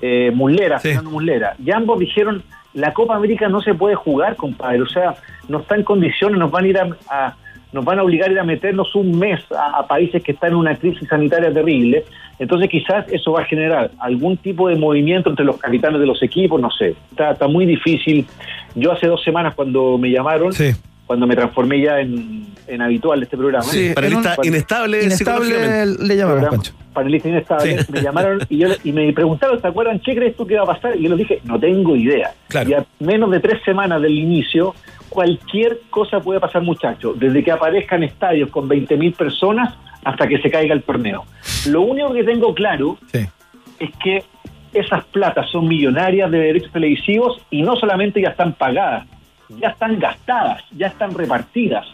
eh, 0.00 0.30
Muslera, 0.34 0.78
Fernando 0.78 1.10
Muslera. 1.10 1.54
Y 1.64 1.70
ambos 1.70 1.98
dijeron, 1.98 2.42
la 2.74 2.92
Copa 2.92 3.16
América 3.16 3.48
no 3.48 3.60
se 3.60 3.74
puede 3.74 3.94
jugar, 3.94 4.36
compadre, 4.36 4.82
o 4.82 4.86
sea, 4.86 5.14
no 5.48 5.58
está 5.58 5.74
en 5.76 5.82
condiciones, 5.82 6.38
nos 6.38 6.50
van 6.50 6.64
a 6.64 6.68
ir 6.68 6.78
a, 6.78 6.88
a- 7.10 7.36
nos 7.70 7.84
van 7.84 7.98
a 7.98 8.02
obligar 8.02 8.30
a 8.30 8.32
ir 8.32 8.38
a 8.38 8.44
meternos 8.44 8.94
un 8.94 9.18
mes 9.18 9.40
a, 9.52 9.76
a 9.80 9.86
países 9.86 10.22
que 10.22 10.32
están 10.32 10.52
en 10.52 10.56
una 10.56 10.74
crisis 10.76 11.06
sanitaria 11.06 11.52
terrible. 11.52 12.02
Entonces 12.38 12.70
quizás 12.70 13.04
eso 13.12 13.32
va 13.32 13.42
a 13.42 13.44
generar 13.44 13.90
algún 13.98 14.38
tipo 14.38 14.68
de 14.68 14.76
movimiento 14.76 15.28
entre 15.28 15.44
los 15.44 15.58
capitanes 15.58 16.00
de 16.00 16.06
los 16.06 16.22
equipos, 16.22 16.58
no 16.58 16.70
sé. 16.70 16.94
Está, 17.10 17.32
está 17.32 17.46
muy 17.46 17.66
difícil. 17.66 18.26
Yo 18.74 18.92
hace 18.92 19.06
dos 19.06 19.22
semanas 19.22 19.54
cuando 19.54 19.98
me 19.98 20.10
llamaron, 20.10 20.52
cuando 21.06 21.26
me 21.26 21.34
transformé 21.34 21.80
ya 21.80 22.00
en, 22.00 22.46
en 22.66 22.82
habitual 22.82 23.20
de 23.20 23.24
este 23.24 23.36
programa. 23.36 23.64
Sí, 23.64 23.92
panelista 23.94 24.36
inestable, 24.44 25.04
Inestable 25.04 25.86
le 25.86 26.16
programa, 26.16 26.50
Pancho. 26.50 26.72
panelista 26.92 27.28
inestable, 27.28 27.78
me 27.90 28.02
llamaron 28.02 28.40
y, 28.48 28.58
yo, 28.58 28.68
y 28.84 28.92
me 28.92 29.12
preguntaron, 29.12 29.60
¿te 29.60 29.68
acuerdan 29.68 30.00
qué 30.00 30.14
crees 30.14 30.36
tú 30.36 30.46
que 30.46 30.56
va 30.56 30.62
a 30.62 30.66
pasar? 30.66 30.96
Y 30.96 31.04
yo 31.04 31.08
les 31.10 31.18
dije, 31.18 31.40
no 31.44 31.58
tengo 31.58 31.96
idea. 31.96 32.32
Y 32.66 32.72
a 32.74 32.84
menos 33.00 33.30
de 33.30 33.40
tres 33.40 33.62
semanas 33.64 34.02
del 34.02 34.16
inicio, 34.16 34.74
cualquier 35.08 35.80
cosa 35.90 36.20
puede 36.20 36.40
pasar, 36.40 36.62
muchachos, 36.62 37.18
desde 37.18 37.42
que 37.42 37.50
aparezcan 37.52 38.02
estadios 38.02 38.50
con 38.50 38.68
20.000 38.68 39.16
personas 39.16 39.74
hasta 40.04 40.28
que 40.28 40.38
se 40.40 40.50
caiga 40.50 40.74
el 40.74 40.82
torneo. 40.82 41.24
Lo 41.66 41.82
único 41.82 42.12
que 42.12 42.24
tengo 42.24 42.54
claro 42.54 42.98
es 43.12 43.90
que 44.02 44.24
esas 44.72 45.04
platas 45.06 45.48
son 45.50 45.68
millonarias 45.68 46.30
de 46.30 46.38
derechos 46.38 46.72
televisivos 46.72 47.40
y 47.50 47.62
no 47.62 47.76
solamente 47.76 48.20
ya 48.20 48.30
están 48.30 48.52
pagadas, 48.52 49.06
ya 49.48 49.68
están 49.68 49.98
gastadas, 49.98 50.62
ya 50.76 50.88
están 50.88 51.14
repartidas. 51.14 51.86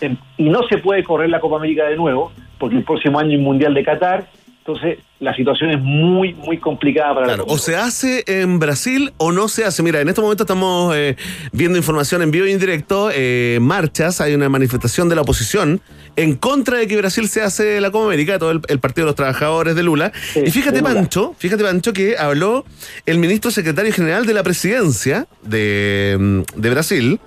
Em, 0.00 0.16
Y 0.36 0.48
no 0.48 0.62
se 0.68 0.78
puede 0.78 1.02
correr 1.02 1.30
la 1.30 1.40
Copa 1.40 1.56
América 1.56 1.84
de 1.84 1.96
nuevo, 1.96 2.32
porque 2.58 2.76
el 2.76 2.84
próximo 2.84 3.18
año 3.18 3.30
hay 3.30 3.38
Mundial 3.38 3.74
de 3.74 3.84
Qatar. 3.84 4.26
Entonces, 4.68 4.98
la 5.18 5.34
situación 5.34 5.70
es 5.70 5.80
muy, 5.80 6.34
muy 6.34 6.58
complicada 6.58 7.14
para 7.14 7.26
Claro, 7.26 7.46
la 7.46 7.54
o 7.54 7.56
se 7.56 7.74
hace 7.74 8.22
en 8.26 8.58
Brasil 8.58 9.14
o 9.16 9.32
no 9.32 9.48
se 9.48 9.64
hace. 9.64 9.82
Mira, 9.82 10.02
en 10.02 10.10
este 10.10 10.20
momento 10.20 10.42
estamos 10.42 10.94
eh, 10.94 11.16
viendo 11.52 11.78
información 11.78 12.20
en 12.20 12.30
vivo 12.30 12.46
y 12.46 12.52
en 12.52 12.58
directo, 12.58 13.08
eh, 13.10 13.56
marchas, 13.62 14.20
hay 14.20 14.34
una 14.34 14.50
manifestación 14.50 15.08
de 15.08 15.14
la 15.14 15.22
oposición 15.22 15.80
en 16.16 16.34
contra 16.34 16.76
de 16.76 16.86
que 16.86 16.98
Brasil 16.98 17.30
se 17.30 17.40
hace 17.40 17.80
la 17.80 17.90
Copa 17.90 18.04
América, 18.08 18.38
todo 18.38 18.50
el, 18.50 18.60
el 18.68 18.78
Partido 18.78 19.06
de 19.06 19.10
los 19.12 19.16
Trabajadores 19.16 19.74
de 19.74 19.82
Lula. 19.82 20.12
y 20.34 20.50
fíjate, 20.50 20.82
Lula. 20.82 20.92
Pancho, 20.92 21.34
fíjate, 21.38 21.64
Pancho, 21.64 21.94
que 21.94 22.18
habló 22.18 22.66
el 23.06 23.16
ministro 23.16 23.50
secretario 23.50 23.90
general 23.90 24.26
de 24.26 24.34
la 24.34 24.42
presidencia 24.42 25.28
de, 25.44 26.14
mm, 26.20 26.60
de 26.60 26.70
Brasil. 26.70 27.20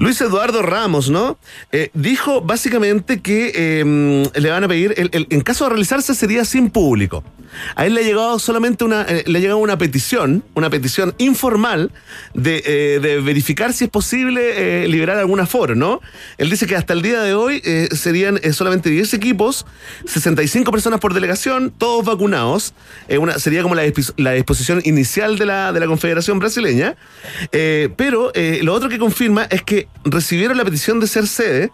Luis 0.00 0.18
Eduardo 0.22 0.62
Ramos, 0.62 1.10
¿no? 1.10 1.36
Eh, 1.72 1.90
dijo 1.92 2.40
básicamente 2.40 3.20
que 3.20 3.52
eh, 3.54 4.30
le 4.34 4.50
van 4.50 4.64
a 4.64 4.68
pedir, 4.68 4.94
en 4.96 5.40
caso 5.42 5.64
de 5.64 5.70
realizarse 5.70 6.14
sería 6.14 6.46
sin 6.46 6.70
público. 6.70 7.22
A 7.74 7.84
él 7.84 7.94
le 7.94 8.00
ha 8.00 8.04
llegado 8.04 8.38
solamente 8.38 8.84
una, 8.84 9.02
eh, 9.02 9.24
le 9.26 9.54
una 9.54 9.76
petición, 9.76 10.44
una 10.54 10.70
petición 10.70 11.14
informal 11.18 11.90
de, 12.32 12.62
eh, 12.64 13.20
verificar 13.22 13.72
si 13.72 13.84
es 13.84 13.90
posible 13.90 14.86
liberar 14.88 15.18
algún 15.18 15.40
aforo, 15.40 15.74
¿no? 15.74 16.00
Él 16.38 16.48
dice 16.48 16.66
que 16.66 16.76
hasta 16.76 16.92
el 16.92 17.02
día 17.02 17.20
de 17.20 17.34
hoy 17.34 17.60
serían 17.90 18.40
solamente 18.52 18.88
10 18.88 19.14
equipos, 19.14 19.66
65 20.06 20.70
personas 20.70 21.00
por 21.00 21.12
delegación, 21.12 21.72
todos 21.76 22.04
vacunados. 22.04 22.72
Una, 23.18 23.38
sería 23.38 23.62
como 23.62 23.74
la, 23.74 23.82
la 24.16 24.32
disposición 24.32 24.80
inicial 24.84 25.36
de 25.36 25.46
la, 25.46 25.72
de 25.72 25.80
la 25.80 25.86
Confederación 25.86 26.38
Brasileña. 26.38 26.96
Pero 27.50 28.32
lo 28.62 28.74
otro 28.74 28.88
que 28.88 28.98
confirma 28.98 29.44
es 29.50 29.62
que 29.62 29.88
recibieron 30.04 30.56
la 30.56 30.64
petición 30.64 31.00
de 31.00 31.06
ser 31.06 31.26
sede 31.26 31.70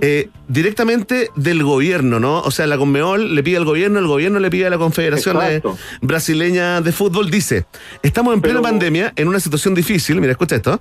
eh, 0.00 0.28
directamente 0.48 1.30
del 1.36 1.62
gobierno, 1.62 2.18
¿no? 2.18 2.40
O 2.40 2.50
sea, 2.50 2.66
la 2.66 2.76
Conmebol 2.76 3.34
le 3.34 3.42
pide 3.44 3.58
al 3.58 3.64
gobierno, 3.64 4.00
el 4.00 4.08
gobierno 4.08 4.40
le 4.40 4.50
pide 4.50 4.66
a 4.66 4.70
la 4.70 4.78
Confederación 4.78 5.36
Exacto. 5.36 5.78
Brasileña 6.02 6.80
de 6.80 6.90
Fútbol. 6.90 7.30
Dice, 7.30 7.64
estamos 8.02 8.34
en 8.34 8.40
plena 8.40 8.60
pandemia, 8.60 9.12
en 9.14 9.28
una 9.28 9.38
situación 9.38 9.72
difícil, 9.74 10.20
mira, 10.20 10.32
escucha 10.32 10.56
esto, 10.56 10.80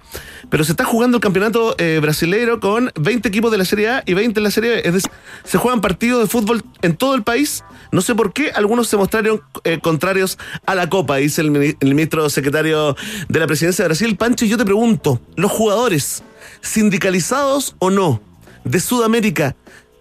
pero 0.50 0.64
se 0.64 0.72
está 0.72 0.84
jugando 0.84 1.18
el 1.18 1.22
campeonato 1.22 1.76
eh, 1.78 2.00
brasileiro 2.02 2.60
con 2.60 2.92
20 3.00 3.28
equipos 3.28 3.52
de 3.52 3.60
la 3.60 3.66
Serie 3.66 3.90
A 3.90 4.04
y 4.06 4.16
20 4.16 4.40
en 4.40 4.44
la 4.44 4.52
Serie 4.52 4.72
B. 4.72 4.82
Es 4.84 4.94
decir, 4.94 5.12
se 5.44 5.58
juegan 5.60 5.80
partidos 5.80 6.22
de 6.22 6.28
fútbol 6.28 6.64
en 6.82 6.96
todo 6.96 7.14
el 7.14 7.22
país. 7.22 7.64
No 7.92 8.02
sé 8.02 8.16
por 8.16 8.34
qué 8.34 8.52
algunos 8.52 8.88
se 8.88 8.98
mostraron 8.98 9.42
eh, 9.64 9.80
contrarios 9.80 10.40
a 10.66 10.74
la 10.74 10.90
Copa, 10.90 11.18
dice 11.18 11.42
el 11.42 11.52
ministro 11.52 12.28
secretario 12.32 12.96
de 13.30 13.40
la 13.40 13.46
presidencia 13.46 13.84
de 13.84 13.90
Brasil. 13.90 14.18
Pancho, 14.18 14.46
y 14.46 14.50
yo 14.50 14.58
te 14.58 14.66
pregunto, 14.66 15.22
los 15.36 15.52
jugadores, 15.52 16.24
sindicalizados 16.62 17.76
o 17.80 17.90
no, 17.90 18.22
de 18.64 18.80
Sudamérica, 18.80 19.56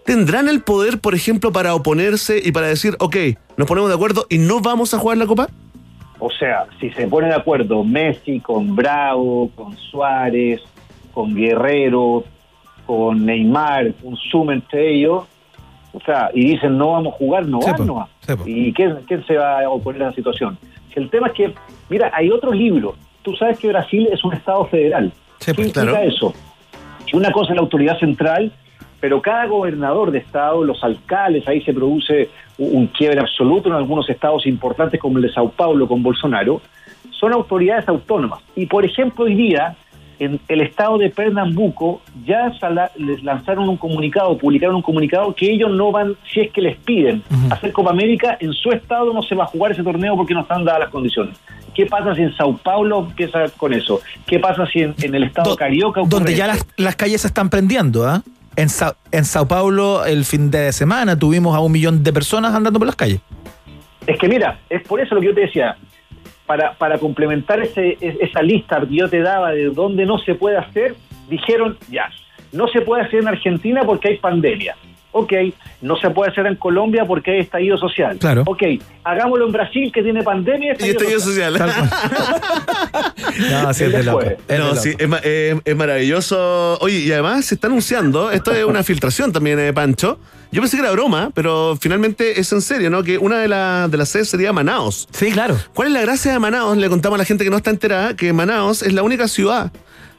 ¿tendrán 0.04 0.48
el 0.48 0.62
poder, 0.62 1.00
por 1.00 1.14
ejemplo, 1.14 1.52
para 1.52 1.74
oponerse 1.74 2.40
y 2.42 2.52
para 2.52 2.68
decir, 2.68 2.96
ok, 3.00 3.16
nos 3.56 3.68
ponemos 3.68 3.90
de 3.90 3.96
acuerdo 3.96 4.26
y 4.28 4.38
no 4.38 4.60
vamos 4.60 4.94
a 4.94 4.98
jugar 4.98 5.18
la 5.18 5.26
Copa? 5.26 5.48
O 6.18 6.30
sea, 6.30 6.66
si 6.80 6.90
se 6.90 7.08
pone 7.08 7.28
de 7.28 7.34
acuerdo 7.34 7.82
Messi 7.82 8.40
con 8.40 8.76
Bravo, 8.76 9.50
con 9.54 9.76
Suárez, 9.76 10.60
con 11.12 11.34
Guerrero, 11.34 12.24
con 12.86 13.26
Neymar, 13.26 13.92
un 14.02 14.16
zoom 14.30 14.50
entre 14.52 14.94
ellos, 14.94 15.24
o 15.92 16.00
sea, 16.00 16.30
y 16.32 16.52
dicen 16.52 16.78
no 16.78 16.92
vamos 16.92 17.14
a 17.14 17.16
jugar, 17.16 17.46
no 17.46 17.60
van, 17.60 17.86
no 17.86 17.94
van. 17.94 18.08
¿Y 18.46 18.72
quién, 18.72 18.98
quién 19.06 19.24
se 19.26 19.36
va 19.36 19.62
a 19.62 19.68
oponer 19.68 20.02
a 20.02 20.06
esa 20.06 20.16
situación? 20.16 20.58
El 20.94 21.10
tema 21.10 21.28
es 21.28 21.32
que, 21.32 21.54
mira, 21.88 22.10
hay 22.14 22.30
otro 22.30 22.52
libro. 22.52 22.94
Tú 23.22 23.34
sabes 23.36 23.58
que 23.58 23.68
Brasil 23.68 24.08
es 24.10 24.22
un 24.24 24.34
Estado 24.34 24.64
federal. 24.66 25.12
¿Qué 25.44 25.50
implica 25.50 25.82
claro. 25.82 25.98
eso? 25.98 26.34
Una 27.12 27.30
cosa 27.30 27.50
es 27.52 27.56
la 27.56 27.62
autoridad 27.62 27.98
central, 27.98 28.52
pero 29.00 29.20
cada 29.20 29.46
gobernador 29.46 30.10
de 30.10 30.18
estado, 30.18 30.64
los 30.64 30.82
alcaldes, 30.82 31.46
ahí 31.48 31.60
se 31.62 31.72
produce 31.72 32.30
un 32.58 32.74
un 32.74 32.86
quiebre 32.88 33.20
absoluto 33.20 33.68
en 33.68 33.74
algunos 33.74 34.08
estados 34.08 34.46
importantes 34.46 35.00
como 35.00 35.18
el 35.18 35.24
de 35.24 35.32
Sao 35.32 35.50
Paulo 35.50 35.88
con 35.88 36.02
Bolsonaro, 36.02 36.60
son 37.10 37.32
autoridades 37.32 37.88
autónomas. 37.88 38.40
Y 38.54 38.66
por 38.66 38.84
ejemplo, 38.84 39.24
hoy 39.24 39.34
día, 39.34 39.74
en 40.18 40.38
el 40.48 40.60
estado 40.60 40.98
de 40.98 41.10
Pernambuco, 41.10 42.00
ya 42.24 42.52
sala- 42.60 42.90
les 42.96 43.22
lanzaron 43.22 43.68
un 43.68 43.76
comunicado, 43.76 44.36
publicaron 44.38 44.76
un 44.76 44.82
comunicado 44.82 45.34
que 45.34 45.50
ellos 45.50 45.70
no 45.70 45.90
van, 45.92 46.14
si 46.32 46.40
es 46.40 46.50
que 46.52 46.60
les 46.60 46.76
piden 46.76 47.22
hacer 47.50 47.72
Copa 47.72 47.90
América, 47.90 48.36
en 48.40 48.52
su 48.52 48.70
estado 48.70 49.12
no 49.12 49.22
se 49.22 49.34
va 49.34 49.44
a 49.44 49.46
jugar 49.48 49.72
ese 49.72 49.82
torneo 49.82 50.16
porque 50.16 50.34
no 50.34 50.40
están 50.42 50.64
dadas 50.64 50.80
las 50.80 50.90
condiciones. 50.90 51.36
¿Qué 51.74 51.86
pasa 51.86 52.14
si 52.14 52.22
en 52.22 52.36
Sao 52.36 52.56
Paulo 52.58 53.06
empieza 53.08 53.48
con 53.56 53.72
eso? 53.72 54.00
¿Qué 54.26 54.38
pasa 54.38 54.66
si 54.66 54.80
en, 54.80 54.94
en 55.02 55.14
el 55.14 55.24
estado 55.24 55.56
Carioca 55.56 56.00
ocurre 56.02 56.10
Donde 56.16 56.34
ya 56.34 56.54
las 56.76 56.96
calles 56.96 57.22
se 57.22 57.28
están 57.28 57.48
prendiendo, 57.48 58.06
¿ah? 58.06 58.22
En, 58.56 58.68
Sa- 58.68 58.96
en 59.10 59.24
Sao 59.24 59.48
Paulo 59.48 60.04
el 60.04 60.26
fin 60.26 60.50
de 60.50 60.70
semana 60.72 61.18
tuvimos 61.18 61.56
a 61.56 61.60
un 61.60 61.72
millón 61.72 62.02
de 62.02 62.12
personas 62.12 62.54
andando 62.54 62.78
por 62.78 62.86
las 62.86 62.96
calles. 62.96 63.20
Es 64.06 64.18
que 64.18 64.28
mira, 64.28 64.58
es 64.68 64.82
por 64.86 65.00
eso 65.00 65.14
lo 65.14 65.20
que 65.22 65.28
yo 65.28 65.34
te 65.34 65.42
decía, 65.42 65.76
para, 66.52 66.74
para 66.74 66.98
complementar 66.98 67.60
ese, 67.60 67.96
es- 67.98 68.16
esa 68.20 68.42
lista 68.42 68.78
que 68.86 68.94
yo 68.96 69.08
te 69.08 69.20
daba 69.22 69.52
de 69.52 69.70
dónde 69.70 70.04
no 70.04 70.18
se 70.18 70.34
puede 70.34 70.58
hacer, 70.58 70.94
dijeron, 71.30 71.78
ya, 71.90 72.10
no 72.52 72.68
se 72.68 72.82
puede 72.82 73.04
hacer 73.04 73.20
en 73.20 73.28
Argentina 73.28 73.80
porque 73.86 74.08
hay 74.08 74.18
pandemia. 74.18 74.76
Ok, 75.14 75.32
no 75.82 75.96
se 75.96 76.10
puede 76.10 76.30
hacer 76.30 76.46
en 76.46 76.56
Colombia 76.56 77.04
porque 77.06 77.30
hay 77.32 77.38
estallido 77.40 77.76
social. 77.78 78.18
Claro. 78.18 78.42
Ok, 78.46 78.62
hagámoslo 79.04 79.46
en 79.46 79.52
Brasil 79.52 79.90
que 79.92 80.02
tiene 80.02 80.22
pandemia 80.22 80.74
Y 80.78 80.90
estallido 80.90 81.20
social. 81.20 81.54
No, 83.50 83.72
sí, 83.74 83.84
es 83.84 83.92
de 83.92 84.02
loco. 84.02 84.20
Es 84.22 84.46
de 84.46 84.58
No, 84.58 84.64
loco. 84.68 84.76
sí, 84.76 84.94
es, 84.98 85.08
ma- 85.08 85.20
es 85.22 85.76
maravilloso. 85.76 86.78
Oye, 86.80 86.98
y 86.98 87.12
además 87.12 87.46
se 87.46 87.54
está 87.54 87.66
anunciando, 87.68 88.30
esto 88.30 88.52
es 88.52 88.64
una 88.64 88.82
filtración 88.82 89.32
también, 89.32 89.58
eh, 89.58 89.72
Pancho. 89.72 90.18
Yo 90.52 90.60
pensé 90.60 90.76
que 90.76 90.82
era 90.82 90.92
broma, 90.92 91.30
pero 91.34 91.78
finalmente 91.80 92.38
es 92.38 92.52
en 92.52 92.60
serio, 92.60 92.90
¿no? 92.90 93.02
Que 93.02 93.16
una 93.18 93.38
de, 93.38 93.48
la- 93.48 93.88
de 93.88 93.96
las 93.96 94.10
sedes 94.10 94.28
sería 94.28 94.52
Manaos. 94.52 95.08
Sí, 95.10 95.32
claro. 95.32 95.58
¿Cuál 95.72 95.88
es 95.88 95.94
la 95.94 96.02
gracia 96.02 96.32
de 96.32 96.38
Manaos? 96.38 96.76
Le 96.76 96.88
contamos 96.90 97.16
a 97.16 97.18
la 97.18 97.24
gente 97.24 97.42
que 97.44 97.50
no 97.50 97.56
está 97.56 97.70
enterada 97.70 98.14
que 98.14 98.32
Manaos 98.34 98.82
es 98.82 98.92
la 98.92 99.02
única 99.02 99.28
ciudad 99.28 99.72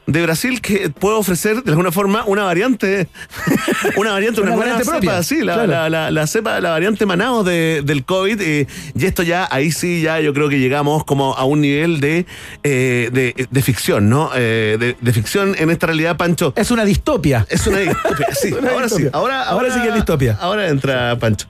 de 0.06 0.22
Brasil 0.22 0.60
que 0.60 0.90
puede 0.90 1.16
ofrecer 1.16 1.62
de 1.62 1.70
alguna 1.70 1.90
forma 1.90 2.24
una 2.26 2.42
variante, 2.44 3.08
una 3.96 4.12
variante, 4.12 4.40
una, 4.42 4.50
Una 4.52 4.56
nueva 4.56 4.72
variante 4.72 4.84
cepa, 4.84 4.98
propia, 4.98 5.22
sí, 5.22 5.42
la, 5.42 5.54
claro. 5.54 5.68
la, 5.72 5.88
la- 5.90 6.10
la 6.10 6.26
cepa, 6.26 6.60
la 6.60 6.70
variante 6.70 7.06
Manaus 7.06 7.44
de- 7.46 7.82
del 7.84 8.04
COVID. 8.04 8.40
eh, 8.40 8.66
y 8.94 9.04
esto 9.06 9.22
ya, 9.22 9.48
ahí 9.50 9.70
sí, 9.72 10.02
ya 10.02 10.20
yo 10.20 10.34
creo 10.34 10.48
que 10.48 10.58
llegamos 10.58 11.04
como 11.04 11.34
a 11.34 11.44
un 11.44 11.60
nivel 11.62 12.00
de, 12.00 12.26
eh, 12.62 13.08
de, 13.12 13.46
de 13.50 13.62
ficción, 13.62 14.08
¿no? 14.10 14.30
Eh, 14.34 14.76
de, 14.78 14.96
de 15.00 15.12
ficción 15.12 15.54
en 15.58 15.70
esta 15.70 15.86
realidad, 15.86 16.16
Pancho. 16.16 16.52
Es 16.56 16.70
una 16.70 16.84
distopia. 16.84 17.46
Es 17.48 17.66
una 17.66 17.78
distopia, 17.78 18.26
sí. 18.32 18.52
una 18.58 18.70
ahora 18.72 18.88
sí, 18.88 19.06
Ahora 19.12 19.70
sí 19.72 19.80
que 19.80 19.88
es 19.88 19.94
distopia. 19.94 20.36
Ahora 20.40 20.68
entra 20.68 21.16
Pancho. 21.18 21.46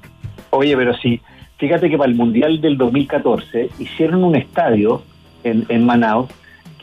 Oye, 0.51 0.77
pero 0.77 0.97
sí, 0.99 1.21
fíjate 1.59 1.91
que 1.91 1.99
para 1.99 2.09
el 2.11 2.17
Mundial 2.17 2.61
del 2.61 2.79
2014 2.79 3.71
hicieron 3.81 4.23
un 4.23 4.37
estadio 4.37 5.03
en, 5.43 5.67
en 5.69 5.85
Manaus, 5.85 6.31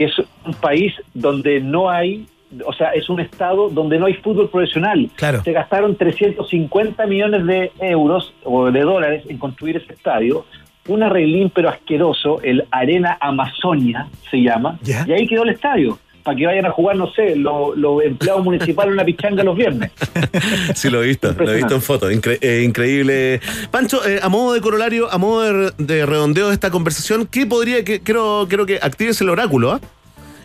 que 0.02 0.06
es 0.06 0.28
un 0.46 0.54
país 0.56 0.94
donde 1.14 1.60
no 1.60 1.90
hay, 1.92 2.26
o 2.66 2.74
sea, 2.74 2.90
es 2.90 3.08
un 3.08 3.20
estado 3.20 3.70
donde 3.70 4.00
no 4.00 4.08
hay 4.08 4.16
fútbol 4.16 4.50
profesional. 4.50 5.08
Claro. 5.16 5.44
Se 5.44 5.52
gastaron 5.52 5.96
350 5.96 7.06
millones 7.06 7.46
de 7.46 7.72
euros 7.80 8.34
o 8.44 8.72
de 8.72 8.82
dólares 8.82 9.24
en 9.30 9.38
construir 9.38 9.78
ese 9.78 9.94
estadio. 9.94 10.46
Un 10.88 11.04
arreglín 11.04 11.52
pero 11.54 11.70
asqueroso, 11.70 12.42
el 12.42 12.66
Arena 12.72 13.16
Amazonia 13.22 14.08
se 14.32 14.38
llama, 14.42 14.80
Ya. 14.82 15.06
y 15.08 15.12
ahí 15.12 15.28
quedó 15.28 15.44
el 15.44 15.50
estadio. 15.50 16.00
Para 16.24 16.38
que 16.38 16.46
vayan 16.46 16.66
a 16.66 16.72
jugar, 16.72 16.96
no 16.96 17.12
sé, 17.14 17.36
los 17.36 17.76
los 17.78 18.04
empleados 18.04 18.44
municipales 18.44 18.90
en 18.90 18.94
una 18.94 19.06
pichanga 19.06 19.44
los 19.44 19.56
viernes. 19.58 19.92
Sí, 20.76 20.90
lo 20.90 21.04
he 21.04 21.08
visto, 21.08 21.34
lo 21.38 21.52
he 21.52 21.56
visto 21.58 21.76
en 21.76 21.82
fotos. 21.82 22.12
Incre- 22.12 22.38
eh, 22.42 22.64
increíble. 22.64 23.40
Pancho, 23.72 24.06
eh, 24.08 24.20
a 24.22 24.30
modo 24.30 24.54
de 24.54 24.62
corolario, 24.62 25.12
a 25.12 25.18
modo 25.18 25.42
de, 25.42 25.52
re- 25.54 25.74
de 25.78 26.06
redondeo 26.06 26.48
de 26.48 26.54
esta 26.54 26.70
conversación, 26.72 27.28
¿qué 27.28 27.46
podría, 27.46 27.84
que, 27.84 28.00
quiero, 28.02 28.46
quiero 28.48 28.66
que 28.66 28.80
actives 28.82 29.20
el 29.22 29.30
oráculo, 29.30 29.72
¿ah? 29.74 29.82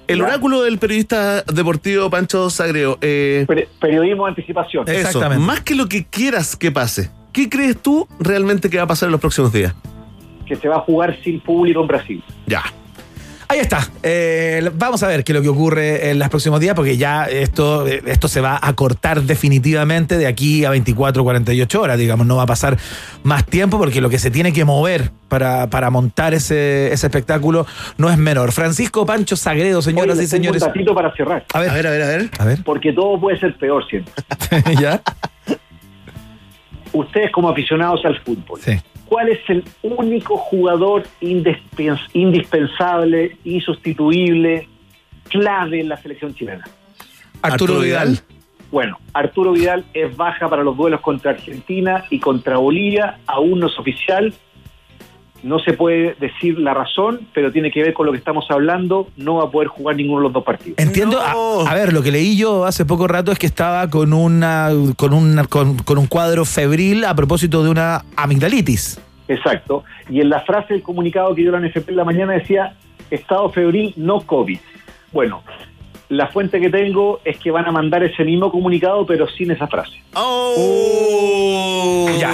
El 0.09 0.23
oráculo 0.23 0.63
del 0.63 0.79
periodista 0.79 1.43
deportivo 1.43 2.09
Pancho 2.11 2.49
Sagreo. 2.49 2.97
Eh, 3.01 3.45
Peri- 3.49 3.67
periodismo 3.81 4.25
de 4.27 4.31
anticipación. 4.31 4.85
eso, 4.89 4.97
Exactamente. 4.99 5.45
más 5.45 5.61
que 5.63 5.75
lo 5.75 5.89
que 5.89 6.05
quieras 6.07 6.55
que 6.57 6.71
pase, 6.71 7.11
¿qué 7.33 7.49
crees 7.49 7.77
tú 7.83 8.07
realmente 8.21 8.71
que 8.71 8.77
va 8.77 8.85
a 8.85 8.87
pasar 8.87 9.09
en 9.09 9.13
los 9.13 9.21
próximos 9.21 9.53
días? 9.53 9.75
que 10.47 10.55
se 10.55 10.69
va 10.69 10.77
a 10.77 10.81
jugar 10.81 11.19
sin 11.25 11.41
público 11.41 11.81
en 11.81 11.87
Brasil. 11.89 12.23
Ya. 12.47 12.63
Ahí 13.49 13.61
está. 13.61 13.87
Eh, 14.03 14.71
vamos 14.75 15.03
a 15.05 15.09
ver 15.09 15.23
qué 15.23 15.31
es 15.33 15.37
lo 15.37 15.43
que 15.43 15.49
ocurre 15.49 16.11
en 16.11 16.19
los 16.19 16.29
próximos 16.29 16.59
días, 16.59 16.75
porque 16.75 16.97
ya 16.97 17.27
esto, 17.27 17.87
eh, 17.87 18.03
esto 18.07 18.27
se 18.27 18.41
va 18.41 18.59
a 18.61 18.73
cortar 18.73 19.23
definitivamente 19.23 20.19
de 20.19 20.27
aquí 20.27 20.65
a 20.65 20.71
24, 20.71 21.23
48 21.23 21.81
horas, 21.81 21.97
digamos. 21.99 22.27
No 22.27 22.37
va 22.37 22.43
a 22.43 22.47
pasar 22.47 22.77
más 23.23 23.47
tiempo, 23.47 23.79
porque 23.79 24.01
lo 24.01 24.11
que 24.11 24.19
se 24.19 24.31
tiene 24.33 24.53
que 24.53 24.65
mover 24.65 25.11
para, 25.29 25.71
para 25.71 25.91
montar 25.91 26.35
ese, 26.35 26.93
ese 26.93 27.07
espectáculo 27.07 27.67
no 27.99 28.11
es 28.11 28.19
menor. 28.19 28.51
Francisco 28.51 29.07
Pancho 29.07 29.37
Sagredo, 29.37 29.81
señoras 29.81 30.17
Oye, 30.17 30.25
y 30.25 30.29
señores. 30.29 30.63
Un 30.63 30.69
datito 30.69 30.95
para 30.95 31.15
cerrar. 31.15 31.45
A 31.55 31.61
ver, 31.61 31.71
A 31.71 31.75
ver, 31.75 31.87
a 31.87 31.91
ver, 31.91 32.03
a 32.03 32.07
ver. 32.07 32.31
a 32.39 32.45
ver. 32.45 32.65
Porque 32.65 32.93
todo 32.93 33.21
puede 33.21 33.39
ser 33.39 33.57
peor 33.59 33.87
siempre. 33.89 34.13
¿Ya? 34.81 35.01
Ustedes 36.93 37.31
como 37.31 37.49
aficionados 37.49 38.05
al 38.05 38.19
fútbol, 38.23 38.59
Sí. 38.61 38.73
¿Cuál 39.09 39.29
es 39.29 39.39
el 39.49 39.65
único 39.83 40.37
jugador 40.37 41.05
indispens- 41.21 42.09
indispensable, 42.13 43.37
insustituible, 43.45 44.69
clave 45.29 45.81
en 45.81 45.89
la 45.89 45.97
selección 45.97 46.35
chilena? 46.35 46.65
Arturo, 47.43 47.75
Arturo 47.75 47.81
Vidal. 47.81 48.09
Vidal. 48.09 48.25
Bueno, 48.71 48.99
Arturo 49.13 49.53
Vidal 49.53 49.85
es 49.95 50.17
baja 50.17 50.49
para 50.49 50.63
los 50.65 50.77
duelos 50.77 51.01
contra 51.01 51.31
Argentina 51.31 52.05
y 52.11 52.19
contra 52.19 52.57
Bolivia, 52.59 53.19
aún 53.27 53.61
no 53.61 53.69
es 53.69 53.79
oficial. 53.79 54.35
No 55.47 55.61
se 55.61 55.75
puede 55.75 56.17
decir 56.19 56.59
la 56.59 56.75
razón, 56.75 57.21
pero 57.33 57.53
tiene 57.53 57.71
que 57.71 57.83
ver 57.83 57.95
con 57.95 58.05
lo 58.07 58.13
que 58.13 58.19
estamos 58.19 58.47
hablando. 58.51 59.07
No 59.17 59.37
va 59.37 59.45
a 59.45 59.51
poder 59.51 59.69
jugar 59.69 59.95
ninguno 59.97 60.19
de 60.19 60.25
los 60.25 60.33
dos 60.33 60.43
partidos. 60.45 60.79
Entiendo, 60.79 61.19
No. 61.19 61.61
a, 61.67 61.71
a 61.71 61.75
ver, 61.75 61.93
lo 61.93 62.03
que 62.03 62.11
leí 62.11 62.37
yo 62.37 62.65
hace 62.65 62.85
poco 62.85 63.07
rato 63.07 63.31
es 63.31 63.39
que 63.39 63.47
estaba 63.47 63.89
con 63.89 64.13
una 64.13 64.71
con 64.97 65.13
una 65.15 65.45
con, 65.45 65.77
con 65.79 65.99
un 65.99 66.07
cuadro 66.09 66.45
febril 66.45 67.05
a 67.05 67.15
propósito 67.15 67.63
de 67.63 67.71
una 67.71 68.05
amigdalitis. 68.17 69.01
Exacto. 69.29 69.85
Y 70.11 70.21
en 70.21 70.31
la 70.31 70.41
frase 70.41 70.75
del 70.75 70.83
comunicado 70.83 71.35
que 71.35 71.43
dio 71.43 71.53
la 71.53 71.61
NFP 71.61 71.91
en 71.91 71.97
la 71.97 72.05
mañana 72.05 72.33
decía 72.33 72.75
estado 73.11 73.49
febril, 73.51 73.93
no 73.97 74.21
COVID. 74.23 74.59
Bueno, 75.13 75.43
la 76.09 76.27
fuente 76.29 76.61
que 76.61 76.71
tengo 76.71 77.21
es 77.25 77.37
que 77.39 77.51
van 77.53 77.67
a 77.67 77.73
mandar 77.73 78.03
ese 78.03 78.25
mismo 78.25 78.51
comunicado, 78.51 79.07
pero 79.07 79.29
sin 79.29 79.51
esa 79.53 79.67
frase. 79.69 80.03
¡Oh! 80.15 82.09
Ya. 82.19 82.33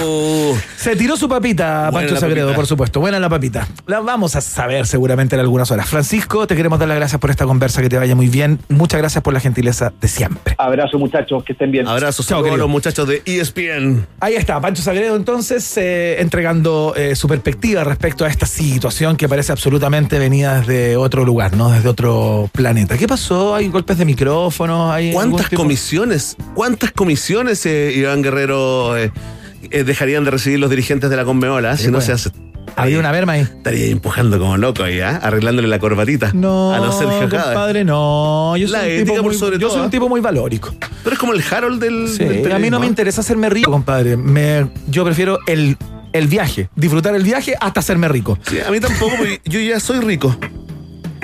Se 0.82 0.96
tiró 0.96 1.16
su 1.16 1.28
papita, 1.28 1.90
Buena 1.90 2.08
Pancho 2.08 2.20
Sagredo, 2.20 2.48
papita. 2.48 2.56
por 2.56 2.66
supuesto. 2.66 3.00
Buena 3.00 3.20
la 3.20 3.28
papita. 3.28 3.68
La 3.86 4.00
vamos 4.00 4.34
a 4.34 4.40
saber 4.40 4.86
seguramente 4.86 5.36
en 5.36 5.40
algunas 5.40 5.70
horas. 5.70 5.88
Francisco, 5.88 6.46
te 6.46 6.56
queremos 6.56 6.78
dar 6.80 6.88
las 6.88 6.96
gracias 6.96 7.20
por 7.20 7.30
esta 7.30 7.44
conversa, 7.44 7.82
que 7.82 7.88
te 7.88 7.98
vaya 7.98 8.16
muy 8.16 8.26
bien. 8.28 8.58
Muchas 8.68 8.98
gracias 8.98 9.22
por 9.22 9.32
la 9.32 9.38
gentileza 9.40 9.92
de 10.00 10.08
siempre. 10.08 10.56
Abrazo 10.58 10.98
muchachos, 10.98 11.44
que 11.44 11.52
estén 11.52 11.70
bien. 11.70 11.86
Abrazos 11.86 12.26
Chao, 12.26 12.38
a 12.38 12.40
todos 12.40 12.50
querido. 12.50 12.66
los 12.66 12.70
muchachos 12.70 13.06
de 13.06 13.22
ESPN. 13.24 14.06
Ahí 14.20 14.34
está, 14.34 14.60
Pancho 14.60 14.82
Sagredo 14.82 15.14
entonces 15.14 15.76
eh, 15.76 16.20
entregando 16.20 16.94
eh, 16.96 17.14
su 17.14 17.28
perspectiva 17.28 17.84
respecto 17.84 18.24
a 18.24 18.28
esta 18.28 18.46
situación 18.46 19.16
que 19.16 19.28
parece 19.28 19.52
absolutamente 19.52 20.18
venida 20.18 20.60
desde 20.60 20.96
otro 20.96 21.24
lugar, 21.24 21.56
¿no? 21.56 21.70
Desde 21.70 21.88
otro 21.88 22.50
planeta. 22.52 22.98
¿Qué 22.98 23.06
pasó? 23.06 23.54
¿Hay 23.54 23.68
golpes 23.68 23.98
de 23.98 24.04
algún 24.04 25.12
¿Cuántas 25.12 25.48
comisiones? 25.50 26.36
¿Cuántas 26.54 26.92
comisiones, 26.92 27.64
eh, 27.66 27.92
Iván 27.94 28.22
Guerrero, 28.22 28.96
eh, 28.96 29.12
dejarían 29.84 30.24
de 30.24 30.30
recibir 30.30 30.58
los 30.58 30.70
dirigentes 30.70 31.10
de 31.10 31.16
la 31.16 31.24
Conmebol 31.24 31.64
ah, 31.66 31.76
si 31.76 31.90
no 31.90 32.00
se 32.00 32.12
hace? 32.12 32.30
Había 32.76 32.98
una 32.98 33.12
merma 33.12 33.32
ahí. 33.32 33.42
Estaría 33.42 33.86
empujando 33.86 34.38
como 34.38 34.56
loco 34.56 34.82
ahí, 34.82 35.00
¿ah? 35.00 35.20
arreglándole 35.22 35.68
la 35.68 35.78
corbatita 35.78 36.30
No, 36.32 36.72
a 36.72 36.78
los 36.78 36.96
Sergio 36.96 37.28
compadre, 37.28 37.84
no. 37.84 38.56
Yo 38.56 38.68
soy, 38.68 38.76
La 38.76 38.82
un, 38.84 38.88
ética 38.88 39.04
tipo 39.04 39.14
por 39.16 39.24
muy, 39.24 39.34
sobre 39.34 39.58
yo 39.58 39.66
todo, 39.66 39.70
soy 39.70 39.80
un 39.80 39.86
¿ah? 39.88 39.90
tipo 39.90 40.08
muy 40.08 40.20
valórico. 40.20 40.70
Tú 40.80 41.08
eres 41.08 41.18
como 41.18 41.32
el 41.32 41.42
Harold 41.50 41.82
del, 41.82 42.08
Sí, 42.08 42.24
del 42.24 42.52
a 42.52 42.58
mí 42.58 42.70
no 42.70 42.80
me 42.80 42.86
interesa 42.86 43.20
hacerme 43.20 43.50
rico, 43.50 43.70
compadre. 43.70 44.16
Me, 44.16 44.68
yo 44.88 45.04
prefiero 45.04 45.38
el, 45.46 45.76
el 46.12 46.28
viaje, 46.28 46.68
disfrutar 46.76 47.14
el 47.14 47.24
viaje 47.24 47.54
hasta 47.60 47.80
hacerme 47.80 48.08
rico. 48.08 48.38
Sí, 48.48 48.58
a 48.60 48.70
mí 48.70 48.80
tampoco, 48.80 49.16
porque 49.16 49.40
yo 49.44 49.60
ya 49.60 49.80
soy 49.80 50.00
rico. 50.00 50.36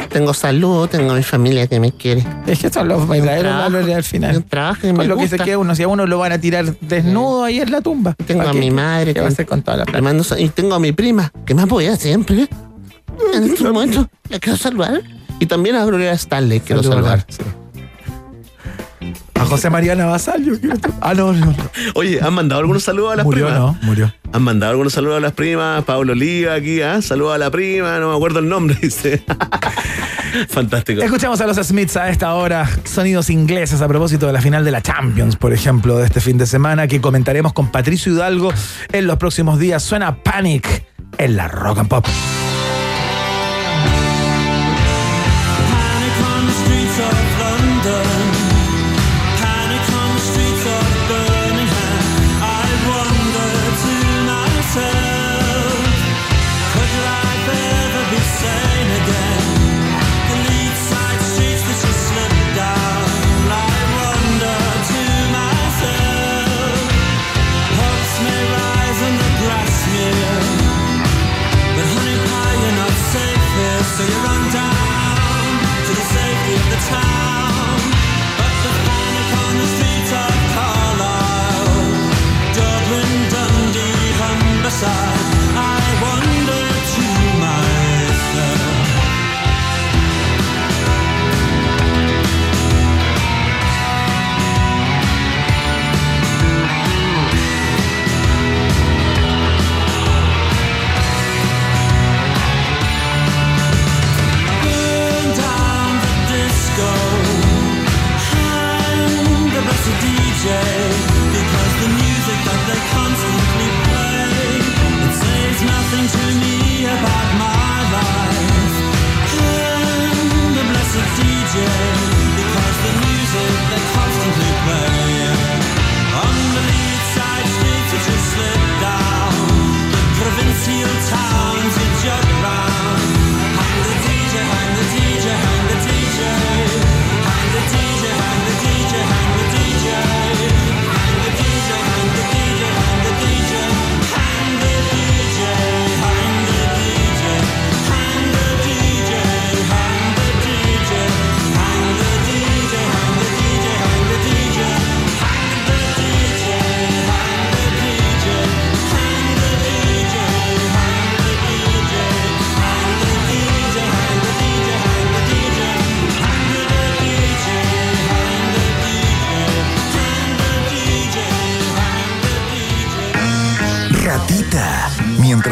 Tengo 0.08 0.32
salud, 0.34 0.88
tengo 0.88 1.14
mi 1.14 1.22
familia 1.22 1.66
que 1.66 1.80
me 1.80 1.92
quiere. 1.92 2.24
Es 2.46 2.58
que 2.60 2.70
son 2.70 2.88
los 2.88 3.06
verdaderos 3.08 3.52
valores 3.52 3.94
al 3.96 4.04
final. 4.04 4.44
trabajo 4.44 4.86
y 4.86 4.90
Con 4.90 4.98
me 4.98 5.06
lo 5.06 5.16
que 5.16 5.28
se 5.28 5.38
queda 5.38 5.58
uno, 5.58 5.74
si 5.74 5.82
a 5.82 5.88
uno 5.88 6.06
lo 6.06 6.18
van 6.18 6.32
a 6.32 6.38
tirar 6.40 6.78
desnudo 6.80 7.44
ahí 7.44 7.60
en 7.60 7.70
la 7.70 7.80
tumba. 7.80 8.14
Tengo 8.26 8.38
¿Para 8.40 8.50
a 8.50 8.52
qué? 8.54 8.58
mi 8.60 8.70
madre. 8.70 9.14
¿Qué 9.14 9.20
va 9.20 9.26
a 9.26 9.30
hacer 9.30 9.46
con 9.46 9.62
toda 9.62 9.78
la 9.78 9.84
plata? 9.84 10.00
mando 10.00 10.24
y 10.38 10.48
tengo 10.48 10.74
a 10.74 10.80
mi 10.80 10.92
prima, 10.92 11.30
que 11.44 11.54
me 11.54 11.62
apoya 11.62 11.96
siempre. 11.96 12.48
En 13.34 13.44
este 13.44 13.64
momento 13.64 14.08
la 14.30 14.38
quiero 14.38 14.56
saludar. 14.56 15.02
Y 15.40 15.46
también 15.46 15.76
a 15.76 15.84
Gloria 15.84 16.12
Stanley 16.12 16.60
quiero 16.60 16.82
Saludar, 16.82 17.20
saludar. 17.20 17.26
sí. 17.28 17.42
A 19.40 19.44
José 19.44 19.70
María 19.70 19.94
Navasal, 19.94 20.44
yo 20.44 20.58
quiero- 20.60 20.76
Ah, 21.00 21.14
no, 21.14 21.32
no. 21.32 21.46
no. 21.46 21.54
Oye, 21.94 22.20
¿han 22.20 22.34
mandado 22.34 22.60
algunos 22.60 22.82
saludos 22.82 23.12
a 23.12 23.16
las 23.16 23.24
Murió, 23.24 23.46
primas? 23.46 23.60
no, 23.60 23.78
murió. 23.82 24.12
Han 24.32 24.42
mandado 24.42 24.70
algunos 24.72 24.92
saludos 24.92 25.16
a 25.18 25.20
las 25.20 25.32
primas. 25.32 25.84
Pablo 25.84 26.14
Liga 26.14 26.54
aquí, 26.54 26.82
¿ah? 26.82 27.00
Saludos 27.00 27.34
a 27.34 27.38
la 27.38 27.50
prima, 27.50 27.98
no 27.98 28.10
me 28.10 28.16
acuerdo 28.16 28.40
el 28.40 28.48
nombre, 28.48 28.76
dice. 28.82 29.22
Fantástico. 30.48 31.02
Escuchamos 31.02 31.40
a 31.40 31.46
los 31.46 31.56
Smiths 31.56 31.96
a 31.96 32.10
esta 32.10 32.34
hora, 32.34 32.68
sonidos 32.84 33.30
ingleses 33.30 33.80
a 33.80 33.88
propósito 33.88 34.26
de 34.26 34.32
la 34.32 34.40
final 34.42 34.64
de 34.64 34.70
la 34.70 34.82
Champions, 34.82 35.36
por 35.36 35.52
ejemplo, 35.52 35.96
de 35.98 36.04
este 36.04 36.20
fin 36.20 36.36
de 36.36 36.46
semana, 36.46 36.86
que 36.86 37.00
comentaremos 37.00 37.52
con 37.52 37.70
Patricio 37.70 38.12
Hidalgo 38.12 38.52
en 38.92 39.06
los 39.06 39.16
próximos 39.18 39.58
días. 39.58 39.82
Suena 39.82 40.16
Panic 40.22 40.84
en 41.16 41.36
la 41.36 41.48
Rock 41.48 41.78
and 41.78 41.88
Pop. 41.88 42.06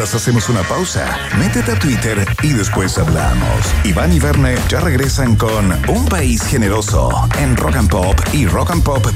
Mientras 0.07 0.23
hacemos 0.23 0.49
una 0.49 0.63
pausa, 0.63 1.19
métete 1.37 1.73
a 1.73 1.79
Twitter 1.81 2.25
y 2.41 2.53
después 2.53 2.97
hablamos. 2.97 3.75
Iván 3.83 4.13
y 4.13 4.21
Verne 4.21 4.55
ya 4.69 4.79
regresan 4.79 5.35
con 5.35 5.73
Un 5.89 6.07
País 6.07 6.47
Generoso 6.47 7.29
en 7.41 7.57
Rock 7.57 7.75
and 7.75 7.91
Pop 7.91 8.15
y 8.33 8.47
rockandpop.cl 8.47 9.11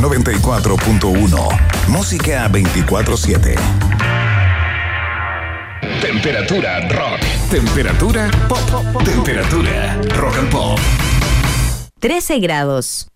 94.1. 0.00 1.88
Música 1.88 2.48
24-7. 2.48 3.56
Temperatura 6.00 6.88
rock. 6.88 7.20
Temperatura 7.50 8.30
pop. 8.48 9.04
Temperatura 9.04 10.00
rock 10.16 10.36
and 10.38 10.50
pop. 10.50 10.78
13 12.00 12.38
grados. 12.38 13.08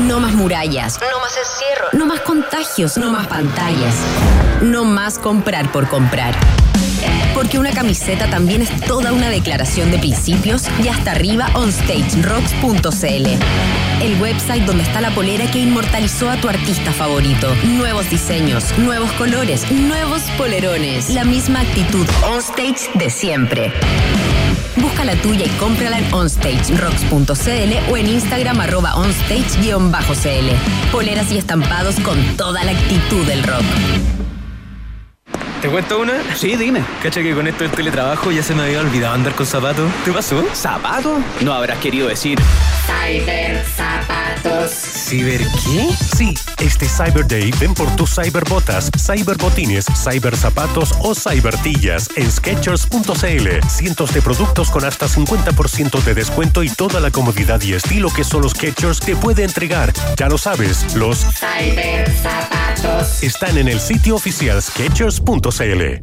No 0.00 0.18
más 0.18 0.32
murallas. 0.32 0.98
No 0.98 1.20
más 1.20 1.36
encierro. 1.36 1.88
No 1.92 2.06
más 2.06 2.20
contagios. 2.20 2.96
No 2.96 3.10
más 3.10 3.26
pantallas. 3.26 3.96
No 4.62 4.84
más 4.84 5.18
comprar 5.18 5.70
por 5.70 5.88
comprar. 5.88 6.34
Porque 7.34 7.58
una 7.58 7.72
camiseta 7.72 8.30
también 8.30 8.62
es 8.62 8.80
toda 8.80 9.12
una 9.12 9.28
declaración 9.28 9.90
de 9.90 9.98
principios 9.98 10.64
y 10.82 10.88
hasta 10.88 11.10
arriba 11.10 11.50
onstagerocks.cl. 11.54 13.26
El 14.02 14.20
website 14.20 14.64
donde 14.64 14.82
está 14.82 15.00
la 15.00 15.10
polera 15.10 15.50
que 15.50 15.58
inmortalizó 15.58 16.30
a 16.30 16.36
tu 16.36 16.48
artista 16.48 16.92
favorito. 16.92 17.54
Nuevos 17.64 18.08
diseños, 18.08 18.76
nuevos 18.78 19.12
colores, 19.12 19.70
nuevos 19.70 20.22
polerones. 20.38 21.10
La 21.10 21.24
misma 21.24 21.60
actitud 21.60 22.06
onstage 22.26 22.90
de 22.94 23.10
siempre. 23.10 23.72
Busca 24.76 25.04
la 25.04 25.16
tuya 25.16 25.44
y 25.44 25.50
cómprala 25.58 25.98
en 25.98 26.12
onstagerocks.cl 26.14 27.90
o 27.90 27.96
en 27.96 28.06
Instagram 28.06 28.60
arroba 28.60 28.94
onstage-cl. 28.94 30.50
Poleras 30.92 31.30
y 31.32 31.38
estampados 31.38 31.96
con 32.00 32.18
toda 32.36 32.64
la 32.64 32.72
actitud 32.72 33.26
del 33.26 33.42
rock. 33.42 33.64
¿Te 35.60 35.68
cuento 35.68 35.98
una? 36.00 36.36
Sí, 36.36 36.54
dime. 36.56 36.84
Cacha 37.02 37.22
que 37.22 37.34
con 37.34 37.46
esto 37.46 37.64
del 37.64 37.72
teletrabajo 37.72 38.30
ya 38.30 38.42
se 38.42 38.54
me 38.54 38.64
había 38.64 38.80
olvidado 38.80 39.14
andar 39.14 39.34
con 39.34 39.46
zapatos. 39.46 39.90
¿Te 40.04 40.12
pasó? 40.12 40.44
¿Zapato? 40.54 41.18
No 41.40 41.54
habrás 41.54 41.78
querido 41.78 42.08
decir. 42.08 42.38
Cyber 43.06 43.64
zapatos. 43.64 44.72
¿Ciber 44.72 45.40
qué? 45.40 45.88
Sí, 46.16 46.34
este 46.58 46.86
Cyber 46.86 47.24
Day 47.28 47.52
ven 47.60 47.72
por 47.72 47.94
tus 47.94 48.16
cyberbotas, 48.16 48.90
cyberbotines, 48.98 49.86
cyberzapatos 49.94 50.92
o 50.98 51.14
cybertillas 51.14 52.10
en 52.16 52.28
Skechers.cl. 52.28 53.68
Cientos 53.68 54.12
de 54.12 54.22
productos 54.22 54.70
con 54.70 54.84
hasta 54.84 55.06
50% 55.06 56.02
de 56.02 56.14
descuento 56.14 56.64
y 56.64 56.68
toda 56.68 56.98
la 56.98 57.12
comodidad 57.12 57.62
y 57.62 57.74
estilo 57.74 58.10
que 58.10 58.24
solo 58.24 58.48
Skechers 58.48 58.98
te 58.98 59.14
puede 59.14 59.44
entregar. 59.44 59.92
Ya 60.16 60.28
lo 60.28 60.36
sabes, 60.36 60.96
los 60.96 61.18
Cyber 61.18 62.10
zapatos. 62.10 63.22
están 63.22 63.56
en 63.56 63.68
el 63.68 63.78
sitio 63.78 64.16
oficial 64.16 64.60
Skechers.cl. 64.60 66.02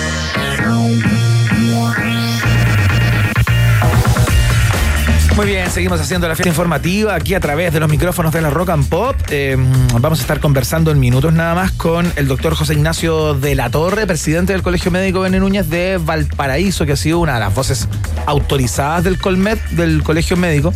Muy 5.35 5.45
bien, 5.45 5.71
seguimos 5.71 5.99
haciendo 5.99 6.27
la 6.27 6.35
fiesta 6.35 6.49
informativa 6.49 7.15
aquí 7.15 7.33
a 7.33 7.39
través 7.39 7.73
de 7.73 7.79
los 7.79 7.89
micrófonos 7.89 8.33
de 8.33 8.41
la 8.41 8.49
Rock 8.49 8.69
and 8.69 8.87
Pop. 8.89 9.15
Eh, 9.29 9.55
vamos 9.99 10.19
a 10.19 10.21
estar 10.21 10.39
conversando 10.39 10.91
en 10.91 10.99
minutos 10.99 11.33
nada 11.33 11.55
más 11.55 11.71
con 11.71 12.11
el 12.17 12.27
doctor 12.27 12.53
José 12.53 12.73
Ignacio 12.73 13.33
de 13.33 13.55
la 13.55 13.69
Torre, 13.69 14.05
presidente 14.05 14.53
del 14.53 14.61
Colegio 14.61 14.91
Médico 14.91 15.21
Bene 15.21 15.39
Núñez 15.39 15.69
de 15.69 15.97
Valparaíso, 15.97 16.85
que 16.85 16.91
ha 16.91 16.97
sido 16.97 17.19
una 17.19 17.35
de 17.35 17.39
las 17.39 17.55
voces 17.55 17.87
autorizadas 18.25 19.03
del 19.03 19.17
Colmet, 19.19 19.59
del 19.69 20.03
Colegio 20.03 20.37
Médico. 20.37 20.73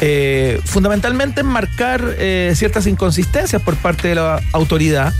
eh, 0.00 0.60
fundamentalmente 0.64 1.42
en 1.42 1.46
marcar 1.46 2.02
eh, 2.18 2.52
ciertas 2.56 2.88
inconsistencias 2.88 3.62
por 3.62 3.76
parte 3.76 4.08
de 4.08 4.16
la 4.16 4.40
autoridad. 4.52 5.14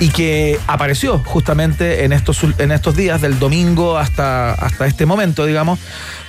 Y 0.00 0.10
que 0.10 0.60
apareció 0.68 1.18
justamente 1.24 2.04
en 2.04 2.12
estos, 2.12 2.38
en 2.58 2.70
estos 2.70 2.94
días, 2.94 3.20
del 3.20 3.38
domingo 3.40 3.98
hasta, 3.98 4.52
hasta 4.52 4.86
este 4.86 5.06
momento, 5.06 5.44
digamos, 5.44 5.80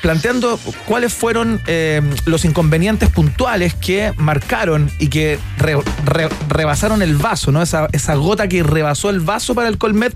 planteando 0.01 0.59
cuáles 0.85 1.13
fueron 1.13 1.61
eh, 1.67 2.01
los 2.25 2.45
inconvenientes 2.45 3.09
puntuales 3.09 3.75
que 3.75 4.11
marcaron 4.17 4.89
y 4.97 5.09
que 5.09 5.37
re- 5.57 5.77
re- 6.03 6.29
rebasaron 6.47 7.03
el 7.03 7.15
vaso, 7.17 7.51
¿no? 7.51 7.61
Esa, 7.61 7.87
esa 7.91 8.15
gota 8.15 8.47
que 8.47 8.63
rebasó 8.63 9.11
el 9.11 9.19
vaso 9.19 9.53
para 9.53 9.67
el 9.67 9.77
Colmet 9.77 10.15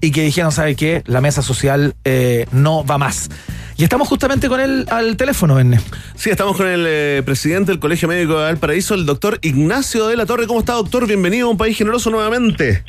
y 0.00 0.10
que 0.10 0.22
dijeron, 0.22 0.50
¿sabe 0.50 0.74
qué? 0.74 1.02
La 1.04 1.20
mesa 1.20 1.42
social 1.42 1.94
eh, 2.06 2.46
no 2.52 2.86
va 2.86 2.96
más. 2.96 3.28
Y 3.76 3.82
estamos 3.82 4.06
justamente 4.08 4.48
con 4.48 4.60
él 4.60 4.86
al 4.88 5.16
teléfono, 5.16 5.56
Verne. 5.56 5.80
Sí, 6.14 6.30
estamos 6.30 6.56
con 6.56 6.68
el 6.68 6.84
eh, 6.86 7.22
presidente 7.24 7.72
del 7.72 7.80
Colegio 7.80 8.06
Médico 8.06 8.34
de 8.34 8.44
Valparaíso, 8.44 8.94
el 8.94 9.04
doctor 9.04 9.38
Ignacio 9.42 10.06
de 10.06 10.16
la 10.16 10.26
Torre. 10.26 10.46
¿Cómo 10.46 10.60
está, 10.60 10.74
doctor? 10.74 11.06
Bienvenido 11.08 11.48
a 11.48 11.50
un 11.50 11.56
país 11.56 11.76
generoso 11.76 12.10
nuevamente. 12.10 12.84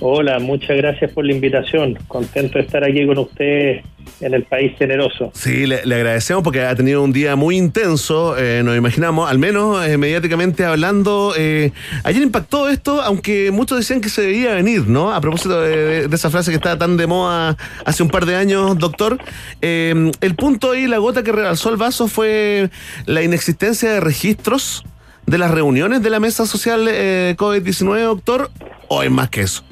Hola, 0.00 0.38
muchas 0.38 0.76
gracias 0.76 1.10
por 1.12 1.24
la 1.24 1.32
invitación. 1.32 1.98
Contento 2.08 2.58
de 2.58 2.64
estar 2.64 2.84
aquí 2.84 3.06
con 3.06 3.18
ustedes 3.18 3.84
en 4.20 4.34
el 4.34 4.44
país 4.44 4.72
generoso. 4.78 5.30
Sí, 5.34 5.66
le, 5.66 5.76
agradecemos 5.76 6.42
porque 6.42 6.62
ha 6.62 6.74
tenido 6.74 7.02
un 7.02 7.12
día 7.12 7.36
muy 7.36 7.56
intenso, 7.56 8.36
eh, 8.36 8.62
nos 8.64 8.76
imaginamos, 8.76 9.30
al 9.30 9.38
menos 9.38 9.86
eh, 9.86 9.96
mediáticamente 9.96 10.64
hablando. 10.64 11.34
eh, 11.36 11.72
ayer 12.02 12.22
impactó 12.22 12.68
esto, 12.68 13.02
aunque 13.02 13.50
muchos 13.50 13.78
decían 13.78 14.00
que 14.00 14.08
se 14.08 14.22
debía 14.22 14.54
venir, 14.54 14.86
¿no? 14.88 15.12
A 15.12 15.20
propósito 15.20 15.60
de, 15.60 16.08
esa 16.12 16.30
frase 16.30 16.50
que 16.50 16.56
estaba 16.56 16.76
tan 16.78 16.96
de 16.96 17.06
moda 17.06 17.56
hace 17.84 18.02
un 18.02 18.10
par 18.10 18.26
de 18.26 18.36
años, 18.36 18.78
doctor. 18.78 19.18
eh, 19.62 20.10
el 20.20 20.34
punto 20.34 20.72
ahí, 20.72 20.86
la 20.86 20.98
gota 20.98 21.22
que 21.22 21.32
rebalsó 21.32 21.70
el 21.70 21.76
vaso 21.76 22.08
fue 22.08 22.70
la 23.06 23.22
inexistencia 23.22 23.92
de 23.92 24.00
registros 24.00 24.84
de 25.26 25.38
las 25.38 25.50
reuniones 25.50 26.02
de 26.02 26.10
la 26.10 26.20
mesa 26.20 26.46
social 26.46 26.86
eh, 26.88 27.34
COVID-19, 27.38 28.02
doctor, 28.02 28.50
o 28.88 29.02
es 29.02 29.10
más 29.10 29.30
que 29.30 29.42
eso. 29.42 29.64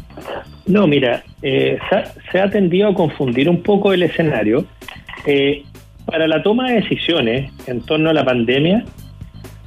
No, 0.66 0.86
mira, 0.86 1.22
eh, 1.42 1.78
se, 2.30 2.40
ha, 2.40 2.50
tendido 2.50 2.88
a 2.88 2.94
confundir 2.94 3.48
un 3.48 3.62
poco 3.62 3.92
el 3.92 4.02
escenario. 4.02 4.64
Eh, 5.26 5.64
para 6.06 6.26
la 6.26 6.42
toma 6.42 6.68
de 6.68 6.80
decisiones 6.80 7.50
en 7.66 7.80
torno 7.82 8.10
a 8.10 8.12
la 8.12 8.24
pandemia, 8.24 8.84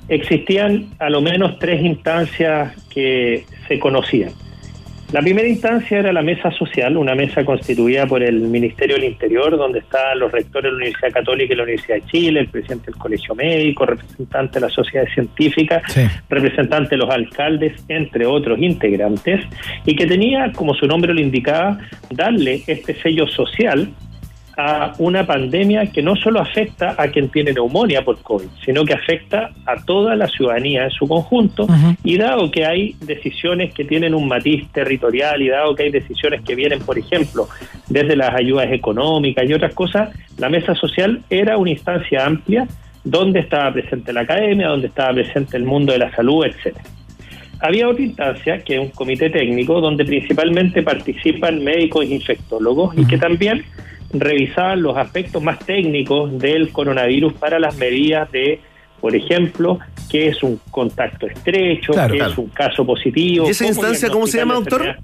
existían 0.07 0.89
a 0.99 1.09
lo 1.09 1.21
menos 1.21 1.59
tres 1.59 1.83
instancias 1.83 2.73
que 2.89 3.45
se 3.67 3.79
conocían. 3.79 4.31
La 5.15 5.21
primera 5.21 5.47
instancia 5.47 5.99
era 5.99 6.11
la 6.11 6.21
mesa 6.21 6.51
social, 6.51 6.97
una 6.97 7.15
mesa 7.15 7.45
constituida 7.45 8.05
por 8.05 8.21
el 8.21 8.35
Ministerio 8.35 8.97
del 8.97 9.05
Interior, 9.05 9.55
donde 9.55 9.79
estaban 9.79 10.19
los 10.19 10.29
rectores 10.29 10.63
de 10.65 10.71
la 10.71 10.75
Universidad 10.75 11.11
Católica 11.13 11.53
y 11.53 11.55
la 11.55 11.63
Universidad 11.63 11.95
de 11.95 12.05
Chile, 12.07 12.39
el 12.41 12.49
presidente 12.49 12.87
del 12.87 12.95
Colegio 12.95 13.33
Médico, 13.33 13.85
representante 13.85 14.59
de 14.59 14.65
la 14.65 14.69
sociedad 14.69 15.05
científica, 15.13 15.81
representante 16.27 16.89
de 16.89 16.97
los 16.97 17.09
alcaldes, 17.09 17.81
entre 17.87 18.25
otros 18.25 18.59
integrantes, 18.59 19.45
y 19.85 19.95
que 19.95 20.05
tenía, 20.05 20.51
como 20.51 20.73
su 20.73 20.85
nombre 20.85 21.13
lo 21.13 21.21
indicaba, 21.21 21.77
darle 22.11 22.61
este 22.67 22.93
sello 22.95 23.25
social 23.25 23.87
a 24.57 24.93
una 24.99 25.25
pandemia 25.25 25.87
que 25.87 26.01
no 26.01 26.15
solo 26.15 26.39
afecta 26.39 26.95
a 26.97 27.09
quien 27.09 27.29
tiene 27.29 27.51
neumonía 27.51 28.03
por 28.03 28.21
COVID, 28.21 28.47
sino 28.63 28.85
que 28.85 28.93
afecta 28.93 29.51
a 29.65 29.83
toda 29.83 30.15
la 30.15 30.27
ciudadanía 30.27 30.85
en 30.85 30.91
su 30.91 31.07
conjunto. 31.07 31.67
Y 32.03 32.17
dado 32.17 32.49
que 32.51 32.65
hay 32.65 32.95
decisiones 33.01 33.73
que 33.73 33.83
tienen 33.83 34.13
un 34.13 34.27
matiz 34.27 34.67
territorial 34.71 35.41
y 35.41 35.49
dado 35.49 35.75
que 35.75 35.83
hay 35.83 35.91
decisiones 35.91 36.41
que 36.41 36.55
vienen, 36.55 36.79
por 36.79 36.97
ejemplo, 36.97 37.49
desde 37.89 38.15
las 38.15 38.33
ayudas 38.33 38.71
económicas 38.71 39.49
y 39.49 39.53
otras 39.53 39.73
cosas, 39.73 40.09
la 40.37 40.49
mesa 40.49 40.73
social 40.75 41.21
era 41.29 41.57
una 41.57 41.71
instancia 41.71 42.25
amplia 42.25 42.67
donde 43.03 43.41
estaba 43.41 43.71
presente 43.71 44.11
la 44.13 44.21
academia, 44.21 44.67
donde 44.67 44.87
estaba 44.87 45.13
presente 45.13 45.57
el 45.57 45.63
mundo 45.63 45.91
de 45.93 45.99
la 45.99 46.15
salud, 46.15 46.45
etcétera. 46.45 46.83
Había 47.59 47.87
otra 47.87 48.03
instancia, 48.03 48.63
que 48.63 48.75
es 48.75 48.79
un 48.81 48.89
comité 48.89 49.29
técnico, 49.29 49.79
donde 49.79 50.03
principalmente 50.03 50.83
participan 50.83 51.63
médicos 51.63 52.05
e 52.05 52.15
infectólogos 52.15 52.97
y 52.97 53.05
que 53.05 53.17
también 53.17 53.63
revisaban 54.13 54.81
los 54.81 54.97
aspectos 54.97 55.41
más 55.41 55.59
técnicos 55.59 56.37
del 56.39 56.71
coronavirus 56.71 57.33
para 57.33 57.59
las 57.59 57.75
medidas 57.77 58.31
de, 58.31 58.59
por 59.01 59.15
ejemplo, 59.15 59.79
qué 60.09 60.27
es 60.27 60.41
un 60.43 60.59
contacto 60.71 61.27
estrecho, 61.27 61.93
Claro, 61.93 62.11
qué 62.11 62.17
claro. 62.17 62.31
es 62.31 62.37
un 62.37 62.49
caso 62.49 62.85
positivo. 62.85 63.47
¿Y 63.47 63.51
esa 63.51 63.65
instancia 63.65 64.09
cómo 64.09 64.27
se 64.27 64.37
llama, 64.37 64.53
la 64.53 64.59
doctor? 64.59 64.95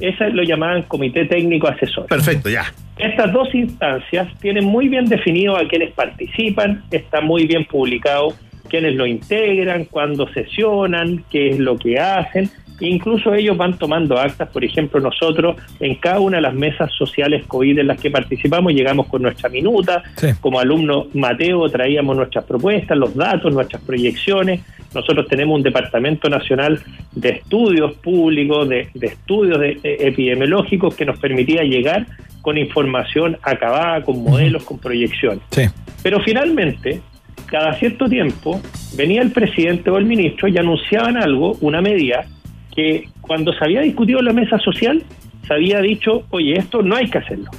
Esa 0.00 0.28
lo 0.28 0.42
llamaban 0.42 0.82
comité 0.82 1.26
técnico 1.26 1.68
asesor. 1.68 2.06
Perfecto, 2.06 2.48
ya. 2.48 2.64
Estas 2.98 3.32
dos 3.32 3.54
instancias 3.54 4.28
tienen 4.40 4.64
muy 4.64 4.88
bien 4.88 5.06
definido 5.06 5.56
a 5.56 5.66
quienes 5.68 5.92
participan, 5.92 6.84
está 6.90 7.20
muy 7.20 7.46
bien 7.46 7.64
publicado 7.64 8.34
quiénes 8.68 8.94
lo 8.94 9.06
integran, 9.06 9.84
cuándo 9.84 10.26
sesionan, 10.32 11.24
qué 11.30 11.50
es 11.50 11.58
lo 11.58 11.76
que 11.76 11.98
hacen, 12.00 12.50
Incluso 12.86 13.32
ellos 13.34 13.56
van 13.56 13.78
tomando 13.78 14.18
actas, 14.18 14.48
por 14.48 14.64
ejemplo, 14.64 15.00
nosotros 15.00 15.56
en 15.80 15.94
cada 15.96 16.20
una 16.20 16.36
de 16.38 16.42
las 16.42 16.54
mesas 16.54 16.90
sociales 16.92 17.44
COVID 17.46 17.78
en 17.78 17.86
las 17.86 18.00
que 18.00 18.10
participamos 18.10 18.72
llegamos 18.72 19.06
con 19.06 19.22
nuestra 19.22 19.48
minuta, 19.48 20.02
como 20.40 20.58
alumno 20.58 21.06
Mateo 21.14 21.68
traíamos 21.68 22.16
nuestras 22.16 22.44
propuestas, 22.44 22.98
los 22.98 23.14
datos, 23.14 23.52
nuestras 23.54 23.82
proyecciones. 23.82 24.60
Nosotros 24.94 25.26
tenemos 25.28 25.56
un 25.56 25.62
departamento 25.62 26.28
nacional 26.28 26.80
de 27.12 27.28
estudios 27.30 27.94
públicos, 27.94 28.68
de, 28.68 28.88
de 28.94 29.06
estudios 29.06 29.58
de- 29.60 29.78
eh, 29.82 29.96
epidemiológicos 30.00 30.94
que 30.94 31.04
nos 31.06 31.18
permitía 31.18 31.62
llegar 31.62 32.06
con 32.42 32.58
información 32.58 33.38
acabada, 33.42 34.02
con 34.02 34.22
modelos, 34.22 34.64
con 34.64 34.78
proyecciones. 34.78 35.40
Sí. 35.50 35.62
Pero 36.02 36.20
finalmente, 36.20 37.00
cada 37.46 37.74
cierto 37.74 38.08
tiempo, 38.08 38.60
venía 38.96 39.22
el 39.22 39.30
presidente 39.30 39.88
o 39.90 39.96
el 39.98 40.04
ministro 40.04 40.48
y 40.48 40.58
anunciaban 40.58 41.16
algo, 41.16 41.56
una 41.60 41.80
medida, 41.80 42.24
que 42.74 43.08
cuando 43.20 43.52
se 43.52 43.64
había 43.64 43.80
discutido 43.82 44.18
en 44.20 44.26
la 44.26 44.32
mesa 44.32 44.58
social, 44.58 45.02
se 45.46 45.54
había 45.54 45.80
dicho, 45.80 46.24
oye, 46.30 46.54
esto 46.58 46.82
no 46.82 46.94
hay 46.96 47.08
que 47.08 47.18
hacerlo. 47.18 47.50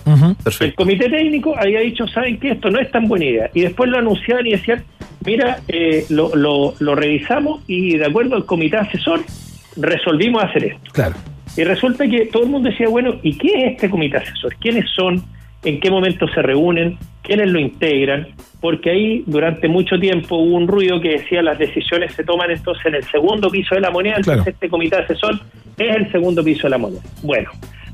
El 0.66 0.74
comité 0.76 1.10
técnico 1.10 1.56
había 1.58 1.82
dicho, 1.82 2.08
¿saben 2.08 2.40
qué? 2.40 2.52
Esto 2.52 2.70
no 2.72 2.80
es 2.80 2.90
tan 2.92 3.08
buena 3.08 3.26
idea. 3.26 3.50
Y 3.54 3.62
después 3.62 3.90
lo 3.90 3.98
anunciaban 4.00 4.48
y 4.48 4.52
decían, 4.52 4.84
mira, 5.26 5.60
eh, 5.68 6.06
lo, 6.10 6.34
lo- 6.36 6.74
lo 6.80 6.96
revisamos 6.96 7.62
y 7.68 7.98
de 7.98 8.06
acuerdo 8.06 8.36
al 8.36 8.46
comité 8.46 8.78
asesor, 8.78 9.22
resolvimos 9.76 10.44
hacer 10.44 10.66
esto. 10.66 10.92
Claro. 10.94 11.16
Y 11.58 11.64
resulta 11.64 12.08
que 12.08 12.26
todo 12.28 12.44
el 12.44 12.50
mundo 12.50 12.70
decía, 12.70 12.88
bueno, 12.88 13.16
¿y 13.22 13.38
qué 13.38 13.48
es 13.50 13.72
este 13.74 13.90
comité 13.90 14.18
asesor? 14.18 14.56
¿Quiénes 14.56 14.90
son? 14.96 15.22
¿En 15.64 15.80
qué 15.80 15.90
momento 15.90 16.28
se 16.28 16.42
reúnen? 16.42 16.98
¿Quiénes 17.22 17.50
lo 17.52 17.60
integran? 17.60 18.28
Porque 18.60 18.90
ahí 18.92 19.24
durante 19.28 19.68
mucho 19.68 19.98
tiempo 20.00 20.36
hubo 20.38 20.56
un 20.56 20.68
ruido 20.68 21.00
que 21.00 21.10
decía 21.12 21.42
las 21.42 21.58
decisiones 21.58 22.14
se 22.14 22.24
toman 22.24 22.52
entonces 22.52 22.86
en 22.86 22.96
el 22.96 23.04
segundo 23.06 23.50
piso 23.50 23.76
de 23.76 23.82
la 23.82 23.92
moneda, 23.92 24.16
entonces 24.18 24.48
este 24.48 24.70
comité 24.70 24.98
asesor 24.98 25.40
es 25.78 25.96
el 25.96 26.12
segundo 26.12 26.44
piso 26.44 26.64
de 26.64 26.70
la 26.72 26.78
moneda. 26.78 27.02
Bueno, 27.22 27.50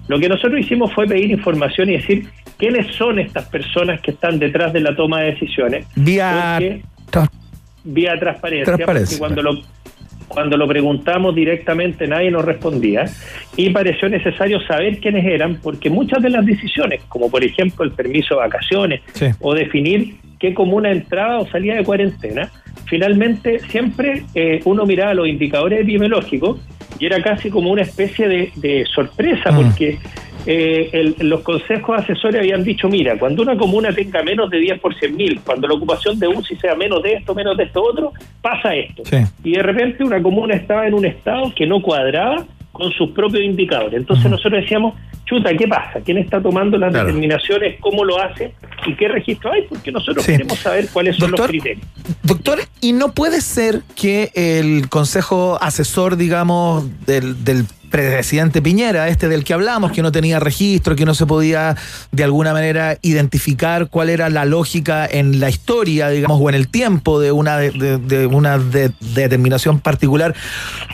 lo 0.07 0.19
que 0.19 0.27
nosotros 0.29 0.59
hicimos 0.59 0.91
fue 0.93 1.05
pedir 1.07 1.29
información 1.31 1.89
y 1.89 1.93
decir 1.93 2.27
quiénes 2.57 2.93
son 2.95 3.19
estas 3.19 3.45
personas 3.49 4.01
que 4.01 4.11
están 4.11 4.39
detrás 4.39 4.73
de 4.73 4.81
la 4.81 4.95
toma 4.95 5.21
de 5.21 5.31
decisiones. 5.33 5.85
Vía 5.95 6.57
Porque- 6.59 6.81
tra- 7.11 7.29
vía 7.83 8.19
transparencia, 8.19 8.65
Transparencia, 8.75 9.17
porque 9.19 9.35
cuando 9.35 9.41
lo 9.43 9.61
cuando 10.29 10.55
lo 10.55 10.67
preguntamos 10.67 11.35
directamente 11.35 12.07
nadie 12.07 12.31
nos 12.31 12.45
respondía 12.45 13.05
y 13.57 13.69
pareció 13.71 14.07
necesario 14.07 14.61
saber 14.61 14.99
quiénes 14.99 15.25
eran 15.25 15.57
porque 15.61 15.89
muchas 15.89 16.23
de 16.23 16.29
las 16.29 16.45
decisiones, 16.45 17.01
como 17.09 17.29
por 17.29 17.43
ejemplo 17.43 17.83
el 17.83 17.91
permiso 17.91 18.35
de 18.35 18.39
vacaciones 18.39 19.01
Sí. 19.13 19.25
o 19.41 19.53
definir 19.53 20.15
qué 20.39 20.53
comuna 20.53 20.91
entraba 20.91 21.39
o 21.39 21.47
salía 21.49 21.75
de 21.75 21.83
cuarentena, 21.83 22.49
finalmente 22.85 23.59
siempre 23.67 24.23
eh, 24.35 24.61
uno 24.63 24.85
miraba 24.85 25.13
los 25.13 25.27
indicadores 25.27 25.81
epidemiológicos 25.81 26.61
y 26.99 27.05
era 27.05 27.21
casi 27.21 27.49
como 27.49 27.71
una 27.71 27.81
especie 27.81 28.27
de, 28.27 28.51
de 28.55 28.85
sorpresa 28.93 29.51
porque 29.55 29.97
eh, 30.45 30.89
el- 30.93 31.15
los 31.29 31.41
consejos 31.41 31.99
asesores 31.99 32.39
habían 32.39 32.63
dicho, 32.63 32.87
mira, 32.89 33.17
cuando 33.19 33.41
una 33.41 33.57
comuna 33.57 33.93
tenga 33.93 34.23
menos 34.23 34.49
de 34.49 34.59
10 34.59 34.79
por 34.79 34.95
100 34.97 35.15
mil, 35.15 35.39
cuando 35.45 35.67
la 35.67 35.73
ocupación 35.75 36.17
de 36.19 36.27
UCI 36.27 36.55
sea 36.57 36.75
menos 36.75 37.03
de 37.03 37.13
esto, 37.13 37.35
menos 37.35 37.57
de 37.57 37.63
esto 37.65 37.83
otro, 37.83 38.13
pasa 38.41 38.73
esto. 38.75 39.03
Y 39.43 39.51
de 39.53 39.63
repente 39.63 40.03
una 40.03 40.21
comuna 40.21 40.55
estaba 40.55 40.87
en 40.87 40.93
un 40.93 41.05
estado 41.05 41.53
que 41.55 41.65
no 41.67 41.81
cuadraba 41.81 42.45
con 42.71 42.91
sus 42.93 43.11
propios 43.11 43.43
indicadores. 43.43 43.93
Entonces 43.95 44.29
nosotros 44.31 44.61
decíamos, 44.61 44.93
chuta, 45.25 45.53
¿qué 45.55 45.67
pasa? 45.67 45.99
¿Quién 46.03 46.17
está 46.17 46.41
tomando 46.41 46.77
las 46.77 46.91
Claro. 46.91 47.07
determinaciones? 47.07 47.75
¿Cómo 47.81 48.05
lo 48.05 48.19
hace? 48.21 48.53
¿Y 48.87 48.95
qué 48.95 49.09
registro 49.09 49.51
hay? 49.51 49.63
Porque 49.67 49.91
nosotros 49.91 50.23
Sí. 50.23 50.31
queremos 50.31 50.57
saber 50.59 50.87
cuáles 50.93 51.17
son 51.17 51.31
Doctor, 51.31 51.47
los 51.53 51.61
criterios. 51.61 51.85
Doctor, 52.23 52.59
¿y 52.81 52.93
no 52.93 53.13
puede 53.13 53.41
ser 53.41 53.81
que 53.95 54.31
el 54.33 54.87
consejo 54.89 55.57
asesor, 55.61 56.15
digamos, 56.15 56.85
del, 57.05 57.43
del 57.43 57.65
presidente 57.89 58.61
Piñera, 58.61 59.07
este 59.07 59.27
del 59.27 59.43
que 59.43 59.53
hablamos, 59.53 59.91
que 59.91 60.01
no 60.01 60.11
tenía 60.11 60.39
registro, 60.39 60.95
que 60.95 61.05
no 61.05 61.13
se 61.13 61.25
podía 61.25 61.75
de 62.11 62.23
alguna 62.23 62.53
manera 62.53 62.97
identificar 63.01 63.89
cuál 63.89 64.09
era 64.09 64.29
la 64.29 64.45
lógica 64.45 65.05
en 65.05 65.39
la 65.39 65.49
historia, 65.49 66.09
digamos, 66.09 66.39
o 66.41 66.49
en 66.49 66.55
el 66.55 66.67
tiempo 66.69 67.19
de 67.19 67.31
una, 67.31 67.57
de, 67.57 68.27
una 68.27 68.57
de- 68.57 68.91
determinación 68.99 69.79
particular, 69.79 70.35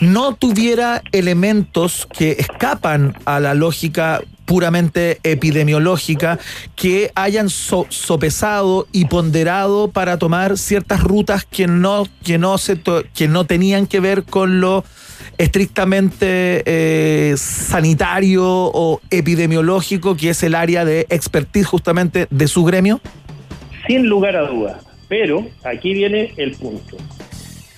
no 0.00 0.34
tuviera 0.34 1.02
elementos 1.12 2.06
que 2.16 2.32
escapan 2.38 3.14
a 3.24 3.40
la 3.40 3.54
lógica 3.54 4.20
puramente 4.44 5.18
epidemiológica 5.24 6.38
que 6.76 7.10
hayan 7.16 7.50
so- 7.50 7.86
sopesado 7.90 8.86
y 8.92 9.06
ponderado 9.06 9.88
para 9.88 10.18
tomar 10.18 10.56
ciertas 10.56 11.02
rutas 11.02 11.44
que 11.44 11.66
no 11.66 12.06
que 12.22 12.38
no 12.38 12.56
se 12.56 12.80
que 13.12 13.26
no 13.26 13.44
tenían 13.44 13.88
que 13.88 13.98
ver 13.98 14.22
con 14.22 14.60
lo 14.60 14.84
estrictamente 15.38 16.62
eh, 16.64 17.34
sanitario 17.36 18.44
o 18.46 19.00
epidemiológico 19.10 20.16
que 20.16 20.30
es 20.30 20.42
el 20.42 20.54
área 20.54 20.84
de 20.84 21.06
expertise 21.10 21.66
justamente 21.66 22.26
de 22.30 22.48
su 22.48 22.64
gremio 22.64 23.00
Sin 23.86 24.08
lugar 24.08 24.36
a 24.36 24.42
dudas. 24.42 24.86
Pero 25.08 25.46
aquí 25.62 25.94
viene 25.94 26.32
el 26.36 26.52
punto. 26.56 26.96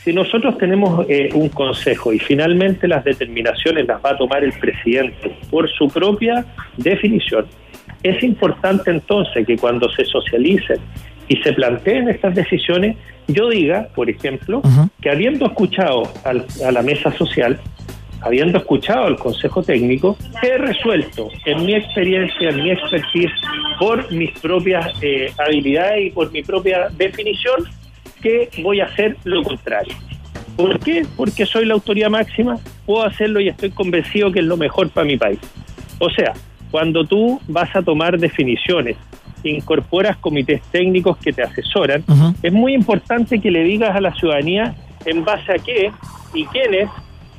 Si 0.02 0.12
nosotros 0.12 0.56
tenemos 0.56 1.04
eh, 1.08 1.28
un 1.34 1.50
consejo 1.50 2.12
y 2.12 2.18
finalmente 2.18 2.88
las 2.88 3.04
determinaciones 3.04 3.86
las 3.86 4.02
va 4.02 4.10
a 4.10 4.16
tomar 4.16 4.42
el 4.42 4.52
presidente 4.52 5.36
por 5.50 5.70
su 5.70 5.88
propia 5.88 6.46
definición, 6.78 7.46
es 8.02 8.22
importante 8.22 8.90
entonces 8.90 9.46
que 9.46 9.56
cuando 9.58 9.90
se 9.90 10.04
socialicen 10.04 10.78
y 11.28 11.36
se 11.42 11.52
planteen 11.52 12.08
estas 12.08 12.34
decisiones, 12.34 12.96
yo 13.26 13.48
diga, 13.50 13.88
por 13.94 14.08
ejemplo, 14.08 14.62
que 15.00 15.10
habiendo 15.10 15.46
escuchado 15.46 16.04
al- 16.24 16.46
a 16.66 16.72
la 16.72 16.82
mesa 16.82 17.12
social, 17.16 17.60
habiendo 18.22 18.58
escuchado 18.58 19.04
al 19.06 19.16
consejo 19.16 19.62
técnico, 19.62 20.16
he 20.42 20.56
resuelto 20.58 21.28
en 21.44 21.64
mi 21.66 21.74
experiencia, 21.74 22.48
en 22.50 22.62
mi 22.62 22.70
expertise, 22.70 23.30
por 23.78 24.10
mis 24.12 24.30
propias 24.40 24.90
eh, 25.02 25.30
habilidades 25.38 26.06
y 26.06 26.10
por 26.10 26.32
mi 26.32 26.42
propia 26.42 26.88
definición, 26.96 27.64
que 28.22 28.48
voy 28.62 28.80
a 28.80 28.86
hacer 28.86 29.16
lo 29.24 29.42
contrario. 29.44 29.94
¿Por 30.56 30.80
qué? 30.80 31.06
Porque 31.16 31.46
soy 31.46 31.66
la 31.66 31.74
autoridad 31.74 32.10
máxima, 32.10 32.56
puedo 32.84 33.04
hacerlo 33.04 33.38
y 33.40 33.48
estoy 33.48 33.70
convencido 33.70 34.32
que 34.32 34.40
es 34.40 34.44
lo 34.46 34.56
mejor 34.56 34.90
para 34.90 35.06
mi 35.06 35.16
país. 35.16 35.38
O 36.00 36.10
sea, 36.10 36.32
cuando 36.72 37.04
tú 37.04 37.40
vas 37.46 37.74
a 37.76 37.82
tomar 37.82 38.18
definiciones, 38.18 38.96
incorporas 39.44 40.16
comités 40.18 40.62
técnicos 40.70 41.16
que 41.18 41.32
te 41.32 41.42
asesoran, 41.42 42.04
es 42.42 42.52
muy 42.52 42.74
importante 42.74 43.40
que 43.40 43.50
le 43.50 43.62
digas 43.64 43.94
a 43.94 44.00
la 44.00 44.14
ciudadanía 44.14 44.74
en 45.04 45.24
base 45.24 45.52
a 45.52 45.58
qué 45.58 45.92
y 46.34 46.44
quiénes 46.46 46.88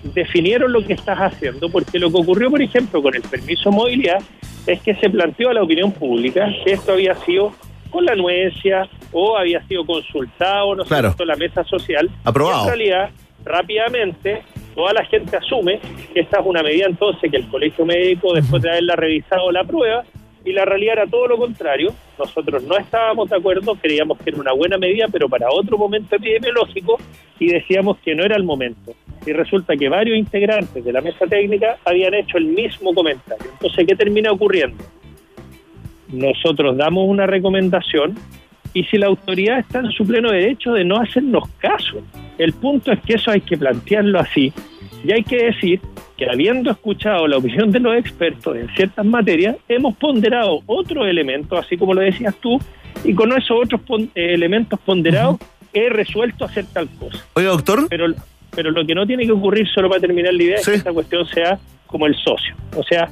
definieron 0.03 0.71
lo 0.71 0.85
que 0.85 0.93
estás 0.93 1.17
haciendo, 1.19 1.69
porque 1.69 1.99
lo 1.99 2.09
que 2.09 2.17
ocurrió, 2.17 2.49
por 2.49 2.61
ejemplo, 2.61 3.01
con 3.01 3.15
el 3.15 3.21
permiso 3.21 3.69
de 3.69 3.75
movilidad 3.75 4.21
es 4.65 4.81
que 4.81 4.95
se 4.95 5.09
planteó 5.09 5.49
a 5.49 5.53
la 5.53 5.63
opinión 5.63 5.91
pública 5.91 6.47
que 6.63 6.73
esto 6.73 6.93
había 6.93 7.15
sido 7.15 7.53
con 7.89 8.05
la 8.05 8.13
anuencia 8.13 8.87
o 9.11 9.35
había 9.37 9.61
sido 9.67 9.85
consultado, 9.85 10.75
no 10.75 10.83
sé, 10.83 10.89
Claro. 10.89 11.13
la 11.25 11.35
mesa 11.35 11.63
social. 11.63 12.09
Aprobado. 12.23 12.59
Y 12.59 12.61
en 12.61 12.67
realidad, 12.67 13.09
rápidamente, 13.43 14.41
toda 14.75 14.93
la 14.93 15.03
gente 15.05 15.35
asume 15.35 15.79
que 16.13 16.21
esta 16.21 16.39
es 16.39 16.45
una 16.45 16.61
medida 16.63 16.85
entonces 16.87 17.29
que 17.29 17.37
el 17.37 17.47
colegio 17.47 17.85
médico, 17.85 18.33
después 18.33 18.61
de 18.61 18.69
haberla 18.69 18.95
revisado, 18.95 19.51
la 19.51 19.63
prueba, 19.63 20.03
y 20.45 20.51
la 20.53 20.65
realidad 20.65 20.93
era 20.93 21.07
todo 21.07 21.27
lo 21.27 21.37
contrario. 21.37 21.93
Nosotros 22.17 22.63
no 22.63 22.77
estábamos 22.77 23.29
de 23.29 23.37
acuerdo, 23.37 23.75
creíamos 23.75 24.17
que 24.19 24.29
era 24.29 24.39
una 24.39 24.53
buena 24.53 24.77
medida, 24.77 25.07
pero 25.11 25.27
para 25.27 25.49
otro 25.51 25.77
momento 25.77 26.15
epidemiológico, 26.15 26.97
y 27.39 27.47
decíamos 27.47 27.97
que 27.99 28.15
no 28.15 28.23
era 28.23 28.35
el 28.35 28.43
momento. 28.43 28.93
Y 29.25 29.33
resulta 29.33 29.75
que 29.75 29.89
varios 29.89 30.17
integrantes 30.17 30.83
de 30.83 30.93
la 30.93 31.01
mesa 31.01 31.25
técnica 31.27 31.77
habían 31.85 32.13
hecho 32.13 32.37
el 32.37 32.45
mismo 32.45 32.93
comentario. 32.93 33.51
Entonces, 33.51 33.85
¿qué 33.87 33.95
termina 33.95 34.31
ocurriendo? 34.31 34.83
Nosotros 36.07 36.75
damos 36.77 37.07
una 37.07 37.27
recomendación 37.27 38.15
y 38.73 38.83
si 38.85 38.97
la 38.97 39.07
autoridad 39.07 39.59
está 39.59 39.79
en 39.79 39.91
su 39.91 40.05
pleno 40.05 40.31
derecho 40.31 40.73
de 40.73 40.83
no 40.83 40.97
hacernos 40.97 41.47
caso. 41.59 42.01
El 42.37 42.53
punto 42.53 42.91
es 42.91 42.99
que 43.01 43.15
eso 43.15 43.31
hay 43.31 43.41
que 43.41 43.57
plantearlo 43.57 44.19
así 44.19 44.53
y 45.03 45.11
hay 45.11 45.23
que 45.23 45.45
decir 45.45 45.79
que 46.17 46.29
habiendo 46.29 46.69
escuchado 46.71 47.27
la 47.27 47.37
opinión 47.37 47.71
de 47.71 47.79
los 47.79 47.95
expertos 47.95 48.55
en 48.57 48.67
ciertas 48.75 49.05
materias, 49.05 49.55
hemos 49.69 49.95
ponderado 49.95 50.59
otros 50.65 51.07
elementos, 51.07 51.57
así 51.57 51.77
como 51.77 51.93
lo 51.93 52.01
decías 52.01 52.35
tú, 52.41 52.59
y 53.05 53.13
con 53.13 53.31
esos 53.31 53.57
otros 53.63 53.81
pon- 53.81 54.11
eh, 54.15 54.33
elementos 54.33 54.79
ponderados 54.81 55.37
he 55.73 55.87
resuelto 55.89 56.43
hacer 56.45 56.65
tal 56.73 56.89
cosa. 56.99 57.23
Oiga, 57.35 57.51
doctor. 57.51 57.87
Pero, 57.89 58.07
pero 58.55 58.71
lo 58.71 58.85
que 58.85 58.95
no 58.95 59.05
tiene 59.07 59.25
que 59.25 59.31
ocurrir, 59.31 59.67
solo 59.69 59.87
para 59.87 60.01
terminar 60.01 60.33
la 60.33 60.43
idea, 60.43 60.55
es 60.57 60.65
que 60.65 60.73
esta 60.75 60.91
cuestión 60.91 61.25
sea 61.27 61.57
como 61.87 62.05
el 62.07 62.15
socio. 62.15 62.55
O 62.75 62.83
sea, 62.83 63.07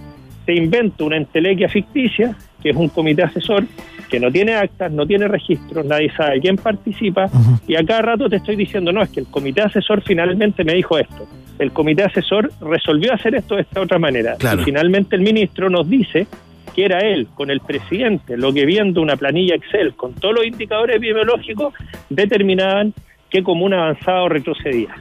te 0.46 0.56
invento 0.56 1.06
una 1.06 1.18
entelequia 1.18 1.70
ficticia, 1.70 2.36
que 2.68 2.72
es 2.72 2.78
un 2.78 2.90
comité 2.90 3.24
asesor, 3.24 3.64
que 4.10 4.20
no 4.20 4.30
tiene 4.30 4.54
actas, 4.56 4.92
no 4.92 5.06
tiene 5.06 5.28
registros, 5.28 5.86
nadie 5.86 6.12
sabe 6.16 6.42
quién 6.42 6.58
participa, 6.58 7.30
y 7.68 7.76
a 7.76 7.84
cada 7.86 8.02
rato 8.02 8.30
te 8.30 8.36
estoy 8.38 8.56
diciendo, 8.58 8.92
no, 8.92 9.02
es 9.02 9.10
que 9.10 9.22
el 9.22 9.28
comité 9.28 9.62
asesor 9.62 10.02
finalmente 10.02 10.64
me 10.64 10.74
dijo 10.74 10.98
esto. 10.98 11.28
El 11.60 11.72
comité 11.72 12.04
asesor 12.04 12.52
resolvió 12.62 13.14
hacer 13.14 13.36
esto 13.36 13.56
de 13.56 13.62
esta 13.62 13.82
otra 13.82 13.98
manera. 13.98 14.36
Claro. 14.36 14.62
Y 14.62 14.66
finalmente 14.66 15.16
el 15.16 15.22
ministro 15.22 15.70
nos 15.70 15.90
dice 15.90 16.28
que 16.76 16.86
era 16.86 17.00
él, 17.00 17.28
con 17.34 17.50
el 17.50 17.62
presidente, 17.62 18.38
lo 18.38 18.54
que 18.54 18.66
viendo 18.66 19.02
una 19.02 19.16
planilla 19.16 19.56
Excel 19.56 19.96
con 19.96 20.14
todos 20.14 20.36
los 20.36 20.46
indicadores 20.46 20.98
epidemiológicos, 20.98 21.74
determinaban 22.10 22.94
qué 23.30 23.42
comuna 23.44 23.78
avanzada 23.78 24.24
o 24.24 24.30
retrocedía. 24.30 24.96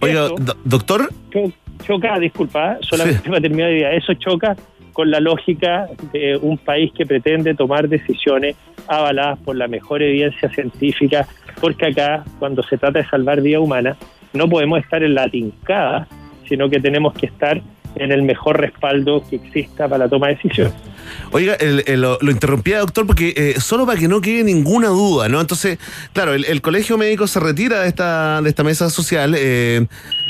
Oiga, 0.00 0.22
do- 0.28 0.56
doctor. 0.64 1.10
choca, 1.86 2.18
disculpa, 2.18 2.78
solamente 2.80 3.28
para 3.28 3.40
terminar 3.40 3.68
de 3.68 3.76
idea, 3.76 3.92
eso 3.92 4.14
choca 4.14 4.56
con 4.96 5.10
la 5.10 5.20
lógica 5.20 5.88
de 6.10 6.38
un 6.40 6.56
país 6.56 6.90
que 6.96 7.04
pretende 7.04 7.54
tomar 7.54 7.86
decisiones 7.86 8.56
avaladas 8.88 9.38
por 9.40 9.54
la 9.54 9.68
mejor 9.68 10.02
evidencia 10.02 10.48
científica, 10.48 11.28
porque 11.60 11.86
acá, 11.88 12.24
cuando 12.38 12.62
se 12.62 12.78
trata 12.78 13.00
de 13.00 13.06
salvar 13.06 13.42
vida 13.42 13.60
humana, 13.60 13.94
no 14.32 14.48
podemos 14.48 14.78
estar 14.80 15.02
en 15.02 15.14
la 15.14 15.28
tincada, 15.28 16.08
sino 16.48 16.70
que 16.70 16.80
tenemos 16.80 17.12
que 17.12 17.26
estar 17.26 17.60
en 17.96 18.10
el 18.10 18.22
mejor 18.22 18.58
respaldo 18.58 19.22
que 19.28 19.36
exista 19.36 19.86
para 19.86 20.04
la 20.04 20.08
toma 20.08 20.28
de 20.28 20.34
decisiones. 20.36 20.72
Oiga, 21.30 21.54
el- 21.60 21.84
lo, 22.00 22.16
lo 22.20 22.30
interrumpía, 22.30 22.78
doctor, 22.78 23.06
porque 23.06 23.34
eh, 23.36 23.54
solo 23.60 23.84
para 23.84 23.98
que 23.98 24.08
no 24.08 24.20
quede 24.22 24.44
ninguna 24.44 24.88
duda, 24.88 25.28
¿no? 25.28 25.40
Entonces, 25.42 25.78
claro, 26.14 26.32
el, 26.32 26.44
el 26.46 26.60
colegio 26.62 26.96
médico 26.96 27.26
se 27.26 27.38
retira 27.40 27.82
de 27.82 27.88
esta, 27.88 28.40
de 28.40 28.48
esta 28.48 28.64
mesa 28.64 28.88
social 28.88 29.34
eh, 29.36 29.86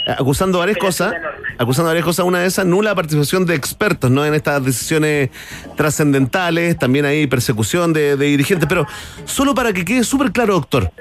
acusando 0.06 0.58
varias 0.58 0.78
cosas, 0.78 1.14
acusando 1.58 1.88
varias 1.88 2.04
cosas, 2.04 2.24
una 2.24 2.40
de 2.40 2.46
esas, 2.46 2.64
nula 2.66 2.94
participación 2.94 3.44
de 3.44 3.54
expertos, 3.54 4.10
¿no? 4.10 4.24
En 4.24 4.34
estas 4.34 4.64
decisiones 4.64 5.30
trascendentales, 5.76 6.78
también 6.78 7.04
hay 7.04 7.26
persecución 7.26 7.92
de, 7.92 8.16
de 8.16 8.26
dirigentes, 8.26 8.68
pero 8.68 8.86
solo 9.24 9.54
para 9.54 9.72
que 9.72 9.84
quede 9.84 10.04
súper 10.04 10.32
claro, 10.32 10.54
doctor, 10.54 10.92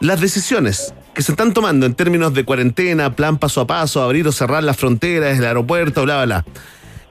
las 0.00 0.20
decisiones 0.20 0.94
que 1.14 1.22
se 1.22 1.32
están 1.32 1.52
tomando 1.52 1.86
en 1.86 1.94
términos 1.94 2.32
de 2.34 2.44
cuarentena, 2.44 3.14
plan 3.14 3.38
paso 3.38 3.60
a 3.60 3.66
paso, 3.66 4.02
abrir 4.02 4.26
o 4.26 4.32
cerrar 4.32 4.64
las 4.64 4.76
fronteras, 4.76 5.38
el 5.38 5.44
aeropuerto, 5.44 6.04
bla, 6.04 6.24
bla, 6.24 6.42
bla. 6.42 6.44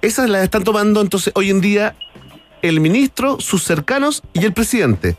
Esas 0.02 0.30
las 0.30 0.44
están 0.44 0.64
tomando 0.64 1.02
entonces 1.02 1.32
hoy 1.36 1.52
en 1.52 1.62
día 1.62 1.96
el 2.62 2.80
ministro, 2.80 3.40
sus 3.40 3.64
cercanos 3.64 4.24
y 4.34 4.46
el 4.46 4.54
presidente. 4.54 5.16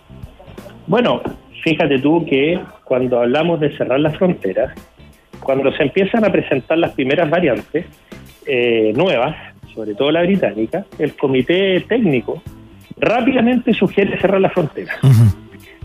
Bueno, 0.86 1.22
fíjate 1.62 1.98
tú 2.00 2.24
que 2.28 2.60
cuando 2.84 3.20
hablamos 3.20 3.60
de 3.60 3.76
cerrar 3.76 4.00
las 4.00 4.16
fronteras, 4.16 4.74
cuando 5.42 5.72
se 5.72 5.82
empiezan 5.82 6.24
a 6.24 6.30
presentar 6.30 6.78
las 6.78 6.92
primeras 6.92 7.28
variantes 7.28 7.86
eh, 8.46 8.92
nuevas, 8.94 9.36
sobre 9.74 9.94
todo 9.94 10.10
la 10.10 10.22
británica, 10.22 10.84
el 10.98 11.14
comité 11.16 11.80
técnico 11.88 12.42
rápidamente 12.98 13.72
sugiere 13.72 14.18
cerrar 14.20 14.40
las 14.40 14.52
fronteras. 14.52 14.96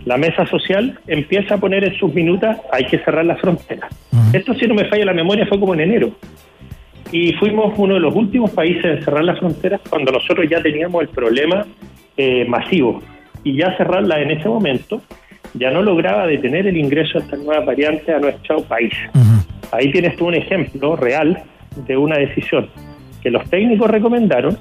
La 0.05 0.17
mesa 0.17 0.45
social 0.45 0.99
empieza 1.07 1.55
a 1.55 1.57
poner 1.57 1.83
en 1.83 1.93
sus 1.97 2.13
minutas, 2.13 2.57
hay 2.71 2.85
que 2.85 2.99
cerrar 2.99 3.25
las 3.25 3.41
fronteras. 3.41 3.91
Esto, 4.31 4.53
si 4.53 4.65
no 4.67 4.73
me 4.73 4.85
falla 4.85 5.05
la 5.05 5.13
memoria, 5.13 5.45
fue 5.47 5.59
como 5.59 5.73
en 5.73 5.81
enero. 5.81 6.11
Y 7.11 7.33
fuimos 7.33 7.73
uno 7.77 7.95
de 7.95 7.99
los 7.99 8.15
últimos 8.15 8.51
países 8.51 8.85
en 8.85 9.03
cerrar 9.03 9.23
las 9.23 9.39
fronteras 9.39 9.81
cuando 9.89 10.11
nosotros 10.11 10.45
ya 10.49 10.61
teníamos 10.61 11.01
el 11.01 11.09
problema 11.09 11.65
eh, 12.15 12.45
masivo. 12.45 13.01
Y 13.43 13.57
ya 13.57 13.75
cerrarla 13.77 14.21
en 14.21 14.31
ese 14.31 14.47
momento 14.47 15.01
ya 15.53 15.71
no 15.71 15.81
lograba 15.81 16.27
detener 16.27 16.67
el 16.67 16.77
ingreso 16.77 17.19
de 17.19 17.25
estas 17.25 17.39
nuevas 17.39 17.65
variantes 17.65 18.09
a 18.09 18.19
nuestro 18.19 18.61
país. 18.63 18.93
Ahí 19.71 19.91
tienes 19.91 20.15
tú 20.15 20.27
un 20.27 20.35
ejemplo 20.35 20.95
real 20.95 21.43
de 21.85 21.97
una 21.97 22.17
decisión 22.17 22.69
que 23.21 23.31
los 23.31 23.49
técnicos 23.49 23.89
recomendaron, 23.89 24.57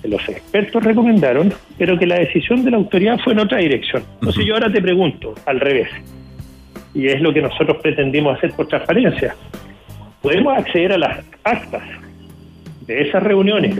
que 0.00 0.08
los 0.08 0.26
expertos 0.28 0.82
recomendaron, 0.82 1.52
pero 1.76 1.98
que 1.98 2.06
la 2.06 2.18
decisión 2.18 2.64
de 2.64 2.70
la 2.70 2.76
autoridad 2.78 3.18
fue 3.22 3.32
en 3.32 3.40
otra 3.40 3.58
dirección. 3.58 4.02
Entonces 4.14 4.44
yo 4.46 4.54
ahora 4.54 4.72
te 4.72 4.80
pregunto, 4.80 5.34
al 5.46 5.60
revés, 5.60 5.88
y 6.94 7.08
es 7.08 7.20
lo 7.20 7.32
que 7.34 7.42
nosotros 7.42 7.78
pretendimos 7.82 8.38
hacer 8.38 8.52
por 8.52 8.68
transparencia. 8.68 9.34
Podemos 10.22 10.56
acceder 10.56 10.92
a 10.92 10.98
las 10.98 11.24
actas 11.42 11.82
de 12.86 13.02
esas 13.02 13.22
reuniones 13.22 13.76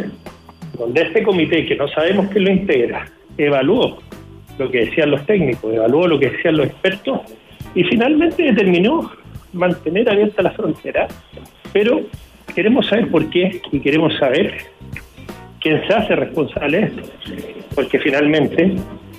donde 0.76 1.02
este 1.02 1.22
comité, 1.22 1.64
que 1.64 1.76
no 1.76 1.88
sabemos 1.88 2.26
quién 2.30 2.44
lo 2.44 2.50
integra, 2.50 3.06
evaluó 3.38 3.98
lo 4.58 4.70
que 4.70 4.86
decían 4.86 5.10
los 5.10 5.24
técnicos, 5.26 5.74
evaluó 5.74 6.06
lo 6.06 6.18
que 6.18 6.30
decían 6.30 6.56
los 6.56 6.66
expertos 6.66 7.20
y 7.74 7.84
finalmente 7.84 8.42
determinó 8.42 9.10
mantener 9.52 10.08
abierta 10.10 10.42
la 10.42 10.52
frontera, 10.52 11.08
pero 11.72 12.02
queremos 12.54 12.86
saber 12.86 13.08
por 13.08 13.28
qué 13.30 13.60
y 13.72 13.80
queremos 13.80 14.14
saber 14.18 14.54
quién 15.60 15.80
se 15.86 15.94
hace 15.94 16.14
responsable 16.14 16.92
porque 17.74 17.98
finalmente 17.98 18.74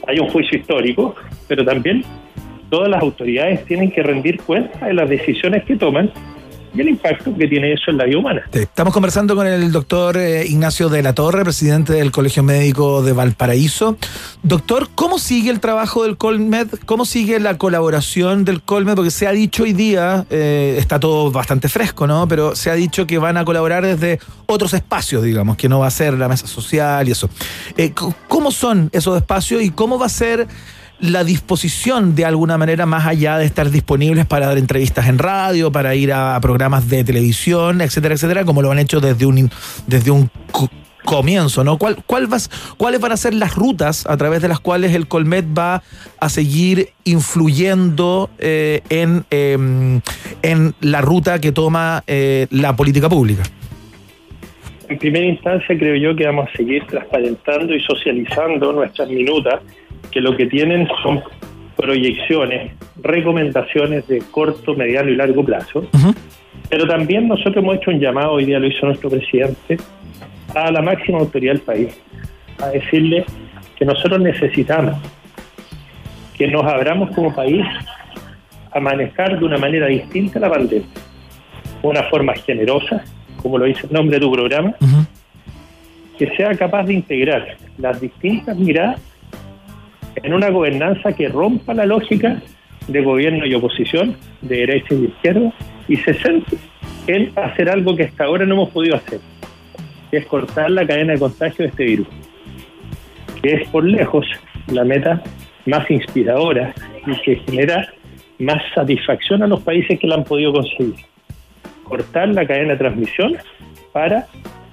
hay 0.07 0.19
un 0.19 0.29
juicio 0.29 0.57
histórico, 0.57 1.15
pero 1.47 1.65
también 1.65 2.03
todas 2.69 2.89
las 2.89 3.01
autoridades 3.01 3.65
tienen 3.65 3.91
que 3.91 4.03
rendir 4.03 4.39
cuenta 4.41 4.85
de 4.85 4.93
las 4.93 5.09
decisiones 5.09 5.63
que 5.63 5.75
toman 5.75 6.11
y 6.75 6.81
el 6.81 6.89
impacto 6.89 7.35
que 7.35 7.47
tiene 7.47 7.73
eso 7.73 7.91
en 7.91 7.97
la 7.97 8.05
vida 8.05 8.17
humana. 8.17 8.43
Estamos 8.51 8.93
conversando 8.93 9.35
con 9.35 9.47
el 9.47 9.71
doctor 9.71 10.17
eh, 10.17 10.45
Ignacio 10.45 10.89
de 10.89 11.01
la 11.01 11.13
Torre, 11.13 11.43
presidente 11.43 11.93
del 11.93 12.11
Colegio 12.11 12.43
Médico 12.43 13.01
de 13.01 13.13
Valparaíso. 13.13 13.97
Doctor, 14.43 14.89
¿cómo 14.93 15.17
sigue 15.17 15.51
el 15.51 15.59
trabajo 15.59 16.03
del 16.03 16.17
Colmed? 16.17 16.67
¿Cómo 16.85 17.05
sigue 17.05 17.39
la 17.39 17.57
colaboración 17.57 18.43
del 18.45 18.61
Colmed? 18.61 18.95
Porque 18.95 19.11
se 19.11 19.27
ha 19.27 19.31
dicho 19.31 19.63
hoy 19.63 19.73
día, 19.73 20.25
eh, 20.29 20.75
está 20.77 20.99
todo 20.99 21.31
bastante 21.31 21.69
fresco, 21.69 22.07
¿no? 22.07 22.27
Pero 22.27 22.55
se 22.55 22.69
ha 22.69 22.73
dicho 22.73 23.07
que 23.07 23.17
van 23.17 23.37
a 23.37 23.45
colaborar 23.45 23.85
desde 23.85 24.19
otros 24.45 24.73
espacios, 24.73 25.23
digamos, 25.23 25.57
que 25.57 25.69
no 25.69 25.79
va 25.79 25.87
a 25.87 25.91
ser 25.91 26.13
la 26.15 26.27
mesa 26.27 26.47
social 26.47 27.07
y 27.07 27.11
eso. 27.11 27.29
Eh, 27.77 27.93
¿Cómo 28.27 28.51
son 28.51 28.89
esos 28.91 29.15
espacios 29.17 29.61
y 29.61 29.69
cómo 29.71 29.97
va 29.97 30.07
a 30.07 30.09
ser 30.09 30.47
la 30.99 31.23
disposición 31.23 32.15
de 32.15 32.25
alguna 32.25 32.57
manera 32.57 32.85
más 32.85 33.05
allá 33.05 33.37
de 33.37 33.45
estar 33.45 33.69
disponibles 33.69 34.25
para 34.25 34.47
dar 34.47 34.57
entrevistas 34.57 35.07
en 35.07 35.17
radio, 35.17 35.71
para 35.71 35.93
ir 35.95 36.13
a 36.13 36.39
programas 36.41 36.89
de 36.89 37.03
televisión, 37.03 37.81
etcétera, 37.81 38.15
etcétera, 38.15 38.45
como 38.45 38.61
lo 38.61 38.71
han 38.71 38.79
hecho 38.79 39.01
desde 39.01 39.25
un, 39.25 39.49
desde 39.87 40.11
un 40.11 40.29
co- 40.51 40.69
comienzo, 41.03 41.63
¿no? 41.63 41.77
¿Cuál, 41.77 41.97
cuál 42.07 42.27
¿Cuáles 42.77 42.99
van 42.99 43.11
a 43.11 43.17
ser 43.17 43.33
las 43.35 43.55
rutas 43.55 44.07
a 44.07 44.17
través 44.17 44.41
de 44.41 44.47
las 44.47 44.59
cuales 44.59 44.95
el 44.95 45.07
Colmet 45.07 45.45
va 45.55 45.83
a 46.19 46.29
seguir 46.29 46.89
influyendo 47.03 48.29
eh, 48.39 48.81
en, 48.89 49.23
eh, 49.29 49.99
en 50.41 50.75
la 50.81 51.01
ruta 51.01 51.39
que 51.39 51.51
toma 51.51 52.03
eh, 52.07 52.47
la 52.49 52.75
política 52.75 53.07
pública? 53.07 53.43
En 54.87 54.97
primera 54.97 55.25
instancia 55.25 55.77
creo 55.77 55.95
yo 55.95 56.15
que 56.15 56.25
vamos 56.25 56.47
a 56.51 56.57
seguir 56.57 56.85
transparentando 56.87 57.73
y 57.75 57.81
socializando 57.81 58.71
nuestras 58.71 59.09
minutas, 59.09 59.61
que 60.11 60.21
lo 60.21 60.35
que 60.35 60.45
tienen 60.47 60.87
son 61.03 61.21
proyecciones, 61.75 62.71
recomendaciones 63.01 64.07
de 64.07 64.19
corto, 64.31 64.73
mediano 64.75 65.09
y 65.09 65.15
largo 65.15 65.43
plazo. 65.43 65.87
Pero 66.69 66.87
también 66.87 67.27
nosotros 67.27 67.57
hemos 67.57 67.77
hecho 67.77 67.91
un 67.91 67.99
llamado, 67.99 68.33
hoy 68.33 68.45
día 68.45 68.59
lo 68.59 68.67
hizo 68.67 68.85
nuestro 68.85 69.09
presidente, 69.09 69.77
a 70.55 70.71
la 70.71 70.81
máxima 70.81 71.19
autoridad 71.19 71.53
del 71.53 71.61
país, 71.61 72.01
a 72.61 72.67
decirle 72.69 73.25
que 73.77 73.85
nosotros 73.85 74.21
necesitamos 74.21 74.97
que 76.37 76.47
nos 76.47 76.63
abramos 76.65 77.11
como 77.15 77.33
país 77.33 77.65
a 78.71 78.79
manejar 78.79 79.39
de 79.39 79.45
una 79.45 79.57
manera 79.57 79.87
distinta 79.87 80.39
la 80.39 80.49
pandemia, 80.49 80.87
una 81.81 82.03
forma 82.03 82.33
generosa, 82.33 83.03
como 83.41 83.57
lo 83.57 83.65
dice 83.65 83.87
el 83.87 83.93
nombre 83.93 84.17
de 84.17 84.25
tu 84.25 84.31
programa, 84.31 84.75
que 86.17 86.27
sea 86.35 86.53
capaz 86.55 86.83
de 86.83 86.93
integrar 86.93 87.57
las 87.77 88.01
distintas 88.01 88.57
miradas 88.57 88.99
en 90.23 90.33
una 90.33 90.49
gobernanza 90.49 91.13
que 91.13 91.27
rompa 91.27 91.73
la 91.73 91.85
lógica 91.85 92.41
de 92.87 93.01
gobierno 93.01 93.45
y 93.45 93.53
oposición, 93.53 94.15
de 94.41 94.57
derecha 94.57 94.93
y 94.93 95.01
de 95.01 95.07
izquierda, 95.07 95.53
y 95.87 95.97
se 95.97 96.13
centre 96.13 96.57
en 97.07 97.31
hacer 97.35 97.69
algo 97.69 97.95
que 97.95 98.03
hasta 98.03 98.25
ahora 98.25 98.45
no 98.45 98.55
hemos 98.55 98.69
podido 98.69 98.95
hacer, 98.95 99.19
que 100.11 100.17
es 100.17 100.25
cortar 100.25 100.71
la 100.71 100.85
cadena 100.85 101.13
de 101.13 101.19
contagio 101.19 101.63
de 101.63 101.69
este 101.69 101.83
virus, 101.85 102.07
que 103.41 103.53
es 103.53 103.69
por 103.69 103.83
lejos 103.83 104.25
la 104.71 104.83
meta 104.83 105.21
más 105.65 105.89
inspiradora 105.89 106.73
y 107.05 107.15
que 107.21 107.35
genera 107.47 107.87
más 108.39 108.61
satisfacción 108.73 109.43
a 109.43 109.47
los 109.47 109.61
países 109.61 109.99
que 109.99 110.07
la 110.07 110.15
han 110.15 110.23
podido 110.23 110.53
conseguir. 110.53 110.95
Cortar 111.83 112.29
la 112.29 112.45
cadena 112.45 112.73
de 112.73 112.79
transmisión 112.79 113.37
para 113.91 114.25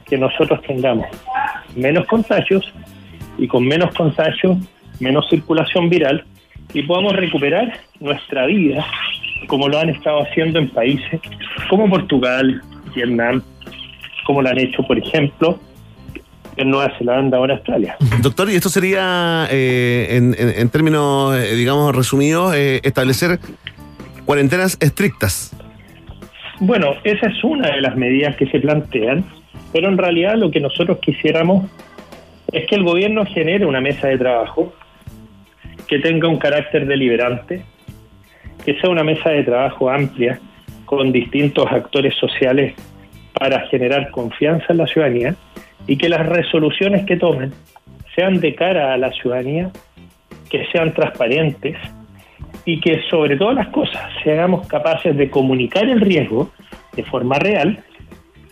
que 0.07 0.19
nosotros 0.19 0.61
tengamos 0.63 1.07
menos 1.77 2.07
contagios 2.07 2.73
y 3.39 3.47
con 3.47 3.67
menos 3.67 3.95
contagios, 3.95 4.59
menos 5.03 5.29
circulación 5.29 5.89
viral 5.91 6.25
y 6.73 6.83
podamos 6.83 7.15
recuperar 7.15 7.79
nuestra 8.01 8.47
vida 8.47 8.87
como 9.49 9.69
lo 9.69 9.79
han 9.79 9.91
estado 9.91 10.23
haciendo 10.23 10.59
en 10.59 10.69
países 10.71 11.21
como 11.69 11.91
Portugal, 11.91 12.63
Vietnam, 12.95 13.43
como 14.25 14.41
lo 14.41 14.49
han 14.49 14.59
hecho, 14.59 14.83
por 14.85 14.97
ejemplo, 14.99 15.59
en 16.57 16.71
Nueva 16.71 16.93
Zelanda 16.99 17.41
o 17.41 17.45
en 17.45 17.51
Australia. 17.51 17.97
Doctor, 18.23 18.51
y 18.51 18.55
esto 18.55 18.69
sería, 18.69 19.49
eh, 19.51 20.07
en, 20.11 20.35
en- 20.39 20.61
en 20.61 20.69
términos, 20.69 21.35
eh, 21.37 21.55
digamos, 21.57 21.95
resumidos, 21.97 22.55
eh, 22.55 22.81
establecer 22.85 23.41
cuarentenas 24.25 24.79
estrictas. 24.81 25.57
Bueno, 26.61 26.95
esa 27.03 27.27
es 27.27 27.43
una 27.43 27.69
de 27.75 27.81
las 27.81 27.97
medidas 27.97 28.37
que 28.37 28.47
se 28.47 28.61
plantean, 28.61 29.25
pero 29.73 29.89
en 29.89 29.99
realidad 29.99 30.37
lo 30.37 30.51
que 30.51 30.61
nosotros 30.61 30.99
quisiéramos 31.01 31.69
es 32.53 32.67
que 32.69 32.77
el 32.77 32.85
gobierno 32.85 33.25
genere 33.27 33.67
una 33.67 33.81
mesa 33.81 34.07
de 34.09 34.19
trabajo 34.19 34.73
que 35.93 35.99
tenga 35.99 36.27
un 36.27 36.39
carácter 36.39 36.87
deliberante, 36.87 37.61
que 38.65 38.81
sea 38.81 38.89
una 38.89 39.05
mesa 39.05 39.29
de 39.29 39.43
trabajo 39.43 39.91
amplia 39.91 40.41
con 40.87 41.13
distintos 41.13 41.71
actores 41.71 42.15
sociales 42.15 42.73
para 43.35 43.69
generar 43.69 44.11
confianza 44.11 44.65
en 44.71 44.79
la 44.79 44.87
ciudadanía 44.87 45.35
y 45.87 45.99
que 45.99 46.09
las 46.09 46.27
resoluciones 46.27 47.05
que 47.05 47.19
tomen 47.19 47.53
sean 48.15 48.41
de 48.41 48.55
cara 48.55 48.95
a 48.95 48.97
la 48.97 49.13
ciudadanía, 49.13 49.71
que 50.49 50.65
sean 50.73 50.95
transparentes 50.95 51.77
y 52.65 52.81
que 52.81 53.03
sobre 53.11 53.37
todas 53.37 53.57
las 53.57 53.69
cosas 53.69 54.03
seamos 54.25 54.67
capaces 54.69 55.15
de 55.15 55.29
comunicar 55.29 55.85
el 55.91 56.01
riesgo 56.01 56.51
de 56.97 57.05
forma 57.05 57.39
real 57.39 57.85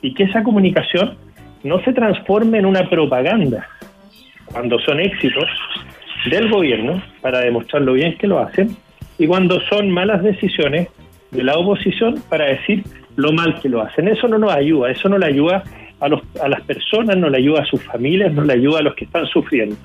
y 0.02 0.12
que 0.12 0.24
esa 0.24 0.42
comunicación 0.42 1.16
no 1.64 1.82
se 1.84 1.94
transforme 1.94 2.58
en 2.58 2.66
una 2.66 2.86
propaganda 2.90 3.66
cuando 4.52 4.78
son 4.80 5.00
éxitos 5.00 5.48
del 6.28 6.51
gobierno 6.51 7.02
para 7.20 7.40
demostrar 7.40 7.82
lo 7.82 7.94
bien 7.94 8.16
que 8.18 8.26
lo 8.26 8.38
hacen 8.38 8.76
y 9.18 9.26
cuando 9.26 9.60
son 9.62 9.90
malas 9.90 10.22
decisiones 10.22 10.88
de 11.30 11.44
la 11.44 11.56
oposición 11.56 12.22
para 12.28 12.47
decir 12.47 12.82
lo 13.16 13.32
mal 13.32 13.60
que 13.60 13.68
lo 13.68 13.82
hacen. 13.82 14.09
Eso 14.09 14.28
no 14.28 14.38
nos 14.38 14.52
ayuda, 14.52 14.90
eso 14.90 15.09
no 15.09 15.18
le 15.18 15.26
ayuda 15.26 15.62
a, 16.01 16.09
los, 16.09 16.20
a 16.42 16.48
las 16.48 16.62
personas, 16.62 17.16
no 17.16 17.28
le 17.28 17.38
ayuda 17.38 17.62
a 17.62 17.66
sus 17.66 17.82
familias, 17.82 18.32
no 18.32 18.44
le 18.44 18.55
ayuda 18.55 18.80
a 18.80 18.82
los 18.82 18.94
que 18.94 19.05
están 19.05 19.26
sufriendo. 19.26 19.76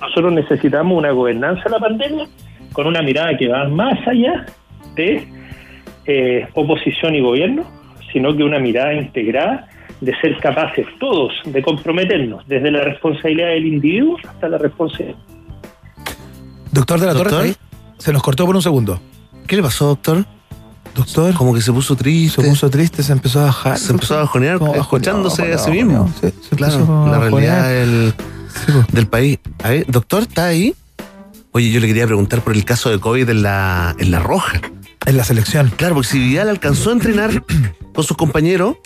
Nosotros 0.00 0.32
necesitamos 0.32 0.96
una 0.96 1.10
gobernanza 1.10 1.64
de 1.64 1.70
la 1.70 1.78
pandemia 1.78 2.26
con 2.72 2.86
una 2.86 3.02
mirada 3.02 3.36
que 3.36 3.48
va 3.48 3.68
más 3.68 4.06
allá 4.06 4.46
de 4.96 5.26
eh, 6.06 6.46
oposición 6.54 7.14
y 7.14 7.20
gobierno, 7.20 7.64
sino 8.12 8.36
que 8.36 8.44
una 8.44 8.58
mirada 8.58 8.94
integrada 8.94 9.68
de 10.00 10.14
ser 10.20 10.36
capaces 10.38 10.86
todos 10.98 11.32
de 11.44 11.62
comprometernos, 11.62 12.46
desde 12.46 12.70
la 12.70 12.82
responsabilidad 12.82 13.48
del 13.48 13.66
individuo 13.66 14.18
hasta 14.24 14.48
la 14.48 14.58
responsabilidad. 14.58 15.33
Doctor 16.74 16.98
de 17.00 17.06
la 17.06 17.12
Torre, 17.12 17.30
¿está 17.30 17.42
ahí? 17.42 17.56
se 17.98 18.12
nos 18.12 18.22
cortó 18.22 18.44
por 18.46 18.56
un 18.56 18.62
segundo. 18.62 19.00
¿Qué 19.46 19.56
le 19.56 19.62
pasó, 19.62 19.86
doctor? 19.86 20.26
Doctor. 20.94 21.34
Como 21.34 21.54
que 21.54 21.60
se 21.60 21.72
puso 21.72 21.94
triste. 21.94 22.42
Se 22.42 22.48
puso 22.48 22.68
triste, 22.68 23.02
se 23.02 23.12
empezó 23.12 23.40
a 23.40 23.44
bajar. 23.44 23.78
Se 23.78 23.92
empezó 23.92 24.14
a 24.14 24.22
bajonear, 24.22 24.60
escuchándose 24.74 25.52
a 25.52 25.58
sí 25.58 25.70
mismo. 25.70 26.12
sí, 26.20 26.32
se 26.48 26.56
claro, 26.56 27.06
la 27.08 27.18
realidad 27.18 27.62
bajonear. 27.62 27.68
del, 27.68 28.14
del 28.92 29.06
país. 29.06 29.38
A 29.62 29.70
ver, 29.70 29.86
doctor, 29.88 30.22
¿está 30.22 30.46
ahí? 30.46 30.74
Oye, 31.52 31.70
yo 31.70 31.78
le 31.78 31.86
quería 31.86 32.06
preguntar 32.06 32.42
por 32.42 32.54
el 32.54 32.64
caso 32.64 32.90
de 32.90 32.98
COVID 32.98 33.28
en 33.28 33.42
la, 33.44 33.94
en 33.98 34.10
la 34.10 34.18
Roja. 34.18 34.60
En 35.06 35.16
la 35.16 35.22
selección. 35.22 35.72
Claro, 35.76 35.94
porque 35.94 36.08
si 36.08 36.18
Vidal 36.18 36.48
alcanzó 36.48 36.90
a 36.90 36.94
entrenar 36.94 37.44
con 37.94 38.02
sus 38.02 38.16
compañeros, 38.16 38.76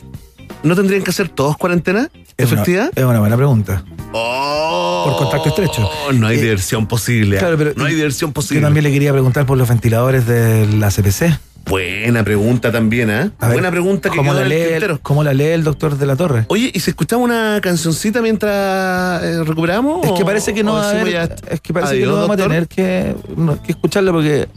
¿no 0.63 0.75
tendrían 0.77 1.03
que 1.03 1.11
hacer 1.11 1.29
todos 1.29 1.57
cuarentena? 1.57 2.11
Es 2.37 2.51
una- 2.53 2.63
¿Efectividad? 2.63 2.91
es 2.95 3.05
una 3.05 3.21
buena 3.21 3.37
pregunta. 3.37 3.85
Oh, 4.13 5.05
Por 5.07 5.17
contacto 5.17 5.49
estrecho. 5.49 5.89
no 6.15 6.27
hay 6.27 6.39
Eh, 6.39 6.43
diversión 6.43 6.87
posible. 6.87 7.39
Claro, 7.39 7.57
pero 7.59 7.73
no 7.77 7.85
hay 7.85 7.95
diversión 7.95 8.31
Yo 8.31 8.35
posible. 8.35 8.63
también 8.63 8.85
le 8.85 8.93
quería 8.93 9.13
preguntar 9.13 9.47
por 9.47 9.59
los 9.59 9.69
ventiladores 9.69 10.27
de 10.27 10.67
la 10.79 10.91
CPC. 10.91 11.39
Buena 11.67 12.25
pregunta 12.25 12.73
también, 12.73 13.11
¿eh? 13.11 13.31
A 13.41 13.47
ver, 13.49 13.57
Buena 13.57 13.71
pregunta 13.71 14.09
que 14.09 14.17
¿cómo 14.17 14.33
la, 14.33 14.43
el 14.43 14.49
lee, 14.49 14.57
tintero. 14.71 15.01
¿Cómo 15.03 15.23
la 15.23 15.35
lee 15.35 15.49
el 15.49 15.65
doctor 15.65 15.99
de 15.99 16.07
la 16.07 16.17
Torre? 16.17 16.47
Oye, 16.49 16.71
¿y 16.73 16.81
si 16.81 16.91
escuchamos 16.91 17.27
una 17.27 17.61
cancioncita 17.63 18.23
mientras 18.23 19.23
eh, 19.23 19.45
recuperamos? 19.45 20.07
Es 20.07 20.13
que 20.13 20.25
parece 20.25 20.55
que 20.55 20.65
no 20.65 20.75
va 20.75 20.87
a 20.87 20.91
haber- 20.93 21.13
ya, 21.13 21.25
es 21.51 21.61
que 21.61 21.75
parece 21.75 21.99
que 21.99 22.07
no 22.07 22.15
vamos 22.15 22.31
a 22.31 22.37
tener 22.43 22.69
que, 22.69 23.15
no, 23.37 23.63
que 23.63 23.73
escucharla 23.73 24.13
porque 24.13 24.43
eh, 24.43 24.49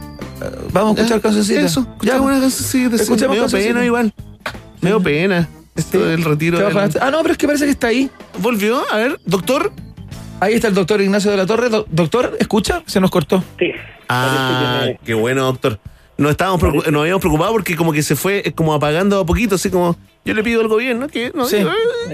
vamos 0.72 0.96
a 0.96 1.00
escuchar 1.02 1.18
Ya, 1.18 1.22
cancioncita. 1.22 1.60
Eso, 1.60 1.80
escuchamos 1.80 2.22
una 2.26 2.40
cancioncita. 2.40 2.96
sí, 2.96 3.02
Escuchemos 3.02 3.36
Me 3.36 3.58
dio 3.58 3.58
pena 3.74 3.84
igual. 3.84 4.14
Me 4.80 4.88
dio 4.88 5.02
pena. 5.02 5.48
Esto 5.74 6.04
del 6.04 6.22
retiro. 6.24 6.58
¿Qué 6.58 6.64
del-? 6.74 6.90
Ah, 7.00 7.10
no, 7.10 7.22
pero 7.22 7.32
es 7.32 7.38
que 7.38 7.46
parece 7.46 7.64
que 7.64 7.70
está 7.70 7.88
ahí. 7.88 8.10
¿Volvió? 8.38 8.82
A 8.92 8.96
ver, 8.96 9.18
doctor. 9.24 9.72
Ahí 10.40 10.54
está 10.54 10.68
el 10.68 10.74
doctor 10.74 11.00
Ignacio 11.00 11.30
de 11.30 11.36
la 11.36 11.46
Torre. 11.46 11.68
Do- 11.68 11.86
doctor, 11.90 12.36
¿escucha? 12.40 12.82
Se 12.86 13.00
nos 13.00 13.10
cortó. 13.10 13.42
Sí. 13.58 13.72
Ah, 14.08 14.86
qué 15.04 15.14
bueno, 15.14 15.44
doctor. 15.44 15.78
Nos 16.18 16.32
estábamos 16.32 16.62
nos 16.62 17.00
habíamos 17.02 17.20
preocupado 17.20 17.52
porque 17.52 17.74
como 17.74 17.92
que 17.92 18.02
se 18.02 18.16
fue 18.16 18.42
eh, 18.44 18.52
como 18.52 18.74
apagando 18.74 19.18
a 19.20 19.24
poquito, 19.26 19.54
así 19.54 19.70
como 19.70 19.96
yo 20.24 20.34
le 20.34 20.42
pido 20.42 20.60
al 20.60 20.68
gobierno 20.68 21.08
que 21.08 21.32
no 21.34 21.46
Sí. 21.46 21.64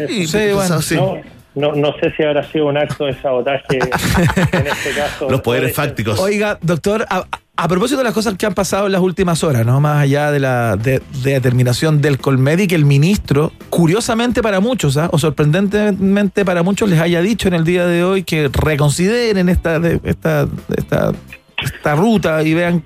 y, 0.08 0.26
Sí, 0.26 0.38
así. 0.38 0.94
No, 0.94 1.16
no, 1.54 1.72
no 1.74 1.92
sé 2.00 2.12
si 2.16 2.22
habrá 2.22 2.48
sido 2.50 2.66
un 2.66 2.76
acto 2.78 3.06
de 3.06 3.20
sabotaje 3.20 3.64
en 4.52 4.66
este 4.66 4.90
caso. 4.94 5.28
Los 5.28 5.40
poderes 5.40 5.74
fácticos. 5.74 6.18
Oiga, 6.20 6.58
doctor, 6.62 7.06
a, 7.10 7.24
a 7.60 7.66
propósito 7.66 7.98
de 7.98 8.04
las 8.04 8.14
cosas 8.14 8.34
que 8.36 8.46
han 8.46 8.54
pasado 8.54 8.86
en 8.86 8.92
las 8.92 9.00
últimas 9.00 9.42
horas, 9.42 9.66
¿no? 9.66 9.80
Más 9.80 10.00
allá 10.02 10.30
de 10.30 10.38
la 10.38 10.76
de, 10.76 11.02
de 11.24 11.32
determinación 11.32 12.00
del 12.00 12.18
Colmedi, 12.18 12.68
que 12.68 12.76
el 12.76 12.84
ministro, 12.84 13.50
curiosamente 13.68 14.42
para 14.42 14.60
muchos, 14.60 14.96
¿ah? 14.96 15.08
o 15.12 15.18
sorprendentemente 15.18 16.44
para 16.44 16.62
muchos, 16.62 16.88
les 16.88 17.00
haya 17.00 17.20
dicho 17.20 17.48
en 17.48 17.54
el 17.54 17.64
día 17.64 17.84
de 17.86 18.04
hoy 18.04 18.22
que 18.22 18.48
reconsideren 18.48 19.48
esta, 19.48 19.80
de- 19.80 20.00
esta, 20.04 20.46
esta, 20.76 21.12
esta 21.60 21.96
ruta 21.96 22.42
y 22.44 22.54
vean 22.54 22.84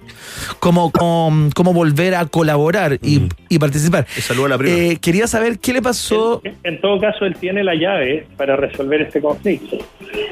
cómo, 0.58 0.90
cómo, 0.90 1.50
cómo 1.54 1.74
volver 1.74 2.14
a 2.14 2.24
colaborar 2.24 2.98
y, 3.02 3.28
y 3.50 3.58
participar. 3.58 4.06
Saludo 4.08 4.46
a 4.46 4.48
la 4.48 4.58
prima. 4.58 4.74
Eh, 4.74 4.96
quería 5.02 5.26
saber 5.26 5.58
qué 5.58 5.74
le 5.74 5.82
pasó. 5.82 6.40
En 6.64 6.80
todo 6.80 6.98
caso, 6.98 7.26
él 7.26 7.36
tiene 7.38 7.62
la 7.62 7.74
llave 7.74 8.26
para 8.38 8.56
resolver 8.56 9.02
este 9.02 9.20
conflicto, 9.20 9.76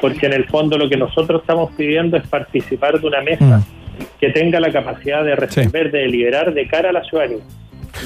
porque 0.00 0.24
en 0.26 0.32
el 0.32 0.46
fondo 0.46 0.78
lo 0.78 0.88
que 0.88 0.96
nosotros 0.96 1.42
estamos 1.42 1.72
pidiendo 1.76 2.16
es 2.16 2.26
participar 2.26 2.98
de 2.98 3.06
una 3.06 3.20
mesa 3.20 3.58
Mm. 3.58 3.79
Que 4.20 4.30
tenga 4.30 4.60
la 4.60 4.72
capacidad 4.72 5.24
de 5.24 5.36
resolver, 5.36 5.90
de 5.90 6.00
deliberar 6.00 6.52
de 6.52 6.66
cara 6.66 6.90
a 6.90 6.92
la 6.92 7.04
ciudadanía. 7.04 7.44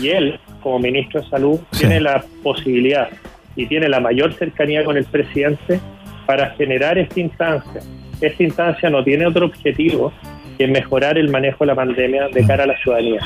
Y 0.00 0.08
él, 0.08 0.38
como 0.62 0.78
ministro 0.78 1.20
de 1.20 1.28
Salud, 1.28 1.60
tiene 1.70 2.00
la 2.00 2.24
posibilidad 2.42 3.08
y 3.56 3.66
tiene 3.66 3.88
la 3.88 4.00
mayor 4.00 4.32
cercanía 4.34 4.84
con 4.84 4.96
el 4.96 5.04
presidente 5.04 5.80
para 6.26 6.50
generar 6.50 6.98
esta 6.98 7.20
instancia. 7.20 7.80
Esta 8.20 8.42
instancia 8.42 8.90
no 8.90 9.04
tiene 9.04 9.26
otro 9.26 9.46
objetivo 9.46 10.12
que 10.58 10.66
mejorar 10.66 11.18
el 11.18 11.30
manejo 11.30 11.64
de 11.64 11.66
la 11.66 11.74
pandemia 11.74 12.28
de 12.28 12.46
cara 12.46 12.64
a 12.64 12.66
la 12.66 12.78
ciudadanía. 12.78 13.20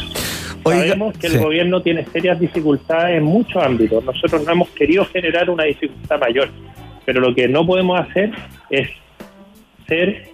Sabemos 0.64 1.16
que 1.16 1.28
el 1.28 1.34
sí. 1.34 1.38
gobierno 1.38 1.80
tiene 1.80 2.04
serias 2.06 2.38
dificultades 2.38 3.16
en 3.16 3.24
muchos 3.24 3.62
ámbitos. 3.62 4.04
Nosotros 4.04 4.44
no 4.44 4.52
hemos 4.52 4.68
querido 4.70 5.04
generar 5.06 5.48
una 5.48 5.64
dificultad 5.64 6.20
mayor, 6.20 6.48
pero 7.04 7.20
lo 7.20 7.34
que 7.34 7.48
no 7.48 7.66
podemos 7.66 7.98
hacer 8.00 8.32
es 8.68 8.88
ser 9.86 10.28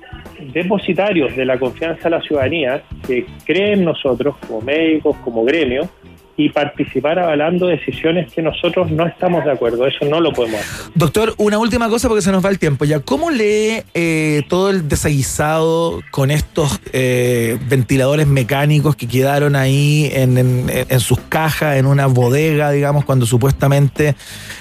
depositarios 0.52 1.34
de 1.36 1.44
la 1.44 1.58
confianza 1.58 2.04
de 2.04 2.10
la 2.10 2.22
ciudadanía 2.22 2.82
que 3.06 3.26
cree 3.44 3.72
en 3.72 3.84
nosotros 3.84 4.36
como 4.46 4.60
médicos, 4.60 5.16
como 5.24 5.44
gremio, 5.44 5.88
y 6.36 6.48
participar 6.48 7.18
avalando 7.18 7.66
decisiones 7.66 8.32
que 8.32 8.42
nosotros 8.42 8.90
no 8.90 9.06
estamos 9.06 9.44
de 9.44 9.52
acuerdo. 9.52 9.86
Eso 9.86 10.04
no 10.06 10.20
lo 10.20 10.32
podemos 10.32 10.60
hacer. 10.60 10.92
Doctor, 10.94 11.34
una 11.38 11.58
última 11.58 11.88
cosa 11.88 12.08
porque 12.08 12.22
se 12.22 12.32
nos 12.32 12.44
va 12.44 12.50
el 12.50 12.58
tiempo. 12.58 12.84
Ya, 12.84 13.00
¿cómo 13.00 13.30
lee 13.30 13.82
eh, 13.94 14.42
todo 14.48 14.70
el 14.70 14.88
desaguisado 14.88 16.00
con 16.10 16.30
estos 16.30 16.80
eh, 16.92 17.58
ventiladores 17.68 18.26
mecánicos 18.26 18.96
que 18.96 19.06
quedaron 19.06 19.54
ahí 19.56 20.10
en, 20.12 20.38
en- 20.38 21.00
sus 21.00 21.18
cajas, 21.28 21.76
en 21.76 21.86
una 21.86 22.06
bodega, 22.06 22.70
digamos, 22.70 23.04
cuando 23.04 23.26
supuestamente 23.26 24.14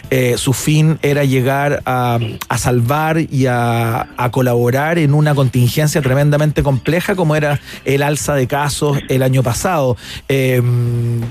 eh, 0.09 0.35
su 0.37 0.53
fin 0.53 0.99
era 1.01 1.23
llegar 1.23 1.81
a, 1.85 2.19
a 2.49 2.57
salvar 2.57 3.17
y 3.19 3.45
a, 3.47 4.07
a 4.17 4.31
colaborar 4.31 4.97
en 4.97 5.13
una 5.13 5.33
contingencia 5.35 6.01
tremendamente 6.01 6.61
compleja 6.63 7.15
como 7.15 7.35
era 7.35 7.59
el 7.85 8.03
alza 8.03 8.35
de 8.35 8.47
casos 8.47 8.99
el 9.09 9.23
año 9.23 9.41
pasado? 9.43 9.95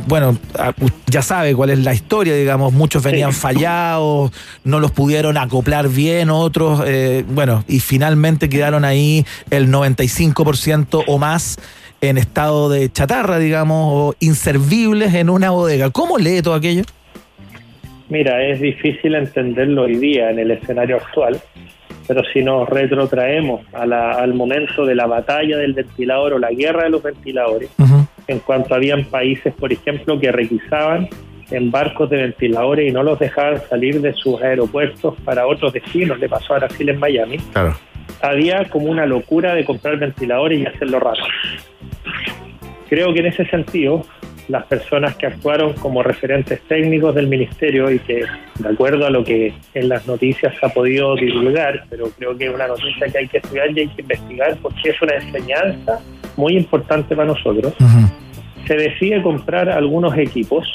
Bueno, 0.06 0.36
ya 1.06 1.22
sabe 1.22 1.54
cuál 1.54 1.70
es 1.70 1.78
la 1.78 1.94
historia, 1.94 2.34
digamos, 2.34 2.72
muchos 2.72 3.02
venían 3.04 3.32
fallados, 3.32 4.32
no 4.64 4.80
los 4.80 4.90
pudieron 4.90 5.36
acoplar 5.38 5.88
bien, 5.88 6.28
otros, 6.28 6.82
eh, 6.86 7.24
bueno, 7.28 7.64
y 7.68 7.78
finalmente 7.80 8.48
quedaron 8.48 8.84
ahí 8.84 9.24
el 9.50 9.68
95% 9.70 11.04
o 11.06 11.18
más 11.18 11.58
en 12.00 12.18
estado 12.18 12.68
de 12.68 12.90
chatarra, 12.90 13.38
digamos, 13.38 13.88
o 13.92 14.14
inservibles 14.18 15.14
en 15.14 15.30
una 15.30 15.50
bodega. 15.50 15.90
¿Cómo 15.90 16.18
lee 16.18 16.42
todo 16.42 16.54
aquello? 16.54 16.82
Mira, 18.08 18.42
es 18.44 18.60
difícil 18.60 19.14
entenderlo 19.14 19.82
hoy 19.82 19.96
día 19.96 20.30
en 20.30 20.38
el 20.40 20.50
escenario 20.50 20.96
actual, 20.96 21.40
pero 22.08 22.22
si 22.32 22.42
nos 22.42 22.68
retrotraemos 22.68 23.60
a 23.72 23.86
la- 23.86 24.12
al 24.12 24.34
momento 24.34 24.84
de 24.84 24.94
la 24.96 25.06
batalla 25.06 25.56
del 25.56 25.72
ventilador 25.74 26.34
o 26.34 26.38
la 26.38 26.50
guerra 26.50 26.82
de 26.84 26.90
los 26.90 27.02
ventiladores, 27.02 27.70
en 28.28 28.38
cuanto 28.40 28.74
habían 28.74 29.04
países, 29.04 29.52
por 29.54 29.72
ejemplo, 29.72 30.18
que 30.18 30.30
requisaban 30.32 31.08
en 31.50 31.70
barcos 31.70 32.08
de 32.08 32.16
ventiladores 32.18 32.88
y 32.88 32.92
no 32.92 33.02
los 33.02 33.18
dejaban 33.18 33.60
salir 33.68 34.00
de 34.00 34.12
sus 34.14 34.40
aeropuertos 34.42 35.14
para 35.24 35.46
otros 35.46 35.72
destinos, 35.72 36.18
le 36.18 36.28
pasó 36.28 36.54
a 36.54 36.58
Brasil 36.60 36.88
en 36.88 36.98
Miami, 36.98 37.38
Claro. 37.52 37.74
había 38.22 38.64
como 38.70 38.86
una 38.86 39.04
locura 39.06 39.54
de 39.54 39.64
comprar 39.64 39.98
ventiladores 39.98 40.60
y 40.60 40.66
hacerlo 40.66 40.98
rápido. 41.00 41.26
Creo 42.88 43.12
que 43.12 43.20
en 43.20 43.26
ese 43.26 43.44
sentido, 43.46 44.04
las 44.48 44.64
personas 44.66 45.16
que 45.16 45.26
actuaron 45.26 45.72
como 45.74 46.02
referentes 46.02 46.60
técnicos 46.62 47.14
del 47.14 47.28
ministerio 47.28 47.90
y 47.90 47.98
que, 48.00 48.24
de 48.58 48.68
acuerdo 48.68 49.06
a 49.06 49.10
lo 49.10 49.24
que 49.24 49.54
en 49.74 49.88
las 49.88 50.06
noticias 50.06 50.54
se 50.58 50.66
ha 50.66 50.68
podido 50.68 51.14
divulgar, 51.16 51.84
pero 51.88 52.10
creo 52.18 52.36
que 52.36 52.46
es 52.46 52.54
una 52.54 52.66
noticia 52.66 53.06
que 53.08 53.18
hay 53.18 53.28
que 53.28 53.38
estudiar 53.38 53.70
y 53.70 53.80
hay 53.80 53.88
que 53.88 54.02
investigar 54.02 54.56
porque 54.60 54.90
es 54.90 55.02
una 55.02 55.14
enseñanza 55.14 56.00
muy 56.36 56.56
importante 56.56 57.14
para 57.14 57.28
nosotros, 57.28 57.74
se 58.66 58.74
decide 58.74 59.22
comprar 59.22 59.68
algunos 59.68 60.16
equipos 60.16 60.72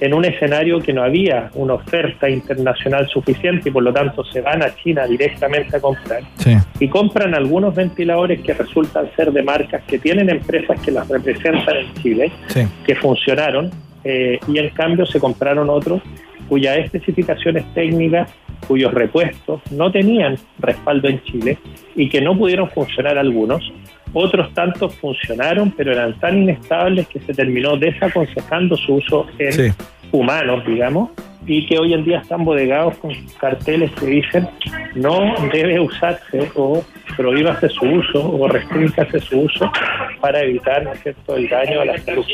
en 0.00 0.14
un 0.14 0.24
escenario 0.24 0.78
que 0.80 0.92
no 0.92 1.02
había 1.02 1.50
una 1.54 1.74
oferta 1.74 2.28
internacional 2.28 3.08
suficiente 3.08 3.68
y 3.68 3.72
por 3.72 3.82
lo 3.82 3.92
tanto 3.92 4.24
se 4.24 4.40
van 4.40 4.62
a 4.62 4.74
China 4.76 5.06
directamente 5.06 5.76
a 5.76 5.80
comprar 5.80 6.22
Sí. 6.36 6.54
y 6.80 6.88
compran 6.88 7.34
algunos 7.34 7.74
ventiladores 7.74 8.40
que 8.42 8.54
resultan 8.54 9.10
ser 9.16 9.32
de 9.32 9.42
marcas 9.42 9.82
que 9.84 9.98
tienen 9.98 10.30
empresas 10.30 10.80
que 10.80 10.90
las 10.90 11.08
representan 11.08 11.76
en 11.76 11.94
Chile, 11.94 12.32
Sí. 12.48 12.60
que 12.86 12.94
funcionaron, 12.94 13.70
eh, 14.04 14.38
y 14.46 14.58
en 14.58 14.68
cambio 14.70 15.04
se 15.06 15.18
compraron 15.18 15.68
otros 15.68 16.00
cuyas 16.48 16.78
especificaciones 16.78 17.64
técnicas, 17.74 18.30
cuyos 18.66 18.92
repuestos 18.94 19.60
no 19.70 19.90
tenían 19.92 20.36
respaldo 20.58 21.08
en 21.08 21.22
Chile 21.24 21.58
y 21.94 22.08
que 22.08 22.20
no 22.20 22.36
pudieron 22.38 22.70
funcionar 22.70 23.18
algunos. 23.18 23.70
Otros 24.12 24.52
tantos 24.54 24.94
funcionaron, 24.96 25.70
pero 25.72 25.92
eran 25.92 26.14
tan 26.18 26.38
inestables 26.42 27.06
que 27.08 27.20
se 27.20 27.34
terminó 27.34 27.76
desaconsejando 27.76 28.76
su 28.76 28.94
uso 28.94 29.26
en 29.38 29.52
Sí. 29.52 29.72
humanos, 30.12 30.64
digamos, 30.66 31.10
y 31.46 31.66
que 31.66 31.78
hoy 31.78 31.94
en 31.94 32.04
día 32.04 32.18
están 32.18 32.44
bodegados 32.44 32.96
con 32.98 33.12
carteles 33.40 33.90
que 33.92 34.06
dicen 34.06 34.48
no 34.94 35.34
debe 35.52 35.78
usarse 35.80 36.50
o 36.54 36.84
prohíbase 37.16 37.68
su 37.70 37.86
uso 37.86 38.30
o 38.32 38.48
restríngase 38.48 39.18
su 39.20 39.40
uso 39.40 39.70
para 40.20 40.40
evitar 40.42 40.82
¿no 40.84 40.92
es 40.92 41.00
cierto? 41.02 41.36
el 41.36 41.48
daño 41.48 41.80
a 41.80 41.84
la 41.86 41.98
salud. 41.98 42.24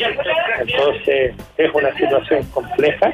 Entonces 0.59 1.33
es 1.57 1.71
una 1.73 1.93
situación 1.95 2.43
compleja 2.51 3.11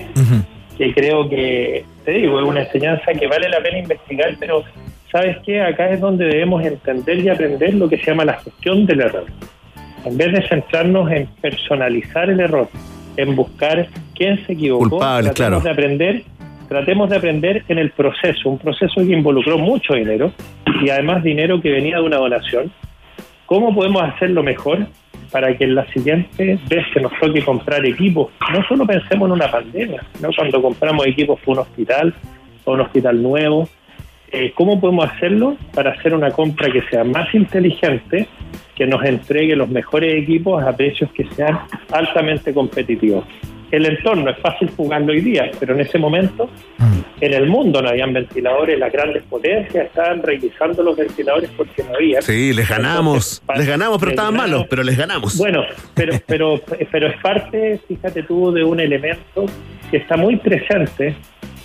que 0.77 0.93
creo 0.93 1.29
que, 1.29 1.85
te 2.05 2.11
digo, 2.13 2.39
es 2.39 2.47
una 2.47 2.61
enseñanza 2.61 3.11
que 3.13 3.27
vale 3.27 3.49
la 3.49 3.59
pena 3.61 3.79
investigar, 3.79 4.33
pero 4.39 4.63
¿sabes 5.11 5.37
qué? 5.45 5.61
Acá 5.61 5.89
es 5.89 5.99
donde 5.99 6.25
debemos 6.25 6.63
entender 6.63 7.19
y 7.19 7.29
aprender 7.29 7.73
lo 7.73 7.89
que 7.89 7.97
se 7.97 8.05
llama 8.05 8.25
la 8.25 8.39
gestión 8.39 8.85
del 8.85 9.01
error. 9.01 9.25
En 10.05 10.17
vez 10.17 10.31
de 10.31 10.47
centrarnos 10.47 11.11
en 11.11 11.27
personalizar 11.41 12.29
el 12.29 12.39
error, 12.39 12.67
en 13.17 13.35
buscar 13.35 13.87
quién 14.15 14.43
se 14.45 14.53
equivocó, 14.53 14.89
Culpable, 14.89 15.29
tratemos 15.29 15.61
claro. 15.61 15.63
de 15.63 15.69
aprender, 15.69 16.23
tratemos 16.67 17.09
de 17.09 17.17
aprender 17.17 17.63
en 17.67 17.77
el 17.77 17.91
proceso, 17.91 18.49
un 18.49 18.57
proceso 18.57 18.95
que 18.95 19.13
involucró 19.13 19.57
mucho 19.57 19.93
dinero 19.93 20.31
y 20.81 20.89
además 20.89 21.23
dinero 21.23 21.61
que 21.61 21.69
venía 21.69 21.97
de 21.97 22.03
una 22.03 22.17
donación. 22.17 22.71
¿Cómo 23.45 23.75
podemos 23.75 24.01
hacerlo 24.01 24.41
mejor 24.41 24.87
para 25.31 25.55
que 25.55 25.65
en 25.65 25.75
la 25.75 25.85
siguiente 25.91 26.59
vez 26.67 26.85
que 26.93 26.99
nos 26.99 27.11
toque 27.19 27.41
comprar 27.43 27.85
equipos, 27.85 28.31
no 28.51 28.63
solo 28.67 28.85
pensemos 28.85 29.27
en 29.27 29.33
una 29.33 29.49
pandemia, 29.49 30.03
¿no? 30.21 30.29
cuando 30.35 30.61
compramos 30.61 31.05
equipos 31.07 31.39
para 31.39 31.51
un 31.51 31.59
hospital 31.59 32.13
o 32.65 32.73
un 32.73 32.81
hospital 32.81 33.21
nuevo, 33.21 33.69
eh, 34.31 34.53
¿cómo 34.55 34.79
podemos 34.79 35.09
hacerlo 35.09 35.57
para 35.73 35.91
hacer 35.91 36.13
una 36.13 36.31
compra 36.31 36.71
que 36.71 36.81
sea 36.89 37.03
más 37.03 37.33
inteligente, 37.33 38.27
que 38.75 38.87
nos 38.87 39.03
entregue 39.03 39.55
los 39.55 39.69
mejores 39.69 40.23
equipos 40.23 40.63
a 40.63 40.75
precios 40.75 41.11
que 41.11 41.25
sean 41.35 41.59
altamente 41.91 42.53
competitivos? 42.53 43.25
El 43.71 43.85
entorno 43.85 44.29
es 44.29 44.37
fácil 44.39 44.69
jugarlo 44.75 45.13
hoy 45.13 45.21
día, 45.21 45.49
pero 45.59 45.73
en 45.73 45.79
ese 45.79 45.97
momento 45.97 46.49
en 47.21 47.33
el 47.33 47.47
mundo 47.47 47.81
no 47.81 47.89
habían 47.89 48.11
ventiladores, 48.11 48.77
las 48.77 48.91
grandes 48.91 49.23
potencias 49.23 49.85
estaban 49.85 50.21
revisando 50.23 50.83
los 50.83 50.97
ventiladores 50.97 51.49
porque 51.55 51.83
no 51.83 51.95
había. 51.95 52.21
Sí, 52.21 52.51
les 52.51 52.67
ganamos. 52.67 53.41
Les 53.55 53.67
ganamos, 53.67 53.97
pero 53.99 54.11
estaban 54.11 54.35
malos, 54.35 54.65
pero 54.69 54.83
les 54.83 54.97
ganamos. 54.97 55.37
Bueno, 55.37 55.63
pero, 55.93 56.13
pero, 56.27 56.61
pero 56.91 57.07
es 57.07 57.17
parte, 57.21 57.79
fíjate 57.87 58.23
tú, 58.23 58.51
de 58.51 58.63
un 58.63 58.79
elemento 58.79 59.45
que 59.89 59.97
está 59.97 60.17
muy 60.17 60.37
presente 60.37 61.15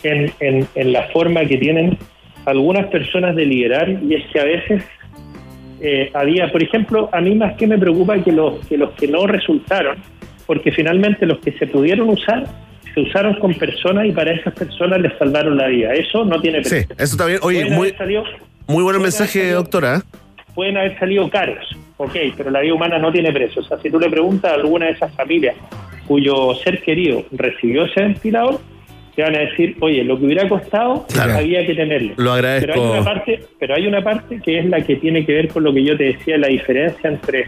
en, 0.03 0.33
en, 0.41 0.69
en 0.75 0.93
la 0.93 1.05
forma 1.09 1.45
que 1.47 1.57
tienen 1.57 1.99
algunas 2.47 2.87
personas 2.87 3.37
de 3.37 3.45
liderar 3.45 3.89
y 3.91 4.15
es 4.15 4.25
que 4.33 4.41
a 4.41 4.45
veces 4.45 4.83
eh, 5.81 6.11
había, 6.15 6.51
por 6.51 6.63
ejemplo, 6.63 7.09
a 7.13 7.21
mí 7.21 7.35
más 7.35 7.55
que 7.57 7.67
me 7.67 7.77
preocupa 7.79 8.19
que 8.23 8.33
los 8.33 8.67
que 8.67 8.79
los 8.79 8.91
que 8.93 9.09
no 9.09 9.27
resultaron, 9.27 9.99
porque 10.47 10.73
finalmente 10.73 11.27
los 11.27 11.39
que 11.41 11.53
se 11.53 11.67
pudieron 11.67 12.09
usar 12.09 12.47
se 12.95 13.01
usaron 13.03 13.35
con 13.35 13.53
personas 13.55 14.07
y 14.07 14.13
para 14.13 14.33
esas 14.33 14.55
personas 14.55 15.01
les 15.03 15.13
salvaron 15.19 15.57
la 15.59 15.67
vida. 15.67 15.93
Eso 15.93 16.25
no 16.25 16.41
tiene 16.41 16.65
Sí, 16.65 16.71
precio. 16.71 16.95
eso 16.97 17.05
está 17.17 17.27
bien. 17.27 17.41
Oye, 17.43 17.61
Pueden 17.63 17.75
muy, 17.77 17.91
salido- 17.91 18.25
muy 18.69 18.83
buen 18.83 19.03
mensaje, 19.03 19.51
doctora. 19.51 20.03
pueden 20.55 20.79
haber 20.79 20.99
salido 20.99 21.29
caros, 21.29 21.67
ok, 21.99 22.17
pero 22.39 22.51
la 22.51 22.61
vida 22.61 22.73
humana 22.73 22.99
no 22.99 23.13
tiene 23.13 23.31
precio. 23.33 23.61
O 23.61 23.65
sea, 23.67 23.77
si 23.79 23.91
tú 23.91 24.01
le 24.01 24.09
preguntas 24.09 24.51
a 24.51 24.55
alguna 24.55 24.87
de 24.87 24.93
esas 24.93 25.13
familias 25.15 25.55
cuyo 26.07 26.55
ser 26.65 26.81
querido 26.83 27.25
recibió 27.33 27.85
ese 27.85 28.01
ventilador, 28.01 28.61
te 29.17 29.23
van 29.23 29.35
a 29.35 29.39
decir, 29.41 29.77
oye, 29.81 30.05
lo 30.05 30.19
que 30.19 30.27
hubiera 30.27 30.49
costado 30.49 31.07
Claro. 31.13 31.39
había 31.39 31.67
que 31.67 31.75
tenerlo. 31.75 32.13
Lo 32.19 32.33
agradezco. 32.35 32.73
Pero 32.75 32.85
hay, 32.85 32.91
una 33.01 33.05
parte, 33.05 33.45
pero 33.59 33.75
hay 33.75 33.87
una 33.87 34.05
parte 34.05 34.41
que 34.45 34.59
es 34.61 34.67
la 34.67 34.85
que 34.85 34.97
tiene 34.97 35.25
que 35.27 35.33
ver 35.33 35.49
con 35.49 35.65
lo 35.65 35.73
que 35.75 35.83
yo 35.83 35.97
te 35.97 36.05
decía, 36.05 36.37
la 36.39 36.49
diferencia 36.49 37.09
entre 37.11 37.47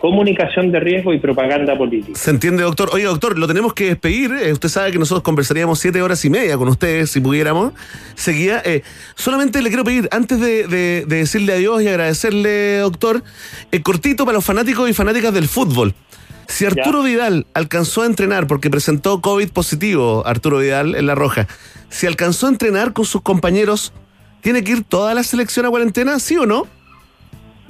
comunicación 0.00 0.70
de 0.70 0.80
riesgo 0.80 1.14
y 1.14 1.18
propaganda 1.18 1.78
política. 1.78 2.18
Se 2.18 2.30
entiende, 2.30 2.62
doctor. 2.62 2.90
Oye, 2.92 3.04
doctor, 3.04 3.38
lo 3.38 3.46
tenemos 3.46 3.72
que 3.72 3.86
despedir. 3.86 4.32
Eh, 4.32 4.52
usted 4.52 4.68
sabe 4.68 4.92
que 4.92 4.98
nosotros 4.98 5.22
conversaríamos 5.22 5.78
siete 5.78 6.02
horas 6.02 6.22
y 6.26 6.30
media 6.30 6.58
con 6.58 6.68
ustedes 6.68 7.10
si 7.10 7.20
pudiéramos. 7.20 7.72
Seguía. 8.14 8.60
eh, 8.66 8.82
solamente 9.14 9.62
le 9.62 9.68
quiero 9.70 9.82
pedir, 9.84 10.08
antes 10.10 10.38
de, 10.40 10.66
de- 10.66 11.04
de 11.06 11.16
decirle 11.16 11.54
adiós 11.54 11.82
y 11.82 11.88
agradecerle, 11.88 12.78
doctor, 12.78 13.22
eh, 13.72 13.80
cortito 13.82 14.26
para 14.26 14.34
los 14.36 14.44
fanáticos 14.44 14.90
y 14.90 14.92
fanáticas 14.92 15.32
del 15.32 15.48
fútbol. 15.48 15.94
Si 16.46 16.66
Arturo 16.66 17.02
Vidal 17.02 17.46
alcanzó 17.54 18.02
a 18.02 18.06
entrenar, 18.06 18.46
porque 18.46 18.70
presentó 18.70 19.20
COVID 19.20 19.50
positivo, 19.50 20.22
Arturo 20.26 20.58
Vidal 20.58 20.94
en 20.94 21.06
La 21.06 21.14
Roja, 21.14 21.48
si 21.88 22.06
alcanzó 22.06 22.46
a 22.46 22.50
entrenar 22.50 22.92
con 22.92 23.04
sus 23.04 23.22
compañeros, 23.22 23.92
¿tiene 24.40 24.62
que 24.62 24.72
ir 24.72 24.84
toda 24.84 25.14
la 25.14 25.22
selección 25.22 25.66
a 25.66 25.70
cuarentena, 25.70 26.18
sí 26.18 26.36
o 26.36 26.46
no? 26.46 26.66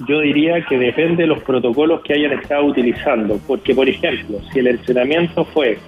Yo 0.07 0.19
diría 0.19 0.65
que 0.65 0.77
depende 0.77 1.23
de 1.23 1.27
los 1.27 1.41
protocolos 1.43 2.01
que 2.01 2.13
hayan 2.13 2.33
estado 2.33 2.65
utilizando, 2.65 3.39
porque 3.47 3.73
por 3.73 3.87
ejemplo, 3.87 4.39
si 4.51 4.59
el 4.59 4.67
entrenamiento 4.67 5.45
fue 5.45 5.79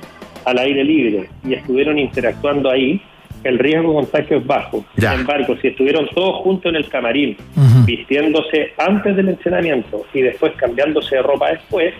al 0.46 0.58
aire 0.60 0.84
libre 0.84 1.30
y 1.44 1.56
estuvieron 1.56 2.00
interactuando 2.00 2.70
ahí, 2.70 3.02
el 3.44 3.60
riesgo 3.60 3.90
de 3.90 3.96
contagio 3.96 4.38
es 4.38 4.46
bajo. 4.48 4.86
Sin 4.96 5.22
embargo, 5.22 5.56
si 5.62 5.68
estuvieron 5.70 6.08
todos 6.14 6.36
juntos 6.44 6.70
en 6.70 6.76
el 6.78 6.88
camarín, 6.90 7.38
vistiéndose 7.86 8.74
antes 8.78 9.16
del 9.16 9.30
entrenamiento 9.30 10.06
y 10.14 10.22
después 10.22 10.54
cambiándose 10.58 11.16
de 11.16 11.22
ropa 11.22 11.52
después, 11.52 11.94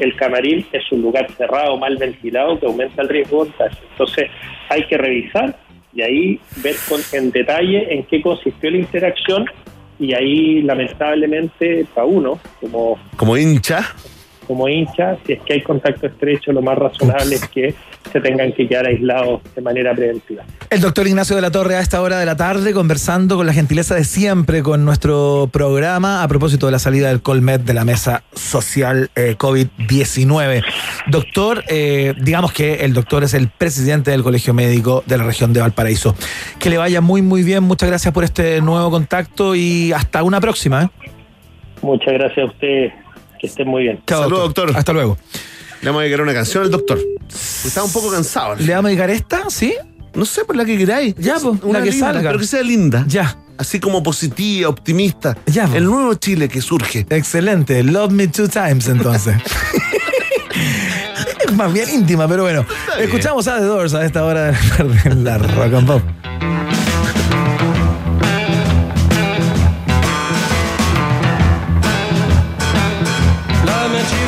el 0.00 0.14
camarín 0.16 0.66
es 0.72 0.90
un 0.92 1.02
lugar 1.02 1.26
cerrado, 1.36 1.76
mal 1.76 1.96
ventilado, 1.96 2.58
que 2.58 2.66
aumenta 2.66 3.02
el 3.02 3.08
riesgo 3.08 3.44
de 3.44 3.50
contagio. 3.50 3.78
Entonces, 3.92 4.30
hay 4.68 4.82
que 4.86 4.96
revisar 4.96 5.56
y 5.94 6.02
ahí 6.02 6.40
ver 6.62 6.74
con- 6.88 7.00
en 7.12 7.30
detalle 7.30 7.92
en 7.94 8.04
qué 8.04 8.20
consistió 8.22 8.70
la 8.70 8.78
interacción 8.78 9.44
y 9.98 10.12
ahí 10.14 10.62
lamentablemente 10.62 11.86
para 11.94 12.06
uno 12.06 12.38
como 12.60 12.98
Como 13.16 13.36
hincha. 13.36 13.94
Como 14.46 14.68
hincha 14.68 15.16
si 15.26 15.34
es 15.34 15.42
que 15.42 15.54
hay 15.54 15.62
contacto 15.62 16.06
estrecho 16.06 16.52
lo 16.52 16.62
más 16.62 16.78
razonable 16.78 17.36
es 17.36 17.48
que 17.48 17.74
se 18.12 18.20
tengan 18.20 18.52
que 18.52 18.68
quedar 18.68 18.86
aislados 18.86 19.42
de 19.54 19.60
manera 19.60 19.94
preventiva 19.94 20.44
El 20.70 20.80
doctor 20.80 21.06
Ignacio 21.06 21.36
de 21.36 21.42
la 21.42 21.50
Torre 21.50 21.76
a 21.76 21.80
esta 21.80 22.00
hora 22.00 22.18
de 22.18 22.26
la 22.26 22.36
tarde 22.36 22.72
conversando 22.72 23.36
con 23.36 23.46
la 23.46 23.52
gentileza 23.52 23.94
de 23.94 24.04
siempre 24.04 24.62
con 24.62 24.84
nuestro 24.84 25.48
programa 25.52 26.22
a 26.22 26.28
propósito 26.28 26.66
de 26.66 26.72
la 26.72 26.78
salida 26.78 27.08
del 27.08 27.22
Colmet 27.22 27.62
de 27.62 27.74
la 27.74 27.84
mesa 27.84 28.22
social 28.34 29.10
eh, 29.16 29.34
COVID-19. 29.38 30.64
Doctor, 31.08 31.64
eh, 31.68 32.14
digamos 32.20 32.52
que 32.52 32.84
el 32.84 32.92
doctor 32.92 33.24
es 33.24 33.34
el 33.34 33.48
presidente 33.48 34.10
del 34.10 34.22
Colegio 34.22 34.54
Médico 34.54 35.02
de 35.06 35.18
la 35.18 35.24
región 35.24 35.52
de 35.52 35.60
Valparaíso. 35.60 36.14
Que 36.58 36.70
le 36.70 36.78
vaya 36.78 37.00
muy 37.00 37.22
muy 37.22 37.42
bien, 37.42 37.64
muchas 37.64 37.88
gracias 37.88 38.12
por 38.12 38.24
este 38.24 38.60
nuevo 38.60 38.90
contacto 38.90 39.54
y 39.54 39.92
hasta 39.92 40.22
una 40.22 40.40
próxima. 40.40 40.84
¿eh? 40.84 40.88
muchas 41.82 42.14
gracias 42.14 42.38
a 42.38 42.50
ustedes 42.50 42.92
que 43.46 43.50
estén 43.50 43.68
muy 43.68 43.84
bien 43.84 44.02
Chao, 44.06 44.24
Saludos, 44.24 44.44
doctor. 44.54 44.76
Hasta 44.76 44.92
luego. 44.92 45.16
Le 45.80 45.88
vamos 45.88 46.00
a 46.00 46.02
dedicar 46.02 46.20
una 46.22 46.34
canción 46.34 46.64
al 46.64 46.70
doctor. 46.70 46.98
Está 47.64 47.84
un 47.84 47.92
poco 47.92 48.10
cansado. 48.10 48.56
¿Le 48.56 48.72
vamos 48.72 48.86
a 48.86 48.88
dedicar 48.88 49.10
esta? 49.10 49.48
¿Sí? 49.50 49.74
No 50.14 50.24
sé, 50.24 50.44
por 50.44 50.56
la 50.56 50.64
que 50.64 50.76
queráis. 50.76 51.14
Ya, 51.18 51.34
pues, 51.34 51.62
Una 51.62 51.78
la 51.78 51.84
que 51.84 51.90
linda, 51.90 52.06
salga. 52.12 52.30
Pero 52.30 52.38
que 52.40 52.46
sea 52.46 52.62
linda. 52.62 53.04
Ya. 53.06 53.38
Así 53.58 53.78
como 53.80 54.02
positiva, 54.02 54.68
optimista. 54.68 55.36
Ya, 55.46 55.68
El 55.74 55.84
nuevo 55.84 56.14
Chile 56.14 56.48
que 56.48 56.60
surge. 56.60 57.06
Excelente. 57.08 57.82
Love 57.82 58.10
me 58.12 58.26
two 58.28 58.48
times 58.48 58.88
entonces. 58.88 59.36
Es 61.46 61.52
Más 61.52 61.72
bien 61.72 61.88
íntima, 61.90 62.26
pero 62.26 62.42
bueno. 62.42 62.66
Escuchamos 62.98 63.46
a 63.46 63.58
The 63.58 63.64
Doors 63.64 63.94
a 63.94 64.04
esta 64.04 64.24
hora 64.24 64.46
de 64.46 64.52
la 64.52 64.76
tarde 64.76 65.00
en 65.04 65.24
la 65.24 65.38
Rock 65.38 65.74
and 65.74 65.86
Pop. 65.86 66.02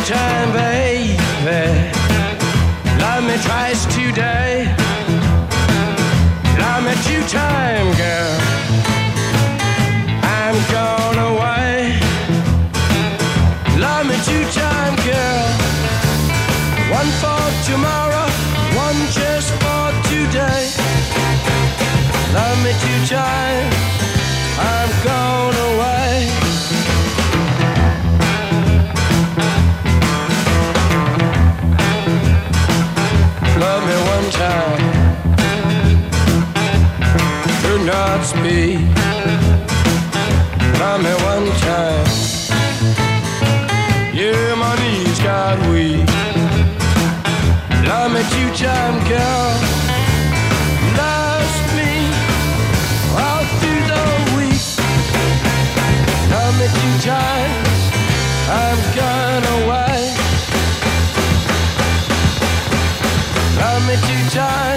Time, 0.09 0.51
baby. 0.52 1.18
Love 2.98 3.24
me 3.24 3.36
twice 3.44 3.85
today. 3.94 4.74
Love 6.59 6.82
me 6.85 6.94
two 7.05 7.22
time, 7.28 7.94
Love 64.39 64.67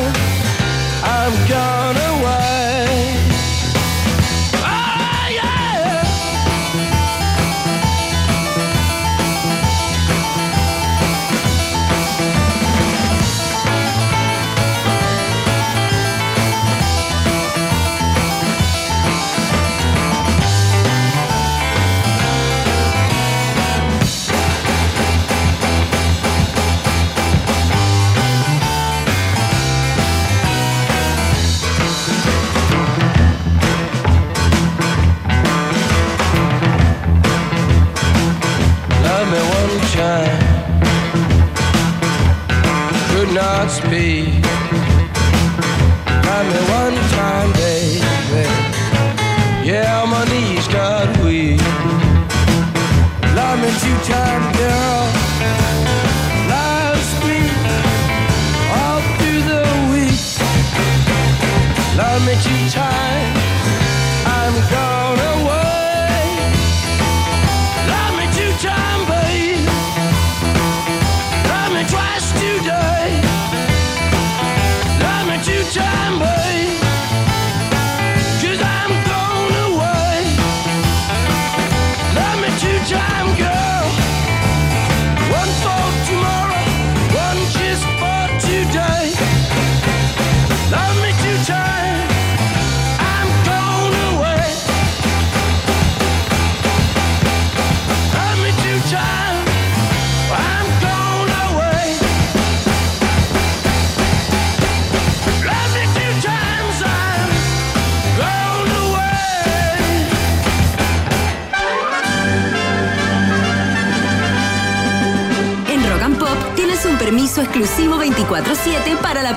must 43.52 43.84
me. 43.90 44.41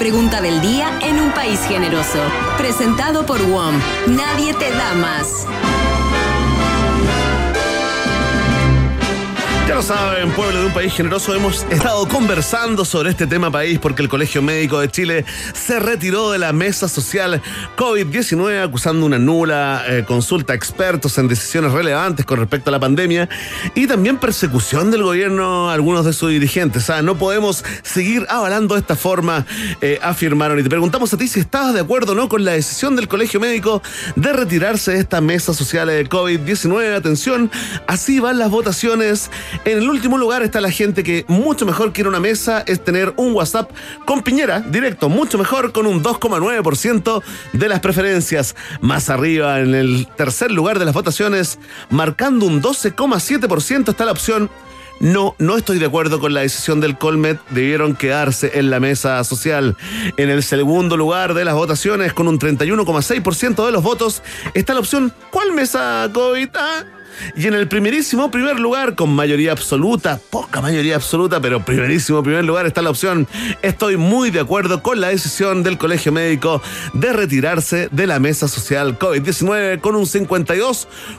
Pregunta 0.04 0.42
del 0.42 0.60
día 0.60 0.98
en 1.00 1.18
un 1.18 1.32
país 1.32 1.58
generoso. 1.66 2.18
Presentado 2.58 3.24
por 3.24 3.40
WOM. 3.40 3.74
Nadie 4.08 4.52
te 4.52 4.70
da 4.70 4.92
más. 4.92 5.46
Saben, 9.82 10.30
pueblo 10.30 10.60
de 10.60 10.66
un 10.66 10.72
país 10.72 10.94
generoso, 10.94 11.34
hemos 11.34 11.64
estado 11.64 12.08
conversando 12.08 12.84
sobre 12.84 13.10
este 13.10 13.26
tema 13.26 13.50
país 13.50 13.78
porque 13.78 14.02
el 14.02 14.08
Colegio 14.08 14.40
Médico 14.40 14.78
de 14.78 14.88
Chile 14.88 15.24
se 15.52 15.78
retiró 15.78 16.30
de 16.30 16.38
la 16.38 16.52
mesa 16.52 16.88
social 16.88 17.42
COVID-19 17.76 18.62
acusando 18.62 19.04
una 19.04 19.18
nula 19.18 19.82
eh, 19.86 20.04
consulta 20.06 20.52
a 20.52 20.56
expertos 20.56 21.18
en 21.18 21.28
decisiones 21.28 21.72
relevantes 21.72 22.24
con 22.24 22.38
respecto 22.38 22.70
a 22.70 22.72
la 22.72 22.80
pandemia 22.80 23.28
y 23.74 23.86
también 23.86 24.16
persecución 24.16 24.90
del 24.90 25.02
gobierno 25.02 25.68
a 25.68 25.74
algunos 25.74 26.06
de 26.06 26.12
sus 26.12 26.30
dirigentes. 26.30 26.88
Ah, 26.88 27.02
no 27.02 27.18
podemos 27.18 27.64
seguir 27.82 28.26
avalando 28.30 28.76
de 28.76 28.80
esta 28.80 28.96
forma, 28.96 29.44
eh, 29.82 29.98
afirmaron. 30.02 30.58
Y 30.58 30.62
te 30.62 30.70
preguntamos 30.70 31.12
a 31.12 31.18
ti 31.18 31.28
si 31.28 31.40
estabas 31.40 31.74
de 31.74 31.80
acuerdo 31.80 32.12
o 32.12 32.14
no 32.14 32.28
con 32.28 32.44
la 32.44 32.52
decisión 32.52 32.96
del 32.96 33.08
Colegio 33.08 33.40
Médico 33.40 33.82
de 34.16 34.32
retirarse 34.32 34.92
de 34.92 35.00
esta 35.00 35.20
mesa 35.20 35.52
social 35.52 35.88
de 35.88 36.08
COVID-19. 36.08 36.94
Atención, 36.94 37.50
así 37.86 38.20
van 38.20 38.38
las 38.38 38.50
votaciones. 38.50 39.30
En 39.64 39.78
el 39.78 39.88
último 39.88 40.18
lugar 40.18 40.42
está 40.42 40.60
la 40.60 40.70
gente 40.70 41.02
que 41.02 41.24
mucho 41.26 41.64
mejor 41.64 41.92
quiere 41.92 42.08
una 42.08 42.20
mesa, 42.20 42.62
es 42.66 42.84
tener 42.84 43.14
un 43.16 43.32
WhatsApp 43.32 43.70
con 44.04 44.22
Piñera 44.22 44.60
directo, 44.60 45.08
mucho 45.08 45.38
mejor 45.38 45.72
con 45.72 45.86
un 45.86 46.02
2,9% 46.02 47.22
de 47.52 47.68
las 47.68 47.80
preferencias. 47.80 48.56
Más 48.82 49.08
arriba, 49.08 49.60
en 49.60 49.74
el 49.74 50.06
tercer 50.16 50.50
lugar 50.50 50.78
de 50.78 50.84
las 50.84 50.94
votaciones, 50.94 51.58
marcando 51.88 52.46
un 52.46 52.60
12,7% 52.62 53.88
está 53.88 54.04
la 54.04 54.12
opción 54.12 54.50
no, 55.00 55.34
no 55.38 55.56
estoy 55.56 55.78
de 55.78 55.86
acuerdo 55.86 56.20
con 56.20 56.34
la 56.34 56.42
decisión 56.42 56.80
del 56.80 56.96
Colmet. 56.96 57.38
Debieron 57.50 57.96
quedarse 57.96 58.52
en 58.54 58.70
la 58.70 58.80
mesa 58.80 59.22
social. 59.24 59.76
En 60.16 60.30
el 60.30 60.42
segundo 60.42 60.96
lugar 60.96 61.34
de 61.34 61.44
las 61.44 61.54
votaciones, 61.54 62.12
con 62.12 62.28
un 62.28 62.38
31,6% 62.38 63.66
de 63.66 63.72
los 63.72 63.82
votos, 63.82 64.22
está 64.54 64.72
la 64.72 64.80
opción 64.80 65.12
¿Cuál 65.30 65.52
mesa 65.52 66.08
COVID? 66.12 66.48
Y 67.36 67.46
en 67.46 67.54
el 67.54 67.68
primerísimo 67.68 68.30
primer 68.30 68.58
lugar, 68.60 68.94
con 68.94 69.10
mayoría 69.14 69.52
absoluta, 69.52 70.20
poca 70.30 70.60
mayoría 70.60 70.96
absoluta, 70.96 71.40
pero 71.40 71.64
primerísimo 71.64 72.22
primer 72.22 72.44
lugar 72.44 72.66
está 72.66 72.82
la 72.82 72.90
opción. 72.90 73.26
Estoy 73.62 73.96
muy 73.96 74.30
de 74.30 74.40
acuerdo 74.40 74.82
con 74.82 75.00
la 75.00 75.08
decisión 75.08 75.62
del 75.62 75.78
Colegio 75.78 76.12
Médico 76.12 76.62
de 76.92 77.12
retirarse 77.12 77.88
de 77.90 78.06
la 78.06 78.18
mesa 78.18 78.48
social 78.48 78.98
COVID-19 78.98 79.80
con 79.80 79.96
un 79.96 80.04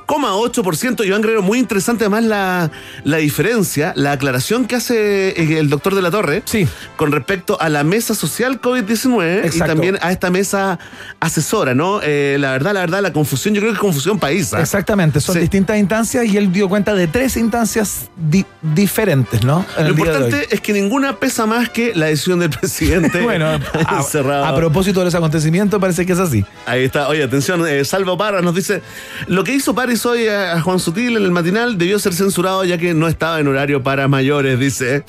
52,8%. 0.08 1.06
Iván 1.06 1.22
Guerrero, 1.22 1.42
muy 1.42 1.60
interesante 1.60 2.04
además 2.06 2.24
la, 2.24 2.72
la 3.04 3.18
diferencia, 3.18 3.94
la 3.96 4.14
aclaración 4.14 4.66
que 4.66 4.76
hace 4.76 5.30
eh, 5.30 5.60
el 5.60 5.70
doctor 5.70 5.96
de 5.96 6.02
la 6.02 6.12
Torre 6.12 6.44
sí. 6.46 6.68
con 6.96 7.12
respecto 7.12 7.60
a 7.60 7.70
la 7.70 7.84
mesa 7.84 8.16
social 8.16 8.62
COVID-19 8.62 9.54
y 9.54 9.60
también 9.60 9.98
a 10.02 10.12
esta 10.12 10.30
mesa 10.30 10.80
asesora, 11.20 11.74
¿no? 11.76 12.00
Eh, 12.04 12.38
la 12.40 12.52
verdad, 12.52 12.74
la 12.74 12.82
verdad, 12.82 13.02
la 13.02 13.14
confusión, 13.14 13.54
yo 13.54 13.62
creo 13.62 13.72
que 13.72 13.76
es 13.78 13.82
confusión 13.82 14.20
paisa. 14.20 14.60
Exactamente, 14.62 15.20
son 15.22 15.36
Sí. 15.36 15.42
distintas 15.42 15.78
instancias 15.86 16.26
y 16.26 16.38
él 16.38 16.52
dio 16.52 16.68
cuenta 16.68 16.94
de 16.96 17.08
tres 17.08 17.38
instancias 17.38 18.10
di- 18.16 18.46
diferentes, 18.62 19.44
¿no? 19.44 19.66
Lo 19.80 19.90
importante 19.90 20.48
es 20.50 20.60
que 20.62 20.74
ninguna 20.74 21.18
pesa 21.20 21.46
más 21.46 21.70
que 21.70 21.94
la 21.96 22.08
decisión 22.08 22.40
del 22.40 22.50
presidente. 22.60 23.22
Bueno, 23.26 23.46
a, 23.88 24.48
a 24.50 24.56
propósito 24.56 25.00
de 25.00 25.06
los 25.06 25.16
acontecimientos, 25.16 25.80
parece 25.80 26.06
que 26.06 26.14
es 26.14 26.20
así. 26.20 26.44
Ahí 26.66 26.84
está. 26.84 27.08
Oye, 27.08 27.24
atención, 27.24 27.68
eh, 27.68 27.84
Salvo 27.86 28.18
Parra 28.18 28.42
nos 28.42 28.54
dice, 28.56 28.82
lo 29.28 29.44
que 29.44 29.54
hizo 29.54 29.74
Paris 29.76 30.06
hoy 30.06 30.28
a, 30.28 30.60
Juan 30.62 30.80
Sutil 30.80 31.18
en 31.18 31.24
el 31.24 31.32
matinal 31.32 31.78
debió 31.78 31.98
ser 32.00 32.14
censurado 32.14 32.64
ya 32.66 32.78
que 32.78 32.94
no 32.94 33.08
estaba 33.08 33.40
en 33.40 33.48
horario 33.48 33.82
para 33.84 34.08
mayores, 34.08 34.60
dice. 34.60 35.04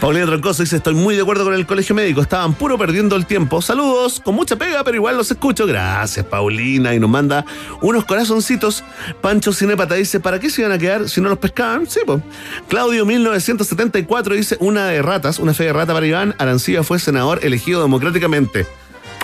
Paulina 0.00 0.26
Troncoso 0.26 0.62
dice, 0.62 0.76
estoy 0.76 0.94
muy 0.94 1.14
de 1.16 1.22
acuerdo 1.22 1.44
con 1.44 1.54
el 1.54 1.66
colegio 1.66 1.94
médico, 1.94 2.20
estaban 2.20 2.54
puro 2.54 2.76
perdiendo 2.78 3.16
el 3.16 3.26
tiempo. 3.26 3.60
Saludos, 3.62 4.20
con 4.24 4.34
mucha 4.34 4.56
pega, 4.56 4.82
pero 4.84 4.96
igual 4.96 5.16
los 5.16 5.30
escucho. 5.30 5.66
Gracias, 5.66 6.24
Paulina. 6.26 6.94
Y 6.94 7.00
nos 7.00 7.10
manda 7.10 7.44
unos 7.80 8.04
corazoncitos. 8.04 8.84
Pancho 9.34 9.52
Cinepata 9.52 9.96
dice, 9.96 10.20
¿para 10.20 10.38
qué 10.38 10.48
se 10.48 10.60
iban 10.60 10.70
a 10.70 10.78
quedar 10.78 11.08
si 11.08 11.20
no 11.20 11.28
los 11.28 11.38
pescaban? 11.38 11.88
Sí, 11.88 11.98
pues. 12.06 12.22
Claudio 12.68 13.04
1974 13.04 14.32
dice, 14.36 14.56
una 14.60 14.86
de 14.86 15.02
ratas, 15.02 15.40
una 15.40 15.52
fe 15.52 15.64
de 15.64 15.72
rata 15.72 15.92
para 15.92 16.06
Iván, 16.06 16.36
Arancilla 16.38 16.84
fue 16.84 17.00
senador 17.00 17.40
elegido 17.42 17.82
democráticamente. 17.82 18.64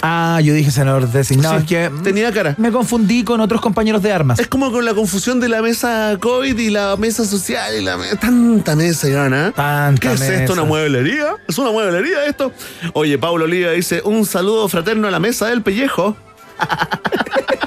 Ah, 0.02 0.40
yo 0.42 0.52
dije 0.52 0.72
senador 0.72 1.06
designado. 1.12 1.54
Sí, 1.60 1.60
es 1.60 1.68
que 1.68 1.90
tenía 2.02 2.32
cara. 2.32 2.56
me 2.58 2.72
confundí 2.72 3.22
con 3.22 3.40
otros 3.40 3.60
compañeros 3.60 4.02
de 4.02 4.12
armas. 4.12 4.40
Es 4.40 4.48
como 4.48 4.72
con 4.72 4.84
la 4.84 4.94
confusión 4.94 5.38
de 5.38 5.48
la 5.48 5.62
mesa 5.62 6.16
COVID 6.18 6.58
y 6.58 6.70
la 6.70 6.96
mesa 6.96 7.24
social 7.24 7.72
y 7.78 7.84
la 7.84 7.96
me- 7.96 8.16
tanta 8.16 8.74
mesa, 8.74 9.08
Iván, 9.08 9.32
¿ah? 9.32 9.52
Tanta 9.54 10.00
¿Qué 10.00 10.12
es 10.14 10.22
esto? 10.22 10.54
¿Una 10.54 10.64
mueblería? 10.64 11.36
¿Es 11.46 11.56
una 11.56 11.70
mueblería 11.70 12.24
esto? 12.26 12.50
Oye, 12.94 13.16
Pablo 13.16 13.44
Oliva 13.44 13.70
dice, 13.70 14.02
un 14.04 14.26
saludo 14.26 14.66
fraterno 14.68 15.06
a 15.06 15.12
la 15.12 15.20
mesa 15.20 15.46
del 15.46 15.62
pellejo. 15.62 16.16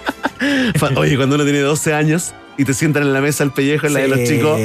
Oye, 0.95 1.15
cuando 1.17 1.35
uno 1.35 1.43
tiene 1.43 1.59
12 1.59 1.93
años 1.93 2.33
y 2.57 2.65
te 2.65 2.73
sientan 2.73 3.03
en 3.03 3.13
la 3.13 3.21
mesa 3.21 3.43
el 3.43 3.51
pellejo 3.51 3.87
en 3.87 3.93
la 3.93 3.99
de 4.01 4.07
los 4.07 4.19
Sí. 4.19 4.27
chicos. 4.27 4.59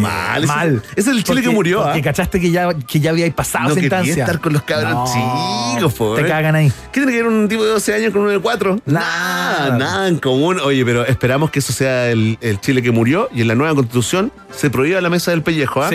Mal. 0.00 0.46
Mal. 0.46 0.82
Ese 0.96 1.10
es 1.10 1.16
el 1.16 1.24
Chile 1.24 1.42
que 1.42 1.50
murió, 1.50 1.80
¿ah? 1.82 1.86
Porque 1.86 2.02
cachaste 2.02 2.40
que 2.40 2.50
ya, 2.50 2.68
que 2.74 3.00
ya 3.00 3.10
había 3.10 3.30
pasado 3.32 3.74
No 3.74 3.80
instancia. 3.80 4.14
estar 4.24 4.40
con 4.40 4.52
los 4.52 4.62
cabros 4.62 4.92
No, 4.92 5.74
chicos, 5.74 5.92
po, 5.94 6.14
Te 6.14 6.22
¿eh? 6.22 6.26
cagan 6.26 6.54
ahí. 6.54 6.70
¿Qué 6.92 7.00
tiene 7.00 7.12
que 7.12 7.18
ver 7.22 7.26
un 7.26 7.48
tipo 7.48 7.64
de 7.64 7.70
12 7.70 7.94
años 7.94 8.12
con 8.12 8.22
uno 8.22 8.30
de 8.30 8.38
4? 8.38 8.80
Nada, 8.86 9.76
nada 9.76 10.08
en 10.08 10.18
común. 10.18 10.60
Oye, 10.60 10.84
pero 10.84 11.04
esperamos 11.04 11.50
que 11.50 11.58
eso 11.58 11.72
sea 11.72 12.10
el, 12.10 12.38
el 12.40 12.60
Chile 12.60 12.82
que 12.82 12.90
murió 12.90 13.28
y 13.34 13.40
en 13.42 13.48
la 13.48 13.54
nueva 13.54 13.74
constitución 13.74 14.32
se 14.54 14.70
prohíba 14.70 15.00
la 15.00 15.10
mesa 15.10 15.30
del 15.30 15.42
pellejo. 15.42 15.82
¿ah? 15.82 15.90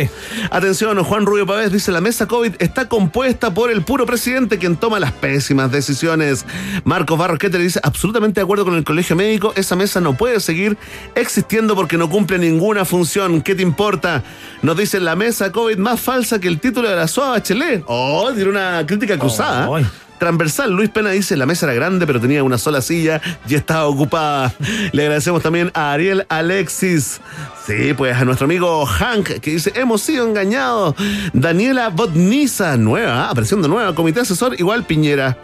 Atención, 0.51 1.01
Juan 1.03 1.25
Rubio 1.25 1.45
Pávez 1.45 1.71
dice: 1.71 1.91
La 1.91 2.01
mesa 2.01 2.25
COVID 2.27 2.53
está 2.59 2.87
compuesta 2.89 3.53
por 3.53 3.71
el 3.71 3.83
puro 3.83 4.05
presidente 4.05 4.57
quien 4.57 4.75
toma 4.75 4.99
las 4.99 5.11
pésimas 5.11 5.71
decisiones. 5.71 6.45
Marcos 6.83 7.17
Barros 7.17 7.39
le 7.41 7.59
dice: 7.59 7.79
Absolutamente 7.83 8.39
de 8.39 8.43
acuerdo 8.43 8.65
con 8.65 8.75
el 8.75 8.83
colegio 8.83 9.15
médico, 9.15 9.53
esa 9.55 9.75
mesa 9.75 10.01
no 10.01 10.15
puede 10.17 10.39
seguir 10.39 10.77
existiendo 11.15 11.36
porque 11.75 11.97
no 11.97 12.09
cumple 12.09 12.37
ninguna 12.37 12.85
función. 12.85 13.41
¿Qué 13.41 13.55
te 13.55 13.61
importa? 13.61 14.23
Nos 14.61 14.77
dicen 14.77 15.05
la 15.05 15.15
mesa 15.15 15.51
COVID 15.51 15.77
más 15.77 15.99
falsa 15.99 16.39
que 16.39 16.47
el 16.47 16.59
título 16.59 16.89
de 16.89 16.95
la 16.95 17.07
SOA 17.07 17.31
Bachelet. 17.31 17.83
Oh, 17.87 18.31
tiene 18.33 18.49
una 18.49 18.83
crítica 18.85 19.17
cruzada. 19.17 19.69
Transversal, 20.17 20.71
Luis 20.71 20.89
Pena 20.89 21.11
dice, 21.11 21.37
la 21.37 21.45
mesa 21.45 21.67
era 21.67 21.75
grande, 21.75 22.07
pero 22.07 22.19
tenía 22.19 22.43
una 22.43 22.57
sola 22.57 22.81
silla 22.81 23.21
y 23.47 23.53
estaba 23.53 23.85
ocupada. 23.85 24.51
Le 24.91 25.03
agradecemos 25.03 25.43
también 25.43 25.69
a 25.75 25.91
Ariel 25.91 26.25
Alexis. 26.27 27.21
Sí, 27.67 27.93
pues 27.95 28.15
a 28.15 28.25
nuestro 28.25 28.45
amigo 28.45 28.83
Hank, 28.85 29.39
que 29.39 29.51
dice, 29.51 29.71
hemos 29.75 30.01
sido 30.01 30.27
engañados. 30.27 30.95
Daniela 31.33 31.89
Botniza, 31.89 32.77
nueva, 32.77 33.29
apareciendo 33.29 33.67
nueva, 33.67 33.93
comité 33.93 34.21
asesor, 34.21 34.59
igual 34.59 34.85
Piñera. 34.85 35.37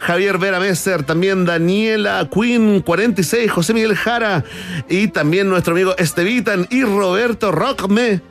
Javier 0.00 0.38
Vera 0.38 0.58
Messer, 0.58 1.04
también 1.04 1.44
Daniela 1.44 2.28
Queen 2.32 2.80
46, 2.80 3.50
José 3.50 3.74
Miguel 3.74 3.94
Jara 3.94 4.44
y 4.88 5.08
también 5.08 5.48
nuestro 5.48 5.74
amigo 5.74 5.94
Estevitan 5.98 6.66
y 6.70 6.82
Roberto 6.82 7.52
Rockme. 7.52 8.22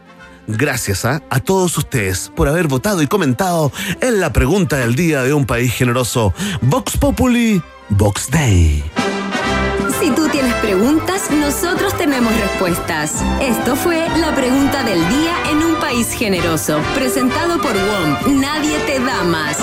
Gracias 0.47 1.05
¿ah? 1.05 1.21
a 1.29 1.39
todos 1.39 1.77
ustedes 1.77 2.31
por 2.35 2.47
haber 2.47 2.67
votado 2.67 3.03
y 3.03 3.07
comentado 3.07 3.71
en 4.01 4.19
la 4.19 4.33
pregunta 4.33 4.77
del 4.77 4.95
día 4.95 5.21
de 5.21 5.33
un 5.33 5.45
país 5.45 5.71
generoso. 5.73 6.33
Vox 6.61 6.97
Populi, 6.97 7.61
Vox 7.89 8.31
Day. 8.31 8.83
Si 10.01 10.09
tú 10.11 10.27
tienes 10.29 10.53
preguntas, 10.55 11.29
nosotros 11.29 11.95
tenemos 11.97 12.33
respuestas. 12.39 13.13
Esto 13.41 13.75
fue 13.75 14.07
la 14.17 14.33
pregunta 14.33 14.83
del 14.83 14.99
día 15.09 15.35
en 15.51 15.57
un 15.57 15.75
país 15.79 16.11
generoso, 16.13 16.79
presentado 16.95 17.61
por 17.61 17.73
WOM. 17.73 18.39
Nadie 18.41 18.79
te 18.87 18.99
da 18.99 19.23
más. 19.25 19.57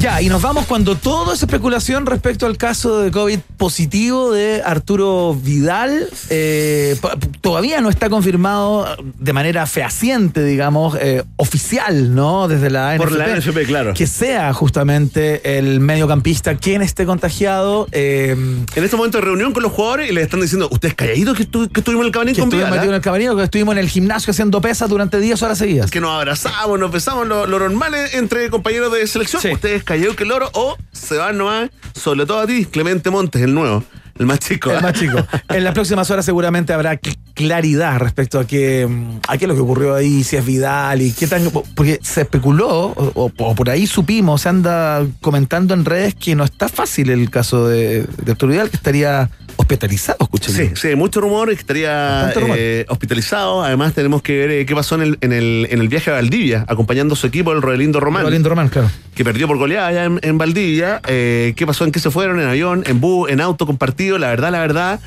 Ya, 0.00 0.22
y 0.22 0.30
nos 0.30 0.40
vamos 0.40 0.64
cuando 0.64 0.94
todo 0.96 1.34
es 1.34 1.42
especulación 1.42 2.06
respecto 2.06 2.46
al 2.46 2.56
caso 2.56 3.00
de 3.00 3.10
COVID 3.10 3.38
positivo 3.58 4.32
de 4.32 4.62
Arturo 4.64 5.34
Vidal. 5.34 6.08
eh, 6.30 6.96
todavía 7.42 7.82
no 7.82 7.90
está 7.90 8.08
confirmado 8.08 8.86
de 9.18 9.32
manera 9.34 9.66
fehaciente, 9.66 10.42
digamos, 10.42 10.96
eh, 10.98 11.22
oficial, 11.36 12.14
¿no? 12.14 12.48
Desde 12.48 12.70
la 12.70 12.94
Por 12.96 13.12
la 13.12 13.26
NFP, 13.26 13.50
NFP, 13.50 13.66
claro. 13.66 13.92
Que 13.92 14.06
sea 14.06 14.54
justamente 14.54 15.58
el 15.58 15.80
mediocampista 15.80 16.56
quien 16.56 16.80
esté 16.80 17.04
contagiado. 17.04 17.86
eh, 17.92 18.30
En 18.74 18.84
este 18.84 18.96
momento 18.96 19.18
de 19.18 19.24
reunión 19.24 19.52
con 19.52 19.62
los 19.62 19.72
jugadores 19.72 20.08
y 20.10 20.14
les 20.14 20.24
están 20.24 20.40
diciendo, 20.40 20.66
¿ustedes 20.72 20.94
calladitos 20.94 21.36
que, 21.36 21.46
estu- 21.46 21.70
que 21.70 21.80
estuvimos 21.80 22.04
en 22.04 22.06
el 22.06 22.12
camarín 22.12 22.34
que 22.34 22.40
con 22.40 22.48
estuvimos 22.48 22.70
Vidal, 22.70 22.78
metidos 22.80 22.88
en 22.88 22.94
ah? 22.94 22.96
el 22.96 23.02
camerino, 23.02 23.36
que 23.36 23.42
estuvimos 23.42 23.72
en 23.74 23.78
el 23.80 23.88
gimnasio 23.90 24.30
haciendo 24.30 24.62
pesas 24.62 24.88
durante 24.88 25.20
10 25.20 25.42
horas 25.42 25.58
seguidas. 25.58 25.90
Que 25.90 26.00
nos 26.00 26.12
abrazamos, 26.12 26.78
nos 26.80 26.90
besamos, 26.90 27.26
lo, 27.28 27.46
lo 27.46 27.58
normal 27.58 27.92
entre 28.14 28.48
compañeros 28.48 28.90
de 28.94 29.06
selección. 29.06 29.42
Ustedes 29.52 29.84
callados 29.90 29.99
que 30.16 30.24
el 30.24 30.32
oro 30.32 30.50
o 30.54 30.76
se 30.92 31.16
van 31.16 31.38
nomás, 31.38 31.70
sobre 31.94 32.26
todo 32.26 32.40
a 32.40 32.46
ti, 32.46 32.64
Clemente 32.66 33.10
Montes, 33.10 33.42
el 33.42 33.54
nuevo, 33.54 33.82
el 34.18 34.26
más 34.26 34.38
chico. 34.40 34.70
El 34.70 34.82
más 34.82 34.92
chico. 34.94 35.16
En 35.48 35.64
las 35.64 35.72
próximas 35.74 36.10
horas 36.10 36.24
seguramente 36.24 36.72
habrá 36.72 36.94
cl- 37.00 37.16
claridad 37.34 37.98
respecto 37.98 38.38
a 38.38 38.46
qué, 38.46 38.86
mm, 38.86 39.20
a 39.28 39.38
qué 39.38 39.44
es 39.44 39.48
lo 39.48 39.54
que 39.54 39.60
ocurrió 39.60 39.94
ahí, 39.94 40.22
si 40.24 40.36
es 40.36 40.44
Vidal 40.44 41.00
y 41.02 41.12
qué 41.12 41.26
tan... 41.26 41.50
Porque 41.74 41.98
se 42.02 42.22
especuló, 42.22 42.92
o 43.14 43.30
por 43.54 43.70
ahí 43.70 43.86
supimos, 43.86 44.42
se 44.42 44.48
anda 44.50 45.06
comentando 45.20 45.74
en 45.74 45.84
redes 45.84 46.14
que 46.14 46.34
no 46.34 46.44
está 46.44 46.68
fácil 46.68 47.10
el 47.10 47.30
caso 47.30 47.66
de, 47.68 48.02
de 48.24 48.32
Arturo 48.32 48.52
Vidal, 48.52 48.70
que 48.70 48.76
estaría 48.76 49.30
hospitalizado, 49.74 50.18
escuché. 50.20 50.52
Sí, 50.52 50.70
sí, 50.74 50.96
mucho 50.96 51.20
rumor 51.20 51.50
estaría 51.50 52.32
rumor. 52.32 52.56
eh, 52.58 52.84
hospitalizado. 52.88 53.62
Además, 53.62 53.94
tenemos 53.94 54.22
que 54.22 54.36
ver 54.36 54.50
eh, 54.50 54.66
qué 54.66 54.74
pasó 54.74 54.96
en 54.96 55.02
el, 55.02 55.18
en, 55.20 55.32
el, 55.32 55.68
en 55.70 55.80
el 55.80 55.88
viaje 55.88 56.10
a 56.10 56.14
Valdivia, 56.14 56.64
acompañando 56.68 57.14
a 57.14 57.16
su 57.16 57.26
equipo, 57.26 57.52
el 57.52 57.62
Rodelindo 57.62 58.00
Román. 58.00 58.22
Rodelindo 58.22 58.48
Román, 58.48 58.68
claro. 58.68 58.90
Que 59.14 59.24
perdió 59.24 59.46
por 59.46 59.58
goleada 59.58 59.86
allá 59.86 60.04
en, 60.04 60.18
en 60.22 60.38
Valdivia. 60.38 61.00
Eh, 61.06 61.52
¿Qué 61.56 61.66
pasó? 61.66 61.84
¿En 61.84 61.92
qué 61.92 62.00
se 62.00 62.10
fueron? 62.10 62.40
¿En 62.40 62.48
avión? 62.48 62.82
¿En 62.86 63.00
bus? 63.00 63.30
¿En 63.30 63.40
auto 63.40 63.66
compartido? 63.66 64.18
La 64.18 64.28
verdad, 64.28 64.50
la 64.50 64.60
verdad. 64.60 65.00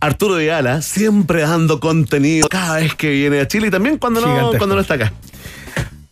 Arturo 0.00 0.36
Vidala 0.36 0.82
siempre 0.82 1.40
dando 1.42 1.80
contenido 1.80 2.48
cada 2.48 2.76
vez 2.76 2.94
que 2.94 3.10
viene 3.10 3.40
a 3.40 3.48
Chile 3.48 3.68
y 3.68 3.70
también 3.70 3.96
cuando 3.98 4.20
no, 4.20 4.26
Gigantesco. 4.26 4.58
cuando 4.58 4.74
no 4.74 4.80
está 4.82 4.94
acá. 4.94 5.12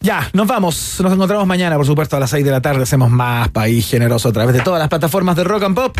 Ya, 0.04 0.28
nos 0.34 0.46
vamos. 0.46 1.00
Nos 1.00 1.14
encontramos 1.14 1.46
mañana, 1.46 1.76
por 1.76 1.86
supuesto, 1.86 2.14
a 2.18 2.20
las 2.20 2.28
6 2.28 2.44
de 2.44 2.50
la 2.50 2.60
tarde. 2.60 2.82
Hacemos 2.82 3.10
más 3.10 3.48
País 3.48 3.88
Generoso 3.88 4.28
a 4.28 4.32
través 4.32 4.54
de 4.54 4.60
todas 4.60 4.78
las 4.78 4.90
plataformas 4.90 5.34
de 5.34 5.44
Rock 5.44 5.62
and 5.62 5.74
Pop. 5.74 5.96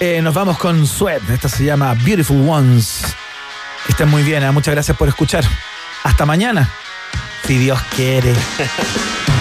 Eh, 0.00 0.20
nos 0.20 0.34
vamos 0.34 0.58
con 0.58 0.84
Sweat. 0.84 1.30
Esta 1.30 1.48
se 1.48 1.64
llama 1.64 1.94
Beautiful 2.04 2.48
Ones. 2.48 3.04
Que 3.86 3.92
estén 3.92 4.08
muy 4.08 4.24
bien. 4.24 4.42
¿eh? 4.42 4.50
Muchas 4.50 4.74
gracias 4.74 4.96
por 4.96 5.06
escuchar. 5.06 5.44
Hasta 6.02 6.26
mañana. 6.26 6.68
Si 7.46 7.56
Dios 7.56 7.78
quiere. 7.94 8.34